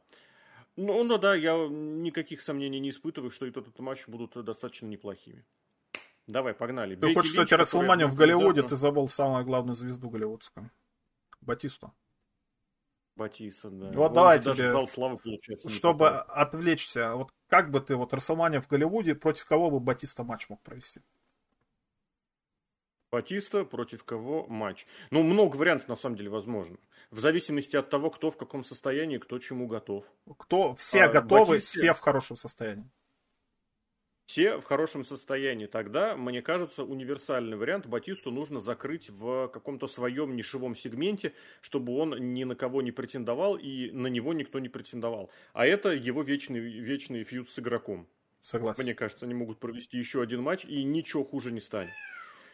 Ну, 0.77 1.03
ну 1.05 1.19
да, 1.19 1.35
я 1.35 1.55
никаких 1.69 2.41
сомнений 2.41 2.81
не 2.81 2.91
испытываю, 2.91 3.31
что 3.31 3.47
и 3.47 3.51
тот, 3.51 3.69
этот 3.69 3.79
матч 3.81 4.07
будут 4.07 4.45
достаточно 4.45 4.87
неплохими. 4.87 5.45
Давай, 6.27 6.55
погнали. 6.55 6.95
Ты 6.95 7.13
хочешь, 7.13 7.33
кстати, 7.33 7.55
Расселмания 7.55 8.07
в 8.07 8.15
Голливуде, 8.15 8.63
ты 8.63 8.77
забыл 8.77 9.09
самую 9.09 9.45
главную 9.45 9.75
звезду 9.75 10.09
голливудскую. 10.09 10.71
Батисту. 11.41 11.93
Батиста, 13.17 13.69
да. 13.71 13.91
Вот 13.93 14.09
Он 14.09 14.15
давай 14.15 14.39
тебе, 14.39 14.71
зал 14.71 14.87
славы, 14.87 15.19
получается, 15.19 15.69
чтобы 15.69 16.09
отвлечься, 16.09 17.15
вот 17.17 17.31
как 17.49 17.71
бы 17.71 17.81
ты, 17.81 17.97
вот 17.97 18.15
Расселмания 18.15 18.61
в 18.61 18.69
Голливуде, 18.69 19.15
против 19.15 19.45
кого 19.45 19.71
бы 19.71 19.81
Батиста 19.81 20.23
матч 20.23 20.49
мог 20.49 20.63
провести? 20.63 21.01
Батиста 23.13 23.65
против 23.65 24.05
кого 24.05 24.47
матч. 24.47 24.87
Ну, 25.11 25.23
много 25.23 25.57
вариантов 25.57 25.89
на 25.89 25.97
самом 25.97 26.17
деле 26.17 26.31
возможно. 26.31 26.77
В 27.11 27.19
зависимости 27.19 27.75
от 27.75 27.91
того, 27.91 28.11
кто 28.11 28.31
в 28.31 28.37
каком 28.37 28.63
состоянии, 28.63 29.19
кто 29.19 29.39
чему 29.41 29.67
готов. 29.67 30.05
Кто 30.39 30.75
все 30.77 31.05
а, 31.05 31.09
готовы, 31.09 31.55
Батисте... 31.55 31.81
все 31.81 31.95
в 31.95 31.99
хорошем 31.99 32.37
состоянии. 32.37 32.89
Все 34.27 34.61
в 34.61 34.65
хорошем 34.65 35.05
состоянии. 35.05 35.67
Тогда, 35.67 36.17
мне 36.17 36.41
кажется, 36.41 36.85
универсальный 36.85 37.57
вариант 37.57 37.87
Батисту 37.87 38.31
нужно 38.31 38.61
закрыть 38.61 39.11
в 39.11 39.49
каком-то 39.49 39.89
своем 39.89 40.37
нишевом 40.37 40.77
сегменте, 40.77 41.33
чтобы 41.63 41.97
он 41.97 42.11
ни 42.33 42.45
на 42.45 42.55
кого 42.55 42.81
не 42.81 42.93
претендовал 42.93 43.57
и 43.57 43.91
на 43.91 44.07
него 44.07 44.33
никто 44.33 44.61
не 44.61 44.69
претендовал. 44.69 45.31
А 45.53 45.67
это 45.67 45.89
его 45.89 46.23
вечный, 46.23 46.61
вечный 46.61 47.25
фьюд 47.25 47.51
с 47.51 47.59
игроком. 47.59 48.07
Согласен. 48.39 48.85
Мне 48.85 48.95
кажется, 48.95 49.27
они 49.27 49.35
могут 49.35 49.59
провести 49.59 49.99
еще 49.99 50.23
один 50.23 50.43
матч 50.43 50.65
и 50.65 50.85
ничего 50.85 51.25
хуже 51.25 51.51
не 51.51 51.61
станет. 51.61 51.91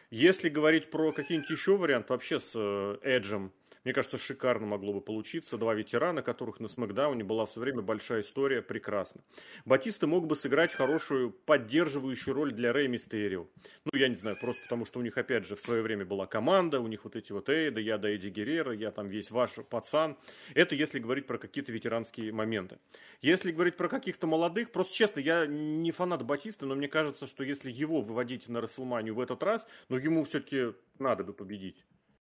Если 0.09 0.47
говорить 0.47 0.89
про 0.89 1.11
какие-нибудь 1.11 1.49
еще 1.49 1.75
варианты, 1.75 2.13
вообще 2.13 2.39
с 2.39 2.53
э, 2.55 2.97
Эджем, 3.03 3.51
мне 3.87 3.93
кажется, 3.93 4.17
шикарно 4.17 4.67
могло 4.67 4.91
бы 4.91 4.99
получиться. 4.99 5.57
Два 5.57 5.73
ветерана, 5.73 6.21
которых 6.21 6.59
на 6.59 6.67
Смакдауне 6.67 7.23
была 7.23 7.45
все 7.45 7.61
время 7.61 7.81
большая 7.81 8.19
история, 8.19 8.61
прекрасно. 8.61 9.21
Батиста 9.63 10.07
мог 10.07 10.27
бы 10.27 10.35
сыграть 10.35 10.73
хорошую 10.73 11.31
поддерживающую 11.31 12.33
роль 12.33 12.51
для 12.51 12.73
Рэй 12.73 12.89
Мистерио. 12.89 13.47
Ну, 13.85 13.97
я 13.97 14.09
не 14.09 14.15
знаю, 14.15 14.35
просто 14.35 14.61
потому 14.63 14.83
что 14.83 14.99
у 14.99 15.03
них, 15.03 15.17
опять 15.17 15.45
же, 15.45 15.55
в 15.55 15.61
свое 15.61 15.81
время 15.81 16.03
была 16.03 16.25
команда, 16.25 16.81
у 16.81 16.87
них 16.87 17.05
вот 17.05 17.15
эти 17.15 17.31
вот 17.31 17.47
Эйда, 17.47 17.79
я 17.79 17.97
да 17.97 18.09
Эдди 18.09 18.27
Геррера, 18.27 18.73
я 18.73 18.91
там 18.91 19.07
весь 19.07 19.31
ваш 19.31 19.51
пацан. 19.69 20.17
Это 20.53 20.75
если 20.75 20.99
говорить 20.99 21.25
про 21.25 21.37
какие-то 21.37 21.71
ветеранские 21.71 22.33
моменты. 22.33 22.79
Если 23.21 23.53
говорить 23.53 23.77
про 23.77 23.87
каких-то 23.87 24.27
молодых, 24.27 24.73
просто 24.73 24.93
честно, 24.95 25.21
я 25.21 25.45
не 25.45 25.91
фанат 25.91 26.25
Батиста, 26.25 26.65
но 26.65 26.75
мне 26.75 26.89
кажется, 26.89 27.25
что 27.25 27.41
если 27.45 27.71
его 27.71 28.01
выводить 28.01 28.49
на 28.49 28.59
Расселманию 28.59 29.15
в 29.15 29.21
этот 29.21 29.41
раз, 29.43 29.65
ну, 29.87 29.95
ему 29.95 30.25
все-таки 30.25 30.73
надо 30.99 31.23
бы 31.23 31.31
победить. 31.31 31.85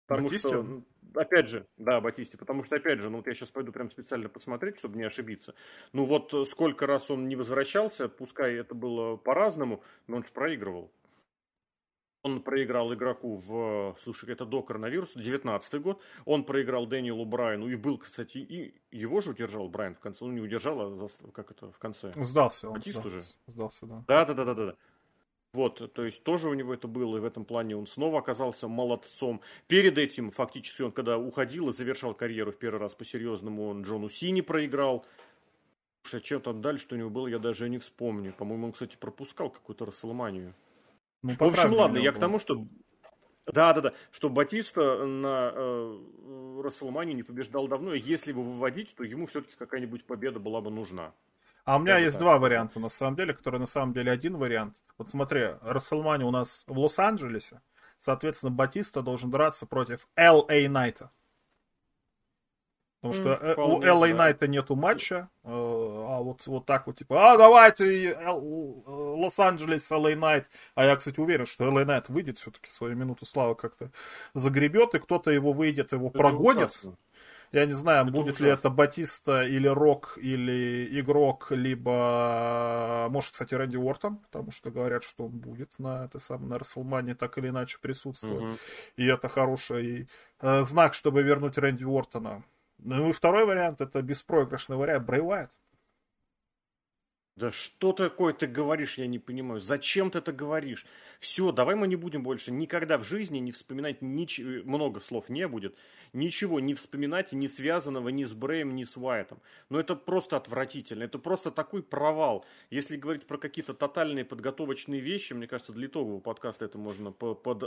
Потому 0.09 0.29
Батисте? 0.29 0.49
что, 0.49 0.63
ну, 0.63 0.85
опять 1.15 1.49
же, 1.51 1.67
да, 1.77 2.01
Батисте, 2.01 2.39
потому 2.39 2.65
что, 2.65 2.77
опять 2.77 3.03
же, 3.03 3.11
ну 3.11 3.19
вот 3.19 3.27
я 3.27 3.35
сейчас 3.35 3.51
пойду 3.51 3.73
прям 3.73 3.91
специально 3.91 4.29
посмотреть, 4.31 4.79
чтобы 4.79 4.97
не 4.97 5.05
ошибиться. 5.05 5.55
Ну 5.93 6.07
вот 6.07 6.33
э, 6.33 6.45
сколько 6.47 6.87
раз 6.87 7.11
он 7.11 7.29
не 7.29 7.37
возвращался, 7.37 8.09
пускай 8.09 8.55
это 8.55 8.75
было 8.75 9.17
по-разному, 9.17 9.83
но 10.07 10.17
он 10.17 10.25
же 10.25 10.33
проигрывал. 10.33 10.91
Он 12.23 12.43
проиграл 12.43 12.93
игроку 12.93 13.37
в, 13.37 13.97
слушай, 14.03 14.31
это 14.31 14.45
до 14.45 14.63
коронавируса, 14.63 15.21
19 15.21 15.81
год. 15.81 16.03
Он 16.25 16.45
проиграл 16.45 16.87
Дэниелу 16.87 17.25
Брайану 17.25 17.69
и 17.69 17.77
был, 17.77 17.99
кстати, 17.99 18.39
и 18.39 18.75
его 18.91 19.21
же 19.21 19.31
удержал 19.31 19.69
Брайан 19.69 19.95
в 19.95 20.01
конце. 20.01 20.25
Он 20.25 20.35
не 20.35 20.41
удержал, 20.41 20.81
а 20.81 21.09
как 21.33 21.51
это 21.53 21.71
в 21.71 21.79
конце? 21.79 22.13
Сдался. 22.17 22.69
Он 22.69 22.75
Батист 22.75 22.99
сдался, 22.99 23.09
уже? 23.19 23.27
Сдался, 23.47 23.87
да. 23.87 24.05
Да, 24.09 24.25
да, 24.25 24.35
да, 24.35 24.45
да, 24.45 24.55
да. 24.55 24.75
Вот, 25.55 25.93
то 25.95 26.05
есть 26.05 26.23
тоже 26.25 26.51
у 26.51 26.55
него 26.55 26.75
это 26.75 26.89
было, 26.89 27.17
и 27.17 27.21
в 27.21 27.25
этом 27.25 27.47
плане 27.47 27.75
он 27.75 27.87
снова 27.87 28.19
оказался 28.19 28.69
молодцом. 28.69 29.41
Перед 29.67 29.97
этим, 29.97 30.31
фактически, 30.31 30.83
он 30.83 30.93
когда 30.93 31.17
уходил 31.17 31.69
и 31.69 31.73
завершал 31.73 32.15
карьеру 32.15 32.53
в 32.53 32.59
первый 32.59 32.79
раз 32.79 32.95
по-серьезному, 32.95 33.69
он 33.69 33.83
Джону 33.83 34.11
Сини 34.11 34.43
проиграл. 34.43 35.07
Слушай, 36.03 36.21
а 36.21 36.25
чем 36.25 36.41
там 36.43 36.61
дальше 36.61 36.85
что 36.85 36.97
у 36.97 36.99
него 36.99 37.09
было, 37.09 37.29
я 37.29 37.39
даже 37.39 37.69
не 37.71 37.79
вспомню. 37.79 38.35
По-моему, 38.35 38.67
он, 38.67 38.73
кстати, 38.73 38.97
пропускал 38.97 39.49
какую-то 39.49 39.87
Расселманию. 39.87 40.55
Ну, 41.23 41.35
в 41.35 41.43
общем, 41.43 41.73
ладно, 41.73 41.99
я 41.99 42.13
к 42.13 42.19
тому, 42.19 42.39
что... 42.39 42.67
Да, 43.47 43.73
да, 43.73 43.81
да, 43.81 43.95
что 44.11 44.29
Батиста 44.29 45.07
на 45.07 45.51
э, 45.55 46.61
Расселмании 46.63 47.15
не 47.15 47.23
побеждал 47.23 47.67
давно, 47.67 47.95
и 47.95 47.99
если 47.99 48.33
его 48.33 48.43
выводить, 48.43 48.95
то 48.95 49.05
ему 49.05 49.27
все-таки 49.27 49.55
какая-нибудь 49.57 50.05
победа 50.05 50.39
была 50.39 50.61
бы 50.61 50.71
нужна. 50.71 51.15
А 51.69 51.77
у 51.77 51.81
меня 51.81 51.99
я 51.99 52.05
есть 52.05 52.19
два 52.19 52.31
сказать. 52.31 52.41
варианта, 52.41 52.81
на 52.81 52.89
самом 52.89 53.15
деле, 53.15 53.35
которые 53.35 53.61
на 53.61 53.67
самом 53.67 53.93
деле 53.93 54.11
один 54.11 54.39
вариант. 54.39 54.75
Вот 54.97 55.11
смотри, 55.11 55.51
Расселмани 55.61 56.25
у 56.25 56.31
нас 56.31 56.65
в 56.67 56.79
Лос-Анджелесе, 56.79 57.61
соответственно, 57.99 58.51
Батиста 58.51 59.03
должен 59.03 59.31
драться 59.31 59.67
против 59.67 60.09
Л.А. 60.17 60.69
Найта. 60.71 61.11
Потому 63.03 63.13
что 63.13 63.35
mm, 63.35 63.55
у 63.57 63.83
Л.А. 63.83 64.15
Найта 64.15 64.49
нету 64.49 64.77
матча, 64.77 65.29
э, 65.45 65.51
а 65.51 66.23
вот, 66.23 66.47
вот 66.47 66.65
так 66.65 66.87
вот, 66.87 66.97
типа, 66.97 67.33
а 67.33 67.37
давай 67.37 67.71
ты 67.71 68.17
Лос-Анджелес, 68.17 69.93
Л.А. 69.93 70.17
Найт. 70.17 70.49
А 70.75 70.87
я, 70.87 70.97
кстати, 70.97 71.21
уверен, 71.21 71.45
что 71.45 71.65
Л.А. 71.65 71.85
Найт 71.85 72.09
выйдет 72.09 72.39
все-таки 72.39 72.71
свою 72.71 72.97
минуту 72.97 73.27
славы 73.27 73.55
как-то 73.57 73.91
загребет, 74.33 74.95
и 74.95 75.01
кто-то 75.01 75.31
его 75.31 75.53
выйдет, 75.53 75.93
его 75.93 76.09
Это 76.09 76.19
прогонит. 76.19 76.71
Ужасно. 76.71 76.97
Я 77.53 77.67
не 77.67 77.73
знаю, 77.73 78.05
это 78.05 78.13
будет 78.13 78.35
ужасно. 78.35 78.45
ли 78.45 78.51
это 78.51 78.71
Батиста 78.71 79.43
или 79.43 79.67
Рок, 79.69 80.19
или 80.21 81.01
игрок, 81.01 81.47
либо, 81.51 83.09
может, 83.11 83.33
кстати, 83.33 83.55
Рэнди 83.55 83.77
Уортон, 83.77 84.17
потому 84.19 84.51
что 84.51 84.71
говорят, 84.71 85.03
что 85.03 85.27
он 85.27 85.33
будет 85.33 85.79
на 85.79 86.05
этой 86.05 86.21
самой 86.21 86.49
на 86.49 86.59
Расселмане 86.59 87.15
так 87.15 87.39
или 87.39 87.49
иначе 87.49 87.79
присутствовать. 87.81 88.45
Угу. 88.45 88.59
И 88.97 89.07
это 89.07 89.29
хороший 89.29 90.09
э, 90.41 90.63
знак, 90.65 90.95
чтобы 90.95 91.23
вернуть 91.23 91.59
Рэнди 91.59 91.85
Уортона. 91.85 92.45
Ну 92.79 93.09
и 93.09 93.13
второй 93.13 93.45
вариант, 93.45 93.81
это 93.81 94.03
беспроигрышный 94.03 94.77
вариант, 94.77 95.07
Брэй 95.07 95.21
Уайт. 95.21 95.51
Да 97.39 97.53
что 97.53 97.93
такое 97.93 98.33
ты 98.33 98.49
говоришь, 98.49 98.99
я 98.99 99.07
не 99.07 99.21
понимаю. 99.21 99.61
Зачем 99.61 100.11
ты 100.11 100.19
это 100.19 100.33
говоришь? 100.33 100.85
Все, 101.21 101.53
давай 101.53 101.77
мы 101.77 101.87
не 101.87 101.95
будем 101.95 102.25
больше 102.25 102.51
никогда 102.51 102.99
в 102.99 103.05
жизни 103.05 103.39
не 103.39 103.53
вспоминать, 103.53 104.03
нич... 104.03 104.41
много 104.41 104.99
слов 104.99 105.29
не 105.29 105.47
будет, 105.47 105.77
ничего 106.13 106.59
не 106.59 106.75
вспоминать, 106.75 107.33
не 107.33 107.47
связанного 107.47 108.09
ни 108.09 108.25
с 108.25 108.33
Брэем, 108.33 108.75
ни 108.75 108.83
с 108.83 108.97
Уайтом. 108.97 109.41
Но 109.69 109.79
это 109.79 109.95
просто 109.95 110.37
отвратительно, 110.37 111.05
это 111.05 111.21
просто 111.21 111.53
такой 111.53 111.85
провал. 111.85 112.45
Если 112.71 112.97
говорить 112.97 113.25
про 113.25 113.39
какие-то 113.39 113.73
тотальные 113.73 114.25
подготовочные 114.25 115.01
вещи, 115.01 115.33
мне 115.33 115.47
кажется, 115.47 115.73
для 115.73 115.87
итогового 115.87 116.19
подкаста 116.19 116.65
это 116.65 116.77
можно 116.77 117.15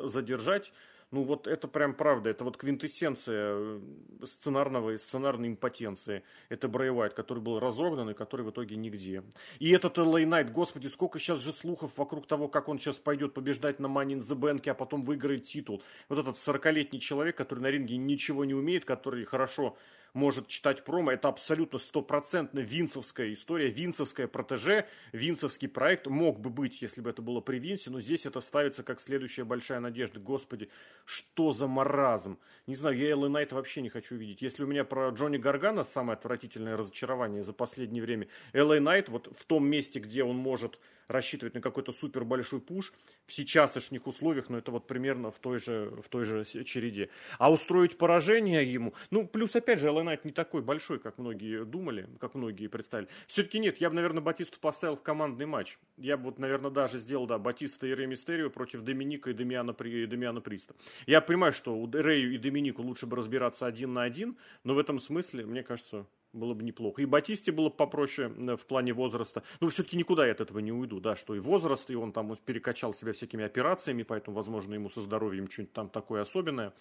задержать. 0.03 0.73
Ну 1.11 1.23
вот 1.23 1.45
это 1.45 1.67
прям 1.67 1.93
правда, 1.93 2.29
это 2.29 2.45
вот 2.45 2.55
квинтэссенция 2.55 3.53
э, 3.53 3.79
сценарного 4.23 4.91
и 4.91 4.97
сценарной 4.97 5.49
импотенции. 5.49 6.23
Это 6.47 6.69
Брэй 6.69 6.89
Уайт, 6.89 7.13
который 7.13 7.39
был 7.39 7.59
разогнан 7.59 8.09
и 8.09 8.13
который 8.13 8.45
в 8.45 8.51
итоге 8.51 8.77
нигде. 8.77 9.21
И 9.61 9.69
этот 9.69 9.95
Лэй 9.99 10.25
Найт, 10.25 10.51
господи, 10.51 10.87
сколько 10.87 11.19
сейчас 11.19 11.39
же 11.39 11.53
слухов 11.53 11.91
вокруг 11.95 12.25
того, 12.25 12.47
как 12.47 12.67
он 12.67 12.79
сейчас 12.79 12.97
пойдет 12.97 13.35
побеждать 13.35 13.79
на 13.79 13.85
Money 13.85 14.13
in 14.13 14.19
the 14.21 14.35
Bank, 14.35 14.67
а 14.67 14.73
потом 14.73 15.03
выиграет 15.03 15.43
титул. 15.43 15.83
Вот 16.09 16.17
этот 16.17 16.35
40-летний 16.35 16.99
человек, 16.99 17.37
который 17.37 17.59
на 17.59 17.67
ринге 17.67 17.97
ничего 17.97 18.43
не 18.43 18.55
умеет, 18.55 18.85
который 18.85 19.23
хорошо 19.23 19.77
может 20.13 20.47
читать 20.47 20.83
промо. 20.83 21.11
Это 21.11 21.27
абсолютно 21.27 21.79
стопроцентно 21.79 22.59
винцевская 22.59 23.33
история, 23.33 23.69
винцевская 23.69 24.27
протеже, 24.27 24.87
винцевский 25.11 25.67
проект 25.67 26.07
мог 26.07 26.39
бы 26.39 26.49
быть, 26.49 26.81
если 26.81 27.01
бы 27.01 27.09
это 27.09 27.21
было 27.21 27.41
при 27.41 27.59
Винсе, 27.59 27.89
но 27.89 27.99
здесь 27.99 28.25
это 28.25 28.41
ставится 28.41 28.83
как 28.83 28.99
следующая 28.99 29.43
большая 29.43 29.79
надежда. 29.79 30.19
Господи, 30.19 30.69
что 31.05 31.51
за 31.51 31.67
маразм? 31.67 32.39
Не 32.67 32.75
знаю, 32.75 32.97
я 32.97 33.11
Элла 33.11 33.27
Найта 33.27 33.55
вообще 33.55 33.81
не 33.81 33.89
хочу 33.89 34.15
видеть. 34.15 34.41
Если 34.41 34.63
у 34.63 34.67
меня 34.67 34.83
про 34.83 35.09
Джонни 35.09 35.37
Гаргана 35.37 35.83
самое 35.83 36.17
отвратительное 36.17 36.77
разочарование 36.77 37.43
за 37.43 37.53
последнее 37.53 38.03
время, 38.03 38.27
Элла 38.53 38.79
Найт 38.79 39.09
вот 39.09 39.29
в 39.35 39.45
том 39.45 39.65
месте, 39.65 39.99
где 39.99 40.23
он 40.23 40.37
может 40.37 40.79
рассчитывать 41.11 41.53
на 41.53 41.61
какой-то 41.61 41.91
супер 41.93 42.23
большой 42.25 42.59
пуш 42.59 42.93
в 43.25 43.33
сейчасшних 43.33 44.07
условиях, 44.07 44.49
но 44.49 44.57
это 44.57 44.71
вот 44.71 44.87
примерно 44.87 45.31
в 45.31 45.39
той 45.39 45.59
же, 45.59 45.91
в 46.03 46.09
той 46.09 46.25
же 46.25 46.43
череде. 46.45 47.09
А 47.37 47.51
устроить 47.51 47.97
поражение 47.97 48.71
ему, 48.71 48.93
ну, 49.09 49.27
плюс, 49.27 49.55
опять 49.55 49.79
же, 49.79 49.87
Элла 49.87 50.03
Найт 50.03 50.25
не 50.25 50.31
такой 50.31 50.61
большой, 50.61 50.99
как 50.99 51.17
многие 51.17 51.65
думали, 51.65 52.07
как 52.19 52.35
многие 52.35 52.67
представили. 52.67 53.07
Все-таки 53.27 53.59
нет, 53.59 53.77
я 53.79 53.89
бы, 53.89 53.95
наверное, 53.95 54.21
Батисту 54.21 54.59
поставил 54.59 54.95
в 54.95 55.01
командный 55.01 55.45
матч. 55.45 55.77
Я 55.97 56.17
бы 56.17 56.25
вот, 56.25 56.39
наверное, 56.39 56.71
даже 56.71 56.99
сделал, 56.99 57.27
да, 57.27 57.37
Батиста 57.37 57.87
и 57.87 57.93
Рэй 57.93 58.07
Мистерио 58.07 58.49
против 58.49 58.81
Доминика 58.81 59.29
и 59.29 59.33
Демиана, 59.33 59.71
и 59.71 60.05
Демиана 60.05 60.41
Приста. 60.41 60.75
Я 61.05 61.21
понимаю, 61.21 61.53
что 61.53 61.75
у 61.75 61.89
Рэю 61.91 62.33
и 62.33 62.37
Доминику 62.37 62.81
лучше 62.81 63.05
бы 63.05 63.17
разбираться 63.17 63.65
один 63.65 63.93
на 63.93 64.03
один, 64.03 64.37
но 64.63 64.73
в 64.73 64.79
этом 64.79 64.99
смысле, 64.99 65.45
мне 65.45 65.63
кажется, 65.63 66.05
было 66.33 66.53
бы 66.53 66.63
неплохо. 66.63 67.01
И 67.01 67.05
Батисте 67.05 67.51
было 67.51 67.69
бы 67.69 67.75
попроще 67.75 68.29
в 68.29 68.65
плане 68.65 68.93
возраста. 68.93 69.43
Но 69.59 69.67
все-таки 69.67 69.97
никуда 69.97 70.25
я 70.25 70.31
от 70.31 70.41
этого 70.41 70.59
не 70.59 70.71
уйду, 70.71 70.99
да, 70.99 71.15
что 71.15 71.35
и 71.35 71.39
возраст, 71.39 71.89
и 71.89 71.95
он 71.95 72.11
там 72.11 72.35
перекачал 72.45 72.93
себя 72.93 73.13
всякими 73.13 73.43
операциями, 73.43 74.03
поэтому, 74.03 74.37
возможно, 74.37 74.73
ему 74.73 74.89
со 74.89 75.01
здоровьем 75.01 75.49
что-нибудь 75.49 75.73
там 75.73 75.89
такое 75.89 76.21
особенное. 76.21 76.73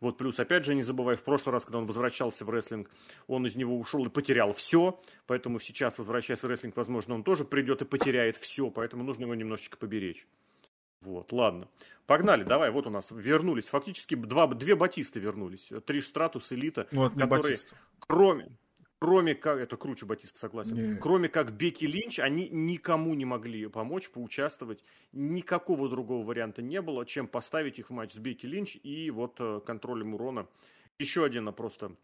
Вот 0.00 0.16
плюс, 0.16 0.38
опять 0.38 0.64
же, 0.64 0.74
не 0.74 0.82
забывай, 0.82 1.16
в 1.16 1.22
прошлый 1.22 1.52
раз, 1.52 1.64
когда 1.64 1.78
он 1.78 1.86
возвращался 1.86 2.44
в 2.44 2.50
рестлинг, 2.50 2.88
он 3.26 3.46
из 3.46 3.56
него 3.56 3.76
ушел 3.76 4.06
и 4.06 4.08
потерял 4.08 4.52
все, 4.52 5.00
поэтому 5.26 5.58
сейчас, 5.58 5.98
возвращаясь 5.98 6.42
в 6.42 6.46
рестлинг, 6.46 6.76
возможно, 6.76 7.14
он 7.14 7.24
тоже 7.24 7.44
придет 7.44 7.82
и 7.82 7.84
потеряет 7.84 8.36
все, 8.36 8.70
поэтому 8.70 9.02
нужно 9.02 9.24
его 9.24 9.34
немножечко 9.34 9.76
поберечь. 9.76 10.26
Вот, 11.00 11.32
ладно. 11.32 11.68
Погнали, 12.06 12.42
давай, 12.42 12.70
вот 12.70 12.86
у 12.86 12.90
нас 12.90 13.08
вернулись. 13.10 13.66
Фактически 13.68 14.14
два, 14.14 14.46
две 14.48 14.74
Батисты 14.74 15.20
вернулись. 15.20 15.70
Триш 15.86 16.06
Стратус, 16.06 16.52
Элита, 16.52 16.88
вот, 16.92 17.14
которые, 17.14 17.42
Батиста. 17.42 17.76
кроме, 17.98 18.48
кроме 18.98 19.34
как, 19.34 19.58
это 19.58 19.76
круче 19.76 20.06
Батиста, 20.06 20.38
согласен, 20.38 20.94
Не. 20.94 20.98
кроме 20.98 21.28
как 21.28 21.52
Бекки 21.52 21.84
Линч, 21.84 22.18
они 22.18 22.48
никому 22.48 23.14
не 23.14 23.24
могли 23.24 23.66
помочь, 23.68 24.10
поучаствовать. 24.10 24.82
Никакого 25.12 25.88
другого 25.88 26.24
варианта 26.24 26.62
не 26.62 26.80
было, 26.80 27.06
чем 27.06 27.28
поставить 27.28 27.78
их 27.78 27.90
в 27.90 27.92
матч 27.92 28.12
с 28.12 28.18
Бекки 28.18 28.46
Линч 28.46 28.76
и 28.82 29.10
вот 29.10 29.36
э, 29.40 29.60
контролем 29.64 30.14
урона. 30.14 30.48
Еще 30.98 31.24
один 31.24 31.52
просто 31.52 31.96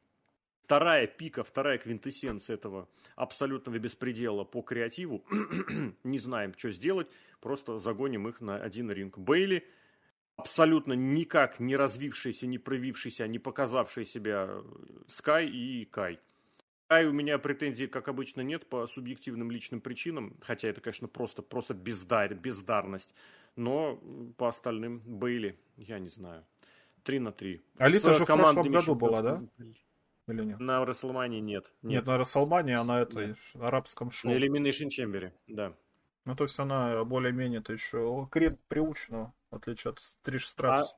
вторая 0.64 1.06
пика, 1.06 1.44
вторая 1.44 1.78
квинтэссенция 1.78 2.54
этого 2.54 2.88
абсолютного 3.16 3.78
беспредела 3.78 4.44
по 4.44 4.62
креативу. 4.62 5.24
не 6.04 6.18
знаем, 6.18 6.54
что 6.56 6.70
сделать, 6.70 7.08
просто 7.40 7.78
загоним 7.78 8.28
их 8.28 8.40
на 8.40 8.56
один 8.56 8.90
ринг. 8.90 9.18
Бейли 9.18 9.66
абсолютно 10.36 10.94
никак 10.94 11.60
не 11.60 11.76
развившийся, 11.76 12.46
не 12.46 12.58
проявившийся, 12.58 13.26
не 13.28 13.38
показавший 13.38 14.04
себя 14.04 14.62
Скай 15.08 15.48
и 15.48 15.84
Кай. 15.84 16.18
Кай 16.88 17.06
у 17.06 17.12
меня 17.12 17.38
претензий, 17.38 17.86
как 17.86 18.08
обычно, 18.08 18.42
нет 18.42 18.68
по 18.68 18.86
субъективным 18.86 19.50
личным 19.50 19.80
причинам, 19.80 20.36
хотя 20.40 20.68
это, 20.68 20.80
конечно, 20.80 21.08
просто, 21.08 21.42
просто 21.42 21.74
бездар, 21.74 22.34
бездарность. 22.34 23.14
Но 23.56 24.00
по 24.36 24.48
остальным 24.48 25.00
Бейли, 25.00 25.58
я 25.76 25.98
не 25.98 26.08
знаю. 26.08 26.44
3 27.04 27.18
на 27.20 27.32
3. 27.32 27.62
Алита 27.78 28.12
С 28.12 28.18
же 28.18 28.24
в 28.24 28.26
прошлом 28.26 28.70
году 28.70 28.94
была, 28.94 29.22
да? 29.22 29.42
Или 30.26 30.44
нет? 30.44 30.60
На 30.60 30.84
Расселмане 30.84 31.40
нет. 31.40 31.70
Нет, 31.82 32.06
на 32.06 32.16
Расселмане 32.18 32.78
она 32.78 33.00
это, 33.00 33.36
арабском 33.54 34.10
шоу. 34.10 34.32
На 34.32 34.36
Elimination 34.36 34.88
Chamber, 34.88 35.32
да. 35.46 35.74
Ну, 36.24 36.34
то 36.34 36.44
есть 36.44 36.58
она 36.58 37.04
более-менее-то 37.04 37.72
еще 37.72 38.28
крепко 38.30 38.60
приучена, 38.68 39.34
в 39.50 39.56
отличие 39.56 39.90
от 39.90 40.00
Триш 40.22 40.48
Стратус. 40.48 40.96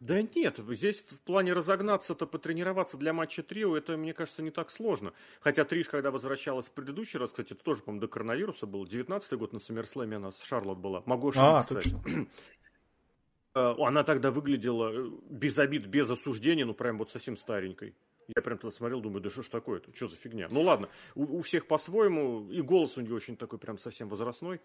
Да 0.00 0.20
нет, 0.20 0.58
здесь 0.68 1.00
в 1.00 1.20
плане 1.20 1.52
разогнаться-то, 1.54 2.26
потренироваться 2.26 2.96
для 2.98 3.12
матча 3.12 3.42
трио, 3.42 3.76
это, 3.76 3.96
мне 3.96 4.12
кажется, 4.12 4.42
не 4.42 4.50
так 4.50 4.70
сложно. 4.70 5.14
Хотя 5.40 5.64
Триш, 5.64 5.88
когда 5.88 6.10
возвращалась 6.10 6.66
в 6.66 6.72
предыдущий 6.72 7.18
раз, 7.18 7.30
кстати, 7.30 7.52
это 7.54 7.64
тоже, 7.64 7.82
по-моему, 7.82 8.00
до 8.02 8.08
коронавируса 8.08 8.66
был, 8.66 8.84
19-й 8.84 9.36
год 9.38 9.52
на 9.52 9.60
Саммерслэме 9.60 10.16
она 10.16 10.30
с 10.30 10.42
Шарлот 10.42 10.78
была. 10.78 11.02
Могу 11.06 11.28
ошибиться, 11.28 11.58
А, 11.58 11.60
кстати. 11.62 11.90
точно. 11.90 12.04
Э, 13.54 13.74
Она 13.78 14.02
тогда 14.04 14.30
выглядела 14.30 14.90
э, 14.92 15.10
без 15.30 15.58
обид, 15.58 15.86
без 15.86 16.10
осуждения, 16.10 16.64
ну 16.64 16.74
прям 16.74 16.98
вот 16.98 17.10
совсем 17.10 17.36
старенькой. 17.36 17.94
Я 18.28 18.42
прям 18.42 18.58
тогда 18.58 18.74
смотрел, 18.74 19.00
думаю, 19.00 19.20
да 19.20 19.30
что 19.30 19.42
ж 19.42 19.48
такое-то, 19.48 19.94
что 19.94 20.08
за 20.08 20.16
фигня? 20.16 20.48
Ну 20.50 20.62
ладно, 20.62 20.88
у, 21.14 21.38
у 21.38 21.40
всех 21.42 21.66
по-своему, 21.66 22.48
и 22.50 22.60
голос 22.62 22.96
у 22.96 23.00
нее 23.00 23.14
очень 23.14 23.36
такой 23.36 23.58
прям 23.58 23.78
совсем 23.78 24.08
возрастной. 24.08 24.60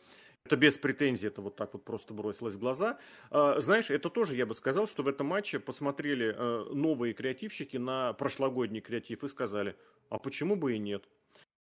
Это 0.46 0.56
без 0.56 0.78
претензий, 0.78 1.28
это 1.28 1.42
вот 1.42 1.56
так 1.56 1.74
вот 1.74 1.84
просто 1.84 2.14
бросилось 2.14 2.56
в 2.56 2.60
глаза. 2.60 3.00
А, 3.30 3.60
знаешь, 3.60 3.90
это 3.90 4.10
тоже, 4.10 4.36
я 4.36 4.46
бы 4.46 4.56
сказал, 4.56 4.88
что 4.88 5.04
в 5.04 5.08
этом 5.08 5.28
матче 5.28 5.60
посмотрели 5.60 6.34
э, 6.36 6.74
новые 6.74 7.14
креативщики 7.14 7.78
на 7.78 8.14
прошлогодний 8.14 8.82
креатив 8.82 9.24
и 9.24 9.28
сказали, 9.28 9.76
а 10.10 10.18
почему 10.18 10.56
бы 10.56 10.76
и 10.76 10.80
нет? 10.80 11.08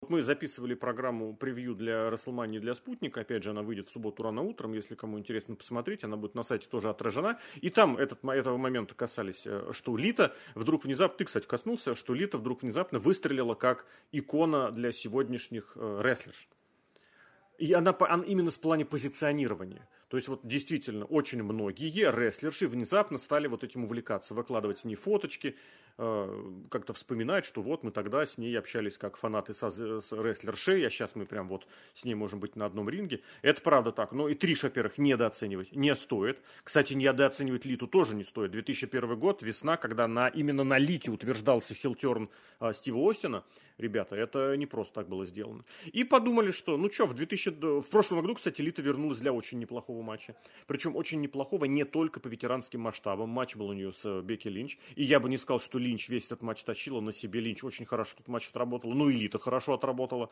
Мы 0.07 0.23
записывали 0.23 0.75
программу 0.75 1.35
превью 1.35 1.75
для 1.75 2.09
Расселмании 2.09 2.61
для 2.61 2.75
Спутника. 2.75 3.23
Опять 3.23 3.43
же, 3.43 3.51
она 3.51 3.63
выйдет 3.63 3.89
в 3.89 3.93
субботу 3.93 4.23
рано 4.23 4.43
утром. 4.43 4.73
Если 4.73 4.95
кому 4.95 5.19
интересно 5.19 5.57
посмотреть, 5.57 6.05
она 6.05 6.17
будет 6.17 6.37
на 6.37 6.45
сайте 6.45 6.69
тоже 6.69 6.89
отражена. 6.89 7.41
И 7.57 7.69
там 7.69 7.97
этот, 7.97 8.25
этого 8.25 8.57
момента 8.57 8.95
касались, 8.95 9.43
э, 9.45 9.73
что 9.73 9.97
Лита 9.97 10.35
вдруг 10.55 10.85
внезапно, 10.85 11.19
ты, 11.19 11.25
кстати, 11.25 11.47
коснулся, 11.47 11.97
что 11.97 12.15
Лита 12.15 12.39
вдруг 12.39 12.63
внезапно 12.63 13.01
выстрелила 13.01 13.55
как 13.55 13.87
икона 14.13 14.71
для 14.71 14.93
сегодняшних 14.93 15.73
э, 15.75 16.01
рестлерш. 16.03 16.49
И 17.59 17.73
она, 17.73 17.95
она 17.99 18.25
именно 18.25 18.53
с 18.53 18.57
плане 18.57 18.85
позиционирования. 18.85 19.89
То 20.09 20.17
есть 20.17 20.29
вот 20.29 20.41
действительно 20.43 21.05
очень 21.05 21.43
многие 21.43 22.11
рестлерши 22.11 22.67
внезапно 22.67 23.19
стали 23.19 23.47
вот 23.47 23.63
этим 23.63 23.85
увлекаться, 23.85 24.33
выкладывать 24.33 24.81
с 24.81 24.85
ней 24.85 24.95
фоточки, 24.95 25.57
э, 25.99 26.53
как-то 26.71 26.95
вспоминать, 26.95 27.45
что 27.45 27.61
вот 27.61 27.83
мы 27.83 27.91
тогда 27.91 28.25
с 28.25 28.39
ней 28.39 28.59
общались 28.59 28.97
как 28.97 29.19
фанаты 29.19 29.53
со, 29.53 29.71
с 29.71 30.13
рестлершей, 30.13 30.87
а 30.87 30.91
сейчас 30.91 31.15
мы 31.15 31.27
прям 31.27 31.49
вот 31.49 31.67
с 31.93 32.05
ней 32.05 32.15
можем 32.15 32.41
быть 32.41 32.57
на 32.57 32.65
одном 32.65 32.89
ринге. 32.89 33.21
Это 33.43 33.61
правда 33.61 33.93
так. 33.93 34.13
Но 34.13 34.29
и 34.29 34.35
Триш, 34.35 34.63
во-первых, 34.63 34.97
недооценивать 34.97 35.77
не 35.77 35.95
стоит. 35.95 36.41
Кстати, 36.65 36.95
недооценивать 36.95 37.67
Литу 37.67 37.87
тоже 37.87 38.15
не 38.15 38.25
стоит. 38.25 38.51
2001 38.51 39.19
год, 39.19 39.43
весна, 39.43 39.77
когда 39.77 40.09
на, 40.09 40.29
именно 40.29 40.65
на 40.65 40.79
Лите 40.79 41.11
утверждался 41.11 41.75
хилтерн 41.75 42.31
а, 42.61 42.73
Стива 42.73 43.11
Остина. 43.11 43.45
Ребята, 43.77 44.17
это 44.17 44.57
не 44.57 44.67
просто 44.67 44.95
так 44.95 45.09
было 45.09 45.25
сделано. 45.25 45.65
И 45.93 46.03
подумали, 46.03 46.51
что, 46.51 46.77
ну 46.77 46.91
что, 46.91 47.07
в, 47.07 47.15
2000, 47.15 47.51
д- 47.51 47.67
в 47.81 47.89
прошлом 47.89 48.21
году, 48.23 48.35
кстати, 48.35 48.61
Лита 48.61 48.83
вернулась 48.83 49.19
для 49.19 49.33
очень 49.33 49.59
неплохого 49.59 49.98
матча. 50.03 50.37
Причем 50.67 50.97
очень 50.97 51.21
неплохого 51.21 51.65
не 51.65 51.85
только 51.85 52.21
по 52.21 52.29
ветеранским 52.29 52.81
масштабам. 52.81 53.29
Матч 53.31 53.57
был 53.57 53.69
у 53.69 53.73
нее 53.73 53.93
с 53.93 54.05
э, 54.05 54.21
Бекки 54.23 54.49
Линч. 54.49 54.79
И 54.97 55.05
я 55.05 55.21
бы 55.21 55.29
не 55.29 55.37
сказал, 55.37 55.61
что 55.61 55.79
Линч 55.79 56.09
весь 56.09 56.27
этот 56.27 56.43
матч 56.43 56.63
тащила 56.65 57.01
на 57.01 57.13
себе. 57.13 57.41
Линч 57.41 57.65
очень 57.65 57.87
хорошо 57.87 58.15
этот 58.15 58.29
матч 58.29 58.49
отработала. 58.49 58.95
Ну, 58.95 59.09
и 59.09 59.15
Лита 59.15 59.39
хорошо 59.39 59.75
отработала 59.75 60.31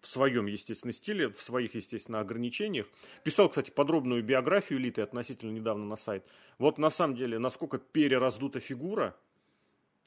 в 0.00 0.06
своем, 0.06 0.46
естественно, 0.46 0.92
стиле, 0.92 1.28
в 1.28 1.40
своих, 1.40 1.74
естественно, 1.74 2.20
ограничениях. 2.20 2.86
Писал, 3.24 3.48
кстати, 3.48 3.70
подробную 3.70 4.22
биографию 4.22 4.78
Литы 4.78 5.02
относительно 5.02 5.50
недавно 5.50 5.84
на 5.84 5.96
сайт. 5.96 6.24
Вот 6.58 6.78
на 6.78 6.90
самом 6.90 7.16
деле, 7.16 7.38
насколько 7.38 7.78
перераздута 7.78 8.60
фигура, 8.60 9.16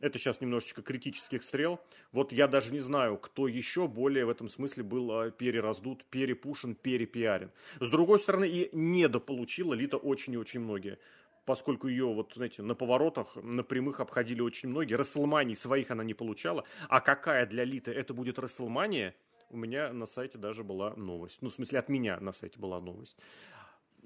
это 0.02 0.20
сейчас 0.20 0.42
немножечко 0.42 0.82
критических 0.82 1.44
стрел. 1.44 1.80
Вот 2.12 2.32
я 2.34 2.48
даже 2.48 2.74
не 2.74 2.82
знаю, 2.82 3.18
кто 3.18 3.48
еще 3.48 3.88
более 3.88 4.26
в 4.26 4.30
этом 4.30 4.50
смысле 4.50 4.84
был 4.84 5.12
а, 5.12 5.32
перераздут, 5.32 6.04
перепушен, 6.06 6.76
перепиарен. 6.76 7.52
С 7.80 7.90
другой 7.90 8.20
стороны, 8.20 8.48
и 8.48 8.70
недополучила 8.74 9.74
Лита 9.74 9.98
очень 9.98 10.34
и 10.34 10.38
очень 10.38 10.60
многие. 10.60 11.00
Поскольку 11.46 11.88
ее, 11.88 12.08
вот, 12.08 12.34
знаете, 12.36 12.64
на 12.64 12.74
поворотах, 12.74 13.36
на 13.36 13.64
прямых 13.64 14.00
обходили 14.00 14.42
очень 14.42 14.70
многие. 14.70 14.96
Расселманий 14.96 15.56
своих 15.56 15.92
она 15.92 16.04
не 16.04 16.14
получала. 16.14 16.66
А 16.90 17.00
какая 17.02 17.46
для 17.46 17.64
Литы 17.64 17.92
это 17.92 18.14
будет 18.14 18.40
Расселмания, 18.40 19.16
у 19.50 19.58
меня 19.58 19.94
на 19.94 20.08
сайте 20.08 20.38
даже 20.38 20.64
была 20.64 20.96
новость. 20.96 21.38
Ну, 21.42 21.50
в 21.50 21.54
смысле, 21.54 21.80
от 21.80 21.88
меня 21.88 22.20
на 22.20 22.32
сайте 22.32 22.60
была 22.60 22.82
новость. 22.82 23.16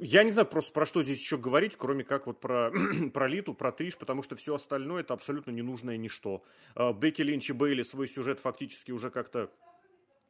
Я 0.02 0.24
не 0.24 0.32
знаю 0.32 0.48
просто 0.48 0.72
про 0.72 0.86
что 0.86 1.04
здесь 1.04 1.20
еще 1.20 1.38
говорить, 1.38 1.76
кроме 1.76 2.06
как 2.06 2.26
вот 2.26 2.40
про, 2.40 2.72
про 3.14 3.28
Литу, 3.28 3.54
про 3.54 3.72
Триш, 3.74 3.98
потому 3.98 4.24
что 4.24 4.38
все 4.38 4.56
остальное 4.56 5.02
это 5.02 5.14
абсолютно 5.14 5.52
ненужное 5.52 5.98
ничто. 5.98 6.44
А, 6.74 6.94
Бекки 6.94 7.22
Линч 7.22 7.50
и 7.50 7.54
Бейли 7.54 7.84
свой 7.84 8.08
сюжет 8.08 8.40
фактически 8.40 8.92
уже 8.92 9.10
как-то 9.10 9.52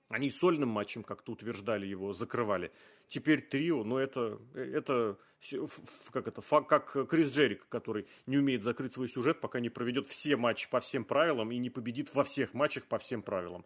они 0.09 0.31
сольным 0.31 0.69
матчем 0.69 1.03
как-то 1.03 1.33
утверждали 1.33 1.85
его, 1.85 2.13
закрывали. 2.13 2.71
Теперь 3.09 3.41
трио, 3.41 3.83
но 3.83 3.99
это, 3.99 4.39
это 4.55 5.19
ф- 5.39 5.79
как 6.11 6.27
это, 6.27 6.41
как 6.41 7.07
Крис 7.07 7.31
Джерик, 7.31 7.67
который 7.69 8.07
не 8.25 8.37
умеет 8.39 8.63
закрыть 8.63 8.93
свой 8.93 9.07
сюжет, 9.07 9.39
пока 9.39 9.59
не 9.59 9.69
проведет 9.69 10.07
все 10.07 10.35
матчи 10.35 10.67
по 10.67 10.79
всем 10.79 11.05
правилам 11.05 11.51
и 11.51 11.59
не 11.59 11.69
победит 11.69 12.13
во 12.15 12.23
всех 12.23 12.55
матчах 12.55 12.85
по 12.85 12.97
всем 12.97 13.21
правилам. 13.21 13.65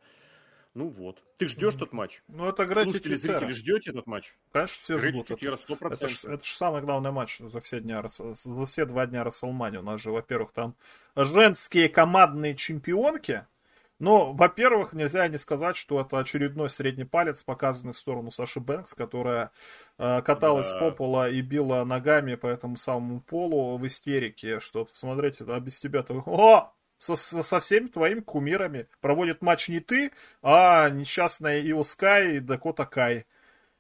Ну 0.73 0.87
вот. 0.87 1.21
Ты 1.37 1.47
ждешь 1.47 1.75
этот 1.75 1.93
матч? 1.93 2.23
Ну, 2.27 2.47
это 2.47 2.63
Слушатели, 2.65 3.15
Тетера. 3.15 3.37
зрители, 3.39 3.53
ждете 3.53 3.89
этот 3.91 4.07
матч? 4.07 4.33
Конечно, 4.51 4.81
все 4.83 4.97
Гретти 4.97 5.17
ждут. 5.17 5.31
Это, 5.31 5.35
Тетера, 5.39 5.57
ж- 5.57 5.59
100%. 5.69 5.93
это, 5.93 6.07
ж, 6.07 6.25
это 6.25 6.43
ж 6.43 6.53
самый 6.53 6.81
главный 6.81 7.11
матч 7.11 7.37
за 7.37 7.59
все, 7.59 7.79
дня, 7.79 8.03
за 8.07 8.65
все 8.65 8.85
два 8.85 9.05
дня 9.05 9.23
Расселмани. 9.23 9.77
У 9.77 9.83
нас 9.83 10.01
же, 10.01 10.11
во-первых, 10.11 10.51
там 10.51 10.75
женские 11.15 11.89
командные 11.89 12.55
чемпионки. 12.55 13.45
Но, 13.99 14.33
во-первых, 14.33 14.91
нельзя 14.93 15.27
не 15.27 15.37
сказать, 15.37 15.77
что 15.77 16.01
это 16.01 16.17
очередной 16.19 16.67
средний 16.69 17.05
палец, 17.05 17.43
показанный 17.43 17.93
в 17.93 17.97
сторону 17.97 18.31
Саши 18.31 18.59
Бэнкс, 18.59 18.95
которая 18.95 19.51
э, 19.99 20.21
каталась 20.23 20.69
Да. 20.71 20.79
по 20.79 20.91
полу 20.91 21.27
и 21.27 21.39
била 21.41 21.85
ногами 21.85 22.33
по 22.35 22.47
этому 22.47 22.75
самому 22.75 23.21
полу 23.21 23.77
в 23.77 23.85
истерике, 23.85 24.59
что, 24.59 24.87
смотрите, 24.93 25.45
а 25.47 25.59
без 25.59 25.79
тебя-то... 25.79 26.15
О! 26.25 26.73
Со, 27.03 27.17
со, 27.17 27.43
со 27.43 27.59
всеми 27.59 27.87
твоими 27.87 28.21
кумирами. 28.21 28.87
Проводит 29.01 29.41
матч 29.41 29.67
не 29.67 29.81
ты, 29.81 30.13
а 30.41 30.89
несчастная 30.89 31.61
Ио 31.61 31.83
Скай 31.83 32.37
и 32.37 32.39
Дакота 32.39 32.85
Кай. 32.85 33.25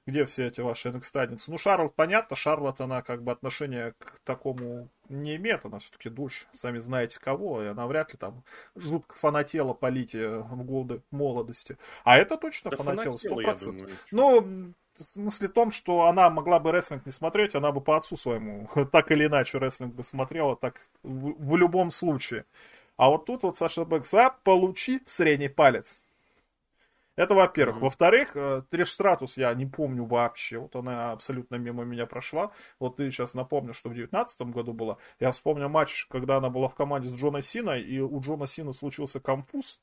Где 0.05 0.25
все 0.25 0.47
эти 0.47 0.59
ваши 0.59 0.89
NXT-ницы? 0.89 1.49
Ну, 1.49 1.57
Шарлот, 1.57 1.95
понятно, 1.95 2.35
Шарлот, 2.35 2.81
она 2.81 3.01
как 3.01 3.23
бы 3.23 3.31
отношения 3.31 3.93
к 3.97 4.19
такому 4.25 4.89
не 5.07 5.37
имеет, 5.37 5.63
она 5.63 5.79
все-таки 5.79 6.09
дочь, 6.09 6.47
сами 6.51 6.79
знаете 6.79 7.17
кого, 7.21 7.63
и 7.63 7.67
она 7.67 7.87
вряд 7.87 8.11
ли 8.11 8.19
там 8.19 8.43
жутко 8.75 9.15
фанатела 9.15 9.73
по 9.73 9.87
Лите 9.87 10.27
в 10.27 10.61
годы 10.65 11.01
молодости. 11.09 11.77
А 12.03 12.17
это 12.17 12.35
точно 12.35 12.71
Да 12.71 12.75
фанатела, 12.75 13.15
сто 13.15 13.35
процентов. 13.37 13.89
Ну, 14.11 14.73
в 14.95 15.01
смысле 15.01 15.47
том, 15.47 15.71
что 15.71 16.07
она 16.07 16.29
могла 16.29 16.59
бы 16.59 16.73
рестлинг 16.73 17.05
не 17.05 17.13
смотреть, 17.13 17.55
она 17.55 17.71
бы 17.71 17.79
по 17.79 17.95
отцу 17.95 18.17
своему 18.17 18.67
так 18.91 19.11
или 19.11 19.27
иначе 19.27 19.59
рестлинг 19.59 19.95
бы 19.95 20.03
смотрела, 20.03 20.57
так 20.57 20.89
в, 21.03 21.51
в 21.51 21.55
любом 21.55 21.89
случае. 21.89 22.43
А 22.95 23.09
вот 23.09 23.25
тут 23.25 23.43
вот 23.43 23.57
Саша 23.57 23.85
Бэкс, 23.85 24.13
а, 24.13 24.29
получи 24.43 25.01
средний 25.05 25.49
палец. 25.49 26.05
Это 27.15 27.35
во-первых. 27.35 27.75
Мгм. 27.75 27.83
Во-вторых, 27.85 28.35
э, 28.35 28.63
Триш 28.69 28.89
Стратус 28.91 29.37
я 29.37 29.53
не 29.53 29.67
помню 29.67 30.03
вообще. 30.05 30.57
Вот 30.57 30.75
она 30.75 31.11
абсолютно 31.11 31.55
мимо 31.55 31.83
меня 31.83 32.07
прошла. 32.07 32.51
Вот 32.79 32.95
ты 32.95 33.09
сейчас 33.11 33.35
напомнишь, 33.35 33.75
что 33.75 33.89
в 33.89 33.93
девятнадцатом 33.93 34.51
году 34.51 34.73
было. 34.73 34.97
Я 35.19 35.31
вспомнил 35.31 35.69
матч, 35.69 36.07
когда 36.07 36.37
она 36.37 36.49
была 36.49 36.67
в 36.69 36.75
команде 36.75 37.07
с 37.07 37.13
Джона 37.13 37.41
Синой, 37.41 37.81
и 37.83 37.99
у 37.99 38.19
Джона 38.19 38.47
Сина 38.47 38.71
случился 38.71 39.19
конфуз. 39.19 39.79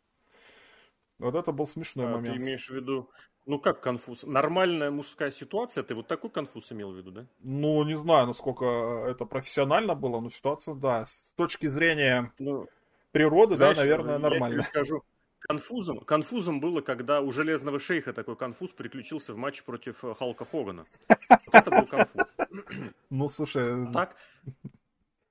Вот 1.20 1.35
это 1.35 1.53
был 1.53 1.66
смешной 1.66 2.07
А, 2.07 2.16
момент. 2.16 2.39
Ты 2.39 2.45
имеешь 2.45 2.69
в 2.69 2.74
виду, 2.74 3.11
ну 3.47 3.61
как 3.61 3.81
конфуз? 3.81 4.24
Нормальная 4.24 4.91
мужская 4.91 5.31
ситуация, 5.31 5.85
ты 5.85 5.95
вот 5.95 6.09
такой 6.09 6.31
конфуз 6.31 6.73
имел 6.73 6.93
в 6.93 6.97
виду, 6.97 7.12
да? 7.12 7.27
Ну, 7.41 7.85
не 7.85 7.97
знаю, 7.97 8.27
насколько 8.27 8.65
это 9.07 9.24
профессионально 9.24 9.95
было, 9.95 10.19
но 10.20 10.31
ситуация, 10.31 10.74
да, 10.74 11.05
с 11.07 11.23
точки 11.37 11.66
зрения 11.66 12.32
Ну, 12.39 12.66
природы, 13.12 13.57
знаешь, 13.57 13.77
да, 13.77 13.82
наверное, 13.82 14.12
я 14.15 14.19
нормально. 14.19 14.62
скажу, 14.62 15.03
конфузом, 15.41 16.01
конфузом 16.01 16.61
было, 16.61 16.81
когда 16.81 17.20
у 17.20 17.32
Железного 17.32 17.78
Шейха 17.78 18.12
такой 18.12 18.37
конфуз 18.37 18.70
приключился 18.70 19.32
в 19.35 19.37
матче 19.37 19.62
против 19.65 20.05
э, 20.05 20.15
Халка 20.15 20.45
Хогана. 20.45 20.87
Вот 21.19 21.55
это 21.55 21.70
был 21.70 21.87
конфуз. 21.87 22.37
Ну, 23.11 23.28
слушай, 23.28 23.93
Так? 23.93 24.16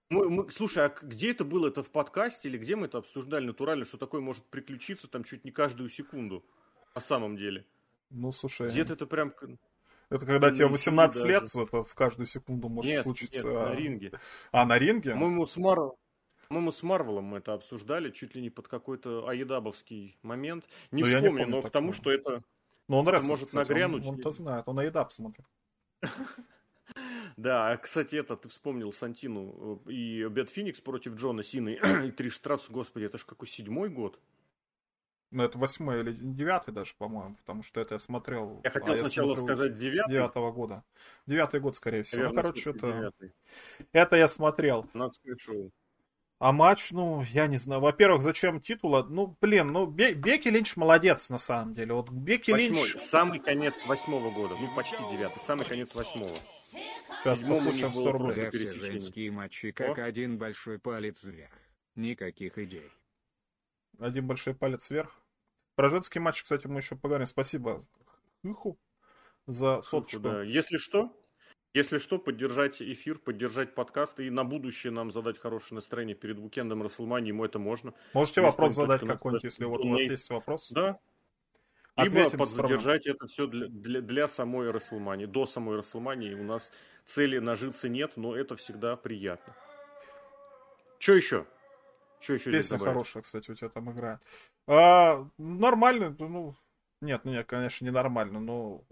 Мы, 0.10 0.28
мы- 0.30 0.52
слушай, 0.52 0.84
а 0.86 0.90
где 1.02 1.32
это 1.32 1.46
было? 1.46 1.68
Это 1.68 1.84
в 1.84 1.90
подкасте 1.92 2.50
или 2.50 2.58
где 2.58 2.76
мы 2.76 2.88
это 2.88 2.98
обсуждали 2.98 3.46
натурально, 3.46 3.86
что 3.86 3.98
такое 3.98 4.22
может 4.22 4.44
приключиться 4.46 5.08
там 5.08 5.24
чуть 5.24 5.46
не 5.46 5.52
каждую 5.52 5.90
секунду? 5.90 6.44
На 6.96 7.02
самом 7.02 7.38
деле. 7.38 7.66
ну, 8.10 8.32
слушай, 8.32 8.68
Где-то 8.70 8.94
это 8.94 9.06
прям... 9.06 9.34
это 10.10 10.26
когда 10.26 10.48
на 10.48 10.56
тебе 10.56 10.66
эфире 10.66 10.68
18 10.72 11.24
лет, 11.26 11.42
даже. 11.42 11.62
это 11.68 11.84
в 11.84 11.94
каждую 11.94 12.26
секунду 12.26 12.68
может 12.70 12.92
Нет, 12.92 13.04
случиться. 13.04 13.48
нет, 13.48 13.56
на 13.56 13.76
ринге. 13.76 14.12
А, 14.52 14.66
на 14.66 14.80
ринге? 14.80 15.12
По-моему, 15.12 15.46
с 15.46 15.56
Марвел... 15.58 15.98
По-моему, 16.50 16.72
с 16.72 16.82
Марвелом 16.82 17.26
мы 17.26 17.38
это 17.38 17.54
обсуждали, 17.54 18.10
чуть 18.10 18.34
ли 18.34 18.42
не 18.42 18.50
под 18.50 18.68
какой-то 18.68 19.28
аедабовский 19.28 20.18
момент. 20.24 20.66
Не 20.90 21.04
Ну, 21.04 21.08
я 21.08 21.20
не 21.20 21.28
вспомню, 21.28 21.44
помню 21.44 21.62
но 21.62 21.62
к 21.62 21.70
тому, 21.72 21.94
что 21.94 22.12
это... 22.12 22.42
Ну, 22.88 22.98
он 22.98 23.08
рестлер, 23.08 23.30
может 23.30 23.48
кстати, 23.50 23.70
нагрянуть 23.70 24.04
Он, 24.04 24.16
он-то 24.16 24.32
знает, 24.32 24.64
он 24.66 24.80
Айдап 24.80 25.12
смотрит. 25.12 25.46
Да, 27.38 27.72
а, 27.72 27.78
кстати, 27.78 28.16
это 28.16 28.36
ты 28.36 28.50
вспомнил 28.50 28.92
Сантину 28.92 29.80
э, 29.86 29.92
и 29.92 30.28
Бет 30.28 30.50
Феникс 30.50 30.82
против 30.82 31.14
Джона 31.14 31.44
Сины 31.44 31.80
и 32.08 32.12
Триш 32.12 32.36
Стратус, 32.36 32.68
господи, 32.70 33.06
это 33.06 33.20
ж 33.20 33.26
какой 33.26 33.48
седьмой 33.48 33.90
год? 33.90 34.20
Ну, 35.30 35.44
это 35.44 35.60
восьмой 35.60 36.00
или 36.00 36.14
девятый 36.14 36.74
даже, 36.74 36.96
по-моему, 36.98 37.36
потому 37.36 37.62
что 37.62 37.80
это 37.80 37.94
я 37.94 38.00
смотрел. 38.00 38.60
Я 38.64 38.72
хотел 38.72 38.94
а 38.94 38.98
сначала 38.98 39.36
сказать 39.36 39.74
С 39.74 39.78
девятый. 39.78 40.12
девятого 40.12 40.52
года. 40.52 40.84
Девятый 41.28 41.60
год, 41.60 41.76
скорее 41.76 42.02
всего. 42.02 42.24
Наверное, 42.24 42.36
ну, 42.36 42.42
короче, 42.42 42.70
это... 42.72 42.92
девятый. 42.92 43.34
это 43.94 44.16
я 44.16 44.28
смотрел. 44.28 44.88
Надское 44.94 45.36
шоу. 45.38 45.72
А 46.40 46.54
матч, 46.54 46.92
ну, 46.92 47.22
я 47.34 47.48
не 47.48 47.58
знаю. 47.58 47.82
Во-первых, 47.82 48.22
зачем 48.22 48.62
титула? 48.62 49.04
Ну, 49.04 49.36
блин, 49.42 49.74
ну, 49.74 49.86
Бе- 49.86 50.14
Бекки 50.14 50.48
Линч 50.48 50.78
молодец, 50.78 51.30
на 51.30 51.38
самом 51.38 51.74
деле. 51.74 51.94
Вот 51.94 52.10
Бекки 52.10 52.52
Восьмой, 52.52 52.70
Линч... 52.70 52.96
самый 53.02 53.40
конец 53.40 53.76
восьмого 53.86 54.32
года, 54.32 54.56
ну 54.56 54.74
почти 54.74 54.96
девятый, 55.12 55.42
самый 55.42 55.66
конец 55.66 55.94
восьмого. 55.94 56.34
Сейчас 57.20 57.40
седьмом 57.40 57.52
у 57.52 57.56
послушаем 57.58 57.88
них 57.88 57.96
было 57.96 58.04
100 58.04 58.12
рублей. 58.14 58.50
все 58.52 58.80
женские 58.80 59.32
матчи 59.32 59.72
как 59.72 59.98
О. 59.98 60.06
один 60.06 60.38
большой 60.38 60.80
палец 60.80 61.26
вверх. 61.26 61.52
Никаких 61.96 62.58
идей. 62.58 62.90
Один 64.00 64.26
большой 64.26 64.56
палец 64.56 64.90
вверх. 64.90 65.14
Про 65.76 65.90
женский 65.90 66.20
матч, 66.20 66.44
кстати, 66.44 66.68
мы 66.68 66.80
еще 66.80 66.96
поговорим. 66.96 67.26
Спасибо 67.26 67.82
Хыху 68.44 68.80
за 69.46 69.82
соточку. 69.82 70.22
Да. 70.22 70.44
Если 70.44 70.78
что, 70.78 71.12
если 71.74 72.00
что, 72.00 72.18
поддержать 72.18 72.82
эфир, 72.82 73.20
поддержать 73.20 73.76
подкаст 73.76 74.20
и 74.20 74.30
на 74.30 74.44
будущее 74.44 74.92
нам 74.92 75.12
задать 75.12 75.38
хорошее 75.38 75.76
настроение 75.76 76.16
перед 76.16 76.40
уикендом 76.40 76.82
Расселмании, 76.82 77.30
ему 77.30 77.46
это 77.46 77.60
можно. 77.60 77.94
Можете 78.14 78.42
вопрос 78.42 78.74
задать 78.74 79.02
какой-нибудь, 79.02 79.44
если 79.44 79.66
вот 79.66 79.82
у 79.82 79.90
вас 79.90 80.02
есть 80.02 80.30
вопрос. 80.30 80.72
Да. 80.72 81.00
Либо 81.96 82.24
Ответим 82.24 82.58
поддержать 82.58 83.08
это 83.08 83.28
все 83.28 83.46
для, 83.46 83.68
для, 83.68 84.02
для 84.02 84.28
самой 84.28 84.72
Расселмании. 84.72 85.26
До 85.26 85.46
самой 85.46 85.78
Расселмании 85.78 86.34
у 86.34 86.44
нас 86.44 86.72
цели 87.06 87.40
нажиться 87.40 87.90
нет, 87.90 88.14
но 88.16 88.36
это 88.36 88.56
всегда 88.56 88.96
приятно. 88.96 89.54
Что 90.98 91.14
еще? 91.14 91.46
Что 92.20 92.34
еще 92.34 92.52
здесь 92.52 92.70
Песня 92.70 92.80
хорошая, 92.80 93.24
кстати, 93.24 93.52
у 93.52 93.56
тебя 93.56 93.70
там 93.70 93.92
играет. 93.92 94.20
А, 94.68 95.28
нормально, 95.38 96.16
ну, 96.18 96.56
нет, 97.02 97.22
ну 97.24 97.32
нет, 97.32 97.48
конечно, 97.48 97.86
не 97.86 97.92
нормально, 97.92 98.40
но 98.40 98.84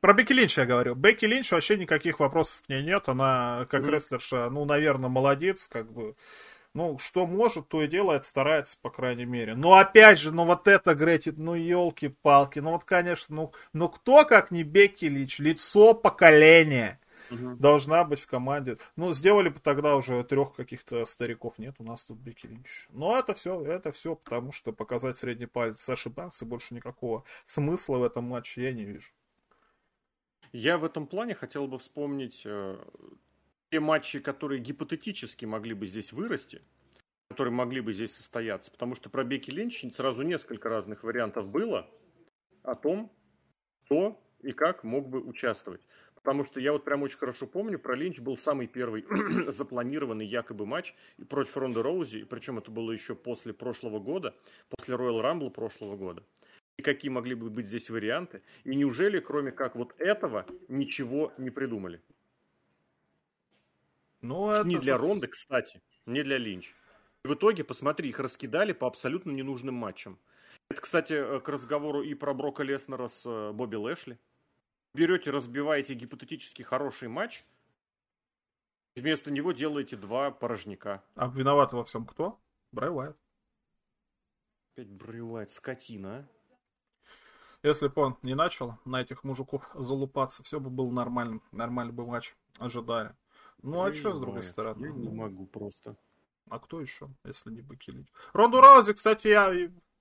про 0.00 0.14
Бекки 0.14 0.32
Линч 0.32 0.56
я 0.58 0.66
говорю. 0.66 0.94
Бекки 0.94 1.24
Линч 1.26 1.52
вообще 1.52 1.76
никаких 1.76 2.20
вопросов 2.20 2.62
к 2.62 2.68
ней 2.68 2.82
нет, 2.82 3.08
она 3.08 3.66
как 3.70 3.82
Мгм. 3.82 3.90
рестлерша, 3.90 4.50
ну, 4.50 4.64
наверное, 4.64 5.10
молодец, 5.10 5.68
как 5.68 5.90
бы. 5.92 6.14
Ну, 6.72 6.98
что 6.98 7.26
может, 7.26 7.68
то 7.68 7.82
и 7.82 7.88
делает, 7.88 8.24
старается, 8.24 8.76
по 8.80 8.90
крайней 8.90 9.24
мере. 9.24 9.56
Но 9.56 9.74
опять 9.74 10.20
же, 10.20 10.30
ну 10.30 10.44
вот 10.44 10.68
это, 10.68 10.94
Гретти, 10.94 11.32
ну 11.36 11.54
елки-палки, 11.54 12.60
ну 12.60 12.70
вот, 12.70 12.84
конечно, 12.84 13.34
ну, 13.34 13.52
ну 13.72 13.88
кто, 13.88 14.24
как 14.24 14.52
не 14.52 14.62
Бекки 14.62 15.06
Линч, 15.06 15.40
лицо 15.40 15.94
поколения 15.94 17.00
Мгм. 17.28 17.58
должна 17.58 18.04
быть 18.04 18.20
в 18.20 18.26
команде. 18.26 18.76
Ну, 18.96 19.12
сделали 19.12 19.48
бы 19.48 19.60
тогда 19.60 19.96
уже 19.96 20.22
трех 20.24 20.52
каких-то 20.54 21.04
стариков. 21.04 21.58
Нет, 21.58 21.74
у 21.78 21.84
нас 21.84 22.04
тут 22.04 22.18
Бекки 22.18 22.46
Линч. 22.46 22.86
Но 22.90 23.18
это 23.18 23.34
все, 23.34 23.60
это 23.64 23.92
все 23.92 24.14
потому, 24.14 24.52
что 24.52 24.72
показать 24.72 25.16
средний 25.16 25.46
палец 25.46 25.80
Саши 25.80 26.08
Банкс 26.08 26.42
и 26.42 26.44
больше 26.44 26.74
никакого 26.74 27.24
смысла 27.46 27.98
в 27.98 28.04
этом 28.04 28.24
матче 28.24 28.62
я 28.62 28.72
не 28.72 28.84
вижу. 28.84 29.10
Я 30.52 30.78
в 30.78 30.84
этом 30.84 31.06
плане 31.06 31.34
хотел 31.34 31.68
бы 31.68 31.78
вспомнить 31.78 32.42
э, 32.44 32.76
те 33.70 33.78
матчи, 33.78 34.18
которые 34.18 34.60
гипотетически 34.60 35.44
могли 35.44 35.74
бы 35.74 35.86
здесь 35.86 36.12
вырасти, 36.12 36.60
которые 37.28 37.54
могли 37.54 37.80
бы 37.80 37.92
здесь 37.92 38.14
состояться. 38.14 38.70
Потому 38.70 38.96
что 38.96 39.10
про 39.10 39.22
Бекки 39.22 39.50
Линч 39.50 39.84
сразу 39.94 40.22
несколько 40.22 40.68
разных 40.68 41.04
вариантов 41.04 41.48
было 41.48 41.88
о 42.64 42.74
том, 42.74 43.12
кто 43.84 44.20
и 44.40 44.52
как 44.52 44.82
мог 44.82 45.08
бы 45.08 45.20
участвовать. 45.20 45.82
Потому 46.14 46.44
что 46.44 46.60
я 46.60 46.72
вот 46.72 46.84
прям 46.84 47.02
очень 47.02 47.16
хорошо 47.16 47.46
помню, 47.46 47.78
про 47.78 47.94
Линч 47.94 48.18
был 48.18 48.36
самый 48.36 48.66
первый 48.66 49.06
запланированный 49.52 50.26
якобы 50.26 50.66
матч 50.66 50.94
против 51.28 51.56
Ронда 51.56 51.82
Роузи, 51.82 52.24
причем 52.24 52.58
это 52.58 52.70
было 52.70 52.90
еще 52.90 53.14
после 53.14 53.54
прошлого 53.54 54.00
года, 54.00 54.34
после 54.68 54.96
Royal 54.96 55.22
Rumble 55.22 55.50
прошлого 55.50 55.96
года. 55.96 56.24
И 56.80 56.82
какие 56.82 57.10
могли 57.10 57.34
бы 57.34 57.50
быть 57.50 57.66
здесь 57.66 57.90
варианты? 57.90 58.40
И 58.64 58.74
неужели, 58.74 59.20
кроме 59.20 59.52
как 59.52 59.76
вот 59.76 59.94
этого, 59.98 60.46
ничего 60.68 61.30
не 61.36 61.50
придумали? 61.50 62.00
Ну, 64.22 64.50
это 64.50 64.66
Не 64.66 64.78
для 64.78 64.96
Ронды, 64.96 65.26
кстати, 65.26 65.82
не 66.06 66.22
для 66.22 66.38
Линч. 66.38 66.74
И 67.22 67.28
в 67.28 67.34
итоге, 67.34 67.64
посмотри, 67.64 68.08
их 68.08 68.18
раскидали 68.18 68.72
по 68.72 68.86
абсолютно 68.86 69.30
ненужным 69.30 69.74
матчам. 69.74 70.18
Это, 70.70 70.80
кстати, 70.80 71.12
э, 71.12 71.40
к 71.40 71.50
разговору 71.50 72.00
и 72.00 72.14
про 72.14 72.32
Брока 72.32 72.62
Леснера 72.62 73.08
с 73.08 73.26
э, 73.26 73.52
Бобби 73.52 73.76
Лэшли. 73.76 74.18
Берете, 74.94 75.30
разбиваете 75.30 75.92
гипотетически 75.92 76.62
хороший 76.62 77.08
матч, 77.08 77.44
вместо 78.96 79.30
него 79.30 79.52
делаете 79.52 79.98
два 79.98 80.30
порожняка. 80.30 81.04
А 81.14 81.28
виноват 81.28 81.74
во 81.74 81.84
всем 81.84 82.06
кто? 82.06 82.40
Брай 82.72 82.88
Уайт. 82.88 83.18
Опять 84.72 84.88
брывает 84.88 85.50
скотина, 85.50 86.20
а? 86.20 86.39
Если 87.62 87.88
бы 87.88 88.02
он 88.02 88.16
не 88.22 88.34
начал 88.34 88.78
на 88.84 89.02
этих 89.02 89.22
мужиков 89.22 89.68
залупаться, 89.74 90.42
все 90.42 90.60
бы 90.60 90.70
было 90.70 90.90
нормально. 90.90 91.40
Нормальный 91.52 91.92
бы 91.92 92.06
матч 92.06 92.34
ожидали. 92.58 93.14
Ну, 93.62 93.82
а 93.82 93.92
что 93.92 94.12
с 94.12 94.18
другой 94.20 94.42
стороны? 94.42 94.86
Я 94.86 94.92
не 94.92 95.08
могу 95.08 95.46
просто. 95.46 95.96
А 96.48 96.58
кто 96.58 96.80
еще, 96.80 97.08
если 97.24 97.50
не 97.50 97.60
Бекки 97.60 97.90
Линч? 97.90 98.08
Ронду 98.32 98.60
Раузи, 98.60 98.94
кстати, 98.94 99.28
я, 99.28 99.52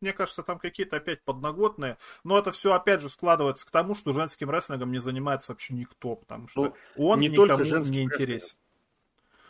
мне 0.02 0.14
кажется, 0.14 0.42
там 0.42 0.58
какие-то 0.58 0.96
опять 0.98 1.22
подноготные. 1.24 1.98
Но 2.24 2.40
это 2.40 2.52
все, 2.52 2.74
опять 2.74 3.02
же, 3.02 3.10
складывается 3.10 3.68
к 3.68 3.72
тому, 3.72 3.94
что 3.94 4.14
женским 4.14 4.50
рестлингом 4.50 4.92
не 4.92 5.00
занимается 5.00 5.52
вообще 5.52 5.74
никто, 5.74 6.16
потому 6.16 6.48
что 6.48 6.76
Ну, 6.96 7.12
он 7.12 7.20
не 7.20 7.28
никому 7.28 7.64
только 7.64 7.90
не 7.90 8.04
интересен. 8.04 8.58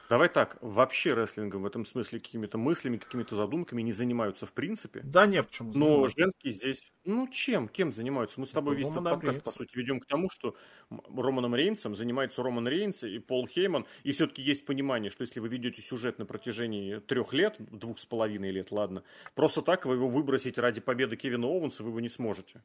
Давай 0.09 0.27
так, 0.27 0.57
вообще 0.61 1.13
рестлингом 1.13 1.61
в 1.61 1.65
этом 1.67 1.85
смысле 1.85 2.19
какими-то 2.19 2.57
мыслями, 2.57 2.97
какими-то 2.97 3.35
задумками 3.35 3.83
не 3.83 3.91
занимаются 3.91 4.47
в 4.47 4.53
принципе. 4.53 5.01
Да 5.01 5.27
не, 5.27 5.43
почему 5.43 5.71
Но 5.71 6.07
женские 6.07 6.51
здесь, 6.51 6.81
ну 7.05 7.27
чем, 7.27 7.69
кем 7.69 7.91
занимаются? 7.91 8.39
Мы 8.39 8.47
с 8.47 8.51
тобой 8.51 8.75
весь 8.75 8.89
этот 8.89 9.07
подкаст, 9.07 9.43
по 9.43 9.51
сути, 9.51 9.77
ведем 9.77 9.99
к 9.99 10.07
тому, 10.07 10.29
что 10.31 10.55
Романом 10.89 11.53
Рейнсом 11.53 11.95
занимается 11.95 12.41
Роман 12.41 12.67
Рейнс 12.67 13.03
и 13.03 13.19
Пол 13.19 13.47
Хейман. 13.47 13.85
И 14.03 14.11
все-таки 14.11 14.41
есть 14.41 14.65
понимание, 14.65 15.11
что 15.11 15.21
если 15.21 15.39
вы 15.39 15.47
ведете 15.47 15.83
сюжет 15.83 16.17
на 16.17 16.25
протяжении 16.25 16.97
трех 16.99 17.31
лет, 17.31 17.57
двух 17.59 17.99
с 17.99 18.05
половиной 18.07 18.49
лет, 18.49 18.71
ладно, 18.71 19.03
просто 19.35 19.61
так 19.61 19.85
вы 19.85 19.93
его 19.93 20.09
выбросить 20.09 20.57
ради 20.57 20.81
победы 20.81 21.17
Кевина 21.17 21.45
Оуэнса 21.45 21.83
вы 21.83 21.89
его 21.89 21.99
не 21.99 22.09
сможете. 22.09 22.63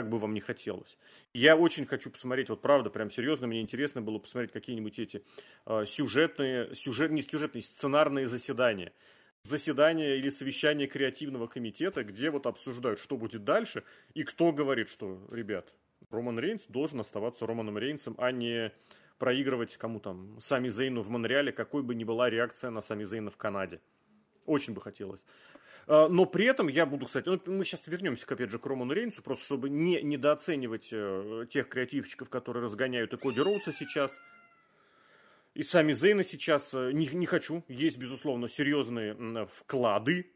Как 0.00 0.08
бы 0.08 0.18
вам 0.18 0.32
не 0.32 0.40
хотелось. 0.40 0.96
Я 1.34 1.56
очень 1.56 1.84
хочу 1.84 2.10
посмотреть, 2.10 2.48
вот 2.48 2.62
правда, 2.62 2.88
прям 2.88 3.10
серьезно, 3.10 3.46
мне 3.46 3.60
интересно 3.60 4.00
было 4.00 4.18
посмотреть 4.18 4.50
какие-нибудь 4.50 4.98
эти 4.98 5.22
э, 5.66 5.84
сюжетные, 5.84 6.74
сюжет, 6.74 7.10
не 7.10 7.20
сюжетные, 7.20 7.60
сценарные 7.60 8.26
заседания 8.26 8.94
заседание 9.42 10.16
или 10.16 10.30
совещание 10.30 10.86
креативного 10.86 11.48
комитета, 11.48 12.02
где 12.02 12.30
вот 12.30 12.46
обсуждают, 12.46 12.98
что 12.98 13.18
будет 13.18 13.44
дальше, 13.44 13.84
и 14.14 14.22
кто 14.22 14.52
говорит, 14.52 14.88
что, 14.88 15.22
ребят, 15.30 15.70
Роман 16.10 16.38
Рейнс 16.38 16.62
должен 16.68 17.00
оставаться 17.00 17.46
Романом 17.46 17.76
Рейнсом, 17.76 18.14
а 18.16 18.32
не 18.32 18.72
проигрывать 19.18 19.76
кому 19.76 20.00
там, 20.00 20.40
Сами 20.40 20.70
Зейну 20.70 21.02
в 21.02 21.10
Монреале, 21.10 21.52
какой 21.52 21.82
бы 21.82 21.94
ни 21.94 22.04
была 22.04 22.30
реакция 22.30 22.70
на 22.70 22.80
Сами 22.80 23.04
Зейна 23.04 23.30
в 23.30 23.36
Канаде. 23.36 23.82
Очень 24.46 24.72
бы 24.72 24.80
хотелось. 24.80 25.22
А, 25.86 26.08
но 26.08 26.26
при 26.26 26.46
этом 26.46 26.68
я 26.68 26.86
буду, 26.86 27.06
кстати, 27.06 27.28
ну, 27.28 27.40
мы 27.46 27.64
сейчас 27.64 27.86
вернемся, 27.86 28.26
опять 28.28 28.50
же, 28.50 28.58
к 28.58 28.66
Роману 28.66 28.92
Рейнсу, 28.92 29.22
просто 29.22 29.44
чтобы 29.44 29.70
не 29.70 30.02
недооценивать 30.02 30.88
э, 30.92 31.46
тех 31.50 31.68
креативщиков, 31.68 32.28
которые 32.28 32.64
разгоняют 32.64 33.12
и 33.12 33.16
Коди 33.16 33.40
Роудса 33.40 33.72
сейчас, 33.72 34.12
и 35.54 35.62
сами 35.62 35.92
Зейна 35.92 36.22
сейчас. 36.22 36.72
Э, 36.74 36.92
не, 36.92 37.06
не 37.06 37.26
хочу. 37.26 37.64
Есть, 37.68 37.98
безусловно, 37.98 38.48
серьезные 38.48 39.46
вклады 39.52 40.32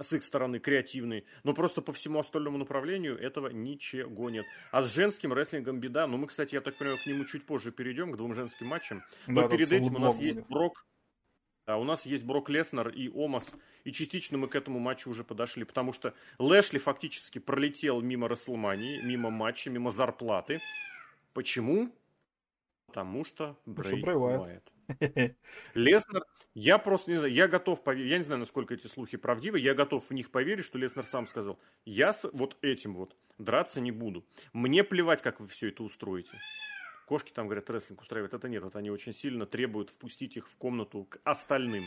с 0.00 0.12
их 0.12 0.22
стороны 0.22 0.60
креативные, 0.60 1.24
но 1.42 1.54
просто 1.54 1.82
по 1.82 1.92
всему 1.92 2.20
остальному 2.20 2.58
направлению 2.58 3.18
этого 3.18 3.48
ничего 3.48 4.30
нет. 4.30 4.46
А 4.70 4.82
с 4.82 4.92
женским 4.92 5.32
рестлингом 5.32 5.80
беда. 5.80 6.06
Ну, 6.06 6.18
мы, 6.18 6.28
кстати, 6.28 6.54
я 6.54 6.60
так 6.60 6.78
понимаю, 6.78 6.98
к 7.02 7.06
нему 7.06 7.24
чуть 7.24 7.44
позже 7.44 7.72
перейдем, 7.72 8.12
к 8.12 8.16
двум 8.16 8.34
женским 8.34 8.68
матчам. 8.68 9.02
Но 9.26 9.42
да, 9.42 9.48
перед 9.48 9.72
этим 9.72 9.96
у 9.96 9.98
нас 9.98 10.18
есть 10.20 10.40
Брок, 10.48 10.86
да, 11.68 11.76
у 11.76 11.84
нас 11.84 12.06
есть 12.06 12.24
Брок 12.24 12.48
Леснер 12.48 12.88
и 12.88 13.10
Омас, 13.10 13.54
и 13.84 13.92
частично 13.92 14.38
мы 14.38 14.48
к 14.48 14.54
этому 14.54 14.78
матчу 14.78 15.10
уже 15.10 15.22
подошли, 15.22 15.64
потому 15.64 15.92
что 15.92 16.14
Лэшли 16.38 16.78
фактически 16.78 17.38
пролетел 17.38 18.00
мимо 18.00 18.26
Расселмании, 18.26 19.02
мимо 19.02 19.28
матча, 19.28 19.68
мимо 19.68 19.90
зарплаты. 19.90 20.60
Почему? 21.34 21.94
Потому 22.86 23.22
что 23.22 23.58
Брей 23.66 24.02
Уайт. 24.02 24.72
Леснер, 25.74 26.24
я 26.54 26.78
просто 26.78 27.10
не 27.10 27.18
знаю, 27.18 27.34
я 27.34 27.46
готов 27.48 27.84
поверить, 27.84 28.10
я 28.12 28.16
не 28.16 28.24
знаю, 28.24 28.40
насколько 28.40 28.72
эти 28.72 28.86
слухи 28.86 29.18
правдивы, 29.18 29.60
я 29.60 29.74
готов 29.74 30.08
в 30.08 30.14
них 30.14 30.30
поверить, 30.30 30.64
что 30.64 30.78
Леснер 30.78 31.04
сам 31.04 31.26
сказал, 31.26 31.60
я 31.84 32.14
с 32.14 32.26
вот 32.32 32.56
этим 32.62 32.94
вот 32.94 33.14
драться 33.36 33.82
не 33.82 33.92
буду. 33.92 34.24
Мне 34.54 34.84
плевать, 34.84 35.20
как 35.20 35.38
вы 35.38 35.46
все 35.48 35.68
это 35.68 35.82
устроите. 35.82 36.38
Кошки 37.08 37.32
там, 37.32 37.46
говорят, 37.46 37.70
рестлинг 37.70 38.02
устраивает. 38.02 38.34
Это 38.34 38.50
нет, 38.50 38.62
это 38.62 38.78
они 38.78 38.90
очень 38.90 39.14
сильно 39.14 39.46
требуют 39.46 39.88
впустить 39.88 40.36
их 40.36 40.46
в 40.46 40.56
комнату 40.56 41.04
к 41.04 41.18
остальным. 41.24 41.84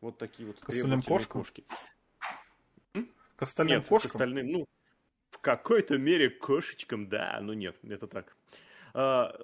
Вот 0.00 0.18
такие 0.18 0.46
вот 0.46 0.60
к 0.60 0.68
остальным 0.68 1.02
кошкам? 1.02 1.40
кошки. 1.40 1.64
К 2.92 3.42
остальным 3.42 3.80
нет, 3.80 3.88
кошкам? 3.88 4.10
К 4.10 4.14
остальным, 4.14 4.46
ну, 4.46 4.66
в 5.30 5.40
какой-то 5.40 5.98
мере 5.98 6.30
кошечкам, 6.30 7.08
да, 7.08 7.40
но 7.42 7.54
нет, 7.54 7.76
это 7.82 8.06
так. 8.06 8.36
А, 8.94 9.36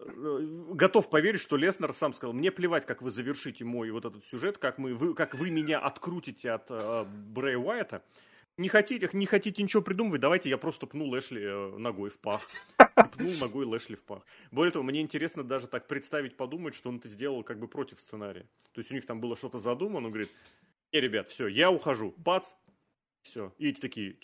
готов 0.71 1.11
поверить, 1.11 1.41
что 1.41 1.57
Леснер 1.57 1.93
сам 1.95 2.15
сказал, 2.15 2.33
мне 2.33 2.53
плевать, 2.53 2.87
как 2.87 3.03
вы 3.03 3.11
завершите 3.11 3.65
мой 3.65 3.91
вот 3.91 4.05
этот 4.05 4.25
сюжет, 4.25 4.59
как, 4.59 4.79
мы, 4.79 4.95
вы, 4.95 5.15
как 5.15 5.35
вы 5.35 5.51
меня 5.51 5.81
открутите 5.81 6.53
от 6.53 6.71
uh, 6.71 7.05
Брэй 7.05 7.57
Уайта. 7.57 8.05
Не 8.59 8.69
хотите, 8.69 9.09
не 9.15 9.27
хотите 9.27 9.63
ничего 9.63 9.83
придумывать, 9.83 10.21
давайте 10.21 10.51
я 10.51 10.59
просто 10.59 10.87
пну 10.87 11.07
Лэшли 11.07 11.43
э, 11.43 11.79
ногой 11.79 12.11
в 12.11 12.19
пах. 12.19 12.43
И 12.79 13.09
пнул 13.17 13.33
ногой 13.41 13.65
Лэшли 13.65 13.95
в 13.95 14.05
пах. 14.05 14.25
Более 14.51 14.73
того, 14.73 14.85
мне 14.85 15.01
интересно 15.01 15.43
даже 15.43 15.69
так 15.69 15.89
представить, 15.89 16.37
подумать, 16.37 16.75
что 16.75 16.91
он 16.91 16.99
это 16.99 17.09
сделал 17.09 17.43
как 17.45 17.59
бы 17.59 17.67
против 17.67 17.99
сценария. 17.99 18.47
То 18.73 18.81
есть 18.81 18.91
у 18.91 18.95
них 18.95 19.07
там 19.07 19.21
было 19.21 19.37
что-то 19.37 19.59
задумано, 19.59 20.07
он 20.07 20.13
говорит, 20.13 20.31
не, 20.93 21.01
ребят, 21.01 21.29
все, 21.29 21.47
я 21.47 21.71
ухожу, 21.71 22.15
бац, 22.19 22.53
все. 23.23 23.55
И 23.57 23.71
эти 23.71 23.81
такие, 23.81 24.19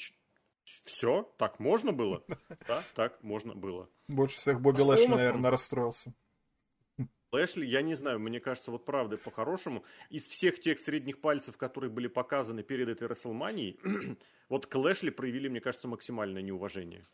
все, 0.85 1.23
так 1.39 1.59
можно 1.59 1.93
было? 1.93 2.23
Да, 2.67 2.83
так 2.95 3.23
можно 3.23 3.55
было. 3.55 3.89
Больше 4.09 4.39
всех 4.39 4.61
Бобби 4.61 4.83
а 4.83 4.85
Лэшли, 4.85 5.09
наверное, 5.09 5.51
расстроился. 5.51 6.13
Лэшли, 7.31 7.67
я 7.67 7.83
не 7.83 7.95
знаю, 7.95 8.19
мне 8.19 8.41
кажется, 8.41 8.71
вот 8.71 8.85
правда, 8.85 9.19
по-хорошему, 9.19 9.85
из 10.09 10.27
всех 10.27 10.61
тех 10.61 10.79
средних 10.79 11.21
пальцев, 11.21 11.57
которые 11.57 11.91
были 11.91 12.07
показаны 12.07 12.63
перед 12.63 12.89
этой 12.89 13.07
Расселманией, 13.07 13.79
вот 14.49 14.67
к 14.67 14.75
Лэшли 14.75 15.11
проявили, 15.11 15.49
мне 15.49 15.61
кажется, 15.61 15.89
максимальное 15.89 16.43
неуважение. 16.43 17.07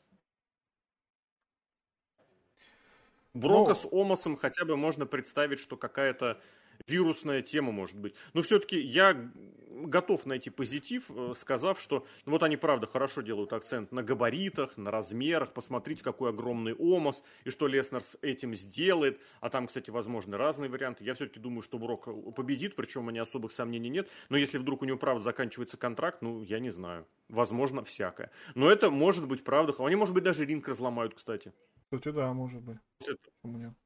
Брока 3.34 3.70
Но... 3.70 3.74
с 3.74 3.84
Омасом 3.90 4.36
хотя 4.36 4.64
бы 4.64 4.76
можно 4.76 5.06
представить, 5.06 5.58
что 5.58 5.76
какая-то 5.76 6.40
вирусная 6.86 7.42
тема 7.42 7.72
может 7.72 7.98
быть. 7.98 8.14
Но 8.32 8.42
все-таки 8.42 8.78
я 8.78 9.30
готов 9.74 10.26
найти 10.26 10.50
позитив, 10.50 11.04
э, 11.08 11.34
сказав, 11.36 11.80
что 11.80 12.06
ну, 12.26 12.32
вот 12.32 12.42
они 12.42 12.56
правда 12.56 12.86
хорошо 12.86 13.22
делают 13.22 13.52
акцент 13.52 13.92
на 13.92 14.02
габаритах, 14.02 14.76
на 14.76 14.90
размерах, 14.90 15.52
посмотрите, 15.52 16.02
какой 16.02 16.30
огромный 16.30 16.74
омос, 16.74 17.22
и 17.44 17.50
что 17.50 17.66
Леснер 17.66 18.02
с 18.02 18.16
этим 18.22 18.54
сделает. 18.54 19.20
А 19.40 19.50
там, 19.50 19.66
кстати, 19.66 19.90
возможны 19.90 20.36
разные 20.36 20.70
варианты. 20.70 21.04
Я 21.04 21.14
все-таки 21.14 21.40
думаю, 21.40 21.62
что 21.62 21.78
Брок 21.78 22.08
победит, 22.34 22.76
причем 22.76 23.06
у 23.06 23.10
меня 23.10 23.22
особых 23.22 23.52
сомнений 23.52 23.90
нет. 23.90 24.08
Но 24.28 24.36
если 24.36 24.58
вдруг 24.58 24.82
у 24.82 24.84
него 24.84 24.98
правда 24.98 25.22
заканчивается 25.22 25.76
контракт, 25.76 26.22
ну, 26.22 26.42
я 26.42 26.58
не 26.58 26.70
знаю. 26.70 27.06
Возможно, 27.28 27.84
всякое. 27.84 28.30
Но 28.54 28.70
это 28.70 28.90
может 28.90 29.26
быть 29.26 29.44
правда. 29.44 29.74
Они, 29.78 29.96
может 29.96 30.14
быть, 30.14 30.24
даже 30.24 30.44
ринг 30.44 30.68
разломают, 30.68 31.14
кстати. 31.14 31.52
Кстати, 31.90 32.14
да, 32.14 32.32
может 32.32 32.62
быть. 32.62 32.78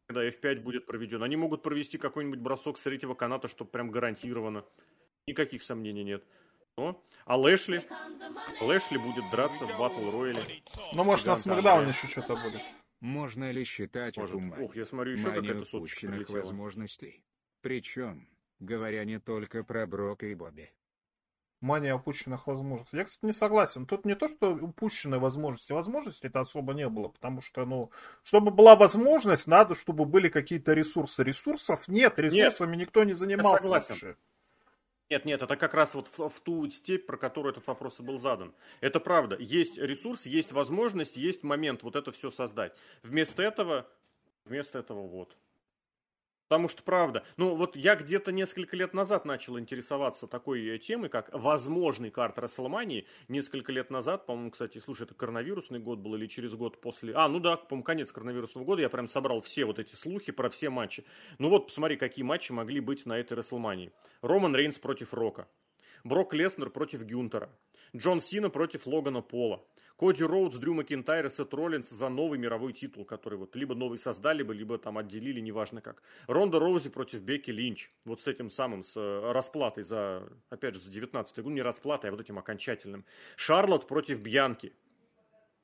Когда 0.07 0.29
F5 0.29 0.61
будет 0.61 0.87
проведен. 0.87 1.23
Они 1.23 1.37
могут 1.37 1.63
провести 1.63 1.99
какой-нибудь 1.99 2.41
бросок 2.41 2.79
с 2.79 2.83
третьего 2.83 3.15
каната, 3.15 3.49
чтобы 3.49 3.71
прям 3.71 3.91
гарантированно. 3.91 4.65
Никаких 5.27 5.63
сомнений 5.63 6.05
нет. 6.05 6.25
Но, 6.77 7.05
а 7.25 7.37
Лэшли? 7.37 7.85
Лэшли 8.61 8.99
будет 8.99 9.29
драться 9.31 9.67
в 9.67 9.79
батл 9.79 10.11
рояле. 10.11 10.63
Ну, 10.95 11.05
может, 11.05 11.27
на 11.27 11.37
Смакдауне 11.37 11.89
еще 11.89 12.07
что-то 12.07 12.37
будет. 12.37 12.63
Можно 13.01 13.51
ли 13.51 13.65
считать 13.65 14.17
может. 14.17 14.37
эту 14.37 14.65
Ох, 14.65 14.77
я 14.77 14.85
смотрю, 14.85 15.13
еще 15.13 15.31
какая-то 15.31 15.65
соточка 15.65 16.09
возможностей? 16.29 17.25
Причем, 17.61 18.29
говоря 18.61 19.05
не 19.05 19.19
только 19.21 19.65
про 19.65 19.87
Брока 19.87 20.27
и 20.27 20.35
Бобби 20.35 20.73
мания 21.61 21.95
упущенных 21.95 22.47
возможностей. 22.47 22.97
Я, 22.99 23.05
кстати, 23.05 23.25
не 23.25 23.33
согласен. 23.33 23.87
Тут 23.87 24.05
не 24.05 24.15
то, 24.15 24.29
что 24.29 24.53
упущенные 24.53 25.19
возможности. 25.19 25.73
Возможностей 25.73 26.29
это 26.29 26.41
особо 26.41 26.75
не 26.75 26.89
было, 26.89 27.09
потому 27.09 27.41
что, 27.41 27.65
ну, 27.65 27.91
чтобы 28.23 28.51
была 28.51 28.77
возможность, 28.77 29.47
надо, 29.47 29.75
чтобы 29.75 30.05
были 30.05 30.29
какие-то 30.29 30.73
ресурсы. 30.73 31.23
Ресурсов 31.23 31.89
нет, 31.89 32.19
ресурсами 32.19 32.77
нет, 32.77 32.87
никто 32.87 33.05
не 33.05 33.13
занимался 33.13 33.69
вообще. 33.69 34.17
Нет, 35.11 35.25
нет, 35.25 35.41
это 35.41 35.57
как 35.57 35.73
раз 35.73 35.95
вот 35.95 36.09
в, 36.19 36.29
в 36.29 36.41
ту 36.41 36.69
степь, 36.69 37.07
про 37.07 37.17
которую 37.17 37.53
этот 37.53 37.67
вопрос 37.67 37.99
и 37.99 38.03
был 38.03 38.19
задан. 38.19 38.55
Это 38.81 39.01
правда. 39.01 39.37
Есть 39.39 39.79
ресурс, 39.79 40.27
есть 40.27 40.53
возможность, 40.53 41.17
есть 41.17 41.43
момент 41.43 41.83
вот 41.83 41.97
это 41.97 42.13
все 42.13 42.31
создать. 42.31 42.75
Вместо 43.03 43.43
этого, 43.43 43.89
вместо 44.45 44.79
этого 44.79 45.07
вот. 45.09 45.35
Потому 46.49 46.69
что, 46.69 46.83
правда, 46.83 47.25
ну 47.37 47.55
вот 47.55 47.77
я 47.77 47.95
где-то 47.95 48.33
несколько 48.33 48.75
лет 48.77 48.95
назад 48.95 49.27
начал 49.27 49.59
интересоваться 49.59 50.27
такой 50.27 50.67
э, 50.67 50.79
темой, 50.79 51.11
как 51.11 51.29
возможный 51.33 52.11
карт 52.11 52.39
Расселмании. 52.39 53.07
Несколько 53.29 53.71
лет 53.71 53.91
назад, 53.91 54.25
по-моему, 54.25 54.51
кстати, 54.51 54.79
слушай, 54.79 55.03
это 55.03 55.15
коронавирусный 55.15 55.79
год 55.79 55.99
был 55.99 56.15
или 56.15 56.27
через 56.27 56.55
год 56.55 56.81
после... 56.81 57.15
А, 57.15 57.29
ну 57.29 57.39
да, 57.39 57.57
по-моему, 57.57 57.85
конец 57.85 58.13
коронавирусного 58.13 58.65
года, 58.65 58.81
я 58.81 58.89
прям 58.89 59.09
собрал 59.09 59.43
все 59.43 59.67
вот 59.67 59.79
эти 59.79 59.95
слухи 59.95 60.33
про 60.33 60.49
все 60.49 60.71
матчи. 60.71 61.05
Ну 61.39 61.49
вот, 61.49 61.67
посмотри, 61.67 61.97
какие 61.97 62.25
матчи 62.25 62.51
могли 62.51 62.81
быть 62.81 63.05
на 63.05 63.19
этой 63.19 63.35
Рестлмании. 63.35 63.93
Роман 64.23 64.57
Рейнс 64.57 64.79
против 64.79 65.13
Рока. 65.13 65.49
Брок 66.03 66.33
Леснер 66.33 66.71
против 66.71 67.03
Гюнтера. 67.03 67.51
Джон 67.95 68.21
Сина 68.21 68.49
против 68.49 68.87
Логана 68.87 69.21
Пола. 69.21 69.65
Коди 69.99 70.23
Роудс, 70.23 70.57
Дрю 70.59 70.75
Макинтайр 70.75 71.27
и 71.27 71.29
Сет 71.29 71.53
Роллинс 71.53 71.89
за 71.91 72.09
новый 72.09 72.39
мировой 72.39 72.73
титул, 72.73 73.05
который 73.05 73.37
вот 73.37 73.57
либо 73.57 73.75
новый 73.75 73.99
создали 73.99 74.45
бы, 74.45 74.55
либо 74.55 74.79
там 74.79 74.97
отделили, 74.97 75.41
неважно 75.41 75.81
как. 75.81 76.05
Ронда 76.29 76.61
Роузи 76.61 76.89
против 76.89 77.23
Бекки 77.23 77.51
Линч. 77.51 77.91
Вот 78.05 78.21
с 78.23 78.29
этим 78.29 78.49
самым, 78.49 78.85
с 78.85 78.97
э, 78.97 79.33
расплатой 79.33 79.83
за, 79.83 80.23
опять 80.51 80.77
же, 80.77 80.81
за 80.81 80.91
19 80.93 81.37
год. 81.41 81.53
Не 81.53 81.63
расплатой, 81.63 82.11
а 82.11 82.13
вот 82.13 82.21
этим 82.21 82.39
окончательным. 82.39 83.05
Шарлот 83.37 83.89
против 83.89 84.21
Бьянки. 84.21 84.73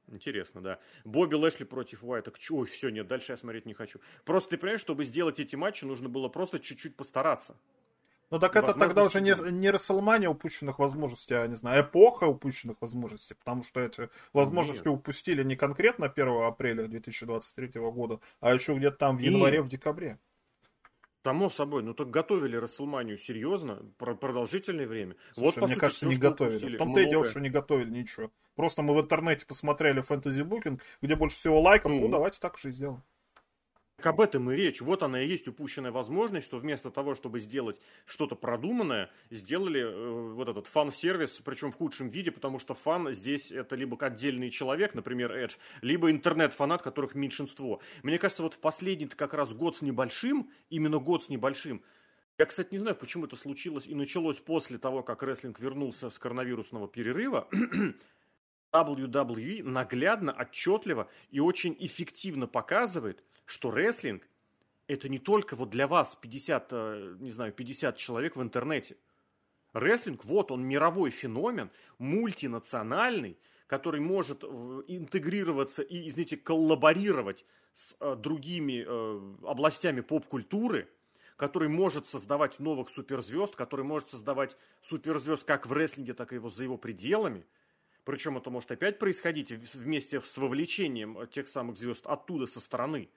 Интересно, 0.08 0.60
да. 0.60 0.80
Бобби 1.04 1.36
Лэшли 1.36 1.62
против 1.62 2.02
Уайта. 2.02 2.32
Ой, 2.50 2.66
все, 2.66 2.88
нет, 2.88 3.06
дальше 3.06 3.32
я 3.32 3.36
смотреть 3.36 3.66
не 3.66 3.74
хочу. 3.74 4.00
Просто 4.24 4.50
ты 4.50 4.58
понимаешь, 4.58 4.80
чтобы 4.80 5.04
сделать 5.04 5.38
эти 5.38 5.54
матчи, 5.54 5.84
нужно 5.84 6.08
было 6.08 6.28
просто 6.28 6.58
чуть-чуть 6.58 6.96
постараться. 6.96 7.56
Ну 8.34 8.40
так 8.40 8.56
это 8.56 8.74
тогда 8.74 9.04
уже 9.04 9.20
не, 9.20 9.32
не 9.52 9.70
Расселмания 9.70 10.28
упущенных 10.28 10.80
возможностей, 10.80 11.34
а, 11.34 11.46
не 11.46 11.54
знаю, 11.54 11.84
эпоха 11.84 12.24
упущенных 12.24 12.76
возможностей, 12.80 13.34
потому 13.34 13.62
что 13.62 13.78
эти 13.78 14.10
возможности 14.32 14.88
Нет. 14.88 14.98
упустили 14.98 15.44
не 15.44 15.54
конкретно 15.54 16.08
1 16.08 16.42
апреля 16.42 16.88
2023 16.88 17.80
года, 17.92 18.18
а 18.40 18.52
еще 18.52 18.74
где-то 18.74 18.96
там 18.96 19.18
в 19.18 19.20
январе, 19.20 19.58
И... 19.58 19.60
в 19.60 19.68
декабре. 19.68 20.18
Само 21.22 21.48
собой, 21.48 21.84
ну 21.84 21.94
так 21.94 22.10
готовили 22.10 22.56
Расселманию 22.56 23.18
серьезно, 23.18 23.86
продолжительное 23.98 24.88
время. 24.88 25.14
Слушай, 25.30 25.60
вот, 25.60 25.68
мне 25.68 25.68
сути, 25.68 25.78
кажется, 25.78 26.06
не 26.06 26.16
готовили. 26.16 26.74
В 26.74 26.78
том-то 26.78 27.00
и 27.02 27.08
дело, 27.08 27.22
что 27.22 27.38
не 27.38 27.50
готовили 27.50 27.90
ничего. 27.90 28.32
Просто 28.56 28.82
мы 28.82 28.96
в 28.96 29.00
интернете 29.00 29.46
посмотрели 29.46 30.00
фэнтези 30.00 30.42
букинг, 30.42 30.82
где 31.00 31.14
больше 31.14 31.36
всего 31.36 31.60
лайков, 31.60 31.92
ну, 31.92 32.00
ну 32.00 32.08
давайте 32.08 32.40
так 32.40 32.58
же 32.58 32.70
и 32.70 32.72
сделаем. 32.72 33.04
Так 33.96 34.06
об 34.06 34.20
этом 34.20 34.50
и 34.50 34.56
речь. 34.56 34.80
Вот 34.80 35.02
она 35.04 35.22
и 35.22 35.28
есть 35.28 35.46
упущенная 35.46 35.92
возможность, 35.92 36.46
что 36.46 36.58
вместо 36.58 36.90
того, 36.90 37.14
чтобы 37.14 37.38
сделать 37.38 37.80
что-то 38.06 38.34
продуманное, 38.34 39.10
сделали 39.30 39.82
э, 39.82 40.32
вот 40.32 40.48
этот 40.48 40.66
фан-сервис, 40.66 41.40
причем 41.44 41.70
в 41.70 41.76
худшем 41.76 42.08
виде, 42.08 42.32
потому 42.32 42.58
что 42.58 42.74
фан 42.74 43.12
здесь 43.12 43.52
это 43.52 43.76
либо 43.76 43.96
отдельный 44.04 44.50
человек, 44.50 44.94
например, 44.94 45.30
Эдж, 45.32 45.54
либо 45.80 46.10
интернет-фанат, 46.10 46.82
которых 46.82 47.14
меньшинство. 47.14 47.80
Мне 48.02 48.18
кажется, 48.18 48.42
вот 48.42 48.54
в 48.54 48.58
последний 48.58 49.06
как 49.06 49.32
раз 49.32 49.52
год 49.52 49.76
с 49.76 49.82
небольшим, 49.82 50.50
именно 50.70 50.98
год 50.98 51.24
с 51.24 51.28
небольшим, 51.28 51.82
я, 52.36 52.46
кстати, 52.46 52.72
не 52.72 52.78
знаю, 52.78 52.96
почему 52.96 53.26
это 53.26 53.36
случилось 53.36 53.86
и 53.86 53.94
началось 53.94 54.38
после 54.38 54.76
того, 54.76 55.04
как 55.04 55.22
рестлинг 55.22 55.60
вернулся 55.60 56.10
с 56.10 56.18
коронавирусного 56.18 56.88
перерыва. 56.88 57.48
WWE 58.74 59.62
наглядно, 59.62 60.32
отчетливо 60.32 61.08
и 61.30 61.38
очень 61.38 61.76
эффективно 61.78 62.48
показывает, 62.48 63.22
что 63.44 63.70
рестлинг 63.70 64.28
это 64.86 65.08
не 65.08 65.18
только 65.18 65.56
вот 65.56 65.70
для 65.70 65.86
вас 65.86 66.14
50, 66.14 66.68
э, 66.72 67.16
не 67.20 67.30
знаю, 67.30 67.52
50 67.52 67.96
человек 67.96 68.36
в 68.36 68.42
интернете. 68.42 68.96
Рестлинг, 69.72 70.24
вот 70.24 70.50
он 70.50 70.64
мировой 70.64 71.10
феномен, 71.10 71.70
мультинациональный, 71.98 73.38
который 73.66 74.00
может 74.00 74.44
интегрироваться 74.44 75.82
и, 75.82 76.08
извините, 76.08 76.36
коллаборировать 76.36 77.44
с 77.74 77.96
э, 77.98 78.14
другими 78.14 78.84
э, 78.86 79.34
областями 79.46 80.00
поп-культуры, 80.00 80.88
который 81.36 81.68
может 81.68 82.06
создавать 82.06 82.60
новых 82.60 82.90
суперзвезд, 82.90 83.56
который 83.56 83.84
может 83.84 84.10
создавать 84.10 84.56
суперзвезд 84.82 85.44
как 85.44 85.66
в 85.66 85.72
рестлинге, 85.72 86.14
так 86.14 86.32
и 86.32 86.36
его, 86.36 86.50
за 86.50 86.62
его 86.62 86.76
пределами. 86.76 87.44
Причем 88.04 88.36
это 88.36 88.50
может 88.50 88.70
опять 88.70 88.98
происходить 88.98 89.50
вместе 89.50 90.20
с 90.20 90.36
вовлечением 90.36 91.26
тех 91.28 91.48
самых 91.48 91.78
звезд 91.78 92.06
оттуда, 92.06 92.46
со 92.46 92.60
стороны. 92.60 93.08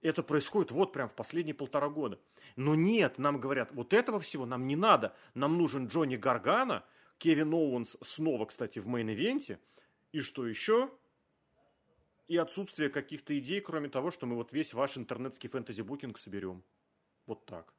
Это 0.00 0.22
происходит 0.22 0.70
вот 0.70 0.92
прям 0.92 1.08
в 1.08 1.14
последние 1.14 1.54
полтора 1.54 1.88
года. 1.88 2.20
Но 2.56 2.74
нет, 2.74 3.18
нам 3.18 3.40
говорят, 3.40 3.72
вот 3.72 3.92
этого 3.92 4.20
всего 4.20 4.46
нам 4.46 4.66
не 4.66 4.76
надо. 4.76 5.14
Нам 5.34 5.58
нужен 5.58 5.88
Джонни 5.88 6.16
Гаргано, 6.16 6.84
Кевин 7.18 7.52
Оуэнс 7.52 7.96
снова, 8.04 8.46
кстати, 8.46 8.78
в 8.78 8.86
main 8.86 9.12
event 9.12 9.45
е. 9.45 9.58
И 10.12 10.20
что 10.20 10.46
еще? 10.46 10.90
И 12.28 12.36
отсутствие 12.36 12.90
каких-то 12.90 13.36
идей, 13.38 13.60
кроме 13.60 13.88
того, 13.88 14.10
что 14.10 14.26
мы 14.26 14.36
вот 14.36 14.52
весь 14.52 14.72
ваш 14.72 14.96
интернетский 14.98 15.48
fantasy 15.48 15.83
booking 15.83 16.18
соберем. 16.18 16.62
Вот 17.26 17.44
так. 17.44 17.72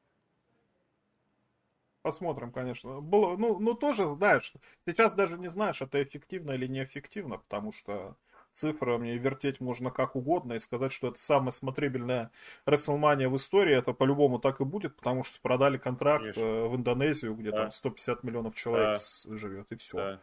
Посмотрим, 2.02 2.50
конечно. 2.50 3.00
Было, 3.00 3.36
ну, 3.36 3.58
ну, 3.58 3.74
тоже 3.74 4.06
знаешь, 4.06 4.52
сейчас 4.86 5.12
даже 5.12 5.38
не 5.38 5.48
знаешь, 5.48 5.82
это 5.82 6.02
эффективно 6.02 6.52
или 6.52 6.66
неэффективно, 6.66 7.38
потому 7.38 7.72
что 7.72 8.16
цифрами 8.52 9.10
вертеть 9.10 9.60
можно 9.60 9.90
как 9.90 10.16
угодно 10.16 10.54
и 10.54 10.58
сказать, 10.58 10.92
что 10.92 11.08
это 11.08 11.18
самая 11.18 11.50
смотрибельная 11.50 12.30
WrestleMania 12.66 13.28
в 13.28 13.36
истории, 13.36 13.76
это 13.76 13.92
по-любому 13.92 14.38
так 14.38 14.60
и 14.60 14.64
будет, 14.64 14.96
потому 14.96 15.24
что 15.24 15.40
продали 15.40 15.78
контракт 15.78 16.22
Конечно. 16.22 16.40
Э, 16.40 16.68
в 16.68 16.76
Индонезию, 16.76 17.34
где 17.34 17.50
да. 17.50 17.62
там 17.62 17.72
150 17.72 18.24
миллионов 18.24 18.54
человек 18.54 18.98
да. 19.24 19.36
живет, 19.36 19.66
и 19.70 19.76
все. 19.76 19.96
Да. 19.96 20.20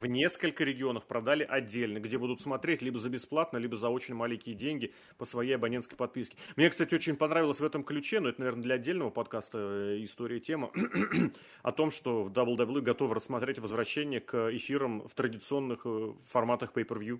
В 0.00 0.06
несколько 0.06 0.62
регионов 0.62 1.06
продали 1.06 1.42
отдельно, 1.42 1.98
где 1.98 2.18
будут 2.18 2.40
смотреть 2.40 2.82
либо 2.82 3.00
за 3.00 3.08
бесплатно, 3.08 3.56
либо 3.56 3.76
за 3.76 3.88
очень 3.88 4.14
маленькие 4.14 4.54
деньги 4.54 4.94
по 5.16 5.24
своей 5.24 5.56
абонентской 5.56 5.96
подписке. 5.98 6.36
Мне, 6.54 6.70
кстати, 6.70 6.94
очень 6.94 7.16
понравилось 7.16 7.58
в 7.58 7.64
этом 7.64 7.82
ключе, 7.82 8.20
но 8.20 8.28
это, 8.28 8.40
наверное, 8.40 8.62
для 8.62 8.74
отдельного 8.76 9.10
подкаста 9.10 9.58
э, 9.58 10.04
история 10.04 10.38
тема, 10.38 10.70
о 11.62 11.72
том, 11.72 11.90
что 11.90 12.22
в 12.22 12.30
WWE 12.30 12.80
готовы 12.80 13.16
рассмотреть 13.16 13.58
возвращение 13.58 14.20
к 14.20 14.54
эфирам 14.54 15.08
в 15.08 15.14
традиционных 15.14 15.80
э, 15.84 16.12
форматах 16.28 16.72
Pay-Per-View 16.74 17.18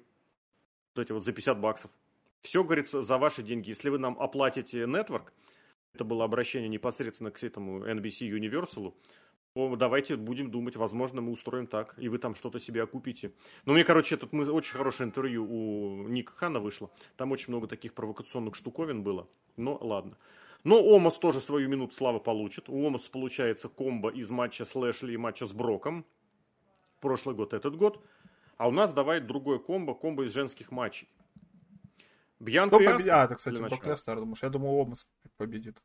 эти 1.03 1.13
вот 1.13 1.25
за 1.25 1.33
50 1.33 1.61
баксов. 1.61 1.91
Все, 2.43 2.63
говорится, 2.63 3.03
за 3.03 3.19
ваши 3.19 3.43
деньги. 3.43 3.71
Если 3.71 3.89
вы 3.89 3.99
нам 3.99 4.17
оплатите 4.21 4.83
Network, 4.85 5.33
это 5.95 6.05
было 6.05 6.25
обращение 6.25 6.69
непосредственно 6.69 7.31
к 7.31 7.43
этому 7.43 7.85
NBC 7.85 8.29
Universal, 8.31 8.95
то 9.55 9.75
давайте 9.77 10.17
будем 10.17 10.51
думать, 10.51 10.77
возможно, 10.77 11.21
мы 11.21 11.33
устроим 11.33 11.67
так, 11.67 11.95
и 11.99 12.09
вы 12.09 12.19
там 12.19 12.37
что-то 12.37 12.61
себе 12.61 12.83
окупите. 12.83 13.33
Но 13.65 13.73
мне, 13.73 13.83
короче, 13.83 14.17
тут 14.17 14.33
мы 14.33 14.49
очень 14.51 14.77
хорошее 14.77 15.09
интервью 15.09 15.45
у 15.45 16.07
Ника 16.07 16.33
Хана 16.37 16.61
вышло. 16.61 16.91
Там 17.17 17.33
очень 17.33 17.47
много 17.49 17.67
таких 17.67 17.95
провокационных 17.95 18.55
штуковин 18.55 19.03
было. 19.03 19.27
Но 19.57 19.77
ладно. 19.81 20.17
Но 20.63 20.81
Омас 20.81 21.15
тоже 21.15 21.41
свою 21.41 21.69
минуту 21.69 21.95
славы 21.95 22.21
получит. 22.21 22.69
У 22.69 22.87
Омаса 22.87 23.11
получается 23.11 23.69
комбо 23.69 24.11
из 24.11 24.31
матча 24.31 24.65
с 24.65 24.75
Лэшли 24.77 25.15
и 25.15 25.17
матча 25.17 25.47
с 25.47 25.53
Броком. 25.53 26.05
Прошлый 27.01 27.35
год, 27.35 27.53
этот 27.53 27.77
год. 27.77 28.01
А 28.59 28.69
у 28.69 28.73
нас 28.73 28.93
давай 28.93 29.21
другой 29.21 29.61
комбо, 29.61 29.95
комбо 29.95 30.25
из 30.25 30.33
женских 30.33 30.73
матчей. 30.73 31.09
Бьянка 32.41 32.77
Кто 32.77 32.85
победит? 32.93 33.13
А, 33.13 33.25
это, 33.25 33.37
кстати, 33.37 33.61
Брок 33.61 33.87
Леснер, 33.87 34.17
думаешь? 34.17 34.43
Я 34.43 34.49
думаю, 34.51 34.73
Омас 34.73 35.09
победит. 35.37 35.83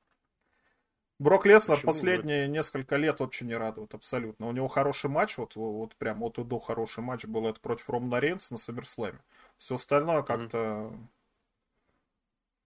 Брок 1.19 1.45
Леснер 1.45 1.77
Почему 1.77 1.91
последние 1.91 2.37
говорит? 2.39 2.53
несколько 2.53 2.95
лет 2.95 3.19
вообще 3.19 3.45
не 3.45 3.55
радует, 3.55 3.93
абсолютно. 3.93 4.47
У 4.47 4.51
него 4.51 4.67
хороший 4.67 5.09
матч, 5.09 5.37
вот, 5.37 5.55
вот 5.55 5.95
прям 5.95 6.19
вот 6.19 6.39
и 6.39 6.43
до 6.43 6.59
хороший 6.59 7.03
матч 7.03 7.25
был 7.25 7.47
это 7.47 7.59
против 7.59 7.89
Ромна 7.89 8.19
Рейнс 8.19 8.49
на 8.49 8.57
Саммерслэме. 8.57 9.19
Все 9.57 9.75
остальное 9.75 10.23
как-то 10.23 10.57
mm-hmm. 10.57 10.97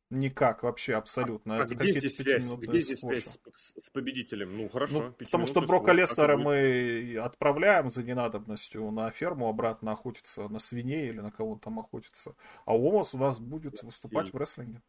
Никак 0.09 0.63
вообще 0.63 0.95
абсолютно. 0.95 1.57
А 1.57 1.65
это 1.65 1.75
где 1.75 1.91
здесь 1.91 2.15
связь? 2.15 2.49
Где 2.49 2.79
здесь 2.79 2.99
связь 2.99 3.25
с, 3.25 3.85
с 3.85 3.89
победителем? 3.89 4.55
Ну 4.55 4.69
хорошо. 4.69 5.03
Ну, 5.03 5.11
потому 5.11 5.45
что 5.45 5.61
Брока 5.61 5.91
Лестера 5.91 6.37
мы 6.37 7.17
отправляем 7.21 7.89
за 7.89 8.03
ненадобностью 8.03 8.89
на 8.91 9.11
ферму 9.11 9.49
обратно 9.49 9.91
охотиться 9.91 10.47
на 10.47 10.59
свиней 10.59 11.09
или 11.09 11.19
на 11.19 11.31
кого-то 11.31 11.63
там 11.63 11.79
охотиться. 11.79 12.35
А 12.65 12.73
Омас 12.73 13.13
у 13.13 13.17
нас 13.17 13.39
будет 13.39 13.83
выступать 13.83 14.31
в 14.31 14.37
рестлинге. 14.37 14.81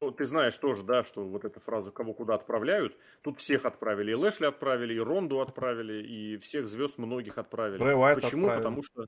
Ну, 0.00 0.12
ты 0.12 0.24
знаешь 0.24 0.56
тоже, 0.56 0.84
да, 0.84 1.02
что 1.02 1.24
вот 1.24 1.44
эта 1.44 1.58
фраза 1.58 1.90
«кого 1.90 2.14
куда 2.14 2.36
отправляют», 2.36 2.96
тут 3.22 3.40
всех 3.40 3.64
отправили, 3.64 4.12
и 4.12 4.14
Лэшли 4.14 4.46
отправили, 4.46 4.94
и 4.94 5.00
Ронду 5.00 5.40
отправили, 5.40 6.06
и 6.06 6.36
всех 6.36 6.68
звезд 6.68 6.98
многих 6.98 7.36
отправили. 7.36 7.78
Почему? 7.80 8.46
Отправили. 8.46 8.58
Потому 8.58 8.82
что 8.84 9.06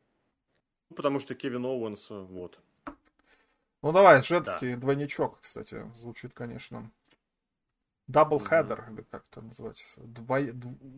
потому 0.88 1.20
что 1.20 1.36
Кевин 1.36 1.64
Оуэнс, 1.64 2.10
вот, 2.10 2.58
ну 3.82 3.92
давай, 3.92 4.22
женский 4.22 4.74
да. 4.74 4.80
двойничок, 4.80 5.40
кстати, 5.40 5.84
звучит, 5.94 6.32
конечно. 6.34 6.90
Double 8.06 8.40
header, 8.40 8.84
или 8.90 9.02
как 9.02 9.24
это 9.30 9.40
называется? 9.42 10.00
Двой... 10.00 10.52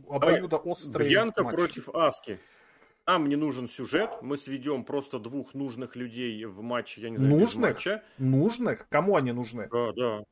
Обоюдо 0.09 0.57
острый 0.57 1.09
Бьянка 1.09 1.45
матч. 1.45 1.55
против 1.55 1.89
Аски. 1.91 2.39
Нам 3.07 3.29
не 3.29 3.37
нужен 3.37 3.69
сюжет, 3.69 4.11
мы 4.23 4.39
сведем 4.39 4.85
просто 4.85 5.19
двух 5.19 5.55
нужных 5.55 5.97
людей 5.97 6.45
в 6.45 6.63
матч, 6.63 6.99
я 6.99 7.11
не 7.11 7.17
знаю, 7.17 7.41
Нужных? 7.41 7.75
Матча. 7.75 8.03
Нужных? 8.19 8.89
Кому 8.89 9.17
они 9.17 9.33
нужны? 9.33 9.69
Да, 9.71 9.93
да. 9.93 10.25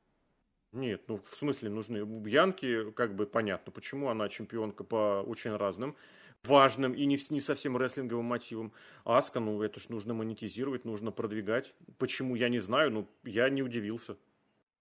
Нет, 0.72 1.02
ну 1.08 1.20
в 1.30 1.36
смысле 1.36 1.68
нужны. 1.68 2.02
У 2.02 2.20
Бьянки 2.20 2.92
как 2.92 3.16
бы 3.16 3.26
понятно, 3.26 3.72
почему 3.72 4.08
она 4.08 4.28
чемпионка 4.28 4.84
по 4.84 5.22
очень 5.26 5.54
разным 5.56 5.96
важным 6.44 6.92
и 6.92 7.04
не, 7.04 7.18
не 7.30 7.40
совсем 7.40 7.76
рестлинговым 7.76 8.24
мотивом. 8.24 8.72
Аска, 9.04 9.40
ну 9.40 9.62
это 9.62 9.80
ж 9.80 9.88
нужно 9.88 10.14
монетизировать, 10.14 10.84
нужно 10.84 11.10
продвигать. 11.10 11.74
Почему, 11.98 12.34
я 12.34 12.48
не 12.48 12.58
знаю, 12.58 12.90
но 12.90 13.08
я 13.24 13.48
не 13.50 13.62
удивился. 13.62 14.16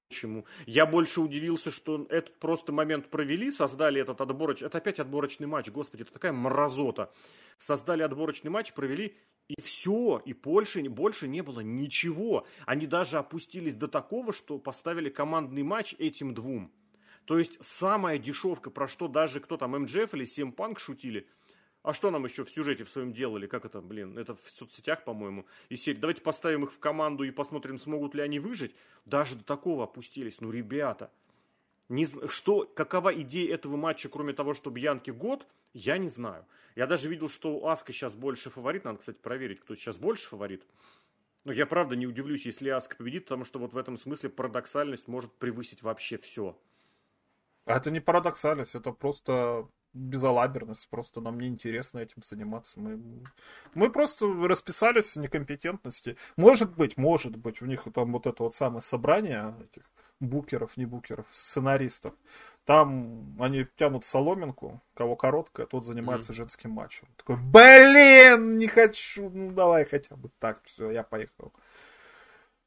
Почему? 0.07 0.45
Я 0.65 0.87
больше 0.87 1.21
удивился, 1.21 1.69
что 1.69 2.07
этот 2.09 2.39
просто 2.39 2.71
момент 2.71 3.09
провели, 3.09 3.51
создали 3.51 4.01
этот 4.01 4.19
отборочный... 4.21 4.67
Это 4.67 4.79
опять 4.79 4.99
отборочный 4.99 5.45
матч, 5.45 5.69
господи, 5.69 6.01
это 6.01 6.13
такая 6.13 6.31
мразота. 6.31 7.11
Создали 7.59 8.01
отборочный 8.01 8.49
матч, 8.49 8.73
провели, 8.73 9.15
и 9.47 9.61
все, 9.61 10.19
и 10.25 10.33
больше, 10.33 10.81
больше 10.89 11.27
не 11.27 11.41
было 11.41 11.59
ничего. 11.59 12.47
Они 12.65 12.87
даже 12.87 13.19
опустились 13.19 13.75
до 13.75 13.87
такого, 13.87 14.33
что 14.33 14.57
поставили 14.57 15.09
командный 15.09 15.61
матч 15.61 15.93
этим 15.99 16.33
двум. 16.33 16.71
То 17.25 17.37
есть 17.37 17.63
самая 17.63 18.17
дешевка, 18.17 18.71
про 18.71 18.87
что 18.87 19.07
даже 19.07 19.39
кто 19.39 19.57
там, 19.57 19.79
МДФ 19.79 20.15
или 20.15 20.25
Сим 20.25 20.53
Панк 20.53 20.79
шутили– 20.79 21.27
а 21.81 21.93
что 21.93 22.11
нам 22.11 22.25
еще 22.25 22.43
в 22.43 22.49
сюжете 22.49 22.83
в 22.83 22.89
своем 22.89 23.13
делали? 23.13 23.47
Как 23.47 23.65
это, 23.65 23.81
блин, 23.81 24.17
это 24.17 24.35
в 24.35 24.49
соцсетях, 24.49 25.03
по-моему. 25.05 25.45
И 25.69 25.75
сеть, 25.75 25.99
давайте 25.99 26.21
поставим 26.21 26.65
их 26.65 26.73
в 26.73 26.79
команду 26.79 27.23
и 27.23 27.31
посмотрим, 27.31 27.79
смогут 27.79 28.15
ли 28.15 28.21
они 28.21 28.39
выжить. 28.39 28.75
Даже 29.05 29.35
до 29.35 29.45
такого 29.45 29.85
опустились. 29.85 30.41
Ну, 30.41 30.51
ребята, 30.51 31.09
не, 31.87 32.05
что, 32.27 32.69
какова 32.75 33.13
идея 33.21 33.55
этого 33.55 33.77
матча, 33.77 34.09
кроме 34.09 34.33
того, 34.33 34.53
что 34.53 34.69
Бьянки 34.69 35.11
год, 35.11 35.47
я 35.73 35.97
не 35.97 36.09
знаю. 36.09 36.45
Я 36.75 36.85
даже 36.85 37.07
видел, 37.07 37.29
что 37.29 37.65
Аска 37.67 37.93
сейчас 37.93 38.13
больше 38.13 38.49
фаворит. 38.49 38.83
Надо, 38.83 38.99
кстати, 38.99 39.17
проверить, 39.17 39.61
кто 39.61 39.75
сейчас 39.75 39.95
больше 39.95 40.27
фаворит. 40.27 40.65
Но 41.45 41.53
я 41.53 41.65
правда 41.65 41.95
не 41.95 42.05
удивлюсь, 42.05 42.45
если 42.45 42.69
Аска 42.69 42.97
победит, 42.97 43.23
потому 43.23 43.45
что 43.45 43.57
вот 43.57 43.71
в 43.71 43.77
этом 43.77 43.97
смысле 43.97 44.29
парадоксальность 44.29 45.07
может 45.07 45.31
превысить 45.33 45.81
вообще 45.81 46.17
все. 46.17 46.57
А 47.65 47.77
это 47.77 47.89
не 47.89 48.01
парадоксальность, 48.01 48.75
это 48.75 48.91
просто 48.91 49.69
безалаберность, 49.93 50.87
просто 50.89 51.21
нам 51.21 51.39
не 51.39 51.47
интересно 51.47 51.99
этим 51.99 52.21
заниматься. 52.21 52.79
Мы, 52.79 52.99
мы 53.73 53.89
просто 53.89 54.27
расписались 54.27 55.15
в 55.15 55.19
некомпетентности. 55.19 56.17
Может 56.37 56.75
быть, 56.75 56.97
может 56.97 57.35
быть, 57.35 57.61
у 57.61 57.65
них 57.65 57.87
там 57.93 58.11
вот 58.13 58.27
это 58.27 58.43
вот 58.43 58.55
самое 58.55 58.81
собрание 58.81 59.55
этих 59.61 59.83
букеров, 60.19 60.77
не 60.77 60.85
букеров, 60.85 61.25
сценаристов. 61.29 62.13
Там 62.65 63.35
они 63.39 63.65
тянут 63.77 64.05
соломинку, 64.05 64.81
кого 64.93 65.15
короткая, 65.15 65.65
тот 65.65 65.85
занимается 65.85 66.33
mm. 66.33 66.35
женским 66.35 66.71
матчем. 66.71 67.07
Такой, 67.15 67.37
блин, 67.37 68.57
не 68.57 68.67
хочу, 68.67 69.29
ну 69.29 69.51
давай 69.51 69.85
хотя 69.85 70.15
бы 70.15 70.29
так, 70.39 70.61
все, 70.65 70.91
я 70.91 71.03
поехал 71.03 71.51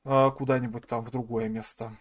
а, 0.05 0.31
куда-нибудь 0.31 0.86
там 0.86 1.05
в 1.05 1.11
другое 1.11 1.49
место 1.49 1.93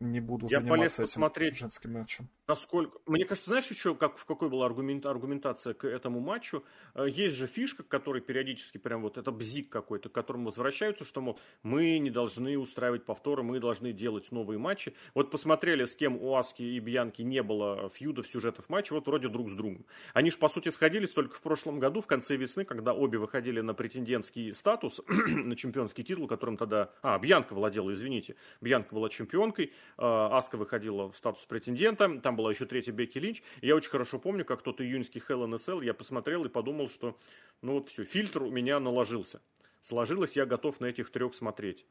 не 0.00 0.20
буду 0.20 0.46
я 0.48 0.60
заниматься 0.60 1.02
этим 1.02 1.08
посмотреть, 1.08 1.56
женским 1.56 1.92
матчем. 1.92 2.28
Насколько... 2.50 2.98
Мне 3.06 3.24
кажется, 3.24 3.50
знаешь 3.50 3.68
еще, 3.68 3.94
как, 3.94 4.18
в 4.18 4.24
какой 4.24 4.48
была 4.48 4.66
аргумент, 4.66 5.06
аргументация 5.06 5.72
к 5.72 5.86
этому 5.86 6.18
матчу? 6.18 6.64
Э, 6.96 7.06
есть 7.08 7.36
же 7.36 7.46
фишка, 7.46 7.84
который 7.84 8.20
периодически 8.20 8.78
прям 8.78 9.02
вот, 9.02 9.18
это 9.18 9.30
бзик 9.30 9.70
какой-то, 9.70 10.08
к 10.08 10.12
которому 10.12 10.46
возвращаются, 10.46 11.04
что, 11.04 11.20
мол, 11.20 11.38
мы 11.62 11.98
не 11.98 12.10
должны 12.10 12.58
устраивать 12.58 13.04
повторы, 13.04 13.44
мы 13.44 13.60
должны 13.60 13.92
делать 13.92 14.32
новые 14.32 14.58
матчи. 14.58 14.94
Вот 15.14 15.30
посмотрели, 15.30 15.84
с 15.84 15.94
кем 15.94 16.20
у 16.20 16.34
Аски 16.34 16.62
и 16.62 16.80
Бьянки 16.80 17.22
не 17.22 17.40
было 17.42 17.88
фьюдов, 17.90 18.26
сюжетов 18.26 18.68
матча, 18.68 18.94
вот 18.94 19.06
вроде 19.06 19.28
друг 19.28 19.48
с 19.48 19.54
другом. 19.54 19.86
Они 20.12 20.32
же, 20.32 20.36
по 20.36 20.48
сути, 20.48 20.70
сходились 20.70 21.10
только 21.10 21.36
в 21.36 21.40
прошлом 21.42 21.78
году, 21.78 22.00
в 22.00 22.08
конце 22.08 22.34
весны, 22.34 22.64
когда 22.64 22.94
обе 22.94 23.18
выходили 23.18 23.60
на 23.60 23.74
претендентский 23.74 24.52
статус, 24.54 25.00
на 25.06 25.54
чемпионский 25.54 26.02
титул, 26.02 26.26
которым 26.26 26.56
тогда... 26.56 26.90
А, 27.00 27.16
Бьянка 27.16 27.54
владела, 27.54 27.92
извините. 27.92 28.34
Бьянка 28.60 28.92
была 28.92 29.08
чемпионкой, 29.08 29.72
Э, 30.00 30.28
Аска 30.32 30.56
выходила 30.56 31.10
в 31.10 31.16
статус 31.16 31.44
претендента, 31.44 32.18
там 32.20 32.34
была 32.40 32.50
еще 32.50 32.66
третья 32.66 32.92
Бекки 32.92 33.18
Линч. 33.18 33.42
Я 33.62 33.76
очень 33.76 33.90
хорошо 33.90 34.18
помню, 34.18 34.44
как 34.44 34.62
тот 34.62 34.80
июньский 34.80 35.22
Hell 35.26 35.44
in 35.44 35.54
Cell 35.56 35.84
я 35.84 35.94
посмотрел 35.94 36.44
и 36.44 36.48
подумал, 36.48 36.88
что 36.88 37.18
ну 37.62 37.74
вот 37.74 37.88
все, 37.88 38.04
фильтр 38.04 38.42
у 38.42 38.50
меня 38.50 38.80
наложился. 38.80 39.40
Сложилось, 39.82 40.36
я 40.36 40.46
готов 40.46 40.80
на 40.80 40.86
этих 40.86 41.10
трех 41.10 41.34
смотреть 41.34 41.86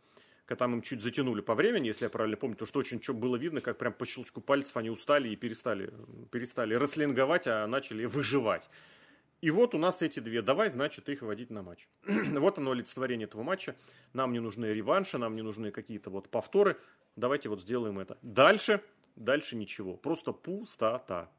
там 0.55 0.73
им 0.73 0.81
чуть 0.81 1.01
затянули 1.01 1.41
по 1.41 1.53
времени, 1.53 1.87
если 1.87 2.05
я 2.05 2.09
правильно 2.09 2.35
помню, 2.35 2.55
то 2.55 2.65
что 2.65 2.79
очень 2.79 3.01
что 3.01 3.13
было 3.13 3.35
видно, 3.35 3.61
как 3.61 3.77
прям 3.77 3.93
по 3.93 4.05
щелчку 4.05 4.41
пальцев 4.41 4.75
они 4.77 4.89
устали 4.89 5.29
и 5.29 5.35
перестали, 5.35 5.93
перестали 6.31 6.73
рослинговать, 6.73 7.45
а 7.45 7.67
начали 7.67 8.05
выживать. 8.05 8.67
И 9.41 9.51
вот 9.51 9.73
у 9.73 9.77
нас 9.77 10.01
эти 10.01 10.19
две. 10.19 10.41
Давай, 10.41 10.69
значит, 10.69 11.07
их 11.07 11.21
вводить 11.21 11.49
на 11.49 11.61
матч. 11.61 11.87
вот 12.05 12.57
оно 12.57 12.71
олицетворение 12.71 13.25
этого 13.25 13.43
матча. 13.43 13.75
Нам 14.11 14.33
не 14.33 14.39
нужны 14.39 14.65
реванши, 14.65 15.17
нам 15.17 15.35
не 15.35 15.43
нужны 15.43 15.71
какие-то 15.71 16.09
вот 16.09 16.29
повторы. 16.29 16.77
Давайте 17.15 17.47
вот 17.47 17.61
сделаем 17.61 17.99
это. 17.99 18.17
Дальше, 18.21 18.81
дальше 19.19 19.55
ничего. 19.55 19.95
Просто 19.95 20.31
пустота. 20.31 21.29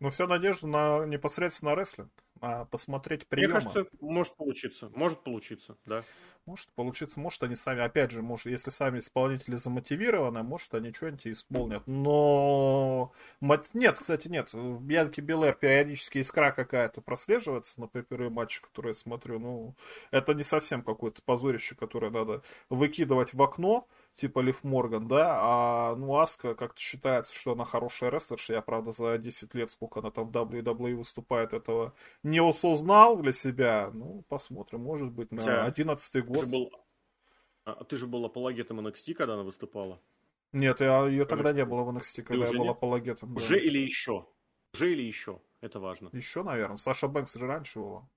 Ну, 0.00 0.10
вся 0.10 0.26
надежда 0.26 0.66
на 0.66 1.06
непосредственно 1.06 1.74
рестлинг. 1.74 2.12
А 2.40 2.66
посмотреть 2.66 3.26
приемы. 3.26 3.54
Мне 3.54 3.60
кажется, 3.60 3.86
может 4.00 4.36
получиться. 4.36 4.90
Может 4.94 5.24
получиться, 5.24 5.76
да. 5.86 6.04
Может 6.46 6.70
получиться, 6.70 7.20
может 7.20 7.42
они 7.42 7.56
сами, 7.56 7.82
опять 7.82 8.10
же, 8.10 8.22
может, 8.22 8.46
если 8.46 8.70
сами 8.70 9.00
исполнители 9.00 9.56
замотивированы, 9.56 10.42
может 10.42 10.72
они 10.74 10.92
что-нибудь 10.92 11.26
исполнят. 11.26 11.82
Но 11.86 13.12
нет, 13.74 13.98
кстати, 13.98 14.28
нет. 14.28 14.52
В 14.54 14.80
Бьянке 14.80 15.20
Белэр 15.20 15.54
периодически 15.54 16.18
искра 16.18 16.52
какая-то 16.52 17.00
прослеживается 17.02 17.80
на 17.80 17.88
первые 17.88 18.30
матчи, 18.30 18.62
которые 18.62 18.90
я 18.90 18.94
смотрю. 18.94 19.38
Ну, 19.40 19.74
это 20.10 20.32
не 20.32 20.42
совсем 20.42 20.82
какое-то 20.82 21.22
позорище, 21.22 21.74
которое 21.74 22.10
надо 22.10 22.42
выкидывать 22.70 23.34
в 23.34 23.42
окно 23.42 23.86
типа 24.18 24.40
Лив 24.40 24.64
Морган, 24.64 25.06
да, 25.06 25.38
а 25.40 25.96
ну 25.96 26.18
Аска 26.18 26.54
как-то 26.54 26.80
считается, 26.80 27.34
что 27.34 27.52
она 27.52 27.64
хорошая 27.64 28.10
рестлерша, 28.10 28.54
я, 28.54 28.62
правда, 28.62 28.90
за 28.90 29.16
10 29.16 29.54
лет, 29.54 29.70
сколько 29.70 30.00
она 30.00 30.10
там 30.10 30.28
в 30.28 30.36
WWE 30.36 30.96
выступает, 30.96 31.52
этого 31.52 31.94
не 32.22 32.40
осознал 32.40 33.16
для 33.18 33.32
себя, 33.32 33.90
ну, 33.94 34.24
посмотрим, 34.28 34.80
может 34.80 35.12
быть, 35.12 35.30
на 35.30 35.64
11 35.64 36.24
год. 36.24 36.40
Ты 36.40 36.40
же 36.40 36.52
был, 36.52 36.70
а, 37.64 37.84
ты 37.84 37.96
же 37.96 38.06
был 38.06 38.24
апологетом 38.24 38.86
NXT, 38.86 39.14
когда 39.14 39.34
она 39.34 39.44
выступала? 39.44 40.00
Нет, 40.52 40.80
я, 40.80 41.06
ее 41.06 41.24
тогда 41.24 41.52
не 41.52 41.64
было 41.64 41.84
в 41.84 41.96
NXT, 41.96 42.22
когда 42.22 42.46
я 42.46 42.52
был 42.52 42.64
нет? 42.64 42.70
апологетом. 42.76 43.36
Уже 43.36 43.54
да. 43.54 43.60
или 43.60 43.78
еще? 43.78 44.26
Уже 44.74 44.92
или 44.92 45.02
еще? 45.02 45.40
Это 45.60 45.78
важно. 45.78 46.10
Еще, 46.12 46.42
наверное. 46.42 46.76
Саша 46.76 47.08
Бэнкс 47.08 47.34
же 47.34 47.46
раньше 47.46 47.78
была. 47.78 48.08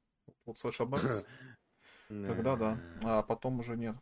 Вот 0.46 0.58
Саша 0.58 0.86
Бэнкс. 0.86 1.26
Тогда 2.08 2.56
да. 2.56 2.80
А 3.04 3.24
потом 3.24 3.60
уже 3.60 3.76
нет. 3.76 3.96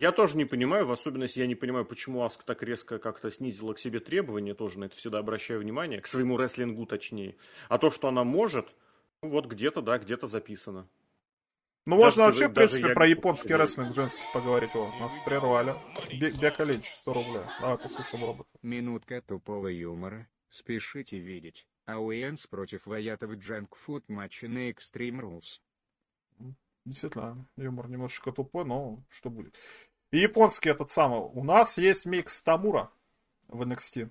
Я 0.00 0.12
тоже 0.12 0.38
не 0.38 0.46
понимаю, 0.46 0.86
в 0.86 0.92
особенности 0.92 1.40
я 1.40 1.46
не 1.46 1.54
понимаю, 1.54 1.84
почему 1.84 2.22
Аск 2.24 2.42
так 2.44 2.62
резко 2.62 2.98
как-то 2.98 3.30
снизила 3.30 3.74
к 3.74 3.78
себе 3.78 4.00
требования, 4.00 4.54
тоже 4.54 4.78
на 4.78 4.84
это 4.84 4.96
всегда 4.96 5.18
обращаю 5.18 5.60
внимание, 5.60 6.00
к 6.00 6.06
своему 6.06 6.38
рестлингу 6.38 6.86
точнее. 6.86 7.36
А 7.68 7.76
то, 7.76 7.90
что 7.90 8.08
она 8.08 8.24
может, 8.24 8.74
ну 9.22 9.28
вот 9.28 9.44
где-то, 9.44 9.82
да, 9.82 9.98
где-то 9.98 10.26
записано. 10.26 10.88
Ну, 11.84 11.96
даже 11.96 12.04
можно 12.04 12.24
вообще, 12.24 12.48
в 12.48 12.54
принципе, 12.54 12.88
я... 12.88 12.94
про 12.94 13.06
японский 13.06 13.54
рестлинг 13.54 13.94
женский 13.94 14.22
поговорить. 14.32 14.74
О, 14.74 14.90
нас 15.00 15.18
прервали. 15.24 15.74
Бека 16.40 16.64
Линч, 16.64 16.86
100 16.86 17.12
рублей. 17.12 17.42
Давай 17.60 17.76
послушаем 17.76 18.24
робота. 18.24 18.48
Минутка 18.62 19.20
тупого 19.20 19.68
юмора. 19.68 20.28
Спешите 20.48 21.18
видеть. 21.18 21.66
Ауэнс 21.84 22.46
против 22.46 22.86
Ваятов 22.86 23.32
Джанкфуд 23.32 24.08
матча 24.08 24.48
на 24.48 24.70
Extreme 24.70 25.20
Rules. 25.20 25.60
Действительно, 26.84 27.46
юмор 27.56 27.88
немножечко 27.88 28.32
тупой, 28.32 28.64
но 28.64 29.04
что 29.10 29.28
будет. 29.28 29.58
И 30.10 30.18
японский 30.18 30.70
этот 30.70 30.90
самый. 30.90 31.20
У 31.20 31.44
нас 31.44 31.78
есть 31.78 32.06
микс 32.06 32.42
Тамура 32.42 32.90
в 33.48 33.62
NXT. 33.62 34.10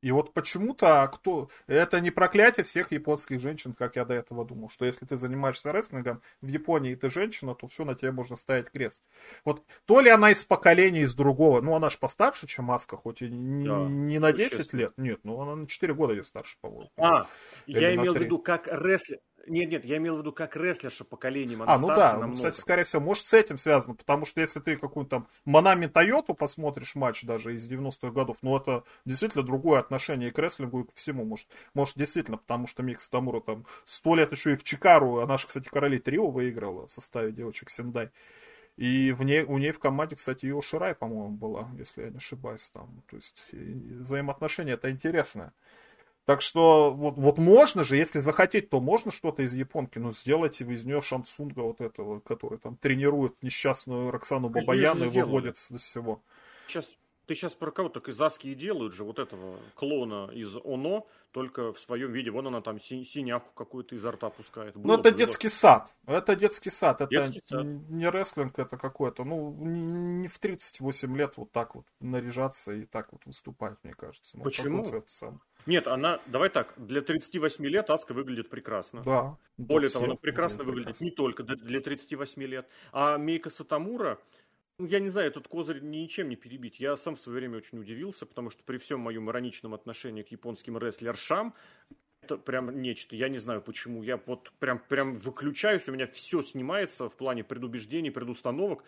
И 0.00 0.12
вот 0.12 0.32
почему-то 0.32 1.10
кто... 1.12 1.50
Это 1.66 2.00
не 2.00 2.10
проклятие 2.10 2.62
всех 2.62 2.92
японских 2.92 3.40
женщин, 3.40 3.72
как 3.72 3.96
я 3.96 4.04
до 4.04 4.14
этого 4.14 4.44
думал, 4.44 4.70
что 4.70 4.84
если 4.84 5.04
ты 5.06 5.16
занимаешься 5.16 5.72
рестлингом 5.72 6.22
в 6.40 6.46
Японии, 6.46 6.92
и 6.92 6.96
ты 6.96 7.10
женщина, 7.10 7.54
то 7.54 7.66
все, 7.66 7.84
на 7.84 7.96
тебе 7.96 8.12
можно 8.12 8.36
ставить 8.36 8.70
крест. 8.70 9.08
Вот 9.44 9.64
то 9.86 10.00
ли 10.00 10.08
она 10.08 10.30
из 10.30 10.44
поколения, 10.44 11.00
из 11.00 11.14
другого, 11.16 11.60
ну 11.60 11.74
она 11.74 11.90
же 11.90 11.98
постарше, 11.98 12.46
чем 12.46 12.66
Аска, 12.66 12.96
хоть 12.96 13.22
и 13.22 13.28
не, 13.28 13.66
да, 13.66 13.86
не 13.88 14.18
на 14.20 14.32
10 14.32 14.72
лет, 14.72 14.92
нет, 14.96 15.20
ну 15.24 15.40
она 15.40 15.56
на 15.56 15.66
4 15.66 15.92
года 15.94 16.14
ее 16.14 16.24
старше, 16.24 16.58
по-моему. 16.60 16.90
А, 16.96 17.26
я 17.66 17.94
имел 17.96 18.14
в 18.14 18.18
виду, 18.18 18.38
как 18.38 18.68
рестлер, 18.68 19.18
нет, 19.48 19.70
нет, 19.70 19.84
я 19.84 19.96
имел 19.98 20.16
в 20.16 20.18
виду 20.20 20.32
как 20.32 20.56
рестлерша 20.56 21.04
поколением. 21.04 21.62
Она 21.62 21.74
а, 21.74 21.78
ну 21.78 21.88
да, 21.88 22.12
намного. 22.12 22.36
кстати, 22.36 22.58
скорее 22.58 22.84
всего, 22.84 23.02
может 23.02 23.26
с 23.26 23.32
этим 23.32 23.58
связано, 23.58 23.94
потому 23.94 24.24
что 24.24 24.40
если 24.40 24.60
ты 24.60 24.76
какую-то 24.76 25.10
там 25.10 25.28
Манами 25.44 25.86
Тойоту 25.86 26.34
посмотришь 26.34 26.94
матч 26.94 27.24
даже 27.24 27.54
из 27.54 27.68
90-х 27.70 28.10
годов, 28.10 28.36
ну 28.42 28.56
это 28.56 28.84
действительно 29.04 29.44
другое 29.44 29.80
отношение 29.80 30.28
и 30.28 30.32
к 30.32 30.38
рестлингу, 30.38 30.80
и 30.80 30.84
к 30.84 30.94
всему. 30.94 31.24
Может, 31.24 31.48
может 31.74 31.96
действительно, 31.96 32.38
потому 32.38 32.66
что 32.66 32.82
Мейко 32.82 33.08
Сатомура 33.08 33.40
там 33.40 33.66
сто 33.84 34.14
лет 34.14 34.32
еще 34.32 34.52
и 34.52 34.56
в 34.56 34.64
Чикару, 34.64 35.20
она 35.20 35.38
же, 35.38 35.46
кстати, 35.46 35.68
Короли 35.68 35.98
Трио 35.98 36.30
выиграла 36.30 36.86
в 36.86 36.92
составе 36.92 37.32
девочек 37.32 37.70
Сендай. 37.70 38.10
И 38.78 39.10
в 39.10 39.24
ней, 39.24 39.42
у 39.42 39.58
ней 39.58 39.72
в 39.72 39.80
команде, 39.80 40.14
кстати, 40.14 40.44
ее 40.44 40.60
Ширай, 40.62 40.94
по-моему, 40.94 41.30
была, 41.30 41.68
если 41.76 42.02
я 42.04 42.10
не 42.10 42.18
ошибаюсь. 42.18 42.70
Там. 42.70 43.02
То 43.10 43.16
есть 43.16 43.44
взаимоотношения 43.52 44.74
это 44.74 44.88
интересное. 44.88 45.52
Так 46.28 46.42
что 46.42 46.92
вот, 46.92 47.16
вот 47.16 47.38
можно 47.38 47.84
же, 47.84 47.96
если 47.96 48.20
захотеть, 48.20 48.68
то 48.68 48.80
можно 48.80 49.10
что-то 49.10 49.42
из 49.42 49.54
японки, 49.54 49.98
но 49.98 50.12
сделать 50.12 50.60
из 50.60 50.84
нее 50.84 51.00
Шансунга 51.00 51.60
вот 51.60 51.80
этого, 51.80 52.20
который 52.20 52.58
там 52.58 52.76
тренирует 52.76 53.42
несчастную 53.42 54.10
Роксану 54.10 54.50
Бабаяну 54.50 55.06
и 55.06 55.08
выводит 55.08 55.56
до 55.70 55.78
всего. 55.78 56.20
Сейчас 56.66 56.84
ты 57.28 57.34
сейчас 57.34 57.52
про 57.52 57.70
кого 57.70 57.90
так 57.90 58.08
из 58.08 58.20
Аски 58.20 58.48
и 58.48 58.54
делают 58.54 58.94
же 58.94 59.04
вот 59.04 59.18
этого 59.18 59.58
клоуна 59.74 60.30
из 60.32 60.54
ОНО, 60.64 61.04
только 61.30 61.74
в 61.74 61.78
своем 61.78 62.10
виде. 62.12 62.30
Вон 62.30 62.46
она 62.46 62.62
там 62.62 62.80
си- 62.80 63.04
синявку 63.04 63.50
какую-то 63.54 63.94
изо 63.94 64.12
рта 64.12 64.30
пускает. 64.30 64.74
ну, 64.76 64.94
это 64.94 65.10
было. 65.10 65.12
детский 65.12 65.50
сад. 65.50 65.94
Это 66.06 66.36
детский 66.36 66.70
сад. 66.70 67.02
Это 67.02 67.10
детский 67.10 67.42
сад. 67.46 67.64
не 67.64 68.08
рестлинг, 68.08 68.58
это 68.58 68.78
какой-то. 68.78 69.24
Ну, 69.24 69.52
не 69.52 70.26
в 70.26 70.38
38 70.38 71.16
лет 71.16 71.36
вот 71.36 71.52
так 71.52 71.74
вот 71.74 71.84
наряжаться 72.00 72.72
и 72.72 72.86
так 72.86 73.12
вот 73.12 73.20
выступать, 73.26 73.76
мне 73.82 73.92
кажется. 73.92 74.38
Ну, 74.38 74.44
Почему? 74.44 74.84
Нет, 75.68 75.86
она, 75.86 76.18
давай 76.24 76.48
так, 76.48 76.72
для 76.78 77.02
38 77.02 77.62
лет 77.66 77.90
Аска 77.90 78.14
выглядит 78.14 78.48
прекрасно. 78.48 79.02
Да. 79.02 79.36
Более 79.58 79.90
того, 79.90 80.06
она 80.06 80.14
прекрасно 80.14 80.64
выглядит 80.64 80.96
прекрасно. 80.96 81.04
не 81.04 81.10
только 81.10 81.42
для 81.42 81.82
38 81.82 82.42
лет. 82.44 82.66
А 82.90 83.18
Мейка 83.18 83.50
Сатамура, 83.50 84.18
ну, 84.78 84.86
я 84.86 84.98
не 84.98 85.10
знаю, 85.10 85.28
этот 85.28 85.46
козырь 85.46 85.80
ничем 85.82 86.30
не 86.30 86.36
перебить. 86.36 86.80
Я 86.80 86.96
сам 86.96 87.16
в 87.16 87.20
свое 87.20 87.40
время 87.40 87.58
очень 87.58 87.78
удивился, 87.78 88.24
потому 88.24 88.48
что 88.48 88.64
при 88.64 88.78
всем 88.78 89.00
моем 89.00 89.28
ироничном 89.28 89.74
отношении 89.74 90.22
к 90.22 90.28
японским 90.28 90.78
рестлершам, 90.78 91.52
это 92.22 92.38
прям 92.38 92.80
нечто. 92.80 93.14
Я 93.14 93.28
не 93.28 93.38
знаю 93.38 93.60
почему. 93.60 94.02
Я 94.02 94.18
вот 94.24 94.50
прям, 94.60 94.78
прям 94.78 95.16
выключаюсь, 95.16 95.86
у 95.86 95.92
меня 95.92 96.06
все 96.06 96.40
снимается 96.40 97.10
в 97.10 97.14
плане 97.14 97.44
предубеждений, 97.44 98.10
предустановок. 98.10 98.84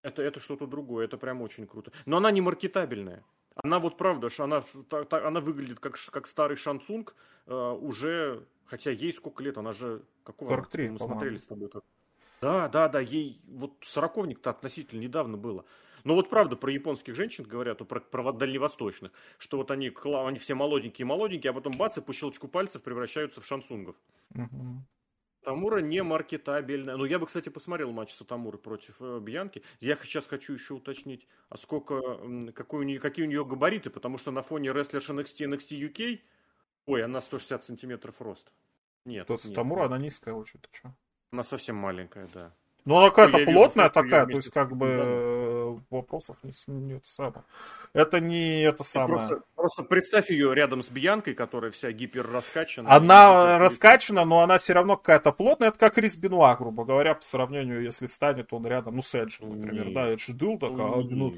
Это, 0.00 0.22
это 0.22 0.40
что-то 0.40 0.66
другое, 0.66 1.04
это 1.04 1.18
прям 1.18 1.42
очень 1.42 1.66
круто. 1.66 1.92
Но 2.06 2.16
она 2.16 2.30
не 2.30 2.40
маркетабельная. 2.40 3.22
Она 3.56 3.78
вот 3.78 3.96
правда, 3.96 4.28
она, 4.38 4.62
она 5.10 5.40
выглядит 5.40 5.80
как, 5.80 5.96
как 6.10 6.26
старый 6.26 6.56
Шансунг, 6.56 7.14
э, 7.46 7.54
уже, 7.54 8.46
хотя 8.66 8.90
ей 8.90 9.12
сколько 9.12 9.42
лет, 9.42 9.56
она 9.56 9.72
же, 9.72 10.02
какого 10.24 10.50
43, 10.50 10.90
мы 10.90 10.98
смотрели 10.98 11.36
с 11.38 11.46
тобой, 11.46 11.68
как, 11.68 11.82
да, 12.40 12.68
да, 12.68 12.88
да, 12.88 13.00
ей 13.00 13.40
вот 13.46 13.72
сороковник-то 13.82 14.50
относительно 14.50 15.00
недавно 15.00 15.38
было. 15.38 15.64
Но 16.04 16.14
вот 16.14 16.28
правда 16.28 16.54
про 16.54 16.70
японских 16.70 17.16
женщин 17.16 17.44
говорят, 17.44 17.78
про, 17.88 18.00
про 18.00 18.32
дальневосточных, 18.32 19.10
что 19.38 19.56
вот 19.56 19.70
они, 19.70 19.90
они 20.04 20.38
все 20.38 20.54
молоденькие-молоденькие, 20.54 21.50
а 21.50 21.54
потом 21.54 21.72
бац, 21.76 21.96
и 21.96 22.00
по 22.00 22.12
щелчку 22.12 22.48
пальцев 22.48 22.82
превращаются 22.82 23.40
в 23.40 23.46
шансунгов. 23.46 23.96
Угу. 24.34 24.84
Тамура 25.46 25.78
не 25.78 26.02
маркетабельная. 26.02 26.96
Ну, 26.96 27.04
я 27.04 27.20
бы, 27.20 27.26
кстати, 27.26 27.50
посмотрел 27.50 27.92
матч 27.92 28.12
Сатамуры 28.14 28.58
против 28.58 28.96
э, 28.98 29.20
Бьянки. 29.20 29.62
Я 29.78 29.94
сейчас 30.02 30.26
хочу 30.26 30.54
еще 30.54 30.74
уточнить, 30.74 31.28
а 31.50 31.56
сколько, 31.56 32.02
какой 32.52 32.80
у 32.80 32.82
нее, 32.82 32.98
какие 32.98 33.24
у 33.24 33.28
нее 33.28 33.44
габариты, 33.44 33.88
потому 33.88 34.18
что 34.18 34.32
на 34.32 34.42
фоне 34.42 34.72
рестлерши 34.72 35.12
NXT, 35.12 35.46
NXT 35.46 35.88
UK, 35.88 36.20
ой, 36.86 37.04
она 37.04 37.20
160 37.20 37.62
сантиметров 37.62 38.20
рост. 38.20 38.52
Нет. 39.04 39.28
То 39.28 39.36
Сатамура, 39.36 39.84
она 39.84 39.98
низкая 39.98 40.34
очень, 40.34 40.58
ты 40.58 40.68
что? 40.72 40.92
Она 41.30 41.44
совсем 41.44 41.76
маленькая, 41.76 42.26
да. 42.34 42.52
Ну, 42.86 42.98
она 42.98 43.10
какая-то 43.10 43.38
ну, 43.38 43.52
плотная 43.52 43.88
такая, 43.88 44.26
то 44.26 44.36
есть, 44.36 44.50
как 44.50 44.76
бы, 44.76 45.80
да. 45.80 45.96
вопросов 45.96 46.36
не, 46.44 46.52
не 46.68 46.94
это 46.94 47.08
самое. 47.08 47.42
Это 47.92 48.20
не 48.20 48.62
это 48.62 48.84
самое. 48.84 49.18
Просто, 49.18 49.44
просто 49.56 49.82
представь 49.82 50.30
ее 50.30 50.54
рядом 50.54 50.84
с 50.84 50.88
Бьянкой, 50.88 51.34
которая 51.34 51.72
вся 51.72 51.90
гиперраскачана. 51.90 52.88
Она 52.88 53.28
гипер... 53.28 53.60
раскачана, 53.60 54.24
но 54.24 54.40
она 54.40 54.58
все 54.58 54.72
равно 54.72 54.96
какая-то 54.96 55.32
плотная. 55.32 55.70
Это 55.70 55.78
как 55.80 55.98
Рис 55.98 56.16
Бенуа, 56.16 56.54
грубо 56.54 56.84
говоря, 56.84 57.16
по 57.16 57.22
сравнению, 57.22 57.82
если 57.82 58.06
встанет 58.06 58.52
он 58.52 58.64
рядом, 58.64 58.94
ну, 58.94 59.02
с 59.02 59.12
Эджи, 59.16 59.44
например, 59.44 59.86
нет. 59.86 59.94
да, 59.94 60.06
Эдж 60.08 60.30
Дыл 60.32 60.56
такая, 60.56 61.02
ну, 61.10 61.34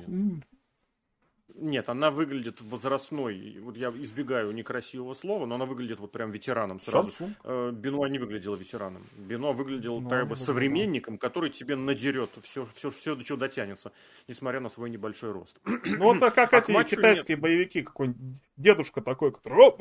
нет, 1.61 1.89
она 1.89 2.11
выглядит 2.11 2.61
возрастной. 2.61 3.59
Вот 3.61 3.77
я 3.77 3.91
избегаю 3.91 4.53
некрасивого 4.53 5.15
слова, 5.15 5.47
но 5.47 5.57
она 5.57 5.65
выглядит 5.65 5.99
вот 5.99 6.13
прям 6.13 6.31
ветераном 6.31 6.81
сразу. 6.81 7.11
Шансу. 7.11 7.35
Э, 7.45 7.71
Бенуа 7.73 8.07
не 8.09 8.19
выглядела 8.19 8.57
ветераном. 8.57 9.07
Бенуа 9.17 9.53
выглядел 9.53 10.01
Ну, 10.01 10.09
как 10.09 10.29
бы 10.29 10.37
современником, 10.37 11.19
который 11.19 11.51
тебе 11.51 11.77
надерет 11.77 12.31
все, 12.43 12.67
все, 12.75 12.91
все, 12.91 13.15
до 13.17 13.25
чего 13.25 13.39
дотянется, 13.39 13.93
несмотря 14.29 14.61
на 14.61 14.69
свой 14.69 14.91
небольшой 14.91 15.33
рост. 15.33 15.59
Ну, 15.87 16.15
это 16.15 16.31
как 16.31 16.53
А 16.55 16.59
эти 16.59 16.91
китайские 16.91 17.37
боевики, 17.37 17.83
какой-нибудь 17.83 18.41
дедушка 18.57 19.01
такой, 19.01 19.33
который... 19.33 19.73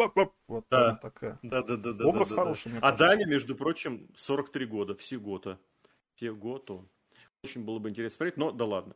Вот 0.48 0.66
Да. 0.70 0.96
такая. 0.96 1.40
Да, 1.44 1.62
да, 1.62 1.78
да, 1.78 2.06
Образ 2.06 2.32
хороший, 2.32 2.72
мне 2.72 2.80
А. 2.82 2.92
Даня, 2.92 3.26
между 3.26 3.56
прочим, 3.56 4.08
43 4.16 4.66
года, 4.66 4.96
всего-то. 4.96 5.60
Всего-то. 6.16 6.86
Очень 7.44 7.64
было 7.64 7.80
бы 7.80 7.90
интересно 7.90 8.16
смотреть, 8.16 8.38
но 8.38 8.52
да 8.52 8.66
ладно. 8.66 8.96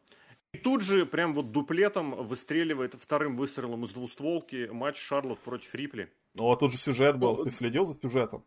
И 0.54 0.58
тут 0.58 0.82
же 0.82 1.06
прям 1.06 1.34
вот 1.34 1.52
дуплетом 1.52 2.12
выстреливает 2.26 2.96
вторым 2.96 3.38
выстрелом 3.38 3.86
из 3.86 3.92
двустволки 3.92 4.68
матч 4.72 4.98
Шарлот 4.98 5.40
против 5.40 5.74
Рипли. 5.74 6.12
Ну, 6.34 6.52
а 6.52 6.58
тут 6.58 6.72
же 6.72 6.78
сюжет 6.78 7.18
был. 7.18 7.38
Ну, 7.38 7.44
Ты 7.46 7.52
следил 7.52 7.86
за 7.86 7.98
сюжетом? 8.00 8.44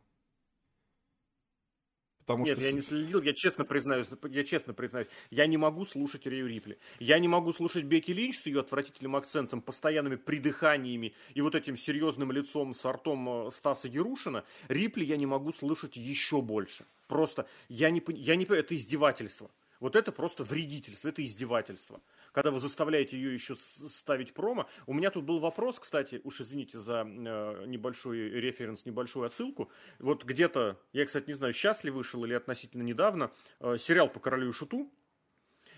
Потому 2.24 2.44
Нет, 2.46 2.56
что... 2.56 2.66
я 2.66 2.72
не 2.72 2.80
следил, 2.80 3.20
я 3.20 3.34
честно 3.34 3.64
признаюсь, 3.66 4.06
я 4.30 4.44
честно 4.44 4.72
признаюсь, 4.72 5.08
я 5.30 5.46
не 5.46 5.58
могу 5.58 5.84
слушать 5.84 6.24
Рею 6.24 6.46
Рипли. 6.46 6.78
Я 6.98 7.18
не 7.18 7.28
могу 7.28 7.52
слушать 7.52 7.84
Бекки 7.84 8.12
Линч 8.12 8.38
с 8.38 8.46
ее 8.46 8.60
отвратительным 8.60 9.14
акцентом, 9.16 9.60
постоянными 9.60 10.16
придыханиями 10.16 11.14
и 11.34 11.42
вот 11.42 11.54
этим 11.54 11.76
серьезным 11.76 12.32
лицом 12.32 12.72
с 12.72 12.82
ртом 12.90 13.48
э, 13.48 13.50
Стаса 13.50 13.88
Ярушина. 13.88 14.44
Рипли 14.68 15.04
я 15.04 15.18
не 15.18 15.26
могу 15.26 15.52
слушать 15.52 15.96
еще 15.96 16.40
больше. 16.40 16.86
Просто 17.08 17.46
я 17.68 17.90
не, 17.90 18.02
я 18.08 18.36
не 18.36 18.46
это 18.46 18.74
издевательство. 18.74 19.50
Вот 19.84 19.96
это 19.96 20.12
просто 20.12 20.44
вредительство, 20.44 21.10
это 21.10 21.22
издевательство. 21.22 22.00
Когда 22.32 22.50
вы 22.50 22.58
заставляете 22.58 23.18
ее 23.18 23.34
еще 23.34 23.54
ставить 23.54 24.32
промо. 24.32 24.66
У 24.86 24.94
меня 24.94 25.10
тут 25.10 25.24
был 25.24 25.40
вопрос, 25.40 25.78
кстати, 25.78 26.22
уж 26.24 26.40
извините 26.40 26.78
за 26.78 27.02
э, 27.02 27.66
небольшой 27.66 28.30
референс, 28.30 28.86
небольшую 28.86 29.26
отсылку. 29.26 29.70
Вот 29.98 30.24
где-то, 30.24 30.80
я, 30.94 31.04
кстати, 31.04 31.26
не 31.26 31.34
знаю, 31.34 31.52
сейчас 31.52 31.84
ли 31.84 31.90
вышел 31.90 32.24
или 32.24 32.32
относительно 32.32 32.80
недавно, 32.80 33.30
э, 33.60 33.76
сериал 33.76 34.08
по 34.08 34.20
королю 34.20 34.48
и 34.48 34.52
шуту. 34.52 34.90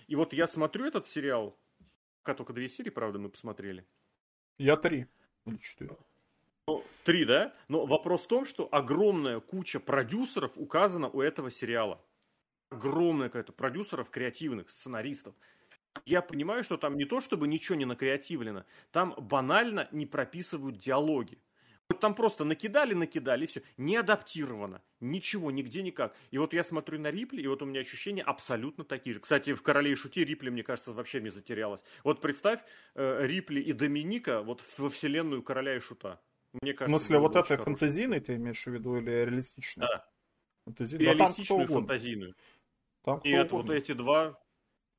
И 0.07 0.15
вот 0.15 0.33
я 0.33 0.47
смотрю 0.47 0.87
этот 0.87 1.09
сериал, 1.09 1.59
пока 2.23 2.35
только 2.35 2.53
две 2.53 2.69
серии, 2.69 2.91
правда, 2.91 3.19
мы 3.19 3.29
посмотрели. 3.29 3.85
Я 4.57 4.77
три. 4.77 5.09
Или 5.47 5.57
четыре. 5.57 5.97
Ну, 6.69 6.85
Три, 7.03 7.25
да? 7.25 7.53
Но 7.67 7.87
вопрос 7.87 8.23
в 8.23 8.29
том, 8.29 8.45
что 8.45 8.69
огромная 8.71 9.41
куча 9.41 9.81
продюсеров 9.81 10.53
указана 10.55 11.09
у 11.09 11.21
этого 11.21 11.51
сериала. 11.51 12.01
Огромная 12.71 13.29
какая-то 13.29 13.53
продюсеров, 13.53 14.11
креативных, 14.11 14.71
сценаристов. 14.71 15.35
Я 16.05 16.21
понимаю, 16.21 16.63
что 16.65 16.77
там 16.77 16.97
не 16.97 17.05
то, 17.05 17.21
чтобы 17.21 17.49
ничего 17.49 17.77
не 17.77 17.85
накреативлено, 17.85 18.65
там 18.93 19.15
банально 19.17 19.89
не 19.93 20.05
прописывают 20.05 20.79
диалоги. 20.79 21.39
Вот 21.89 22.01
там 22.01 22.15
просто 22.17 22.45
накидали, 22.45 22.95
накидали, 22.95 23.45
и 23.45 23.47
все. 23.47 23.63
Не 23.77 23.97
адаптировано. 23.97 24.83
Ничего, 24.99 25.53
нигде 25.53 25.83
никак. 25.83 26.17
И 26.33 26.39
вот 26.39 26.53
я 26.53 26.65
смотрю 26.65 26.99
на 26.99 27.11
Рипли, 27.11 27.41
и 27.41 27.47
вот 27.47 27.63
у 27.63 27.65
меня 27.65 27.81
ощущения 27.81 28.23
абсолютно 28.23 28.85
такие 28.85 29.15
же. 29.15 29.21
Кстати, 29.21 29.55
в 29.55 29.63
«Короле 29.63 29.93
и 29.93 29.95
шуте» 29.95 30.25
Рипли, 30.25 30.51
мне 30.51 30.65
кажется, 30.65 30.93
вообще 30.93 31.21
не 31.21 31.31
затерялась. 31.31 31.83
Вот 32.03 32.21
представь 32.21 32.61
э, 32.97 33.27
Рипли 33.27 33.61
и 33.61 33.73
Доминика 33.73 34.43
вот 34.43 34.63
во 34.79 34.91
вселенную 34.91 35.45
«Короля 35.45 35.77
и 35.77 35.81
шута». 35.81 36.21
Мне 36.61 36.73
В 36.73 36.77
кажется, 36.77 36.99
смысле, 36.99 37.19
было 37.19 37.29
вот 37.29 37.37
это 37.37 37.63
фантазийный 37.63 38.21
ты 38.21 38.35
имеешь 38.35 38.65
в 38.65 38.71
виду 38.71 38.97
или 38.97 39.11
реалистичный? 39.11 39.87
Да. 39.87 40.09
Фантазийный. 40.65 41.05
Реалистичную, 41.05 41.69
фантазийную. 41.69 42.35
Там 43.07 43.21
И 43.21 43.31
это 43.31 43.55
вот 43.55 43.67
угодно. 43.67 43.73
эти 43.73 43.93
два... 43.93 44.37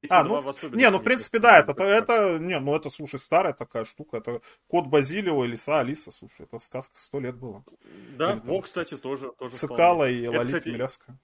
эти 0.02 0.12
А, 0.12 0.24
ну, 0.24 0.42
не, 0.72 0.90
ну, 0.90 1.00
в 1.00 1.04
принципе, 1.04 1.40
да, 1.40 1.60
это, 1.60 1.74
как- 1.74 1.88
это, 1.88 2.40
не, 2.40 2.58
ну, 2.58 2.74
это, 2.74 2.90
слушай, 2.90 3.20
старая 3.20 3.54
такая 3.54 3.84
штука, 3.84 4.18
это 4.18 4.42
Кот 4.68 4.88
Базилио 4.88 5.44
и 5.44 5.48
Лиса 5.50 5.82
Алиса, 5.82 6.12
слушай, 6.12 6.44
это 6.44 6.58
сказка 6.60 6.98
сто 7.02 7.20
лет 7.20 7.36
было. 7.36 7.66
Да, 8.18 8.32
или 8.32 8.40
там 8.40 8.48
во, 8.48 8.62
кстати, 8.62 8.96
тоже, 8.96 9.34
тоже 9.38 9.56
Цикала 9.56 10.06
вполне. 10.06 10.20
и 10.20 10.22
Это, 10.22 10.38
Лолита 10.38 10.60
кстати, 10.60 10.70
Милявская. 10.70 11.20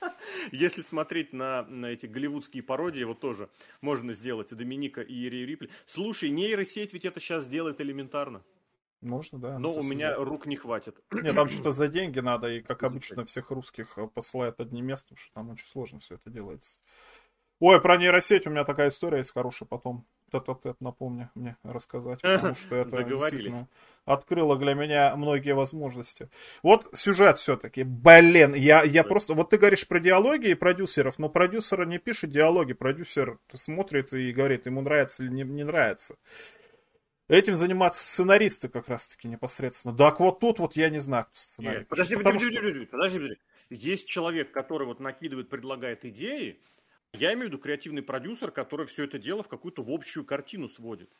Если 0.52 0.82
смотреть 0.82 1.32
на, 1.32 1.62
на 1.64 1.86
эти 1.86 2.06
голливудские 2.06 2.62
пародии, 2.62 3.02
вот 3.02 3.18
тоже 3.18 3.50
можно 3.80 4.12
сделать 4.12 4.52
и 4.52 4.54
Доминика, 4.54 5.00
и 5.00 5.26
Ирею 5.26 5.48
Рипли. 5.48 5.70
Слушай, 5.86 6.30
нейросеть 6.30 6.92
ведь 6.92 7.04
это 7.04 7.18
сейчас 7.18 7.48
делает 7.48 7.80
элементарно. 7.80 8.44
Можно, 9.00 9.38
да. 9.38 9.58
Но 9.58 9.72
у 9.72 9.82
меня 9.82 10.10
создать. 10.10 10.28
рук 10.28 10.46
не 10.46 10.56
хватит. 10.56 10.96
Не, 11.10 11.32
там 11.32 11.48
что-то 11.48 11.72
за 11.72 11.88
деньги 11.88 12.20
надо, 12.20 12.48
и 12.48 12.60
как 12.60 12.82
обычно 12.82 13.24
всех 13.24 13.50
русских 13.50 13.98
э, 13.98 14.06
посылают 14.06 14.60
одним 14.60 14.86
местом, 14.86 15.16
что 15.16 15.32
там 15.34 15.50
очень 15.50 15.66
сложно 15.66 15.98
все 15.98 16.14
это 16.14 16.30
делается. 16.30 16.80
Ой, 17.58 17.80
про 17.80 17.96
нейросеть 17.96 18.46
у 18.46 18.50
меня 18.50 18.64
такая 18.64 18.90
история 18.90 19.18
есть 19.18 19.32
хорошая 19.32 19.66
потом. 19.66 20.06
Тет-а-тет, 20.32 20.80
напомни 20.80 21.28
мне 21.34 21.56
рассказать, 21.62 22.20
потому 22.20 22.54
что 22.56 22.74
это 22.74 23.02
действительно 23.04 23.68
открыло 24.04 24.58
для 24.58 24.74
меня 24.74 25.14
многие 25.16 25.54
возможности. 25.54 26.28
Вот 26.62 26.88
сюжет 26.92 27.38
все-таки. 27.38 27.84
Блин, 27.84 28.54
я, 28.54 28.82
я 28.82 29.04
просто... 29.04 29.34
Вот 29.34 29.50
ты 29.50 29.58
говоришь 29.58 29.86
про 29.86 30.00
диалоги 30.00 30.48
и 30.48 30.54
продюсеров, 30.54 31.18
но 31.18 31.28
продюсер 31.28 31.86
не 31.86 31.98
пишет 31.98 32.30
диалоги, 32.30 32.72
продюсер 32.72 33.38
смотрит 33.54 34.12
и 34.12 34.32
говорит, 34.32 34.66
ему 34.66 34.80
нравится 34.80 35.22
или 35.22 35.30
не, 35.30 35.44
не 35.44 35.64
нравится. 35.64 36.16
Этим 37.28 37.56
занимаются 37.56 38.04
сценаристы 38.04 38.68
как 38.68 38.88
раз-таки 38.88 39.26
непосредственно. 39.26 39.96
Так 39.96 40.20
вот 40.20 40.38
тут 40.40 40.58
вот 40.60 40.76
я 40.76 40.90
не 40.90 41.00
знаю, 41.00 41.24
кто 41.24 41.36
сценарий. 41.36 41.78
Нет, 41.80 41.88
подожди, 41.88 42.16
подожди, 42.16 42.38
что- 42.38 42.54
подожди, 42.60 42.86
подожди, 42.86 43.18
подожди. 43.18 43.40
Есть 43.70 44.06
человек, 44.06 44.52
который 44.52 44.86
вот 44.86 45.00
накидывает, 45.00 45.48
предлагает 45.48 46.04
идеи. 46.04 46.60
Я 47.12 47.32
имею 47.32 47.46
в 47.46 47.52
виду 47.52 47.58
креативный 47.58 48.02
продюсер, 48.02 48.52
который 48.52 48.86
все 48.86 49.04
это 49.04 49.18
дело 49.18 49.42
в 49.42 49.48
какую-то 49.48 49.82
в 49.82 49.90
общую 49.90 50.24
картину 50.24 50.68
сводит. 50.68 51.10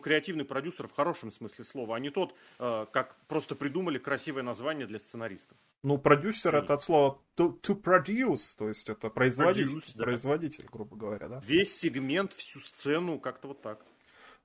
Креативный 0.00 0.44
продюсер 0.44 0.86
в 0.86 0.92
хорошем 0.92 1.32
смысле 1.32 1.64
слова, 1.64 1.96
а 1.96 2.00
не 2.00 2.10
тот, 2.10 2.34
э, 2.58 2.86
как 2.92 3.16
просто 3.26 3.54
придумали 3.54 3.98
красивое 3.98 4.42
название 4.42 4.86
для 4.86 4.98
сценаристов. 4.98 5.58
Ну, 5.82 5.98
продюсер 5.98 6.54
это 6.54 6.74
от 6.74 6.82
слова 6.82 7.20
to, 7.36 7.60
to 7.60 7.74
produce, 7.82 8.56
то 8.56 8.68
есть 8.68 8.88
это 8.88 9.10
производитель, 9.10 9.78
Produce, 9.78 9.92
да. 9.94 10.04
производитель, 10.04 10.66
грубо 10.70 10.96
говоря, 10.96 11.28
да. 11.28 11.42
Весь 11.44 11.76
сегмент, 11.76 12.32
всю 12.34 12.60
сцену, 12.60 13.18
как-то 13.18 13.48
вот 13.48 13.60
так. 13.62 13.84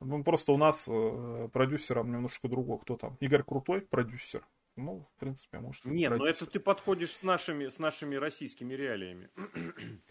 Ну, 0.02 0.24
просто 0.24 0.52
у 0.52 0.58
нас 0.58 0.88
э, 0.90 1.50
продюсером 1.54 2.12
немножко 2.12 2.48
другого. 2.48 2.80
Кто 2.80 2.98
там? 2.98 3.18
Игорь 3.20 3.44
Крутой, 3.44 3.82
продюсер. 3.82 4.46
Ну, 4.76 5.08
в 5.16 5.20
принципе, 5.20 5.60
может. 5.60 5.86
Нет, 5.86 6.12
но 6.12 6.18
продюсер. 6.18 6.44
это 6.44 6.52
ты 6.52 6.60
подходишь 6.60 7.12
с 7.14 7.24
нашими, 7.24 7.70
с 7.70 7.80
нашими 7.80 8.16
российскими 8.16 8.74
реалиями. 8.74 9.30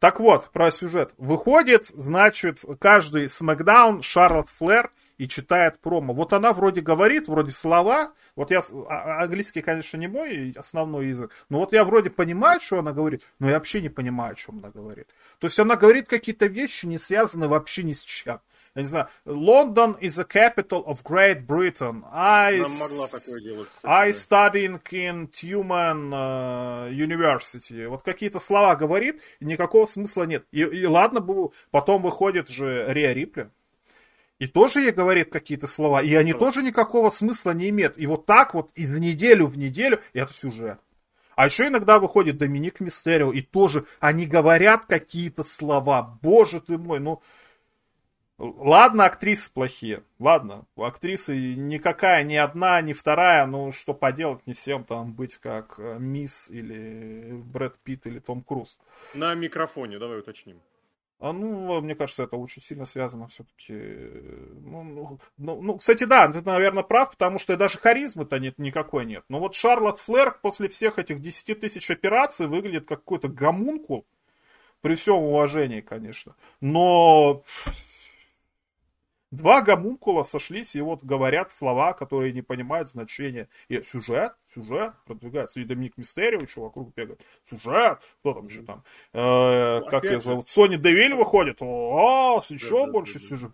Так 0.00 0.20
вот, 0.20 0.50
про 0.52 0.70
сюжет. 0.70 1.14
Выходит, 1.18 1.86
значит, 1.86 2.64
каждый 2.80 3.28
Смакдаун 3.28 4.00
Шарлотт 4.02 4.48
Флэр 4.50 4.92
и 5.18 5.26
читает 5.28 5.80
промо. 5.80 6.14
Вот 6.14 6.32
она 6.32 6.52
вроде 6.52 6.80
говорит, 6.80 7.26
вроде 7.28 7.50
слова. 7.50 8.12
Вот 8.36 8.50
я... 8.52 8.60
а- 8.60 8.84
а- 8.88 9.22
Английский, 9.24 9.60
конечно, 9.60 9.96
не 9.96 10.06
мой 10.06 10.52
основной 10.56 11.08
язык. 11.08 11.32
Но 11.48 11.58
вот 11.58 11.72
я 11.72 11.84
вроде 11.84 12.10
понимаю, 12.10 12.60
что 12.60 12.78
она 12.78 12.92
говорит, 12.92 13.22
но 13.40 13.48
я 13.48 13.54
вообще 13.54 13.80
не 13.80 13.88
понимаю, 13.88 14.32
о 14.32 14.36
чем 14.36 14.58
она 14.58 14.70
говорит. 14.70 15.08
То 15.40 15.46
есть 15.48 15.58
она 15.58 15.76
говорит 15.76 16.08
какие-то 16.08 16.46
вещи, 16.46 16.86
не 16.86 16.98
связанные 16.98 17.48
вообще 17.48 17.82
ни 17.82 17.92
с 17.92 18.02
чем. 18.02 18.40
Я 18.78 18.82
не 18.82 18.88
знаю. 18.88 19.08
London 19.26 19.98
is 19.98 20.16
the 20.18 20.24
capital 20.24 20.84
of 20.86 21.02
Great 21.02 21.46
Britain. 21.48 22.04
I, 22.12 22.58
Нам 22.60 22.70
могла 22.78 23.08
такое 23.08 23.40
делать. 23.40 23.68
I 23.82 24.10
studying 24.10 24.80
in 24.92 25.28
Tumen 25.28 26.12
э, 26.12 26.92
University. 26.92 27.88
Вот 27.88 28.04
какие-то 28.04 28.38
слова 28.38 28.76
говорит, 28.76 29.20
и 29.40 29.46
никакого 29.46 29.84
смысла 29.84 30.22
нет. 30.22 30.44
И, 30.52 30.60
и 30.60 30.86
ладно 30.86 31.26
потом 31.72 32.02
выходит 32.02 32.48
же 32.48 32.86
Риа 32.88 33.12
Рипли. 33.12 33.50
И 34.38 34.46
тоже 34.46 34.82
ей 34.82 34.92
говорит 34.92 35.32
какие-то 35.32 35.66
слова, 35.66 36.00
и 36.00 36.14
они 36.14 36.32
тоже 36.32 36.62
никакого 36.62 37.10
смысла 37.10 37.50
не 37.50 37.70
имеют. 37.70 37.98
И 37.98 38.06
вот 38.06 38.26
так 38.26 38.54
вот 38.54 38.70
из 38.76 38.90
неделю 38.90 39.48
в 39.48 39.58
неделю 39.58 39.98
это 40.12 40.32
сюжет. 40.32 40.78
А 41.34 41.46
еще 41.46 41.66
иногда 41.66 41.98
выходит 41.98 42.38
Доминик 42.38 42.78
Мистерио, 42.78 43.32
и 43.32 43.42
тоже 43.42 43.86
они 43.98 44.26
говорят 44.26 44.86
какие-то 44.86 45.42
слова. 45.42 46.16
Боже 46.22 46.60
ты 46.60 46.78
мой, 46.78 47.00
ну... 47.00 47.20
Ладно, 48.38 49.04
актрисы 49.06 49.52
плохие. 49.52 50.04
Ладно, 50.20 50.64
у 50.76 50.84
актрисы 50.84 51.54
никакая, 51.54 52.22
ни 52.22 52.36
одна, 52.36 52.80
ни 52.80 52.92
вторая, 52.92 53.46
ну 53.46 53.72
что 53.72 53.94
поделать, 53.94 54.46
не 54.46 54.54
всем 54.54 54.84
там 54.84 55.12
быть 55.12 55.36
как 55.38 55.74
э, 55.78 55.96
Мисс 55.98 56.48
или 56.48 57.32
Брэд 57.32 57.80
Питт 57.80 58.06
или 58.06 58.20
Том 58.20 58.42
Круз. 58.42 58.78
На 59.12 59.34
микрофоне, 59.34 59.98
давай 59.98 60.20
уточним. 60.20 60.60
А, 61.20 61.32
ну, 61.32 61.80
мне 61.80 61.96
кажется, 61.96 62.22
это 62.22 62.36
очень 62.36 62.62
сильно 62.62 62.84
связано 62.84 63.26
все-таки. 63.26 63.72
Ну, 63.72 64.84
ну, 64.84 65.18
ну, 65.36 65.60
ну, 65.60 65.76
кстати, 65.76 66.04
да, 66.04 66.28
ты, 66.28 66.40
наверное, 66.42 66.84
прав, 66.84 67.10
потому 67.10 67.40
что 67.40 67.56
даже 67.56 67.80
харизмы-то 67.80 68.38
нет, 68.38 68.56
никакой 68.58 69.04
нет. 69.04 69.24
Но 69.28 69.40
вот 69.40 69.56
Шарлотт 69.56 69.98
Флэр 69.98 70.38
после 70.40 70.68
всех 70.68 71.00
этих 71.00 71.20
10 71.20 71.58
тысяч 71.58 71.90
операций 71.90 72.46
выглядит 72.46 72.86
как 72.86 73.00
какой-то 73.00 73.26
гомункул. 73.26 74.06
При 74.80 74.94
всем 74.94 75.16
уважении, 75.16 75.80
конечно. 75.80 76.36
Но 76.60 77.42
два 79.30 79.62
гомункула 79.62 80.22
сошлись 80.22 80.74
и 80.74 80.80
вот 80.80 81.02
говорят 81.04 81.50
слова, 81.50 81.92
которые 81.92 82.32
не 82.32 82.42
понимают 82.42 82.88
значения. 82.88 83.48
И 83.68 83.80
сюжет, 83.82 84.34
сюжет 84.52 84.94
продвигается. 85.04 85.60
И 85.60 85.64
Доминик 85.64 85.96
Мистерио 85.96 86.40
еще 86.40 86.60
вокруг 86.60 86.94
бегает. 86.94 87.20
Сюжет, 87.44 88.00
кто 88.20 88.34
там 88.34 88.46
еще 88.46 88.62
там? 88.62 88.84
Э, 89.12 89.80
Ну, 89.80 89.86
как 89.90 90.04
же. 90.04 90.20
зовут? 90.20 90.48
Сони 90.48 90.76
Девиль 90.76 91.14
выходит. 91.14 91.58
О, 91.60 92.42
еще 92.48 92.86
больше 92.90 93.18
сюжет. 93.18 93.52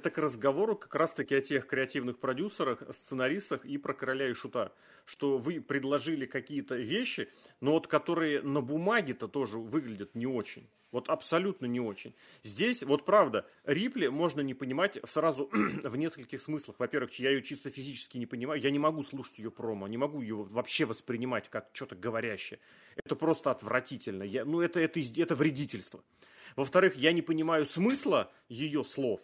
Это 0.00 0.10
к 0.10 0.16
разговору 0.16 0.76
как 0.76 0.94
раз-таки 0.94 1.34
о 1.34 1.42
тех 1.42 1.66
креативных 1.66 2.18
продюсерах, 2.18 2.82
сценаристах 2.90 3.66
и 3.66 3.76
про 3.76 3.92
короля 3.92 4.30
и 4.30 4.32
шута. 4.32 4.72
Что 5.04 5.36
вы 5.36 5.60
предложили 5.60 6.24
какие-то 6.24 6.76
вещи, 6.76 7.28
но 7.60 7.72
вот 7.72 7.86
которые 7.86 8.40
на 8.40 8.62
бумаге-то 8.62 9.28
тоже 9.28 9.58
выглядят 9.58 10.14
не 10.14 10.26
очень. 10.26 10.68
Вот 10.90 11.10
абсолютно 11.10 11.66
не 11.66 11.80
очень. 11.80 12.14
Здесь, 12.42 12.82
вот 12.82 13.04
правда, 13.04 13.46
Рипли 13.64 14.08
можно 14.08 14.40
не 14.40 14.54
понимать 14.54 14.98
сразу 15.04 15.50
в 15.52 15.96
нескольких 15.96 16.40
смыслах. 16.40 16.76
Во-первых, 16.78 17.12
я 17.20 17.30
ее 17.30 17.42
чисто 17.42 17.68
физически 17.68 18.16
не 18.16 18.26
понимаю. 18.26 18.60
Я 18.60 18.70
не 18.70 18.78
могу 18.78 19.02
слушать 19.02 19.38
ее 19.38 19.50
промо, 19.50 19.86
не 19.86 19.98
могу 19.98 20.22
ее 20.22 20.36
вообще 20.36 20.86
воспринимать 20.86 21.50
как 21.50 21.68
что-то 21.74 21.94
говорящее. 21.94 22.58
Это 22.96 23.16
просто 23.16 23.50
отвратительно. 23.50 24.22
Я, 24.22 24.46
ну, 24.46 24.62
это, 24.62 24.80
это, 24.80 24.98
это 24.98 25.34
вредительство. 25.34 26.02
Во-вторых, 26.56 26.96
я 26.96 27.12
не 27.12 27.22
понимаю 27.22 27.66
смысла 27.66 28.32
ее 28.48 28.82
слов 28.82 29.20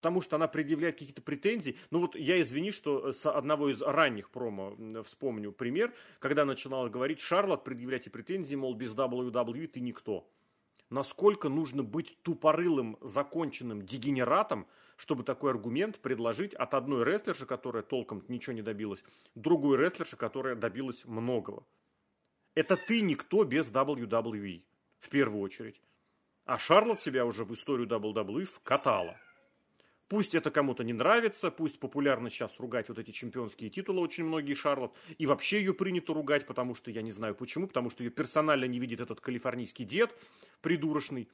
потому 0.00 0.22
что 0.22 0.36
она 0.36 0.48
предъявляет 0.48 0.98
какие-то 0.98 1.20
претензии. 1.20 1.76
Ну 1.90 2.00
вот 2.00 2.16
я 2.16 2.40
извини, 2.40 2.70
что 2.70 3.12
с 3.12 3.26
одного 3.26 3.70
из 3.70 3.82
ранних 3.82 4.30
промо 4.30 4.74
вспомню 5.04 5.52
пример, 5.52 5.92
когда 6.18 6.46
начинала 6.46 6.88
говорить 6.88 7.20
Шарлот, 7.20 7.64
предъявляйте 7.64 8.08
претензии, 8.08 8.54
мол, 8.56 8.74
без 8.74 8.94
WWE 8.94 9.66
ты 9.66 9.80
никто 9.80 10.26
насколько 10.90 11.48
нужно 11.48 11.82
быть 11.82 12.18
тупорылым, 12.22 12.98
законченным 13.00 13.86
дегенератом, 13.86 14.66
чтобы 14.96 15.22
такой 15.22 15.52
аргумент 15.52 15.98
предложить 16.00 16.52
от 16.52 16.74
одной 16.74 17.04
рестлерши, 17.04 17.46
которая 17.46 17.82
толком 17.82 18.24
ничего 18.28 18.52
не 18.54 18.62
добилась, 18.62 19.02
другой 19.34 19.78
рестлерши, 19.78 20.16
которая 20.16 20.56
добилась 20.56 21.04
многого. 21.04 21.64
Это 22.54 22.76
ты 22.76 23.00
никто 23.00 23.44
без 23.44 23.70
WWE, 23.70 24.64
в 24.98 25.08
первую 25.08 25.42
очередь. 25.42 25.80
А 26.44 26.58
Шарлот 26.58 27.00
себя 27.00 27.24
уже 27.24 27.44
в 27.44 27.54
историю 27.54 27.86
WWE 27.86 28.44
вкатала. 28.44 29.16
Пусть 30.10 30.34
это 30.34 30.50
кому-то 30.50 30.82
не 30.82 30.92
нравится, 30.92 31.52
пусть 31.52 31.78
популярно 31.78 32.30
сейчас 32.30 32.58
ругать 32.58 32.88
вот 32.88 32.98
эти 32.98 33.12
чемпионские 33.12 33.70
титулы 33.70 34.00
очень 34.00 34.24
многие 34.24 34.54
Шарлот, 34.54 34.92
и 35.18 35.24
вообще 35.24 35.60
ее 35.60 35.72
принято 35.72 36.12
ругать, 36.12 36.46
потому 36.46 36.74
что 36.74 36.90
я 36.90 37.00
не 37.00 37.12
знаю 37.12 37.36
почему, 37.36 37.68
потому 37.68 37.90
что 37.90 38.02
ее 38.02 38.10
персонально 38.10 38.64
не 38.64 38.80
видит 38.80 39.00
этот 39.00 39.20
калифорнийский 39.20 39.84
дед 39.84 40.12
придурочный. 40.62 41.28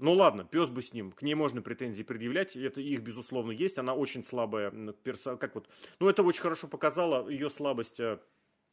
Ну 0.00 0.12
ладно, 0.12 0.42
пес 0.42 0.70
бы 0.70 0.82
с 0.82 0.92
ним, 0.92 1.12
к 1.12 1.22
ней 1.22 1.34
можно 1.34 1.62
претензии 1.62 2.02
предъявлять, 2.02 2.56
это 2.56 2.80
их, 2.80 3.00
безусловно, 3.02 3.52
есть, 3.52 3.78
она 3.78 3.94
очень 3.94 4.24
слабая, 4.24 4.72
перса... 5.04 5.36
как 5.36 5.54
вот, 5.54 5.68
ну 6.00 6.08
это 6.08 6.24
очень 6.24 6.42
хорошо 6.42 6.66
показало 6.66 7.28
ее 7.28 7.48
слабость 7.48 8.00
э, 8.00 8.18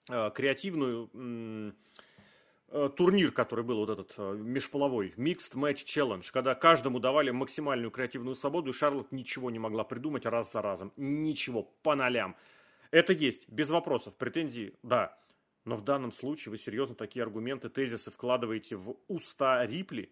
э 0.10 0.32
креативную, 0.34 1.76
турнир, 2.96 3.32
который 3.32 3.64
был 3.64 3.78
вот 3.78 3.90
этот 3.90 4.14
э, 4.18 4.36
межполовой, 4.38 5.14
Mixed 5.18 5.54
Match 5.54 5.86
Challenge, 5.86 6.28
когда 6.32 6.56
каждому 6.56 7.00
давали 7.00 7.32
максимальную 7.32 7.92
креативную 7.92 8.36
свободу, 8.36 8.72
и 8.72 8.74
Шарлот 8.74 9.12
ничего 9.12 9.52
не 9.52 9.60
могла 9.60 9.84
придумать 9.84 10.26
раз 10.26 10.52
за 10.52 10.62
разом. 10.62 10.92
Ничего, 10.98 11.64
по 11.84 11.96
нолям. 11.96 12.36
Это 12.92 13.14
есть, 13.14 13.48
без 13.50 13.70
вопросов, 13.70 14.16
претензии, 14.16 14.74
да. 14.84 15.18
Но 15.64 15.76
в 15.76 15.84
данном 15.84 16.12
случае 16.12 16.52
вы 16.52 16.58
серьезно 16.58 16.96
такие 16.96 17.24
аргументы, 17.24 17.70
тезисы 17.70 18.12
вкладываете 18.12 18.76
в 18.76 18.98
уста 19.08 19.66
Рипли, 19.66 20.12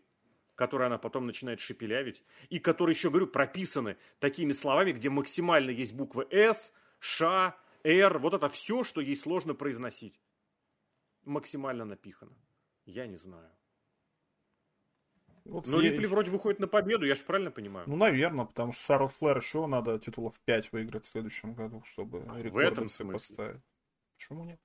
которые 0.56 0.88
она 0.88 0.98
потом 0.98 1.26
начинает 1.26 1.60
шепелявить, 1.60 2.24
и 2.50 2.60
которые, 2.60 2.94
еще 2.94 3.10
говорю, 3.10 3.28
прописаны 3.28 3.98
такими 4.20 4.54
словами, 4.54 4.92
где 4.92 5.10
максимально 5.10 5.72
есть 5.72 5.94
буквы 5.94 6.28
S, 6.30 6.72
Ш, 7.00 7.58
R, 7.84 8.20
вот 8.20 8.34
это 8.34 8.50
все, 8.50 8.84
что 8.84 9.02
ей 9.02 9.18
сложно 9.18 9.54
произносить 9.54 10.20
максимально 11.26 11.86
напихано. 11.86 12.36
Я 12.86 13.08
не 13.08 13.18
знаю. 13.18 13.50
Вот 15.45 15.68
Но 15.68 15.82
я... 15.82 15.91
Рипли 15.91 16.06
вроде 16.06 16.32
выходит 16.32 16.60
на 16.60 16.68
победу, 16.68 17.06
я 17.06 17.16
же 17.16 17.24
правильно 17.24 17.52
понимаю? 17.52 17.90
Ну, 17.90 17.95
наверное, 17.98 18.45
потому 18.45 18.72
что 18.72 18.86
Шарлот 18.86 19.12
Флэр 19.14 19.38
еще 19.38 19.68
надо 19.68 20.00
титулов 20.00 20.40
5 20.45 20.72
выиграть 20.72 21.06
в 21.06 21.10
следующем 21.10 21.54
году, 21.54 21.82
чтобы 21.84 22.20
в 22.20 22.58
этом 22.58 22.88
смысле. 22.88 23.14
поставить. 23.14 23.62
Почему 24.16 24.45
нет? 24.45 24.60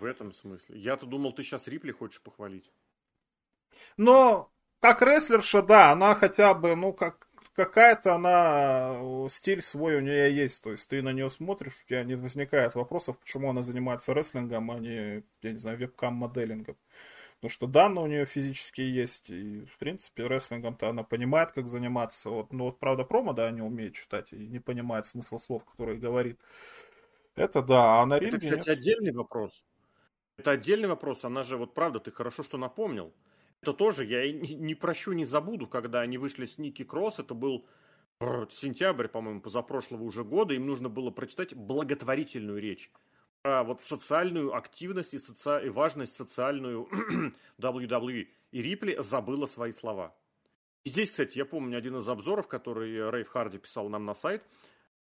В 0.00 0.04
этом 0.04 0.32
смысле. 0.32 0.78
Я-то 0.78 1.06
думал, 1.06 1.32
ты 1.32 1.42
сейчас 1.42 1.68
Рипли 1.68 1.92
хочешь 1.92 2.20
похвалить. 2.20 2.72
Но 3.96 4.52
как 4.80 5.02
рестлерша, 5.02 5.62
да, 5.62 5.92
она 5.92 6.14
хотя 6.14 6.54
бы, 6.54 6.74
ну, 6.74 6.92
как 6.92 7.27
какая-то 7.58 8.14
она, 8.14 8.94
э, 9.00 9.26
стиль 9.30 9.62
свой 9.62 9.96
у 9.96 10.00
нее 10.00 10.34
есть. 10.34 10.62
То 10.62 10.70
есть 10.70 10.88
ты 10.88 11.02
на 11.02 11.12
нее 11.12 11.28
смотришь, 11.28 11.80
у 11.84 11.88
тебя 11.88 12.04
не 12.04 12.14
возникает 12.14 12.76
вопросов, 12.76 13.18
почему 13.18 13.50
она 13.50 13.62
занимается 13.62 14.12
рестлингом, 14.12 14.70
а 14.70 14.78
не, 14.78 15.24
я 15.42 15.52
не 15.52 15.58
знаю, 15.58 15.76
вебкам-моделингом. 15.78 16.76
Потому 17.36 17.50
что 17.50 17.66
данные 17.66 18.04
у 18.04 18.06
нее 18.06 18.26
физические 18.26 18.94
есть, 18.94 19.30
и, 19.30 19.64
в 19.66 19.76
принципе, 19.78 20.28
рестлингом-то 20.28 20.88
она 20.88 21.02
понимает, 21.02 21.50
как 21.50 21.68
заниматься. 21.68 22.30
Вот, 22.30 22.52
ну, 22.52 22.66
вот, 22.66 22.78
правда, 22.78 23.02
промо, 23.02 23.32
да, 23.32 23.50
не 23.50 23.62
умеет 23.62 23.94
читать 23.94 24.32
и 24.32 24.36
не 24.36 24.60
понимает 24.60 25.06
смысл 25.06 25.38
слов, 25.38 25.64
которые 25.64 25.98
говорит. 25.98 26.38
Это 27.34 27.62
да, 27.62 28.00
а 28.00 28.06
на 28.06 28.20
ринге... 28.20 28.36
Это, 28.36 28.46
кстати, 28.46 28.68
нет. 28.68 28.78
отдельный 28.78 29.12
вопрос. 29.12 29.64
Это 30.36 30.52
отдельный 30.52 30.88
вопрос. 30.88 31.24
Она 31.24 31.42
же, 31.42 31.56
вот 31.56 31.74
правда, 31.74 31.98
ты 31.98 32.12
хорошо, 32.12 32.44
что 32.44 32.56
напомнил. 32.56 33.12
Это 33.62 33.72
тоже 33.72 34.04
я 34.04 34.30
не 34.32 34.74
прощу, 34.74 35.12
не 35.12 35.24
забуду, 35.24 35.66
когда 35.66 36.00
они 36.00 36.18
вышли 36.18 36.46
с 36.46 36.58
Ники 36.58 36.84
Кросс, 36.84 37.18
это 37.18 37.34
был 37.34 37.66
сентябрь, 38.50 39.08
по-моему, 39.08 39.40
позапрошлого 39.40 40.02
уже 40.02 40.24
года, 40.24 40.54
им 40.54 40.66
нужно 40.66 40.88
было 40.88 41.10
прочитать 41.10 41.54
благотворительную 41.54 42.60
речь 42.60 42.90
про 43.42 43.62
вот 43.62 43.80
социальную 43.80 44.54
активность 44.54 45.14
и, 45.14 45.18
соци... 45.18 45.66
и 45.66 45.68
важность 45.68 46.16
социальную 46.16 46.88
WWE. 47.58 48.28
И 48.50 48.62
Рипли 48.62 48.96
забыла 49.00 49.46
свои 49.46 49.72
слова. 49.72 50.14
И 50.84 50.90
здесь, 50.90 51.10
кстати, 51.10 51.38
я 51.38 51.44
помню 51.44 51.78
один 51.78 51.96
из 51.96 52.08
обзоров, 52.08 52.48
который 52.48 53.10
Рейв 53.10 53.28
Харди 53.28 53.58
писал 53.58 53.88
нам 53.88 54.04
на 54.04 54.14
сайт, 54.14 54.42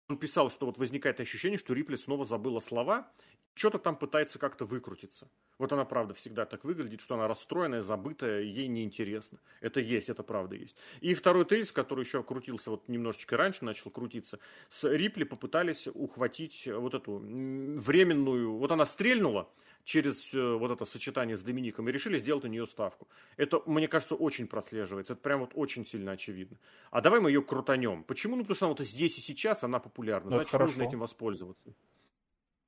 он 0.09 0.19
писал, 0.19 0.51
что 0.51 0.67
вот 0.67 0.79
возникает 0.79 1.21
ощущение, 1.21 1.59
что 1.59 1.75
Рипли 1.75 1.97
снова 1.97 2.25
забыла 2.25 2.61
слова, 2.61 3.11
что-то 3.55 3.79
там 3.79 3.97
пытается 3.97 4.39
как-то 4.39 4.67
выкрутиться. 4.67 5.29
Вот 5.59 5.73
она, 5.73 5.85
правда, 5.85 6.13
всегда 6.15 6.45
так 6.45 6.65
выглядит, 6.65 7.01
что 7.01 7.15
она 7.15 7.27
расстроенная, 7.27 7.81
забытая, 7.81 8.43
ей 8.43 8.69
неинтересно. 8.69 9.39
Это 9.61 9.81
есть, 9.81 10.11
это 10.11 10.23
правда 10.23 10.57
есть. 10.57 10.77
И 11.01 11.15
второй 11.15 11.47
тезис, 11.47 11.73
который 11.73 12.05
еще 12.05 12.23
крутился 12.23 12.71
вот 12.71 12.87
немножечко 12.89 13.37
раньше, 13.37 13.65
начал 13.65 13.91
крутиться, 13.91 14.39
с 14.69 14.89
Рипли 14.89 15.25
попытались 15.25 15.89
ухватить 15.89 16.69
вот 16.69 16.95
эту 16.95 17.19
временную... 17.19 18.59
Вот 18.59 18.71
она 18.71 18.85
стрельнула 18.85 19.51
через 19.87 20.35
э, 20.35 20.57
вот 20.57 20.73
это 20.73 20.85
сочетание 20.85 21.37
с 21.37 21.43
Домиником 21.43 21.89
и 21.89 21.93
решили 21.93 22.19
сделать 22.19 22.45
у 22.45 22.49
нее 22.49 22.67
ставку. 22.67 23.07
Это, 23.37 23.63
мне 23.67 23.87
кажется, 23.87 24.17
очень 24.17 24.49
прослеживается. 24.49 25.13
Это 25.13 25.23
прям 25.23 25.41
вот 25.41 25.53
очень 25.55 25.87
сильно 25.87 26.13
очевидно. 26.13 26.59
А 26.91 27.01
давай 27.01 27.21
мы 27.21 27.31
ее 27.31 27.41
крутанем. 27.41 28.03
Почему? 28.03 28.35
Ну, 28.35 28.43
потому 28.43 28.57
что 28.57 28.67
она 28.67 28.75
вот 28.75 28.85
здесь 28.85 29.17
и 29.17 29.21
сейчас 29.21 29.63
она 29.63 29.79
популярна. 29.79 30.31
Значит, 30.31 30.59
нужно 30.59 30.83
этим 30.83 30.99
воспользоваться. 30.99 31.73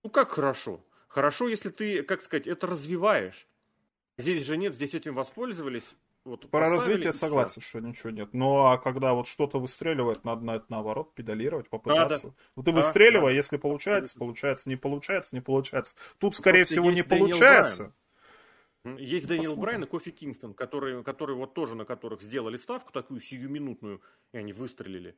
Ну 0.05 0.11
как 0.11 0.31
хорошо? 0.31 0.81
Хорошо, 1.09 1.49
если 1.49 1.71
ты, 1.71 2.05
как 2.05 2.23
сказать, 2.23 2.47
это 2.47 2.69
развиваешь. 2.69 3.49
Здесь 4.17 4.47
же 4.47 4.57
нет, 4.57 4.75
здесь 4.75 4.95
этим 4.95 5.17
воспользовались. 5.17 5.97
Вот, 6.29 6.51
Про 6.51 6.69
развитие 6.69 7.13
согласен, 7.13 7.63
что 7.63 7.81
ничего 7.81 8.11
нет. 8.11 8.35
Но 8.35 8.71
а 8.71 8.77
когда 8.77 9.15
вот 9.15 9.29
что-то 9.29 9.59
выстреливает, 9.59 10.25
надо 10.25 10.45
на 10.45 10.57
это 10.57 10.67
наоборот 10.69 11.15
педалировать, 11.15 11.71
попытаться. 11.71 12.29
Да, 12.29 12.35
да. 12.35 12.45
Вот 12.55 12.65
ты 12.67 12.73
выстреливай, 12.73 13.33
да. 13.33 13.37
если 13.37 13.57
получается, 13.57 14.19
получается, 14.19 14.69
не 14.69 14.77
получается, 14.77 15.35
не 15.35 15.41
получается. 15.41 15.97
Тут, 16.19 16.37
скорее 16.37 16.61
Просто 16.61 16.75
всего, 16.75 16.91
не 16.91 17.03
получается. 17.03 17.95
Есть 18.85 19.25
ну, 19.25 19.37
Дэниел 19.37 19.57
Брайан 19.57 19.85
и 19.85 19.87
Кофи 19.87 20.11
Кингстон, 20.11 20.53
которые, 20.53 21.03
которые 21.03 21.37
вот 21.37 21.55
тоже 21.55 21.75
на 21.77 21.87
которых 21.87 22.21
сделали 22.21 22.59
ставку 22.59 22.93
такую 22.93 23.23
сиюминутную, 23.23 24.03
и 24.33 24.37
они 24.37 24.53
выстрелили. 24.53 25.17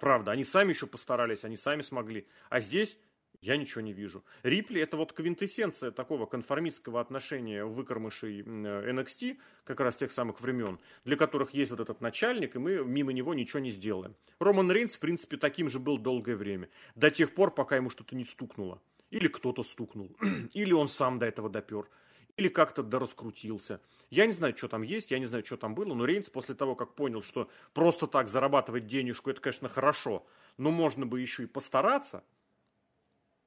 Правда, 0.00 0.32
они 0.32 0.42
сами 0.42 0.72
еще 0.72 0.88
постарались, 0.88 1.44
они 1.44 1.56
сами 1.56 1.82
смогли. 1.82 2.26
А 2.48 2.60
здесь 2.60 2.98
я 3.42 3.56
ничего 3.56 3.80
не 3.80 3.92
вижу. 3.92 4.22
Рипли 4.42 4.80
это 4.82 4.96
вот 4.96 5.12
квинтэссенция 5.12 5.90
такого 5.90 6.26
конформистского 6.26 7.00
отношения 7.00 7.64
выкормышей 7.64 8.42
NXT, 8.42 9.38
как 9.64 9.80
раз 9.80 9.96
тех 9.96 10.12
самых 10.12 10.40
времен, 10.40 10.78
для 11.04 11.16
которых 11.16 11.54
есть 11.54 11.70
вот 11.70 11.80
этот 11.80 12.00
начальник, 12.00 12.56
и 12.56 12.58
мы 12.58 12.84
мимо 12.84 13.12
него 13.12 13.32
ничего 13.32 13.60
не 13.60 13.70
сделаем. 13.70 14.14
Роман 14.38 14.70
Рейнс, 14.70 14.96
в 14.96 14.98
принципе, 14.98 15.36
таким 15.36 15.68
же 15.68 15.78
был 15.78 15.98
долгое 15.98 16.36
время. 16.36 16.68
До 16.94 17.10
тех 17.10 17.34
пор, 17.34 17.54
пока 17.54 17.76
ему 17.76 17.88
что-то 17.88 18.14
не 18.14 18.24
стукнуло. 18.24 18.80
Или 19.10 19.28
кто-то 19.28 19.62
стукнул. 19.62 20.14
Или 20.52 20.72
он 20.72 20.88
сам 20.88 21.18
до 21.18 21.26
этого 21.26 21.48
допер. 21.48 21.88
Или 22.36 22.48
как-то 22.48 22.82
дораскрутился. 22.82 23.80
Я 24.10 24.26
не 24.26 24.32
знаю, 24.32 24.56
что 24.56 24.68
там 24.68 24.82
есть, 24.82 25.10
я 25.10 25.18
не 25.18 25.24
знаю, 25.24 25.44
что 25.44 25.56
там 25.56 25.74
было, 25.74 25.94
но 25.94 26.04
Рейнс 26.04 26.28
после 26.30 26.54
того, 26.54 26.74
как 26.74 26.94
понял, 26.94 27.22
что 27.22 27.50
просто 27.72 28.06
так 28.06 28.28
зарабатывать 28.28 28.86
денежку, 28.86 29.30
это, 29.30 29.40
конечно, 29.40 29.68
хорошо, 29.68 30.26
но 30.58 30.70
можно 30.70 31.06
бы 31.06 31.20
еще 31.20 31.44
и 31.44 31.46
постараться– 31.46 32.22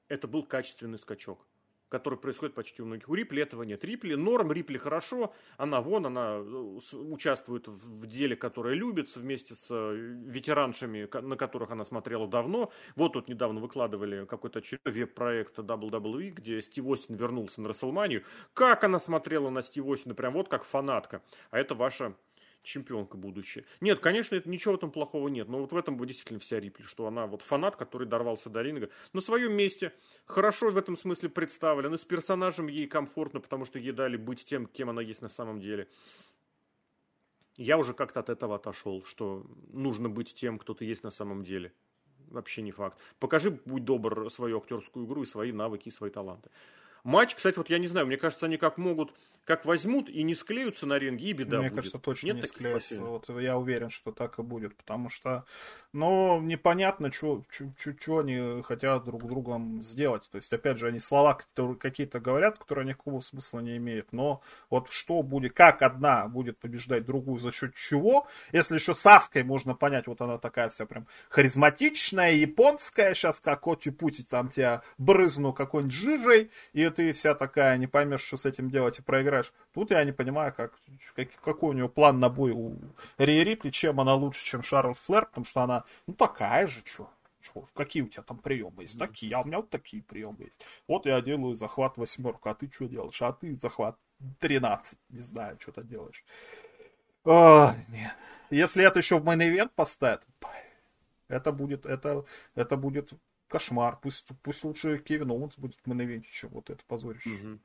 это 0.08 0.28
был 0.28 0.44
качественный 0.44 1.00
скачок 1.00 1.46
который 1.94 2.18
происходит 2.18 2.56
почти 2.56 2.82
у 2.82 2.88
многих. 2.88 3.08
У 3.08 3.14
Рипли 3.14 3.44
этого 3.44 3.62
нет. 3.62 3.86
Рипли, 3.86 4.16
норм, 4.16 4.52
Рипли 4.52 4.80
хорошо, 4.80 5.32
она 5.58 5.80
вон, 5.80 6.08
она 6.08 6.38
э, 6.38 6.80
участвует 6.94 7.68
в 7.68 8.08
деле, 8.08 8.36
которое 8.36 8.74
любит, 8.74 9.16
вместе 9.16 9.54
с 9.54 9.68
э, 9.70 9.94
ветераншами, 10.26 11.08
на 11.22 11.36
которых 11.36 11.70
она 11.70 11.86
смотрела 11.86 12.28
давно. 12.28 12.72
Вот 12.96 13.14
тут 13.14 13.28
недавно 13.28 13.60
выкладывали 13.60 14.26
какой-то 14.26 14.58
очередной 14.58 14.92
веб-проект 14.92 15.60
WWE, 15.60 16.32
где 16.32 16.60
Стив 16.64 16.84
Остин 16.88 17.16
вернулся 17.16 17.62
на 17.62 17.70
Расселманию. 17.70 18.24
Как 18.56 18.84
она 18.84 18.98
смотрела 18.98 19.52
на 19.52 19.62
Стив 19.62 19.86
Остина, 19.86 20.16
прям 20.16 20.34
вот 20.34 20.50
как 20.50 20.64
фанатка. 20.64 21.22
А 21.52 21.60
это 21.60 21.76
ваша 21.76 22.16
чемпионка 22.64 23.18
будущая. 23.18 23.66
Нет, 23.82 24.00
конечно, 24.00 24.36
это, 24.36 24.50
ничего 24.50 24.74
в 24.74 24.78
этом 24.78 24.92
плохого 24.92 25.28
нет, 25.28 25.48
но 25.48 25.60
вот 25.60 25.72
в 25.72 25.78
этом 25.78 26.04
действительно 26.06 26.40
вся 26.40 26.60
Рипли, 26.60 26.84
что 26.84 27.08
она 27.08 27.28
вот 27.28 27.42
фанат, 27.42 27.76
который 27.76 28.08
дорвался 28.08 28.50
до 28.50 28.62
ринга, 28.62 28.90
на 29.14 29.22
своем 29.22 29.54
месте, 29.54 29.94
хорошо 30.26 30.70
в 30.70 30.78
этом 30.78 30.98
смысле 30.98 31.30
представлена, 31.30 31.98
с 31.98 32.04
персонажем 32.04 32.68
ей 32.68 32.88
комфортно, 32.88 33.40
потому 33.40 33.66
что 33.66 33.80
ей 33.80 33.92
дали 33.92 34.18
быть 34.18 34.46
тем, 34.46 34.66
кем 34.66 34.90
она 34.90 35.02
есть 35.02 35.22
на 35.22 35.30
самом 35.30 35.60
деле. 35.60 35.88
Я 37.56 37.78
уже 37.78 37.94
как-то 37.94 38.22
от 38.22 38.30
этого 38.30 38.56
отошел, 38.56 39.04
что 39.04 39.46
нужно 39.72 40.10
быть 40.10 40.34
тем, 40.34 40.58
кто 40.58 40.74
ты 40.74 40.86
есть 40.86 41.04
на 41.04 41.12
самом 41.12 41.44
деле. 41.44 41.72
Вообще 42.30 42.64
не 42.64 42.72
факт. 42.72 42.98
Покажи, 43.20 43.52
будь 43.52 43.86
добр, 43.86 44.32
свою 44.32 44.58
актерскую 44.58 45.06
игру 45.06 45.22
и 45.22 45.28
свои 45.28 45.52
навыки, 45.52 45.90
и 45.90 45.92
свои 45.92 46.10
таланты. 46.10 46.50
Матч, 47.04 47.36
кстати, 47.36 47.58
вот 47.58 47.70
я 47.70 47.78
не 47.80 47.88
знаю, 47.88 48.08
мне 48.08 48.18
кажется, 48.18 48.46
они 48.46 48.58
как 48.58 48.78
могут, 48.78 49.14
как 49.46 49.66
возьмут 49.66 50.10
и 50.10 50.24
не 50.24 50.36
склеются 50.36 50.86
на 50.86 50.98
ринге, 50.98 51.28
и 51.28 51.34
беда 51.34 51.58
Мне 51.58 51.68
будет. 51.68 51.78
кажется, 51.78 52.00
точно 52.00 52.28
Нет 52.28 52.36
не 52.38 52.44
склеятся. 52.44 53.02
Вот 53.02 53.30
я 53.42 53.58
уверен, 53.58 53.90
что 53.90 54.12
так 54.12 54.40
и 54.40 54.42
будет, 54.42 54.76
потому 54.78 55.10
что, 55.10 55.44
ну, 55.92 56.40
непонятно, 56.40 57.12
что 57.12 57.44
они 58.20 58.62
хотят 58.64 59.04
друг 59.04 59.28
другом 59.28 59.84
сделать. 59.84 60.30
То 60.32 60.38
есть, 60.38 60.52
опять 60.54 60.78
же, 60.78 60.88
они 60.88 61.00
слова 61.00 61.38
какие-то 61.80 62.22
говорят, 62.22 62.58
которые 62.58 62.88
никакого 62.88 63.20
смысла 63.20 63.60
не 63.60 63.76
имеют. 63.76 64.14
Но 64.14 64.42
вот 64.70 64.90
что 64.92 65.22
будет, 65.24 65.54
как 65.54 65.82
одна 65.82 66.28
будет 66.28 66.58
побеждать 66.60 67.06
другую, 67.06 67.40
за 67.40 67.52
счет 67.52 67.74
чего, 67.76 68.28
если 68.54 68.76
еще 68.76 68.96
с 68.96 69.06
Аской 69.06 69.44
можно 69.44 69.76
понять, 69.76 70.08
вот 70.08 70.22
она 70.22 70.38
такая 70.38 70.70
вся 70.70 70.86
прям 70.86 71.06
харизматичная, 71.30 72.32
японская, 72.34 73.14
сейчас 73.14 73.42
как 73.42 73.68
Оти-Пути 73.68 74.24
там 74.24 74.48
тебя 74.48 74.84
брызну 74.98 75.52
какой-нибудь 75.52 75.94
жижей, 75.94 76.50
и 76.72 76.90
ты 76.90 77.12
вся 77.12 77.36
такая, 77.36 77.76
не 77.78 77.88
поймешь, 77.88 78.22
что 78.22 78.38
с 78.38 78.46
этим 78.46 78.70
делать, 78.70 79.00
и 79.00 79.02
проиграешь. 79.02 79.33
Тут 79.74 79.92
я 79.92 80.04
не 80.04 80.12
понимаю, 80.12 80.54
как, 80.54 80.74
как, 81.16 81.30
какой 81.42 81.70
у 81.72 81.74
нее 81.74 81.90
план 81.90 82.20
на 82.20 82.30
бой 82.30 82.52
у 82.52 82.78
Рии 83.18 83.44
Рипли, 83.44 83.70
чем 83.70 84.00
она 84.00 84.14
лучше, 84.14 84.46
чем 84.46 84.62
Шарлотт 84.62 85.00
Флэр, 85.00 85.26
потому 85.26 85.46
что 85.46 85.62
она, 85.62 85.84
ну, 86.08 86.14
такая 86.14 86.68
же, 86.68 86.82
что. 86.86 87.10
Чё, 87.42 87.66
какие 87.74 88.04
у 88.04 88.08
тебя 88.08 88.24
там 88.24 88.38
приемы 88.38 88.84
есть? 88.84 88.98
Такие, 88.98 89.36
а 89.36 89.42
у 89.42 89.46
меня 89.46 89.58
вот 89.58 89.70
такие 89.70 90.02
приемы 90.02 90.44
есть. 90.46 90.62
Вот 90.88 91.06
я 91.06 91.20
делаю 91.22 91.56
захват 91.56 91.98
восьмерку, 91.98 92.50
а 92.50 92.56
ты 92.56 92.72
что 92.72 92.86
делаешь? 92.86 93.22
А 93.22 93.34
ты 93.34 93.58
захват 93.58 93.98
13, 94.40 94.98
не 95.10 95.20
знаю, 95.20 95.58
что 95.60 95.74
ты 95.74 95.84
делаешь. 95.84 96.24
О, 97.26 97.74
нет. 97.90 98.14
Если 98.50 98.86
это 98.86 99.00
еще 99.00 99.20
в 99.20 99.26
main 99.26 99.70
поставят, 99.76 100.26
это 101.28 101.52
будет, 101.52 101.86
это, 101.86 102.26
это 102.56 102.78
будет 102.78 103.14
кошмар. 103.48 103.98
Пусть, 104.02 104.28
пусть 104.42 104.64
лучше 104.64 105.00
Кевин 105.00 105.32
Оуэнс 105.32 105.58
будет 105.58 105.80
в 105.84 105.88
main 105.88 106.22
чем 106.22 106.50
вот 106.52 106.70
это 106.70 106.84
позорище. 106.86 107.30
Мгм. 107.30 107.60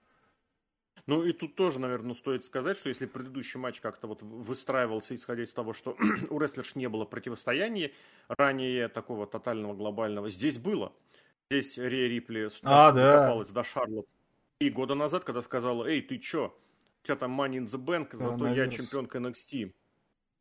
Ну 1.08 1.24
и 1.24 1.32
тут 1.32 1.54
тоже, 1.54 1.80
наверное, 1.80 2.14
стоит 2.14 2.44
сказать, 2.44 2.76
что 2.76 2.90
если 2.90 3.06
предыдущий 3.06 3.58
матч 3.58 3.80
как-то 3.80 4.06
вот 4.06 4.20
выстраивался, 4.20 5.14
исходя 5.14 5.42
из 5.42 5.50
того, 5.54 5.72
что 5.72 5.96
у 6.30 6.38
рестлерш 6.38 6.74
не 6.74 6.86
было 6.86 7.06
противостояния 7.06 7.92
ранее 8.28 8.88
такого 8.88 9.26
тотального 9.26 9.72
глобального, 9.72 10.28
здесь 10.28 10.58
было. 10.58 10.92
Здесь 11.50 11.78
Рия 11.78 12.08
Рипли 12.08 12.50
А, 12.62 12.92
да. 12.92 13.12
докопалась 13.14 13.48
до 13.48 13.64
Шарлотт 13.64 14.06
и 14.60 14.68
года 14.68 14.94
назад, 14.94 15.24
когда 15.24 15.40
сказала, 15.40 15.86
эй, 15.86 16.02
ты 16.02 16.18
чё, 16.18 16.54
у 17.02 17.06
тебя 17.06 17.16
там 17.16 17.40
Money 17.40 17.56
in 17.56 17.66
the 17.66 17.82
Bank, 17.82 18.14
зато 18.14 18.46
я 18.48 18.68
чемпионка 18.68 19.16
NXT, 19.16 19.72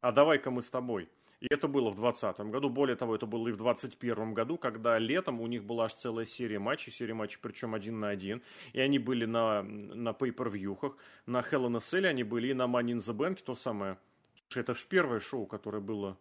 а 0.01 0.11
давай-ка 0.11 0.51
мы 0.51 0.61
с 0.61 0.69
тобой. 0.69 1.07
И 1.39 1.47
это 1.49 1.67
было 1.67 1.91
в 1.91 1.95
2020 1.95 2.39
году. 2.51 2.69
Более 2.69 2.95
того, 2.95 3.15
это 3.15 3.27
было 3.27 3.47
и 3.47 3.51
в 3.51 3.57
2021 3.57 4.33
году, 4.33 4.57
когда 4.57 4.97
летом 4.97 5.39
у 5.39 5.47
них 5.47 5.63
была 5.63 5.85
аж 5.85 5.93
целая 5.93 6.25
серия 6.25 6.57
матчей, 6.57 6.91
серия 6.91 7.13
матчей 7.13 7.39
причем 7.41 7.75
один 7.75 7.99
на 7.99 8.09
один. 8.09 8.41
И 8.73 8.79
они 8.79 8.97
были 8.97 9.25
на, 9.25 9.61
на 9.61 10.09
pay-per-вьюхах. 10.09 10.97
На 11.27 11.41
Hell 11.41 11.67
in 11.67 11.75
a 11.75 11.79
Cell 11.79 12.05
они 12.05 12.23
были 12.23 12.47
и 12.47 12.53
на 12.53 12.63
Money 12.63 12.93
in 12.93 12.97
the 12.97 13.15
Bank, 13.15 13.43
то 13.43 13.53
самое. 13.53 13.99
Слушай, 14.47 14.63
это 14.63 14.73
же 14.73 14.85
первое 14.89 15.19
шоу, 15.19 15.45
которое 15.45 15.79
было, 15.79 16.17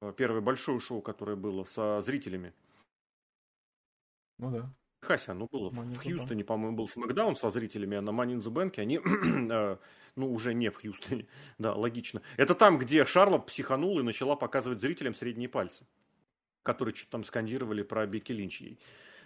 э, 0.00 0.12
первое 0.16 0.40
большое 0.40 0.80
шоу, 0.80 1.00
которое 1.00 1.36
было 1.36 1.64
со 1.64 2.00
зрителями. 2.00 2.52
Ну 4.38 4.50
да. 4.50 4.72
Хася, 5.02 5.34
ну 5.34 5.48
было 5.50 5.70
Money 5.70 5.94
в 5.94 6.02
Хьюстоне, 6.02 6.44
по-моему, 6.44 6.76
был 6.76 6.86
Смакдаун 6.86 7.34
со 7.34 7.48
зрителями, 7.50 7.96
а 7.96 8.02
на 8.02 8.10
Money 8.10 8.36
in 8.36 8.40
the 8.40 8.52
Bank 8.52 8.78
они, 8.78 9.00
э, 9.50 9.76
ну, 10.16 10.32
уже 10.32 10.52
не 10.54 10.70
в 10.70 10.76
Хьюстоне, 10.80 11.26
да, 11.58 11.74
логично. 11.74 12.20
Это 12.36 12.54
там, 12.54 12.78
где 12.78 13.04
Шарлот 13.04 13.46
психанула 13.46 14.00
и 14.00 14.02
начала 14.02 14.36
показывать 14.36 14.80
зрителям 14.80 15.14
средние 15.14 15.48
пальцы, 15.48 15.86
которые 16.62 16.94
что-то 16.94 17.12
там 17.12 17.24
скандировали 17.24 17.82
про 17.82 18.06
Бекки 18.06 18.32
Линч 18.32 18.60
ей. 18.60 18.78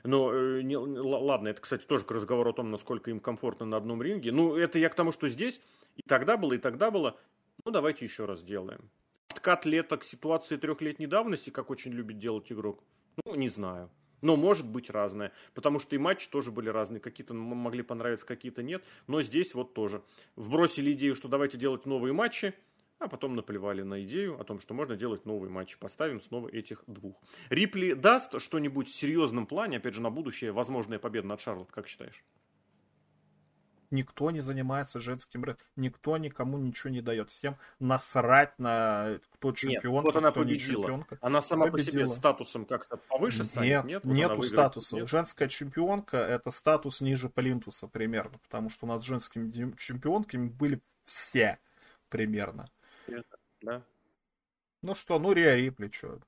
Но, 0.05 0.32
э, 0.32 0.62
не- 0.62 0.76
ладно, 0.76 1.48
это, 1.48 1.60
кстати, 1.60 1.84
тоже 1.84 2.05
к 2.05 2.10
разговору 2.10 2.51
о 2.51 2.52
том, 2.52 2.70
насколько 2.70 3.10
им 3.10 3.20
комфортно 3.20 3.66
на 3.66 3.76
одном 3.76 4.02
ринге. 4.02 4.32
Ну, 4.32 4.55
это 4.55 4.78
я 4.78 4.88
к 4.90 4.94
тому, 4.94 5.12
что 5.12 5.28
здесь 5.28 5.60
и 5.96 6.02
тогда 6.06 6.36
было, 6.36 6.52
и 6.52 6.59
тогда 6.59 6.90
было. 6.90 7.18
Ну, 7.64 7.72
давайте 7.72 8.05
еще 8.05 8.26
раз 8.26 8.40
сделаем. 8.40 8.90
Откат 9.28 9.64
лета 9.66 9.96
к 9.96 10.05
ситуации 10.05 10.56
трехлетней 10.56 11.06
давности, 11.06 11.51
как 11.51 11.70
очень 11.70 11.92
любит 11.92 12.18
делать 12.18 12.52
игрок, 12.52 12.84
ну, 13.24 13.34
не 13.34 13.48
знаю. 13.48 13.90
Но 14.24 14.36
может 14.36 14.66
быть 14.66 14.88
разное, 14.88 15.32
потому 15.52 15.78
что 15.78 15.94
и 15.94 15.98
матчи 15.98 16.30
тоже 16.30 16.51
были 16.51 16.70
разные, 16.70 16.98
какие-то 16.98 17.34
могли 17.34 17.82
понравиться, 17.82 18.24
какие-то 18.24 18.62
нет, 18.62 18.82
но 19.06 19.20
здесь 19.20 19.52
вот 19.52 19.74
тоже. 19.74 20.02
Вбросили 20.34 20.92
идею, 20.92 21.14
что 21.14 21.28
давайте 21.28 21.59
делать 21.59 21.84
новые 21.84 22.14
матчи, 22.14 22.55
а 22.98 23.06
потом 23.06 23.36
наплевали 23.36 23.82
на 23.82 24.02
идею 24.02 24.40
о 24.40 24.44
том, 24.44 24.60
что 24.60 24.72
можно 24.72 24.96
делать 24.96 25.26
новые 25.26 25.51
матчи. 25.51 25.76
Поставим 25.78 26.22
снова 26.22 26.48
этих 26.48 26.84
двух. 26.86 27.20
Рипли 27.51 27.92
даст 27.92 28.40
что-нибудь 28.40 28.88
в 28.88 28.94
серьезном 28.94 29.46
плане, 29.46 29.76
опять 29.76 29.92
же, 29.92 30.01
на 30.01 30.10
будущее, 30.10 30.52
возможная 30.52 30.98
победа 30.98 31.26
над 31.26 31.42
Шарлот, 31.42 31.70
как 31.70 31.86
считаешь? 31.86 32.24
Никто 33.94 34.30
не 34.32 34.40
занимается 34.40 35.00
женским 35.00 35.44
рестлингом, 35.44 35.66
никто 35.76 36.16
никому 36.16 36.58
ничего 36.58 36.90
не 36.90 37.00
дает. 37.00 37.30
Всем 37.30 37.56
насрать 37.78 38.58
на 38.58 39.20
кто 39.34 39.52
чемпион, 39.52 40.02
вот 40.04 40.16
она 40.16 40.32
кто 40.32 40.42
не 40.42 40.54
победила. 40.54 40.82
чемпионка. 40.82 41.18
Она 41.20 41.40
сама 41.42 41.66
по 41.70 41.78
себе 41.78 41.92
Победила. 41.92 42.14
статусом 42.14 42.66
как-то 42.66 42.96
повыше 42.96 43.44
станет? 43.44 43.84
Нет, 43.84 43.84
Нет, 43.84 44.04
Вот 44.04 44.12
нету 44.12 44.42
статуса. 44.42 44.96
Нет? 44.96 45.08
Женская 45.08 45.48
чемпионка 45.48 46.16
это 46.16 46.50
статус 46.50 47.00
ниже 47.00 47.28
Плинтуса 47.28 47.86
примерно, 47.86 48.38
потому 48.38 48.68
что 48.68 48.86
у 48.86 48.88
нас 48.88 49.02
женскими 49.02 49.74
чемпионками 49.76 50.48
были 50.48 50.80
все 51.04 51.58
примерно. 52.08 52.66
Да. 53.62 53.82
Ну 54.82 54.94
что, 54.94 55.18
ну 55.18 55.32
Риа 55.32 55.54
Рипли, 55.54 55.88
что? 55.90 56.18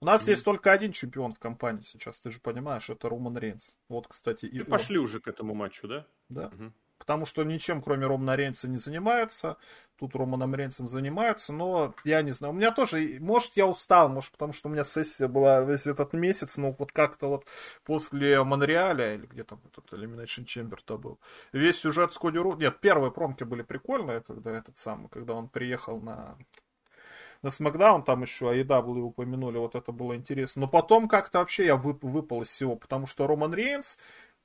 У 0.00 0.04
нас 0.06 0.22
Мгм. 0.22 0.30
есть 0.30 0.44
только 0.44 0.72
один 0.72 0.92
чемпион 0.92 1.32
в 1.32 1.38
компании 1.38 1.82
сейчас, 1.82 2.20
ты 2.20 2.30
же 2.30 2.40
понимаешь, 2.40 2.88
это 2.88 3.08
Роман 3.08 3.36
Рейнс. 3.36 3.76
Вот, 3.88 4.06
кстати, 4.06 4.46
и 4.46 4.58
И 4.58 4.60
он. 4.60 4.66
пошли 4.66 4.98
уже 4.98 5.20
к 5.20 5.26
этому 5.28 5.54
матчу, 5.54 5.88
да? 5.88 6.06
Да. 6.28 6.48
Мгм. 6.50 6.72
Потому 6.98 7.26
что 7.26 7.44
ничем, 7.44 7.80
кроме 7.80 8.06
Романа 8.06 8.34
Рейнса, 8.34 8.68
не 8.68 8.76
занимаются. 8.76 9.56
Тут 9.98 10.16
Романом 10.16 10.54
Рейнсом 10.54 10.88
занимаются, 10.88 11.52
но 11.52 11.94
я 12.04 12.22
не 12.22 12.32
знаю. 12.32 12.52
У 12.52 12.56
меня 12.56 12.72
тоже, 12.72 13.18
может, 13.20 13.56
я 13.56 13.66
устал, 13.66 14.08
может, 14.08 14.32
потому 14.32 14.52
что 14.52 14.68
у 14.68 14.72
меня 14.72 14.84
сессия 14.84 15.28
была 15.28 15.60
весь 15.62 15.86
этот 15.86 16.12
месяц, 16.12 16.56
но 16.56 16.72
вот 16.72 16.90
как-то 16.92 17.28
вот 17.28 17.46
после 17.84 18.42
Монреаля, 18.42 19.14
или 19.14 19.26
где 19.26 19.44
там 19.44 19.60
этот 19.64 19.92
Elimination 19.92 20.44
Chamber-то 20.44 20.98
был, 20.98 21.18
весь 21.52 21.78
сюжет 21.78 22.12
с 22.12 22.18
Коди 22.18 22.38
Ру... 22.38 22.56
Нет, 22.56 22.80
первые 22.80 23.12
промки 23.12 23.44
были 23.44 23.62
прикольные, 23.62 24.20
когда 24.20 24.50
этот 24.50 24.76
самый, 24.76 25.08
когда 25.08 25.34
он 25.34 25.48
приехал 25.48 26.00
на 26.00 26.36
на 27.42 27.50
Смакдаун, 27.50 28.04
там 28.04 28.22
еще 28.22 28.46
AEW 28.46 29.00
упомянули, 29.00 29.58
вот 29.58 29.74
это 29.74 29.92
было 29.92 30.16
интересно. 30.16 30.62
Но 30.62 30.68
потом 30.68 31.08
как-то 31.08 31.38
вообще 31.38 31.66
я 31.66 31.76
вып- 31.76 32.00
выпал 32.02 32.42
из 32.42 32.48
всего, 32.48 32.76
потому 32.76 33.06
что 33.06 33.26
Роман 33.26 33.54
Рейнс 33.54 33.98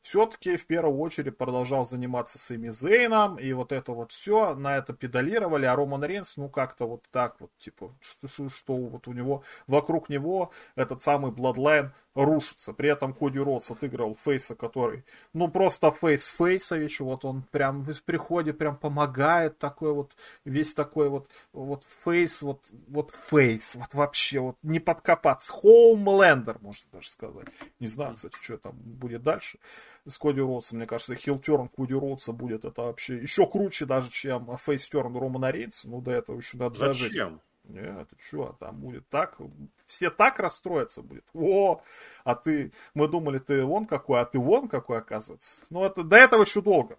все-таки 0.04 0.58
в 0.58 0.68
первую 0.68 1.00
очередь 1.00 1.38
продолжал 1.38 1.86
заниматься 1.86 2.38
Сами 2.38 2.70
Зейном, 2.70 3.40
и 3.40 3.54
вот 3.54 3.72
это 3.72 3.94
вот 3.94 4.12
все, 4.12 4.54
на 4.54 4.78
это 4.78 4.94
педалировали, 4.94 5.66
а 5.66 5.76
Роман 5.76 6.04
Рейнс, 6.04 6.36
ну, 6.36 6.50
как-то 6.50 6.86
вот 6.86 7.06
так 7.10 7.40
вот, 7.40 7.52
типа, 7.58 7.90
что, 8.02 8.28
что, 8.28 8.50
что 8.50 8.76
вот 8.76 9.08
у 9.08 9.14
него, 9.14 9.44
вокруг 9.66 10.10
него 10.10 10.52
этот 10.76 11.02
самый 11.02 11.32
Bloodline 11.32 11.92
рушится. 12.16 12.74
При 12.74 12.90
этом 12.90 13.14
Коди 13.14 13.40
Роудс 13.40 13.72
отыгрывал 13.72 14.16
Фейса, 14.24 14.56
который, 14.56 15.04
ну, 15.34 15.48
просто 15.48 15.92
Фейс 15.92 16.26
Фейсович, 16.26 17.02
вот 17.02 17.26
он 17.26 17.44
прям 17.52 17.84
в 17.84 18.04
приходе 18.04 18.54
прям 18.54 18.78
помогает, 18.78 19.58
такой 19.58 19.94
вот, 19.94 20.16
весь 20.46 20.74
такой 20.74 21.10
вот, 21.10 21.30
вот 21.52 21.86
face, 22.04 22.42
вот, 22.44 22.70
вот 22.88 23.14
face, 23.30 23.76
вот 23.76 23.94
вообще, 23.94 24.40
вот 24.40 24.58
не 24.64 24.80
подкопаться. 24.80 25.54
Хоумлендер, 25.54 26.58
можно 26.60 26.86
даже 26.92 27.10
сказать. 27.10 27.48
Не 27.80 27.88
знаю, 27.88 28.16
кстати, 28.16 28.36
что 28.42 28.58
там 28.58 28.74
будет 28.76 29.24
дальше 29.24 29.60
с 30.06 30.18
Коди 30.18 30.42
Роудсом. 30.42 30.78
Мне 30.78 30.88
кажется, 30.88 31.16
heel 31.16 31.43
turn 31.43 31.70
Коди 31.70 31.94
Роудса 31.94 32.32
будет 32.32 32.66
это 32.66 32.84
вообще 32.84 33.18
еще 33.18 33.48
круче 33.48 33.86
даже, 33.86 34.12
чем 34.12 34.58
face 34.58 34.87
turn 34.87 35.16
Романа 35.18 35.52
Рейнса. 35.52 35.88
Ну, 35.88 36.02
до 36.02 36.12
этого 36.12 36.38
еще 36.38 36.58
надо 36.58 36.80
дожить. 36.80 37.14
Нет, 37.64 38.10
ты 38.10 38.16
что, 38.20 38.56
там 38.60 38.78
будет 38.78 39.08
так, 39.10 39.38
все 39.86 40.10
так 40.10 40.40
расстроятся 40.40 41.02
будет. 41.02 41.26
О, 41.34 41.82
а 42.24 42.36
ты, 42.36 42.74
мы 42.94 43.08
думали, 43.08 43.40
ты 43.40 43.64
вон 43.64 43.86
какой, 43.86 44.20
а 44.20 44.26
ты 44.26 44.38
вон 44.38 44.68
какой, 44.68 44.98
оказывается. 44.98 45.64
Ну, 45.70 45.84
это 45.84 46.04
до 46.04 46.18
этого 46.18 46.42
еще 46.42 46.62
долго. 46.62 46.98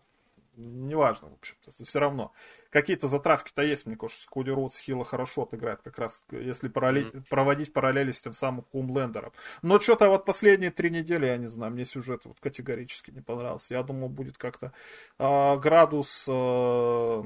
Неважно, 0.56 1.30
в 1.30 1.34
общем-то, 1.34 1.84
все 1.84 1.98
равно. 1.98 2.32
Какие-то 2.70 3.08
затравки-то 3.08 3.62
есть, 3.62 3.86
мне 3.86 3.96
кажется, 3.96 4.28
Коди 4.30 4.52
Роудс 4.52 4.78
Хилла 4.78 5.04
хорошо 5.04 5.42
отыграет, 5.42 5.82
как 5.82 5.98
раз, 5.98 6.22
если 6.30 6.68
параллель, 6.68 7.08
Мгм. 7.12 7.24
проводить 7.28 7.72
параллели 7.72 8.12
с 8.12 8.22
тем 8.22 8.32
самым 8.32 8.64
Хумлендером. 8.70 9.32
Но 9.62 9.80
что-то 9.80 10.08
вот 10.08 10.24
последние 10.24 10.70
три 10.70 10.90
недели, 10.90 11.26
я 11.26 11.36
не 11.38 11.48
знаю, 11.48 11.72
мне 11.72 11.84
сюжет 11.84 12.24
вот 12.24 12.38
категорически 12.38 13.10
не 13.10 13.20
понравился. 13.20 13.74
Я 13.74 13.82
думал, 13.82 14.08
будет 14.08 14.38
как-то 14.38 14.72
а, 15.18 15.56
градус 15.56 16.26
а, 16.30 17.24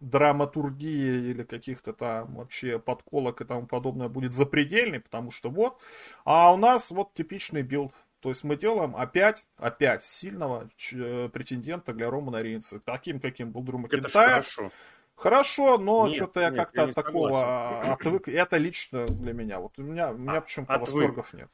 драматургии 0.00 1.30
или 1.30 1.42
каких-то 1.42 1.92
там 1.92 2.36
вообще 2.36 2.78
подколок 2.78 3.40
и 3.40 3.44
тому 3.44 3.66
подобное 3.66 4.08
будет 4.08 4.34
запредельный, 4.34 5.00
потому 5.00 5.30
что 5.30 5.50
вот. 5.50 5.78
А 6.24 6.52
у 6.52 6.56
нас 6.56 6.90
вот 6.90 7.14
типичный 7.14 7.62
build. 7.62 7.92
То 8.20 8.30
есть 8.30 8.44
мы 8.44 8.56
делаем 8.56 8.96
опять, 8.96 9.46
опять 9.56 10.02
сильного 10.02 10.68
э, 10.92 11.28
претендента 11.32 11.92
для 11.92 12.10
Романа 12.10 12.42
Рейнса. 12.42 12.80
Таким, 12.80 13.20
каким 13.20 13.52
был 13.52 13.62
Дру 13.62 13.78
Макентайр. 13.78 14.06
Это 14.06 14.42
хорошо. 14.42 14.70
Хорошо, 15.14 15.78
но 15.78 16.12
что-то 16.12 16.40
я 16.40 16.50
как-то 16.50 16.84
от 16.84 16.94
такого 16.94 17.28
согласен. 17.28 17.92
отвык. 17.92 18.28
Это 18.28 18.58
лично 18.58 19.06
для 19.06 19.32
меня. 19.32 19.60
Вот 19.60 19.78
у 19.78 19.82
меня, 19.82 20.10
у 20.10 20.18
меня 20.18 20.38
а, 20.38 20.40
почему-то 20.42 20.74
отвык. 20.74 20.88
восторгов 20.88 21.32
нет. 21.32 21.48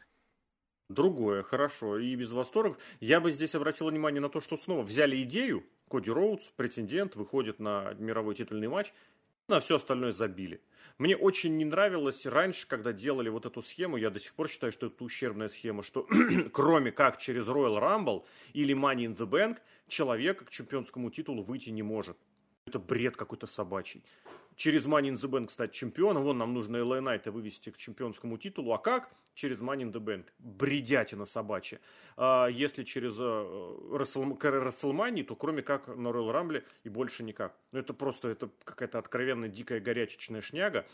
Другое, 0.93 1.43
хорошо, 1.43 1.99
и 1.99 2.15
без 2.15 2.33
восторгов. 2.33 2.77
Я 3.01 3.21
бы 3.21 3.31
здесь 3.31 3.55
обратил 3.55 3.89
внимание 3.89 4.21
на 4.21 4.29
то, 4.29 4.41
что 4.41 4.57
снова 4.57 4.83
взяли 4.83 5.23
идею, 5.23 5.65
Коди 5.89 6.11
Роудс, 6.11 6.45
претендент, 6.57 7.17
выходит 7.17 7.59
на 7.59 7.95
мировой 7.99 8.35
титульный 8.35 8.69
матч, 8.69 8.93
на 9.49 9.61
все 9.61 9.77
остальное 9.77 10.13
забили. 10.13 10.61
Мне 10.99 11.17
очень 11.17 11.57
не 11.57 11.65
нравилось 11.65 12.27
раньше, 12.27 12.67
когда 12.67 12.93
делали 12.93 13.29
вот 13.29 13.47
эту 13.47 13.63
схему, 13.63 13.97
я 13.97 14.11
до 14.11 14.21
сих 14.21 14.35
пор 14.35 14.49
считаю, 14.49 14.73
что 14.73 14.87
это 14.87 15.03
ущербная 15.03 15.49
схема, 15.49 15.83
что 15.83 16.07
кроме 16.53 16.93
как 16.93 17.19
через 17.19 17.47
Royal 17.47 17.81
Rumble 17.81 18.25
или 18.53 18.75
Money 18.75 19.07
in 19.07 19.17
the 19.17 19.27
Bank, 19.27 19.59
человек 19.89 20.45
к 20.45 20.51
чемпионскому 20.51 21.11
титулу 21.11 21.43
выйти 21.43 21.71
не 21.71 21.83
может. 21.83 22.19
Это 22.73 22.79
бред 22.79 23.19
какой-то 23.19 23.47
собачий 23.47 24.03
через 24.57 24.87
Money 24.87 25.11
in 25.11 25.17
the 25.17 25.29
Bank 25.29 25.51
стать 25.51 25.73
чемпионом. 25.73 26.23
Вон 26.25 26.39
нам 26.39 26.55
нужно 26.55 26.79
LA 26.79 27.01
Knight 27.01 27.31
вывести 27.31 27.71
к 27.71 27.77
чемпионскому 27.77 28.39
титулу. 28.39 28.73
А 28.73 28.79
как? 28.79 29.11
Через 29.35 29.61
Money 29.61 29.83
in 29.83 29.93
the 29.93 30.01
Bank. 30.01 30.25
Бредятина 30.39 31.27
собачья. 31.27 31.81
А 32.17 32.49
если 32.49 32.85
через 32.85 33.19
WrestleMania, 33.19 35.25
то 35.25 35.37
кроме 35.37 35.63
как 35.63 35.89
на 35.89 36.09
Royal 36.09 36.33
Rumble 36.33 36.65
и 36.85 36.89
больше 36.89 37.25
никак. 37.25 37.55
Ну, 37.73 37.79
это 37.79 37.93
просто 37.95 38.29
это 38.29 38.51
какая-то 38.65 38.99
откровенно 38.99 39.49
дикая 39.49 39.81
горячечная 39.81 40.41
шняга 40.41 40.87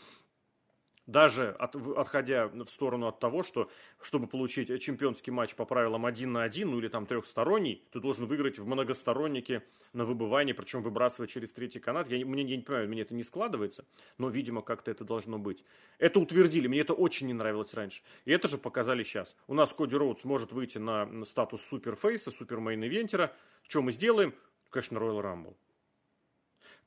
даже 1.09 1.49
от, 1.51 1.75
отходя 1.75 2.47
в 2.47 2.67
сторону 2.67 3.07
от 3.07 3.19
того, 3.19 3.41
что 3.41 3.69
чтобы 4.01 4.27
получить 4.27 4.81
чемпионский 4.81 5.31
матч 5.31 5.55
по 5.55 5.65
правилам 5.65 6.05
один 6.05 6.33
на 6.33 6.43
один, 6.43 6.71
ну 6.71 6.79
или 6.79 6.87
там 6.87 7.05
трехсторонний, 7.05 7.83
ты 7.91 7.99
должен 7.99 8.27
выиграть 8.27 8.59
в 8.59 8.67
многостороннике 8.67 9.63
на 9.93 10.05
выбывание, 10.05 10.53
причем 10.53 10.83
выбрасывая 10.83 11.27
через 11.27 11.51
третий 11.51 11.79
канат. 11.79 12.09
Я, 12.09 12.23
мне, 12.25 12.43
я 12.43 12.57
не 12.57 12.63
понимаю, 12.63 12.87
мне 12.87 13.01
это 13.01 13.15
не 13.15 13.23
складывается, 13.23 13.85
но, 14.17 14.29
видимо, 14.29 14.61
как-то 14.61 14.91
это 14.91 15.03
должно 15.03 15.39
быть. 15.39 15.63
Это 15.97 16.19
утвердили, 16.19 16.67
мне 16.67 16.81
это 16.81 16.93
очень 16.93 17.27
не 17.27 17.33
нравилось 17.33 17.73
раньше. 17.73 18.03
И 18.25 18.31
это 18.31 18.47
же 18.47 18.57
показали 18.57 19.03
сейчас. 19.03 19.35
У 19.47 19.55
нас 19.55 19.73
Коди 19.73 19.95
Роудс 19.95 20.23
может 20.23 20.51
выйти 20.51 20.77
на, 20.77 21.25
статус 21.25 21.61
суперфейса, 21.63 22.29
супермейн-ивентера. 22.31 23.31
Что 23.67 23.81
мы 23.81 23.91
сделаем? 23.93 24.35
Конечно, 24.69 24.97
Royal 24.97 25.21
Rumble. 25.21 25.55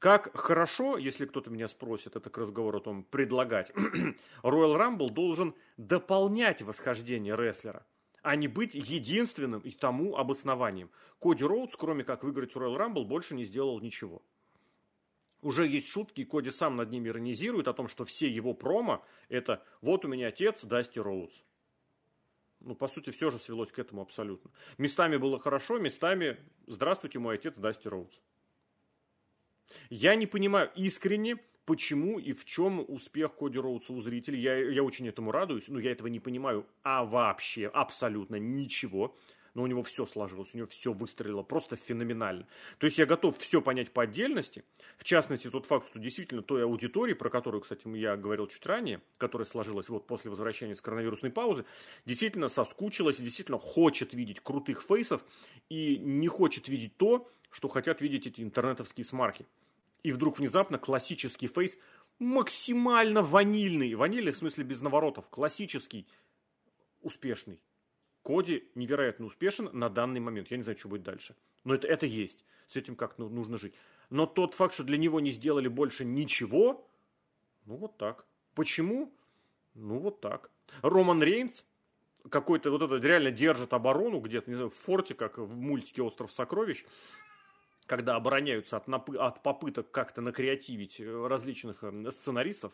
Как 0.03 0.37
хорошо, 0.37 0.99
если 0.99 1.27
кто-то 1.27 1.49
меня 1.49 1.69
спросит, 1.69 2.17
это 2.17 2.29
к 2.29 2.37
разговору 2.37 2.79
о 2.79 2.81
том, 2.81 3.05
предлагать, 3.05 3.71
Royal 4.43 4.77
Rumble 4.77 5.11
должен 5.11 5.55
дополнять 5.77 6.61
восхождение 6.61 7.37
рестлера, 7.37 7.87
а 8.21 8.35
не 8.35 8.49
быть 8.49 8.75
единственным 8.75 9.61
и 9.61 9.71
тому 9.71 10.17
обоснованием. 10.17 10.91
Коди 11.21 11.45
Роудс, 11.45 11.77
кроме 11.77 12.03
как 12.03 12.25
выиграть 12.25 12.57
Royal 12.57 12.77
Rumble, 12.77 13.05
больше 13.05 13.37
не 13.37 13.45
сделал 13.45 13.79
ничего. 13.79 14.23
Уже 15.41 15.69
есть 15.69 15.89
шутки, 15.89 16.23
и 16.23 16.25
Коди 16.25 16.51
сам 16.51 16.75
над 16.75 16.91
ними 16.91 17.09
иронизирует 17.09 17.69
о 17.69 17.73
том, 17.73 17.87
что 17.87 18.05
все 18.05 18.29
его 18.29 18.55
промо– 18.55 19.05
это 19.29 19.65
«вот 19.83 20.05
у 20.05 20.09
меня 20.09 20.27
отец 20.27 20.65
Дасти 20.65 20.99
Роудс». 20.99 21.45
Ну, 22.59 22.75
по 22.75 22.89
сути, 22.89 23.11
все 23.11 23.31
же 23.31 23.39
свелось 23.39 23.71
к 23.71 23.79
этому 23.79 24.03
абсолютно. 24.03 24.51
Местами 24.79 25.17
было 25.17 25.39
хорошо, 25.39 25.79
местами 25.79 26.39
«здравствуйте, 26.67 27.21
мой 27.21 27.37
отец 27.37 27.55
Дасти 27.57 27.87
Роудс». 27.87 28.19
Я 29.91 30.15
не 30.15 30.27
понимаю 30.27 30.71
искренне, 30.75 31.37
почему 31.65 32.19
и 32.19 32.33
в 32.33 32.45
чем 32.45 32.85
успех 32.87 33.35
Коди 33.37 33.59
Роудса 33.59 33.93
у 33.93 34.01
зрителей. 34.01 34.41
Я, 34.41 34.57
я 34.57 34.83
очень 34.83 35.09
этому 35.09 35.33
радуюсь, 35.33 35.69
но 35.69 35.79
я 35.79 35.93
этого 35.93 36.09
не 36.09 36.21
понимаю. 36.21 36.67
А 36.83 37.05
вообще, 37.05 37.67
абсолютно 37.67 38.37
ничего. 38.37 39.17
Но 39.55 39.63
у 39.63 39.67
него 39.67 39.83
все 39.83 40.07
сложилось, 40.07 40.51
у 40.55 40.57
него 40.57 40.67
все 40.69 40.93
выстрелило 40.93 41.43
просто 41.43 41.77
феноменально. 41.77 42.47
То 42.79 42.87
есть 42.87 42.99
я 42.99 43.05
готов 43.05 43.37
все 43.39 43.61
понять 43.61 43.91
по 43.93 44.03
отдельности. 44.03 44.65
В 44.97 45.05
частности, 45.05 45.51
тот 45.51 45.67
факт, 45.67 45.89
что 45.89 45.99
действительно 45.99 46.43
той 46.43 46.65
аудитории, 46.65 47.13
про 47.13 47.29
которую, 47.29 47.61
кстати, 47.61 47.87
я 47.97 48.17
говорил 48.17 48.47
чуть 48.47 48.65
ранее, 48.65 49.03
которая 49.19 49.47
сложилась 49.47 49.89
вот 49.89 50.07
после 50.07 50.31
возвращения 50.31 50.75
с 50.75 50.81
коронавирусной 50.81 51.31
паузы, 51.31 51.67
действительно 52.07 52.49
соскучилась 52.49 53.21
и 53.21 53.23
действительно 53.23 53.59
хочет 53.59 54.15
видеть 54.15 54.41
крутых 54.41 54.83
фейсов 54.83 55.23
и 55.69 55.99
не 55.99 56.29
хочет 56.29 56.69
видеть 56.69 56.97
то, 56.97 57.29
что 57.51 57.69
хотят 57.69 58.01
видеть 58.01 58.27
эти 58.27 58.41
интернетовские 58.41 59.05
смарки. 59.05 59.47
И 60.03 60.11
вдруг 60.11 60.39
внезапно 60.39 60.79
классический 60.79 61.47
фейс 61.47 61.79
максимально 62.19 63.23
ванильный. 63.23 63.95
Ванильный 63.95 64.33
в 64.33 64.37
смысле 64.37 64.65
без 64.65 64.81
наворотов. 64.81 65.29
Классический, 65.29 66.07
успешный. 67.01 67.61
Коди 68.23 68.69
невероятно 68.75 69.27
успешен 69.27 69.69
на 69.73 69.89
данный 69.89 70.21
момент. 70.21 70.51
Я 70.51 70.57
не 70.57 70.63
знаю, 70.63 70.79
что 70.79 70.89
будет 70.89 71.03
дальше. 71.03 71.35
Но 71.65 71.75
это, 71.75 71.87
это 71.89 72.07
есть. 72.07 72.45
С 72.67 72.77
этим 72.77 72.97
как 72.97 73.19
ну, 73.19 73.29
нужно 73.29 73.59
жить. 73.59 73.75
Но 74.11 74.27
тот 74.27 74.55
факт, 74.55 74.75
что 74.75 74.85
для 74.85 74.99
него 74.99 75.21
не 75.21 75.31
сделали 75.31 75.69
больше 75.69 76.05
ничего, 76.05 76.87
ну 77.67 77.77
вот 77.77 77.97
так. 77.97 78.27
Почему? 78.55 79.13
Ну 79.75 79.99
вот 79.99 80.21
так. 80.21 80.51
Роман 80.83 81.23
Рейнс 81.23 81.65
какой-то 82.29 82.71
вот 82.71 82.83
это 82.83 82.97
реально 82.97 83.31
держит 83.31 83.73
оборону 83.73 84.21
где-то, 84.21 84.51
не 84.51 84.55
знаю, 84.55 84.71
в 84.71 84.75
форте, 84.75 85.15
как 85.15 85.39
в 85.39 85.57
мультике 85.57 86.03
«Остров 86.03 86.31
сокровищ», 86.33 86.85
когда 87.87 88.17
обороняются 88.17 88.77
от, 88.77 88.87
напы- 88.87 89.17
от 89.17 89.43
попыток 89.43 89.91
как-то 89.91 90.21
накреативить 90.21 91.01
э, 91.01 91.27
различных 91.27 91.83
э, 91.83 92.11
сценаристов, 92.11 92.73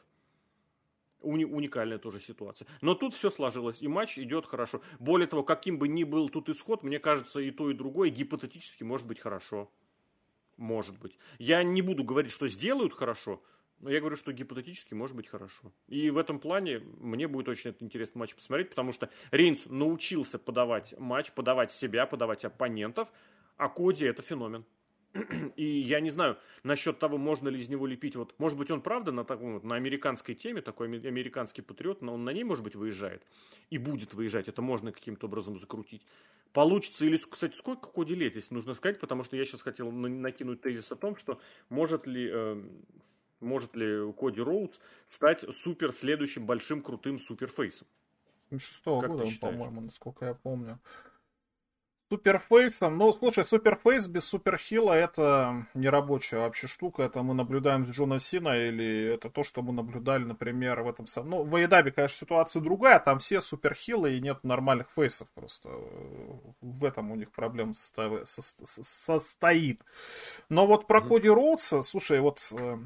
Уни- 1.21 1.45
уникальная 1.45 1.99
тоже 1.99 2.21
ситуация. 2.21 2.69
Но 2.81 2.95
тут 2.95 3.13
все 3.13 3.31
сложилось, 3.31 3.83
и 3.83 3.89
матч 3.89 4.19
идет 4.19 4.47
хорошо. 4.47 4.83
Более 4.99 5.27
того, 5.27 5.43
каким 5.43 5.79
бы 5.79 5.89
ни 5.89 6.05
был 6.05 6.29
тут 6.29 6.49
исход, 6.49 6.83
мне 6.83 6.99
кажется, 7.01 7.41
и 7.41 7.51
то, 7.51 7.71
и 7.71 7.75
другое 7.75 8.11
гипотетически 8.11 8.85
может 8.85 9.07
быть 9.07 9.19
хорошо. 9.19 9.71
Может 10.57 10.99
быть. 10.99 11.19
Я 11.39 11.63
не 11.63 11.83
буду 11.83 12.05
говорить, 12.05 12.33
что 12.33 12.49
сделают 12.49 12.93
хорошо, 12.93 13.43
но 13.81 13.91
я 13.91 14.01
говорю, 14.01 14.17
что 14.17 14.33
гипотетически 14.33 14.95
может 14.95 15.17
быть 15.17 15.29
хорошо. 15.29 15.73
И 15.87 16.11
в 16.11 16.19
этом 16.19 16.41
плане 16.41 16.79
мне 16.79 17.29
будет 17.29 17.49
очень 17.49 17.75
интересный 17.81 18.19
матч 18.21 18.35
посмотреть, 18.35 18.71
потому 18.71 18.93
что 18.93 19.11
Рейнс 19.31 19.67
научился 19.67 20.39
подавать 20.39 20.95
матч, 20.99 21.33
подавать 21.33 21.73
себя, 21.73 22.07
подавать 22.07 22.45
оппонентов, 22.45 23.09
а 23.57 23.69
Коди 23.69 24.05
это 24.05 24.23
феномен. 24.23 24.65
И 25.57 25.65
я 25.65 26.01
не 26.01 26.11
знаю 26.11 26.39
насчет 26.63 26.99
того, 26.99 27.19
можно 27.19 27.49
ли 27.49 27.61
из 27.61 27.69
него 27.69 27.87
лепить. 27.87 28.17
Вот, 28.17 28.35
может 28.39 28.59
быть, 28.59 28.71
он 28.71 28.83
правда 28.83 29.13
на 29.13 29.25
таком 29.25 29.55
вот, 29.55 29.65
на 29.65 29.75
американской 29.75 30.35
теме, 30.35 30.61
такой 30.61 30.87
американский 30.87 31.63
патриот, 31.63 32.03
но 32.03 32.15
он 32.15 32.25
на 32.25 32.31
ней, 32.31 32.45
может 32.45 32.65
быть, 32.65 32.75
выезжает. 32.75 33.23
И 33.71 33.79
будет 33.79 34.15
выезжать. 34.15 34.49
Это 34.49 34.63
можно 34.63 34.93
каким-то 34.93 35.27
образом 35.27 35.59
закрутить. 35.59 36.03
Получится 36.53 37.05
или, 37.05 37.17
кстати, 37.17 37.57
сколько 37.57 37.89
Коди 37.89 38.15
лет 38.15 38.33
здесь 38.33 38.51
нужно 38.51 38.75
сказать, 38.75 39.01
потому 39.01 39.23
что 39.25 39.37
я 39.37 39.45
сейчас 39.45 39.63
хотел 39.63 39.91
накинуть 39.91 40.63
тезис 40.63 40.91
о 40.91 40.97
том, 40.97 41.17
что 41.17 41.41
может 41.69 42.07
ли, 42.07 42.31
э, 42.33 42.63
может 43.41 43.77
ли 43.77 44.13
Коди 44.13 44.41
Роудс 44.41 44.79
стать 45.07 45.45
супер 45.63 45.93
следующим 45.93 46.47
большим 46.47 46.83
крутым 46.83 47.21
суперфейсом. 47.21 47.87
Шестого 48.57 49.07
года, 49.07 49.29
по-моему, 49.41 49.83
насколько 49.83 50.25
я 50.25 50.35
помню 50.35 50.81
суперфейсом. 52.11 52.99
Ну, 52.99 53.13
слушай, 53.13 53.45
суперфейс 53.45 54.07
без 54.07 54.25
суперхила 54.25 54.93
это 54.93 55.67
не 55.75 55.89
рабочая 55.89 56.39
вообще 56.39 56.67
штука. 56.67 57.03
Это 57.03 57.23
мы 57.23 57.35
наблюдаем 57.35 57.87
с 57.87 57.91
Джона 57.91 58.19
Сина 58.19 58.57
или 58.57 59.15
это 59.15 59.31
то, 59.31 59.43
что 59.43 59.63
мы 59.63 59.73
наблюдали, 59.73 60.25
например, 60.25 60.83
в 60.83 60.89
этом 60.89 61.07
самом... 61.07 61.31
Ну, 61.31 61.45
в 61.45 61.55
Айдабе, 61.55 61.93
конечно, 61.93 62.19
ситуация 62.19 62.61
другая. 62.63 62.99
Там 62.99 63.19
все 63.19 63.41
суперхилы 63.41 64.17
и 64.17 64.21
нет 64.21 64.43
нормальных 64.43 64.91
фейсов 64.95 65.29
просто. 65.35 65.71
В 66.61 66.85
этом 66.85 67.11
у 67.11 67.17
них 67.17 67.31
проблема 67.31 67.73
состоит. 68.25 69.81
Но 70.49 70.67
вот 70.67 70.87
про 70.87 71.01
Коди 71.01 71.29
Роудса, 71.29 71.83
слушай, 71.83 72.21
вот 72.21 72.39
Э, 72.53 72.79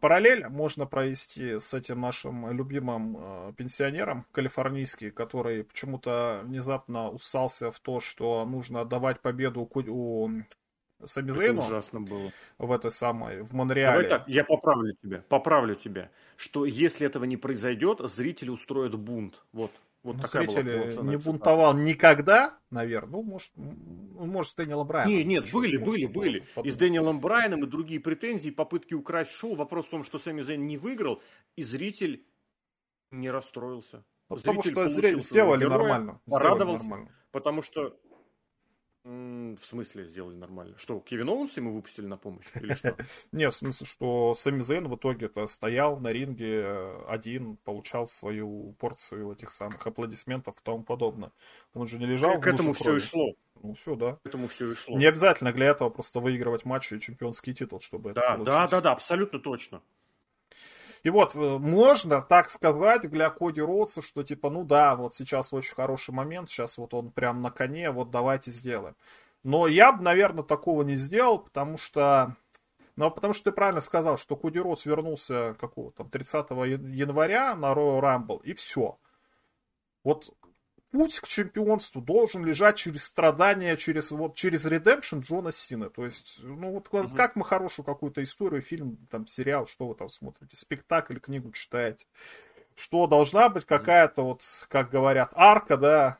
параллель 0.00 0.46
можно 0.48 0.86
провести 0.86 1.58
с 1.58 1.74
этим 1.74 2.00
нашим 2.00 2.50
любимым 2.52 3.16
э, 3.18 3.52
пенсионером 3.56 4.26
калифорнийский, 4.32 5.10
который 5.10 5.64
почему-то 5.64 6.42
внезапно 6.44 7.10
усался 7.10 7.70
в 7.70 7.80
то, 7.80 8.00
что 8.00 8.44
нужно 8.44 8.82
отдавать 8.82 9.20
победу 9.20 9.68
у 9.72 10.30
Сами 11.06 11.30
Зейну 11.32 11.62
ужасно 11.62 12.00
было. 12.00 12.32
в 12.58 12.72
этой 12.72 12.90
самой, 12.90 13.42
в 13.42 13.52
Монреале. 13.52 14.08
Давай 14.08 14.18
так, 14.18 14.28
я 14.28 14.44
поправлю 14.44 14.94
тебя, 15.02 15.24
поправлю 15.28 15.74
тебя, 15.74 16.10
что 16.36 16.64
если 16.64 17.06
этого 17.06 17.24
не 17.24 17.36
произойдет, 17.36 17.98
зрители 18.00 18.50
устроят 18.50 18.94
бунт. 18.94 19.42
Вот. 19.52 19.70
Вот 20.04 20.16
ну, 20.16 20.22
такая 20.22 20.46
зрители 20.46 20.94
была 20.94 21.10
не 21.10 21.16
бунтовал 21.16 21.74
никогда, 21.74 22.58
наверное. 22.68 23.10
Ну, 23.10 23.22
может, 23.22 23.52
ну, 23.56 24.26
может, 24.26 24.52
с 24.52 24.54
Дэниелом 24.54 24.86
Брайаном. 24.86 25.14
Нет, 25.16 25.26
нет, 25.26 25.50
были, 25.50 25.78
может, 25.78 25.92
были, 25.92 26.06
были. 26.06 26.38
Подумать. 26.54 26.66
И 26.66 26.70
с 26.70 26.76
Дэниелом 26.76 27.20
Брайаном, 27.20 27.64
и 27.64 27.66
другие 27.66 28.00
претензии, 28.00 28.50
попытки 28.50 28.92
украсть 28.92 29.30
шоу. 29.30 29.54
Вопрос 29.54 29.86
в 29.86 29.90
том, 29.90 30.04
что 30.04 30.18
Сами 30.18 30.42
Зейн 30.42 30.66
не 30.66 30.76
выиграл, 30.76 31.22
и 31.56 31.62
зритель 31.62 32.26
не 33.10 33.30
расстроился. 33.30 34.04
Ну, 34.28 34.36
потому 34.36 34.62
что 34.62 34.90
зритель 34.90 35.22
сделали 35.22 35.60
героя, 35.60 35.78
нормально. 35.78 36.20
Порадовался, 36.26 36.84
нормально. 36.84 37.10
потому 37.32 37.62
что 37.62 37.98
В 39.04 39.58
смысле 39.58 40.06
сделали 40.06 40.34
нормально? 40.34 40.78
Что, 40.78 40.98
Кевин 40.98 41.28
Оуэнс 41.28 41.54
ему 41.58 41.72
выпустили 41.72 42.06
на 42.06 42.16
помощь? 42.16 42.46
Или 42.54 42.72
что? 42.72 42.96
Нет, 43.32 43.52
в 43.52 43.56
смысле, 43.56 43.86
что 43.86 44.34
Сами 44.34 44.60
Зейн 44.60 44.88
в 44.88 44.96
итоге-то 44.96 45.46
стоял 45.46 45.98
на 45.98 46.08
ринге 46.08 46.62
э, 46.62 47.04
один, 47.06 47.58
получал 47.58 48.06
свою 48.06 48.72
порцию 48.78 49.32
этих 49.32 49.50
самых 49.50 49.86
аплодисментов 49.86 50.54
и 50.58 50.64
тому 50.64 50.84
подобное. 50.84 51.32
Он 51.74 51.86
же 51.86 51.98
не 51.98 52.06
лежал 52.06 52.40
К 52.40 52.46
этому 52.46 52.72
все 52.72 52.96
и 52.96 53.00
шло. 53.00 53.34
Ну, 53.62 53.74
все, 53.74 53.94
да. 53.94 54.14
К 54.22 54.26
этому 54.26 54.48
все 54.48 54.72
и 54.72 54.74
шло. 54.74 54.96
Не 54.96 55.04
обязательно 55.04 55.52
для 55.52 55.66
этого 55.66 55.90
просто 55.90 56.20
выигрывать 56.20 56.64
матчи 56.64 56.94
и 56.94 57.00
чемпионский 57.00 57.52
титул, 57.52 57.80
чтобы 57.80 58.14
да, 58.14 58.22
это 58.22 58.36
получить. 58.36 58.46
Да, 58.46 58.68
да, 58.68 58.80
да, 58.80 58.92
абсолютно 58.92 59.38
точно. 59.38 59.82
И 61.04 61.10
вот, 61.10 61.36
э, 61.36 61.58
можно 61.58 62.22
так 62.22 62.48
сказать 62.48 63.02
для 63.02 63.28
Коди 63.28 63.60
Роудса, 63.60 64.00
что 64.00 64.24
типа, 64.24 64.48
ну 64.48 64.64
да, 64.64 64.96
вот 64.96 65.14
сейчас 65.14 65.52
очень 65.52 65.74
хороший 65.74 66.12
момент, 66.12 66.48
сейчас 66.48 66.78
вот 66.78 66.94
он 66.94 67.10
прям 67.10 67.42
на 67.42 67.50
коне, 67.50 67.90
вот 67.90 68.10
давайте 68.10 68.50
сделаем. 68.50 68.96
Но 69.42 69.66
я 69.66 69.92
бы, 69.92 70.02
наверное, 70.02 70.42
такого 70.42 70.82
не 70.82 70.96
сделал, 70.96 71.38
потому 71.38 71.76
что... 71.76 72.36
Ну, 72.96 73.10
потому 73.10 73.34
что 73.34 73.50
ты 73.50 73.52
правильно 73.52 73.80
сказал, 73.80 74.16
что 74.16 74.36
Коди 74.36 74.58
Роудс 74.58 74.86
вернулся 74.86 75.54
какого 75.60 75.92
там 75.92 76.08
30 76.08 76.50
января 76.50 77.54
на 77.54 77.72
Royal 77.72 78.00
Rumble, 78.00 78.40
и 78.42 78.54
все. 78.54 78.96
Вот 80.04 80.32
путь 80.94 81.18
к 81.18 81.26
чемпионству 81.26 82.00
должен 82.00 82.44
лежать 82.44 82.76
через 82.76 83.02
страдания, 83.02 83.76
через, 83.76 84.12
вот, 84.12 84.36
через 84.36 84.64
редемпшн 84.64 85.18
Джона 85.18 85.50
Сина. 85.50 85.90
То 85.90 86.04
есть, 86.04 86.38
ну 86.40 86.70
вот 86.70 86.86
угу. 86.88 87.16
как 87.16 87.34
мы 87.34 87.44
хорошую 87.44 87.84
какую-то 87.84 88.22
историю, 88.22 88.62
фильм, 88.62 88.96
там, 89.10 89.26
сериал, 89.26 89.66
что 89.66 89.88
вы 89.88 89.96
там 89.96 90.08
смотрите, 90.08 90.56
спектакль, 90.56 91.18
книгу 91.18 91.50
читаете. 91.50 92.06
Что 92.76 93.08
должна 93.08 93.48
быть 93.48 93.64
какая-то 93.64 94.22
вот, 94.22 94.42
как 94.68 94.90
говорят, 94.90 95.32
арка, 95.34 95.76
да, 95.76 96.18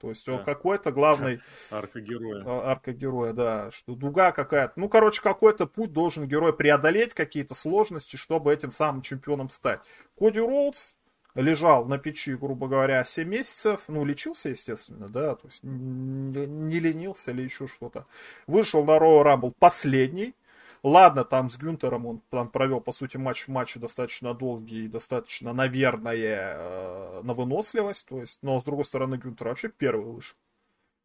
то 0.00 0.08
есть 0.08 0.26
он 0.30 0.38
да. 0.38 0.44
какой-то 0.44 0.92
главный... 0.92 1.42
Арка 1.70 2.00
героя. 2.00 2.42
А, 2.46 2.70
арка 2.70 2.92
героя, 2.94 3.34
да. 3.34 3.70
Что 3.70 3.94
дуга 3.94 4.32
какая-то. 4.32 4.72
Ну, 4.76 4.88
короче, 4.88 5.20
какой-то 5.20 5.66
путь 5.66 5.92
должен 5.92 6.26
герой 6.26 6.56
преодолеть, 6.56 7.12
какие-то 7.12 7.52
сложности, 7.52 8.16
чтобы 8.16 8.50
этим 8.50 8.70
самым 8.70 9.02
чемпионом 9.02 9.50
стать. 9.50 9.80
Коди 10.18 10.40
Роудс 10.40 10.94
лежал 11.34 11.84
на 11.86 11.98
печи, 11.98 12.34
грубо 12.34 12.68
говоря, 12.68 13.04
7 13.04 13.28
месяцев, 13.28 13.82
ну, 13.88 14.04
лечился, 14.04 14.48
естественно, 14.50 15.08
да, 15.08 15.34
то 15.34 15.46
есть 15.46 15.60
не 15.62 16.80
ленился 16.80 17.30
или 17.30 17.42
еще 17.42 17.66
что-то. 17.66 18.06
Вышел 18.46 18.84
на 18.84 18.98
Royal 18.98 19.24
Rumble 19.24 19.54
последний, 19.58 20.34
Ладно, 20.82 21.24
там 21.24 21.50
с 21.50 21.58
Гюнтером 21.58 22.06
он 22.06 22.22
там 22.30 22.48
провел, 22.48 22.80
по 22.80 22.92
сути, 22.92 23.18
матч 23.18 23.44
в 23.46 23.48
матче 23.48 23.78
достаточно 23.78 24.32
долгий 24.32 24.86
и 24.86 24.88
достаточно, 24.88 25.52
наверное, 25.52 26.54
э, 26.56 27.20
на 27.22 27.34
выносливость. 27.34 28.06
То 28.06 28.20
есть, 28.20 28.38
но 28.40 28.58
с 28.60 28.64
другой 28.64 28.86
стороны, 28.86 29.16
Гюнтер 29.16 29.48
вообще 29.48 29.68
первый 29.68 30.06
вышел. 30.06 30.36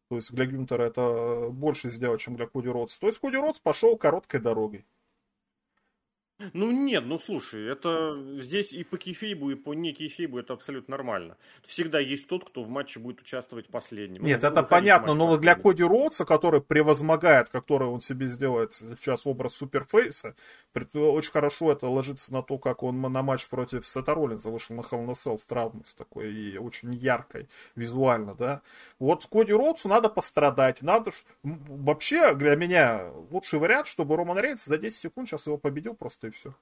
То 0.08 0.16
есть 0.16 0.32
для 0.32 0.46
Гюнтера 0.46 0.84
это 0.84 1.48
больше 1.50 1.90
сделать, 1.90 2.20
чем 2.20 2.36
для 2.36 2.46
Коди 2.46 2.68
Ротс. 2.68 2.96
То 2.96 3.06
есть 3.08 3.18
Коди 3.18 3.36
Ротс 3.36 3.58
пошел 3.58 3.96
короткой 3.98 4.40
дорогой. 4.40 4.86
Ну 6.52 6.70
нет, 6.70 7.06
ну 7.06 7.18
слушай, 7.18 7.66
это 7.66 8.14
здесь 8.40 8.72
и 8.72 8.84
по 8.84 8.98
кейфейбу, 8.98 9.52
и 9.52 9.54
по 9.54 9.72
не 9.72 9.94
кейфейбу 9.94 10.38
это 10.38 10.52
абсолютно 10.52 10.92
нормально. 10.92 11.38
Всегда 11.64 11.98
есть 11.98 12.26
тот, 12.26 12.44
кто 12.44 12.62
в 12.62 12.68
матче 12.68 13.00
будет 13.00 13.22
участвовать 13.22 13.68
последним. 13.68 14.22
Нет, 14.22 14.44
это 14.44 14.62
понятно, 14.62 15.14
но 15.14 15.26
вот 15.26 15.40
для 15.40 15.54
Коди 15.54 15.82
Роудса, 15.82 16.26
который 16.26 16.60
превозмогает, 16.60 17.48
который 17.48 17.88
он 17.88 18.00
себе 18.00 18.26
сделает 18.26 18.74
сейчас 18.74 19.26
образ 19.26 19.54
суперфейса, 19.54 20.34
очень 20.74 21.32
хорошо 21.32 21.72
это 21.72 21.88
ложится 21.88 22.34
на 22.34 22.42
то, 22.42 22.58
как 22.58 22.82
он 22.82 23.00
на 23.00 23.22
матч 23.22 23.48
против 23.48 23.88
Сета 23.88 24.14
Роллинза 24.14 24.50
вышел 24.50 24.76
на 24.76 24.82
Hell 24.82 25.06
Cell 25.12 25.38
с 25.38 25.46
травмой, 25.46 25.86
с 25.86 25.94
такой 25.94 26.34
и 26.34 26.58
очень 26.58 26.92
яркой 26.94 27.48
визуально, 27.76 28.34
да. 28.34 28.60
Вот 28.98 29.22
с 29.22 29.26
Коди 29.26 29.54
Роудсу 29.54 29.88
надо 29.88 30.10
пострадать, 30.10 30.82
надо... 30.82 31.12
Вообще, 31.42 32.34
для 32.34 32.56
меня 32.56 33.10
лучший 33.30 33.58
вариант, 33.58 33.86
чтобы 33.86 34.16
Роман 34.16 34.38
Рейнс 34.38 34.64
за 34.64 34.76
10 34.76 35.00
секунд 35.00 35.28
сейчас 35.28 35.46
его 35.46 35.56
победил 35.56 35.94
просто 35.94 36.25
и 36.26 36.30
все. 36.30 36.54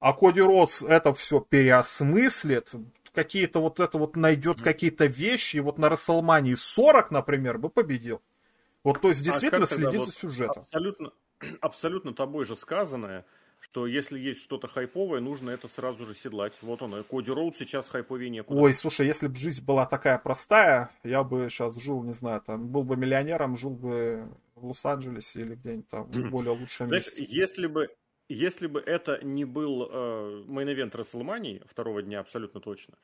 А 0.00 0.12
Коди 0.12 0.40
Ротс 0.40 0.82
это 0.82 1.14
все 1.14 1.40
переосмыслит, 1.40 2.72
какие-то 3.12 3.60
вот 3.60 3.80
это 3.80 3.96
вот 3.96 4.16
найдет 4.16 4.58
mm-hmm. 4.58 4.64
какие-то 4.64 5.06
вещи, 5.06 5.58
и 5.58 5.60
вот 5.60 5.78
на 5.78 5.88
Расселмании 5.88 6.54
40, 6.54 7.10
например, 7.10 7.58
бы 7.58 7.70
победил. 7.70 8.20
Вот, 8.82 9.00
то 9.00 9.08
есть, 9.08 9.22
а 9.22 9.24
действительно 9.24 9.64
а 9.64 9.66
следит 9.66 10.00
вот 10.00 10.08
за 10.08 10.12
сюжетом. 10.12 10.62
Абсолютно, 10.64 11.12
абсолютно 11.60 12.12
тобой 12.12 12.44
же 12.44 12.56
сказанное, 12.56 13.24
что 13.60 13.86
если 13.86 14.18
есть 14.18 14.42
что-то 14.42 14.68
хайповое, 14.68 15.20
нужно 15.20 15.48
это 15.48 15.68
сразу 15.68 16.04
же 16.04 16.14
седлать. 16.14 16.52
Вот 16.60 16.82
он, 16.82 17.02
Коди 17.04 17.30
Роуд 17.30 17.56
сейчас 17.56 17.88
хайповее 17.88 18.28
некуда. 18.28 18.60
Ой, 18.60 18.74
слушай, 18.74 19.06
если 19.06 19.26
бы 19.26 19.36
жизнь 19.36 19.64
была 19.64 19.86
такая 19.86 20.18
простая, 20.18 20.90
я 21.02 21.24
бы 21.24 21.48
сейчас 21.48 21.74
жил, 21.76 22.02
не 22.02 22.12
знаю, 22.12 22.42
там, 22.42 22.68
был 22.68 22.84
бы 22.84 22.96
миллионером, 22.96 23.56
жил 23.56 23.70
бы 23.70 24.28
в 24.54 24.66
Лос-Анджелесе 24.66 25.40
или 25.40 25.54
где-нибудь 25.54 25.88
там, 25.88 26.04
в 26.04 26.30
более 26.30 26.52
лучшем 26.52 26.88
Знаешь, 26.88 27.06
месте. 27.06 27.24
если 27.26 27.66
бы, 27.66 27.88
если 28.28 28.66
бы 28.66 28.80
это 28.80 29.22
не 29.24 29.44
был 29.44 29.88
э, 29.90 30.44
main 30.46 30.67
event 30.67 30.94
Рестлмании 30.94 31.62
второго 31.66 32.02
дня 32.02 32.20
абсолютно 32.20 32.60
точно, 32.60 32.96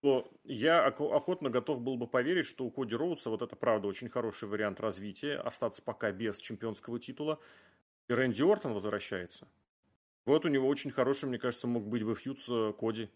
то 0.00 0.30
я 0.44 0.84
охотно 0.84 1.48
готов 1.48 1.80
был 1.80 1.96
бы 1.96 2.08
поверить, 2.08 2.46
что 2.46 2.64
у 2.64 2.70
Коди 2.70 2.96
Роудса 2.96 3.30
вот 3.30 3.42
это 3.42 3.54
правда 3.54 3.86
очень 3.86 4.08
хороший 4.08 4.48
вариант 4.48 4.80
развития, 4.80 5.36
остаться 5.36 5.80
пока 5.80 6.10
без 6.10 6.38
чемпионского 6.38 6.98
титула. 6.98 7.38
И 8.08 8.12
Рэнди 8.12 8.42
Ортон 8.42 8.72
возвращается. 8.72 9.46
Вот 10.26 10.44
у 10.44 10.48
него 10.48 10.66
очень 10.66 10.90
хороший, 10.90 11.28
мне 11.28 11.38
кажется, 11.38 11.68
мог 11.68 11.86
быть 11.86 12.02
бы 12.02 12.16
feud 12.16 12.40
с 12.40 12.48
э, 12.48 12.72
Коди. 12.72 13.10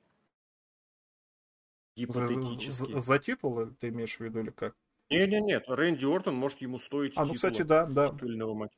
Гипотетически. 1.97 2.71
За, 2.71 2.87
за, 2.87 2.99
за 3.01 3.19
титул 3.19 3.67
ты 3.81 3.89
имеешь 3.89 4.17
в 4.17 4.21
виду 4.21 4.41
или 4.41 4.51
как? 4.51 4.77
Не-не-нет, 5.11 5.65
Рэнди 5.69 6.05
Ортон 6.05 6.35
может 6.35 6.61
ему 6.61 6.79
стоить 6.79 7.15
а, 7.17 7.25
ну, 7.25 7.35
кстати, 7.35 7.63
да, 7.63 7.87
да. 7.87 8.11
титульного 8.11 8.55
матча. 8.55 8.77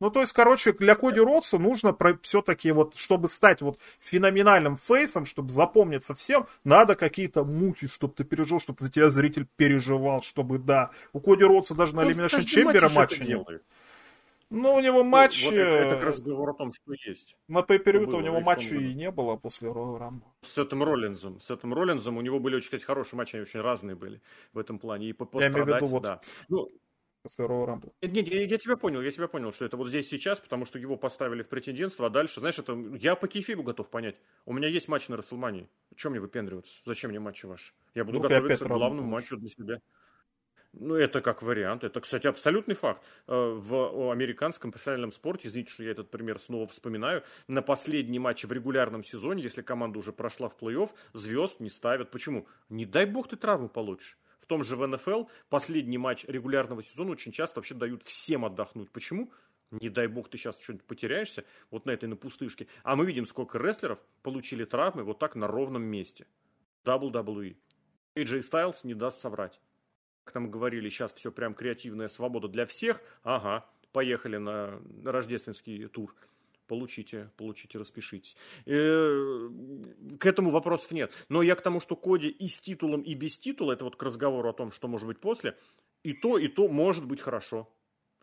Ну, 0.00 0.10
то 0.10 0.20
есть, 0.20 0.32
короче, 0.32 0.72
для 0.72 0.94
Коди 0.94 1.20
Ротса 1.20 1.58
нужно 1.58 1.92
про, 1.92 2.18
все-таки 2.22 2.70
вот, 2.70 2.94
чтобы 2.96 3.28
стать 3.28 3.62
вот 3.62 3.78
феноменальным 3.98 4.76
фейсом, 4.76 5.24
чтобы 5.24 5.48
запомниться 5.48 6.14
всем, 6.14 6.46
надо 6.64 6.96
какие-то 6.96 7.44
муки, 7.44 7.86
чтобы 7.86 8.12
ты 8.14 8.24
пережил, 8.24 8.60
чтобы 8.60 8.84
за 8.84 8.90
тебя 8.90 9.10
зритель 9.10 9.46
переживал, 9.56 10.22
чтобы, 10.22 10.58
да. 10.58 10.90
У 11.12 11.20
Коди 11.20 11.44
Ротса 11.44 11.74
даже 11.74 11.96
на 11.96 12.02
Elimination 12.02 12.40
Chamber 12.40 12.92
матча 12.92 13.24
нет. 13.24 13.62
Ну, 14.48 14.74
у 14.74 14.80
него 14.80 15.02
матч... 15.02 15.44
Ну, 15.44 15.50
вот 15.50 15.58
это, 15.58 15.70
это 15.70 15.94
как 15.96 16.04
разговор 16.04 16.50
о 16.50 16.54
том, 16.54 16.72
что 16.72 16.92
есть. 17.04 17.36
На 17.48 17.58
pay 17.60 17.80
у 18.14 18.20
него 18.20 18.40
матча 18.40 18.76
и 18.76 18.94
не 18.94 19.10
было 19.10 19.36
после 19.36 19.70
Royal 19.70 19.98
Rumble. 19.98 20.22
С 20.42 20.56
этим 20.56 20.84
Роллинзом. 20.84 21.40
С 21.40 21.50
этим 21.50 21.74
Роллинзом 21.74 22.16
у 22.16 22.20
него 22.20 22.38
были 22.38 22.56
очень, 22.56 22.66
кстати, 22.66 22.84
хорошие 22.84 23.18
матчи, 23.18 23.34
они 23.34 23.42
очень 23.42 23.60
разные 23.60 23.96
были 23.96 24.20
в 24.52 24.58
этом 24.58 24.78
плане. 24.78 25.08
И 25.08 25.12
по 25.12 25.28
Я 25.40 25.48
имею 25.48 25.64
в 25.64 25.68
виду 25.68 25.86
вот 25.86 26.02
да. 26.04 26.20
Ну, 26.48 26.70
после 27.26 27.44
Royal 27.44 27.66
Rumble. 27.66 27.92
Нет, 28.02 28.28
я, 28.28 28.44
я 28.44 28.58
тебя 28.58 28.76
понял, 28.76 29.02
я 29.02 29.10
тебя 29.10 29.26
понял, 29.26 29.52
что 29.52 29.64
это 29.64 29.76
вот 29.76 29.88
здесь 29.88 30.08
сейчас, 30.08 30.38
потому 30.38 30.64
что 30.64 30.78
его 30.78 30.96
поставили 30.96 31.42
в 31.42 31.48
претендентство, 31.48 32.06
а 32.06 32.10
дальше, 32.10 32.40
знаешь, 32.40 32.58
это 32.58 32.78
я 32.94 33.16
по 33.16 33.26
кейфибу 33.26 33.62
готов 33.62 33.90
понять. 33.90 34.16
У 34.44 34.52
меня 34.52 34.68
есть 34.68 34.88
матч 34.88 35.08
на 35.08 35.16
Расселмании. 35.16 35.68
Чем 35.96 36.12
мне 36.12 36.20
выпендриваться? 36.20 36.72
Зачем 36.84 37.10
мне 37.10 37.18
матчи 37.18 37.46
ваши? 37.46 37.72
Я 37.94 38.04
буду 38.04 38.18
ну, 38.18 38.28
готовиться 38.28 38.64
к 38.64 38.68
главному 38.68 39.08
матчу 39.08 39.36
для 39.36 39.48
себя. 39.48 39.80
Ну, 40.72 40.94
это 40.94 41.20
как 41.22 41.42
вариант. 41.42 41.84
Это, 41.84 42.00
кстати, 42.00 42.26
абсолютный 42.26 42.74
факт. 42.74 43.02
Э, 43.26 43.32
в 43.32 44.12
американском 44.12 44.70
профессиональном 44.70 45.10
спорте, 45.10 45.48
извините, 45.48 45.72
что 45.72 45.82
я 45.82 45.92
этот 45.92 46.10
пример 46.10 46.38
снова 46.38 46.66
вспоминаю, 46.66 47.24
на 47.48 47.62
последний 47.62 48.18
матч 48.18 48.44
в 48.44 48.52
регулярном 48.52 49.02
сезоне, 49.02 49.42
если 49.42 49.62
команда 49.62 49.98
уже 49.98 50.12
прошла 50.12 50.48
в 50.48 50.56
плей-офф, 50.56 50.90
звезд 51.14 51.60
не 51.60 51.70
ставят. 51.70 52.10
Почему? 52.10 52.46
Не 52.68 52.84
дай 52.84 53.06
бог 53.06 53.28
ты 53.28 53.36
травму 53.36 53.68
получишь. 53.68 54.18
В 54.46 54.48
том 54.48 54.62
же 54.62 54.76
в 54.76 54.86
НФЛ 54.86 55.24
последний 55.48 55.98
матч 55.98 56.24
регулярного 56.24 56.80
сезона 56.80 57.10
очень 57.10 57.32
часто 57.32 57.58
вообще 57.58 57.74
дают 57.74 58.04
всем 58.04 58.44
отдохнуть. 58.44 58.92
Почему? 58.92 59.32
Не 59.72 59.88
дай 59.88 60.06
бог 60.06 60.30
ты 60.30 60.38
сейчас 60.38 60.56
что-нибудь 60.60 60.86
потеряешься 60.86 61.44
вот 61.72 61.84
на 61.84 61.90
этой 61.90 62.08
на 62.08 62.14
пустышке. 62.14 62.68
А 62.84 62.94
мы 62.94 63.06
видим, 63.06 63.26
сколько 63.26 63.58
рестлеров 63.58 63.98
получили 64.22 64.64
травмы 64.64 65.02
вот 65.02 65.18
так 65.18 65.34
на 65.34 65.48
ровном 65.48 65.82
месте. 65.82 66.28
WWE. 66.84 67.56
AJ 68.14 68.48
Styles 68.48 68.76
не 68.84 68.94
даст 68.94 69.20
соврать. 69.20 69.60
Как 70.22 70.34
там 70.34 70.48
говорили, 70.48 70.90
сейчас 70.90 71.12
все 71.12 71.32
прям 71.32 71.52
креативная 71.52 72.06
свобода 72.06 72.46
для 72.46 72.66
всех. 72.66 73.00
Ага, 73.24 73.68
поехали 73.90 74.36
на 74.36 74.80
рождественский 75.02 75.88
тур 75.88 76.14
получите, 76.66 77.30
получите, 77.36 77.78
распишитесь. 77.78 78.36
Э, 78.66 79.50
к 80.18 80.26
этому 80.26 80.50
вопросов 80.50 80.90
нет. 80.90 81.12
Но 81.28 81.42
я 81.42 81.54
к 81.54 81.62
тому, 81.62 81.80
что 81.80 81.96
Коди 81.96 82.28
и 82.28 82.48
с 82.48 82.60
титулом, 82.60 83.02
и 83.02 83.14
без 83.14 83.38
титула, 83.38 83.72
это 83.72 83.84
вот 83.84 83.96
к 83.96 84.02
разговору 84.02 84.48
о 84.48 84.52
том, 84.52 84.72
что 84.72 84.88
может 84.88 85.06
быть 85.06 85.20
после, 85.20 85.56
и 86.02 86.12
то, 86.12 86.38
и 86.38 86.48
то 86.48 86.68
может 86.68 87.04
быть 87.04 87.20
хорошо. 87.20 87.68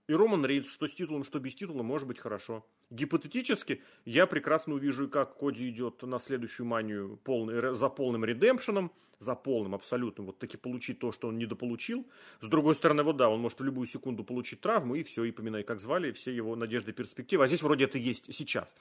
И 0.07 0.13
Роман 0.13 0.45
Рейнс, 0.45 0.69
что 0.69 0.87
с 0.87 0.93
титулом, 0.93 1.23
что 1.23 1.39
без 1.39 1.55
титула, 1.55 1.81
может 1.81 2.09
быть 2.09 2.19
хорошо. 2.19 2.65
Гипотетически, 2.89 3.81
я 4.03 4.27
прекрасно 4.27 4.73
увижу, 4.73 5.07
как 5.07 5.37
Коди 5.37 5.69
идет 5.69 6.03
на 6.03 6.19
следующую 6.19 6.67
манию 6.67 7.17
полный, 7.23 7.73
за 7.73 7.87
полным 7.87 8.25
редемпшеном, 8.25 8.91
за 9.19 9.33
полным 9.35 9.73
абсолютным, 9.73 10.25
вот 10.25 10.39
таки 10.39 10.57
получить 10.57 10.99
то, 10.99 11.13
что 11.13 11.29
он 11.29 11.37
недополучил. 11.37 12.05
С 12.41 12.49
другой 12.49 12.75
стороны, 12.75 13.03
вот 13.03 13.15
да, 13.15 13.29
он 13.29 13.39
может 13.39 13.61
в 13.61 13.63
любую 13.63 13.87
секунду 13.87 14.25
получить 14.25 14.59
травму, 14.59 14.95
и 14.95 15.03
все, 15.03 15.23
и 15.23 15.31
поминай, 15.31 15.63
как 15.63 15.79
звали, 15.79 16.11
все 16.11 16.35
его 16.35 16.55
надежды 16.57 16.91
и 16.91 16.93
перспективы. 16.93 17.45
А 17.45 17.47
здесь 17.47 17.61
вроде 17.61 17.85
это 17.85 17.97
есть 17.97 18.33
сейчас. 18.33 18.75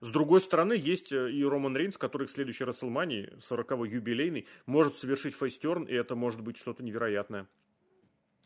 С 0.00 0.10
другой 0.10 0.40
стороны, 0.40 0.72
есть 0.72 1.12
э, 1.12 1.30
и 1.30 1.44
Роман 1.44 1.76
Рейнс, 1.76 1.98
который 1.98 2.26
к 2.26 2.30
следующей 2.30 2.64
Расселмании, 2.64 3.32
40-й 3.48 3.90
юбилейный, 3.90 4.46
может 4.66 4.96
совершить 4.96 5.36
фейстерн, 5.36 5.84
и 5.84 5.94
это 5.94 6.16
может 6.16 6.40
быть 6.40 6.56
что-то 6.56 6.82
невероятное. 6.82 7.46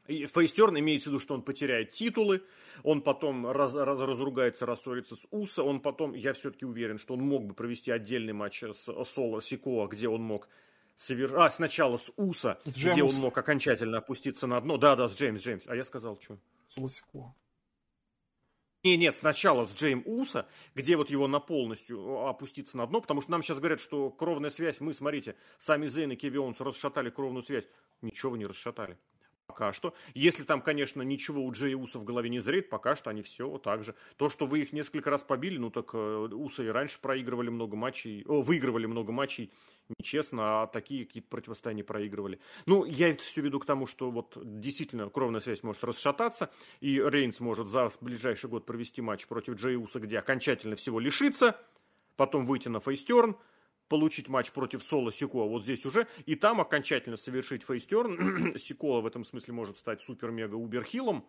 Фейстерн 0.07 0.79
имеется 0.79 1.09
в 1.09 1.13
виду, 1.13 1.21
что 1.21 1.35
он 1.35 1.43
потеряет 1.43 1.91
титулы, 1.91 2.43
он 2.83 3.03
потом 3.03 3.49
раз, 3.51 3.75
раз, 3.75 4.01
разругается, 4.01 4.67
рассорится 4.67 5.15
с 5.15 5.27
Уса, 5.31 5.63
он 5.63 5.81
потом, 5.81 6.15
я 6.15 6.33
все-таки 6.33 6.65
уверен, 6.65 6.99
что 6.99 7.15
он 7.15 7.21
мог 7.21 7.45
бы 7.45 7.55
провести 7.55 7.91
отдельный 7.91 8.33
матч 8.33 8.63
с 8.63 9.05
Соло 9.05 9.41
Сикоа, 9.41 9.87
где 9.87 10.09
он 10.09 10.23
мог 10.23 10.49
совершить... 10.97 11.37
А, 11.37 11.49
сначала 11.51 11.99
с 11.99 12.11
Уса, 12.17 12.59
Джеймс. 12.67 12.95
где 12.95 13.03
он 13.05 13.15
мог 13.23 13.39
окончательно 13.39 13.99
опуститься 13.99 14.47
на 14.47 14.61
дно. 14.61 14.77
Да, 14.77 14.97
да, 14.97 15.09
с 15.09 15.17
Джеймс, 15.17 15.41
Джеймс. 15.41 15.65
А 15.67 15.77
я 15.77 15.85
сказал, 15.85 16.19
что? 16.21 16.37
Соло 16.69 16.89
Сикоа. 16.89 17.35
Не, 18.83 18.97
нет, 18.97 19.15
сначала 19.15 19.65
с 19.65 19.75
Джейм 19.75 20.03
Уса, 20.05 20.49
где 20.75 20.97
вот 20.97 21.09
его 21.09 21.29
на 21.29 21.39
полностью 21.39 22.27
опуститься 22.27 22.77
на 22.77 22.85
дно, 22.89 23.01
потому 23.01 23.21
что 23.23 23.31
нам 23.31 23.45
сейчас 23.45 23.61
говорят, 23.61 23.79
что 23.79 24.11
кровная 24.11 24.51
связь, 24.51 24.81
мы, 24.81 24.93
смотрите, 24.93 25.37
сами 25.59 25.87
Зейн 25.87 26.11
и 26.11 26.17
Кеви 26.17 26.41
расшатали 26.59 27.11
кровную 27.11 27.45
связь. 27.45 27.69
Ничего 28.01 28.33
вы 28.33 28.39
не 28.39 28.47
расшатали. 28.47 28.99
Пока 29.53 29.75
что. 29.75 29.93
Если 30.15 30.45
там, 30.45 30.63
конечно, 30.63 31.03
ничего 31.03 31.45
у 31.45 31.53
Джей 31.53 31.75
Уса 31.75 31.99
в 31.99 32.05
голове 32.05 32.31
не 32.31 32.41
зреет, 32.41 32.71
пока 32.71 32.97
что 32.97 33.11
они 33.11 33.21
все 33.21 33.59
так 33.59 33.85
же. 33.85 33.95
То, 34.17 34.31
что 34.31 34.47
вы 34.47 34.61
их 34.61 34.73
несколько 34.73 35.11
раз 35.11 35.23
побили, 35.25 35.59
ну 35.59 35.69
так 35.69 35.91
э, 35.93 35.99
Уса 36.33 36.63
и 36.63 36.69
раньше 36.69 36.99
проигрывали 37.03 37.51
много 37.51 37.77
матчей, 37.77 38.25
о, 38.27 38.41
выигрывали 38.41 38.87
много 38.87 39.13
матчей 39.13 39.53
нечестно, 39.99 40.63
а 40.63 40.67
такие 40.69 41.05
какие-то 41.05 41.29
противостояния 41.29 41.85
проигрывали. 41.85 42.41
Ну, 42.65 42.87
я 42.87 43.11
это 43.11 43.23
все 43.23 43.43
веду 43.43 43.61
к 43.61 43.67
тому, 43.67 43.87
что 43.87 44.11
вот 44.11 44.39
действительно 44.43 45.11
кровная 45.11 45.41
связь 45.43 45.63
может 45.63 45.85
расшататься, 45.85 46.51
и 46.81 46.99
Рейнс 46.99 47.39
может 47.41 47.67
за 47.67 47.91
ближайший 48.01 48.49
год 48.49 48.65
провести 48.65 49.03
матч 49.03 49.27
против 49.27 49.57
Джей 49.57 49.77
Уса, 49.77 50.01
где 50.01 50.19
окончательно 50.19 50.77
всего 50.77 50.99
лишится, 50.99 51.61
потом 52.17 52.47
выйти 52.47 52.69
на 52.69 52.81
face 52.81 53.06
turn, 53.06 53.37
получить 53.93 54.27
матч 54.31 54.53
против 54.53 54.83
Соло 54.83 55.13
Сикоа 55.13 55.47
вот 55.47 55.65
здесь 55.65 55.85
уже, 55.85 56.09
и 56.25 56.35
там 56.35 56.63
окончательно 56.63 57.19
совершить 57.19 57.63
face 57.63 58.04
turn. 58.04 58.57
Сикоа 58.59 59.03
в 59.03 59.07
этом 59.07 59.23
смысле 59.23 59.53
может 59.53 59.77
стать 59.77 60.01
супер-мега-убер- 60.01 60.88
heel 60.88 61.10
ом, 61.10 61.27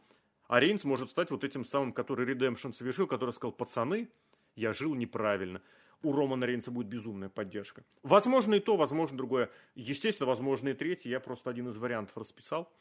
а 0.48 0.62
Рейнс 0.62 0.86
может 0.86 1.10
стать 1.10 1.30
вот 1.30 1.44
этим 1.44 1.66
самым, 1.66 1.92
который 1.92 2.26
redemption 2.26 2.72
совершил, 2.72 3.06
который 3.06 3.32
сказал, 3.32 3.52
пацаны, 3.52 4.08
я 4.56 4.72
жил 4.72 4.96
неправильно. 4.96 5.62
У 6.04 6.14
Романа 6.14 6.46
Рейнса 6.46 6.72
будет 6.72 6.88
безумная 6.88 7.28
поддержка. 7.28 7.84
Возможно 8.02 8.56
и 8.56 8.62
то, 8.62 8.78
возможно 8.78 9.18
другое. 9.18 9.50
Естественно, 9.76 10.28
возможно 10.28 10.70
и 10.70 10.74
третье. 10.74 11.10
Я 11.10 11.20
просто 11.20 11.50
один 11.50 11.68
из 11.68 11.76
вариантов 11.76 12.16
расписал 12.16 12.72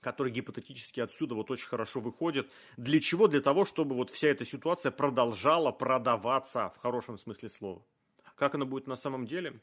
который 0.00 0.30
гипотетически 0.30 1.00
отсюда 1.00 1.34
вот 1.34 1.50
очень 1.50 1.66
хорошо 1.66 1.98
выходит. 1.98 2.48
Для 2.76 3.00
чего? 3.00 3.26
Для 3.26 3.40
того, 3.40 3.64
чтобы 3.64 3.96
вот 3.96 4.10
вся 4.10 4.28
эта 4.28 4.44
ситуация 4.44 4.92
продолжала 4.92 5.72
продаваться 5.72 6.70
в 6.76 6.78
хорошем 6.78 7.18
смысле 7.18 7.48
слова. 7.48 7.82
Как 8.36 8.54
оно 8.54 8.66
будет 8.66 8.86
на 8.86 8.96
самом 8.96 9.26
деле, 9.26 9.60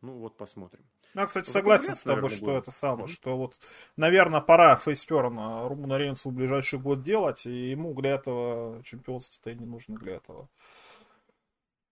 ну 0.00 0.18
вот 0.18 0.36
посмотрим. 0.36 0.84
Ну, 1.14 1.22
я, 1.22 1.26
кстати, 1.26 1.48
согласен 1.48 1.94
с 1.94 2.02
тобой, 2.02 2.30
что 2.30 2.46
будет. 2.46 2.62
это 2.62 2.70
самое, 2.70 3.06
mm-hmm. 3.06 3.12
что 3.12 3.36
вот, 3.36 3.60
наверное, 3.96 4.40
пора 4.40 4.76
фейстерн 4.76 5.66
Румуна 5.66 5.98
Рейнсу 5.98 6.30
в 6.30 6.32
ближайший 6.32 6.78
год 6.78 7.00
делать, 7.00 7.46
и 7.46 7.70
ему 7.70 7.94
для 7.94 8.10
этого 8.10 8.82
чемпионство-то 8.84 9.50
и 9.50 9.56
не 9.56 9.66
нужно 9.66 9.96
для 9.96 10.16
этого. 10.16 10.48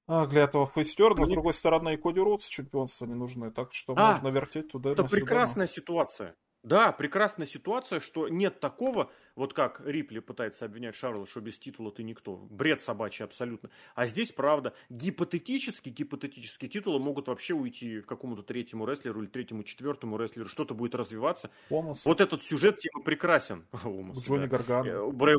А, 0.06 0.26
для 0.26 0.44
этого 0.44 0.66
фейстерна, 0.66 1.20
ну, 1.20 1.26
с 1.26 1.28
другой 1.28 1.52
стороны, 1.52 1.94
и 1.94 1.96
Коди 1.98 2.20
Роудс 2.20 2.46
чемпионства 2.46 3.04
не 3.04 3.14
нужны, 3.14 3.50
так 3.50 3.74
что 3.74 3.92
а, 3.96 4.12
можно 4.12 4.28
вертеть 4.28 4.68
туда. 4.70 4.92
Это 4.92 5.04
прекрасная 5.04 5.66
ситуация. 5.66 6.34
Да, 6.62 6.92
прекрасная 6.92 7.46
ситуация, 7.46 8.00
что 8.00 8.28
нет 8.28 8.58
такого, 8.58 9.10
вот 9.36 9.54
как 9.54 9.80
Рипли 9.84 10.18
пытается 10.18 10.64
обвинять 10.64 10.96
Шарла, 10.96 11.26
что 11.26 11.40
без 11.40 11.56
титула 11.58 11.92
ты 11.92 12.02
никто. 12.02 12.36
Бред 12.36 12.82
собачий 12.82 13.24
абсолютно. 13.24 13.70
А 13.94 14.06
здесь, 14.06 14.32
правда, 14.32 14.74
гипотетически, 14.88 15.90
гипотетически 15.90 16.66
титулы 16.68 16.98
могут 16.98 17.28
вообще 17.28 17.54
уйти 17.54 18.00
в 18.00 18.06
какому-то 18.06 18.42
третьему 18.42 18.86
рестлеру 18.86 19.22
или 19.22 19.28
третьему, 19.28 19.62
четвертому 19.62 20.18
рестлеру. 20.18 20.48
Что-то 20.48 20.74
будет 20.74 20.94
развиваться. 20.96 21.50
Омас. 21.70 22.04
Вот 22.04 22.20
этот 22.20 22.44
сюжет 22.44 22.78
тема 22.78 23.04
прекрасен. 23.04 23.66
Омас, 23.84 24.18
Джонни 24.18 24.46
да. 24.46 24.58
Гаргана. 24.58 24.88
Э, 24.88 25.10
Брэй... 25.12 25.36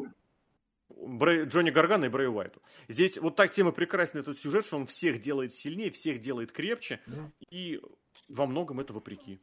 Брэй... 0.90 1.46
Джонни 1.46 1.70
Гаргана 1.70 2.06
и 2.06 2.10
Брэй 2.10 2.30
Уайту. 2.30 2.62
Здесь 2.88 3.18
вот 3.18 3.36
так 3.36 3.54
тема 3.54 3.74
прекрасен 3.74 4.20
этот 4.20 4.40
сюжет, 4.40 4.66
что 4.66 4.78
он 4.78 4.86
всех 4.86 5.20
делает 5.20 5.54
сильнее, 5.54 5.92
всех 5.92 6.22
делает 6.22 6.54
крепче. 6.54 7.02
Да. 7.08 7.30
И 7.50 7.82
во 8.30 8.46
многом 8.48 8.80
это 8.80 8.94
вопреки. 8.94 9.40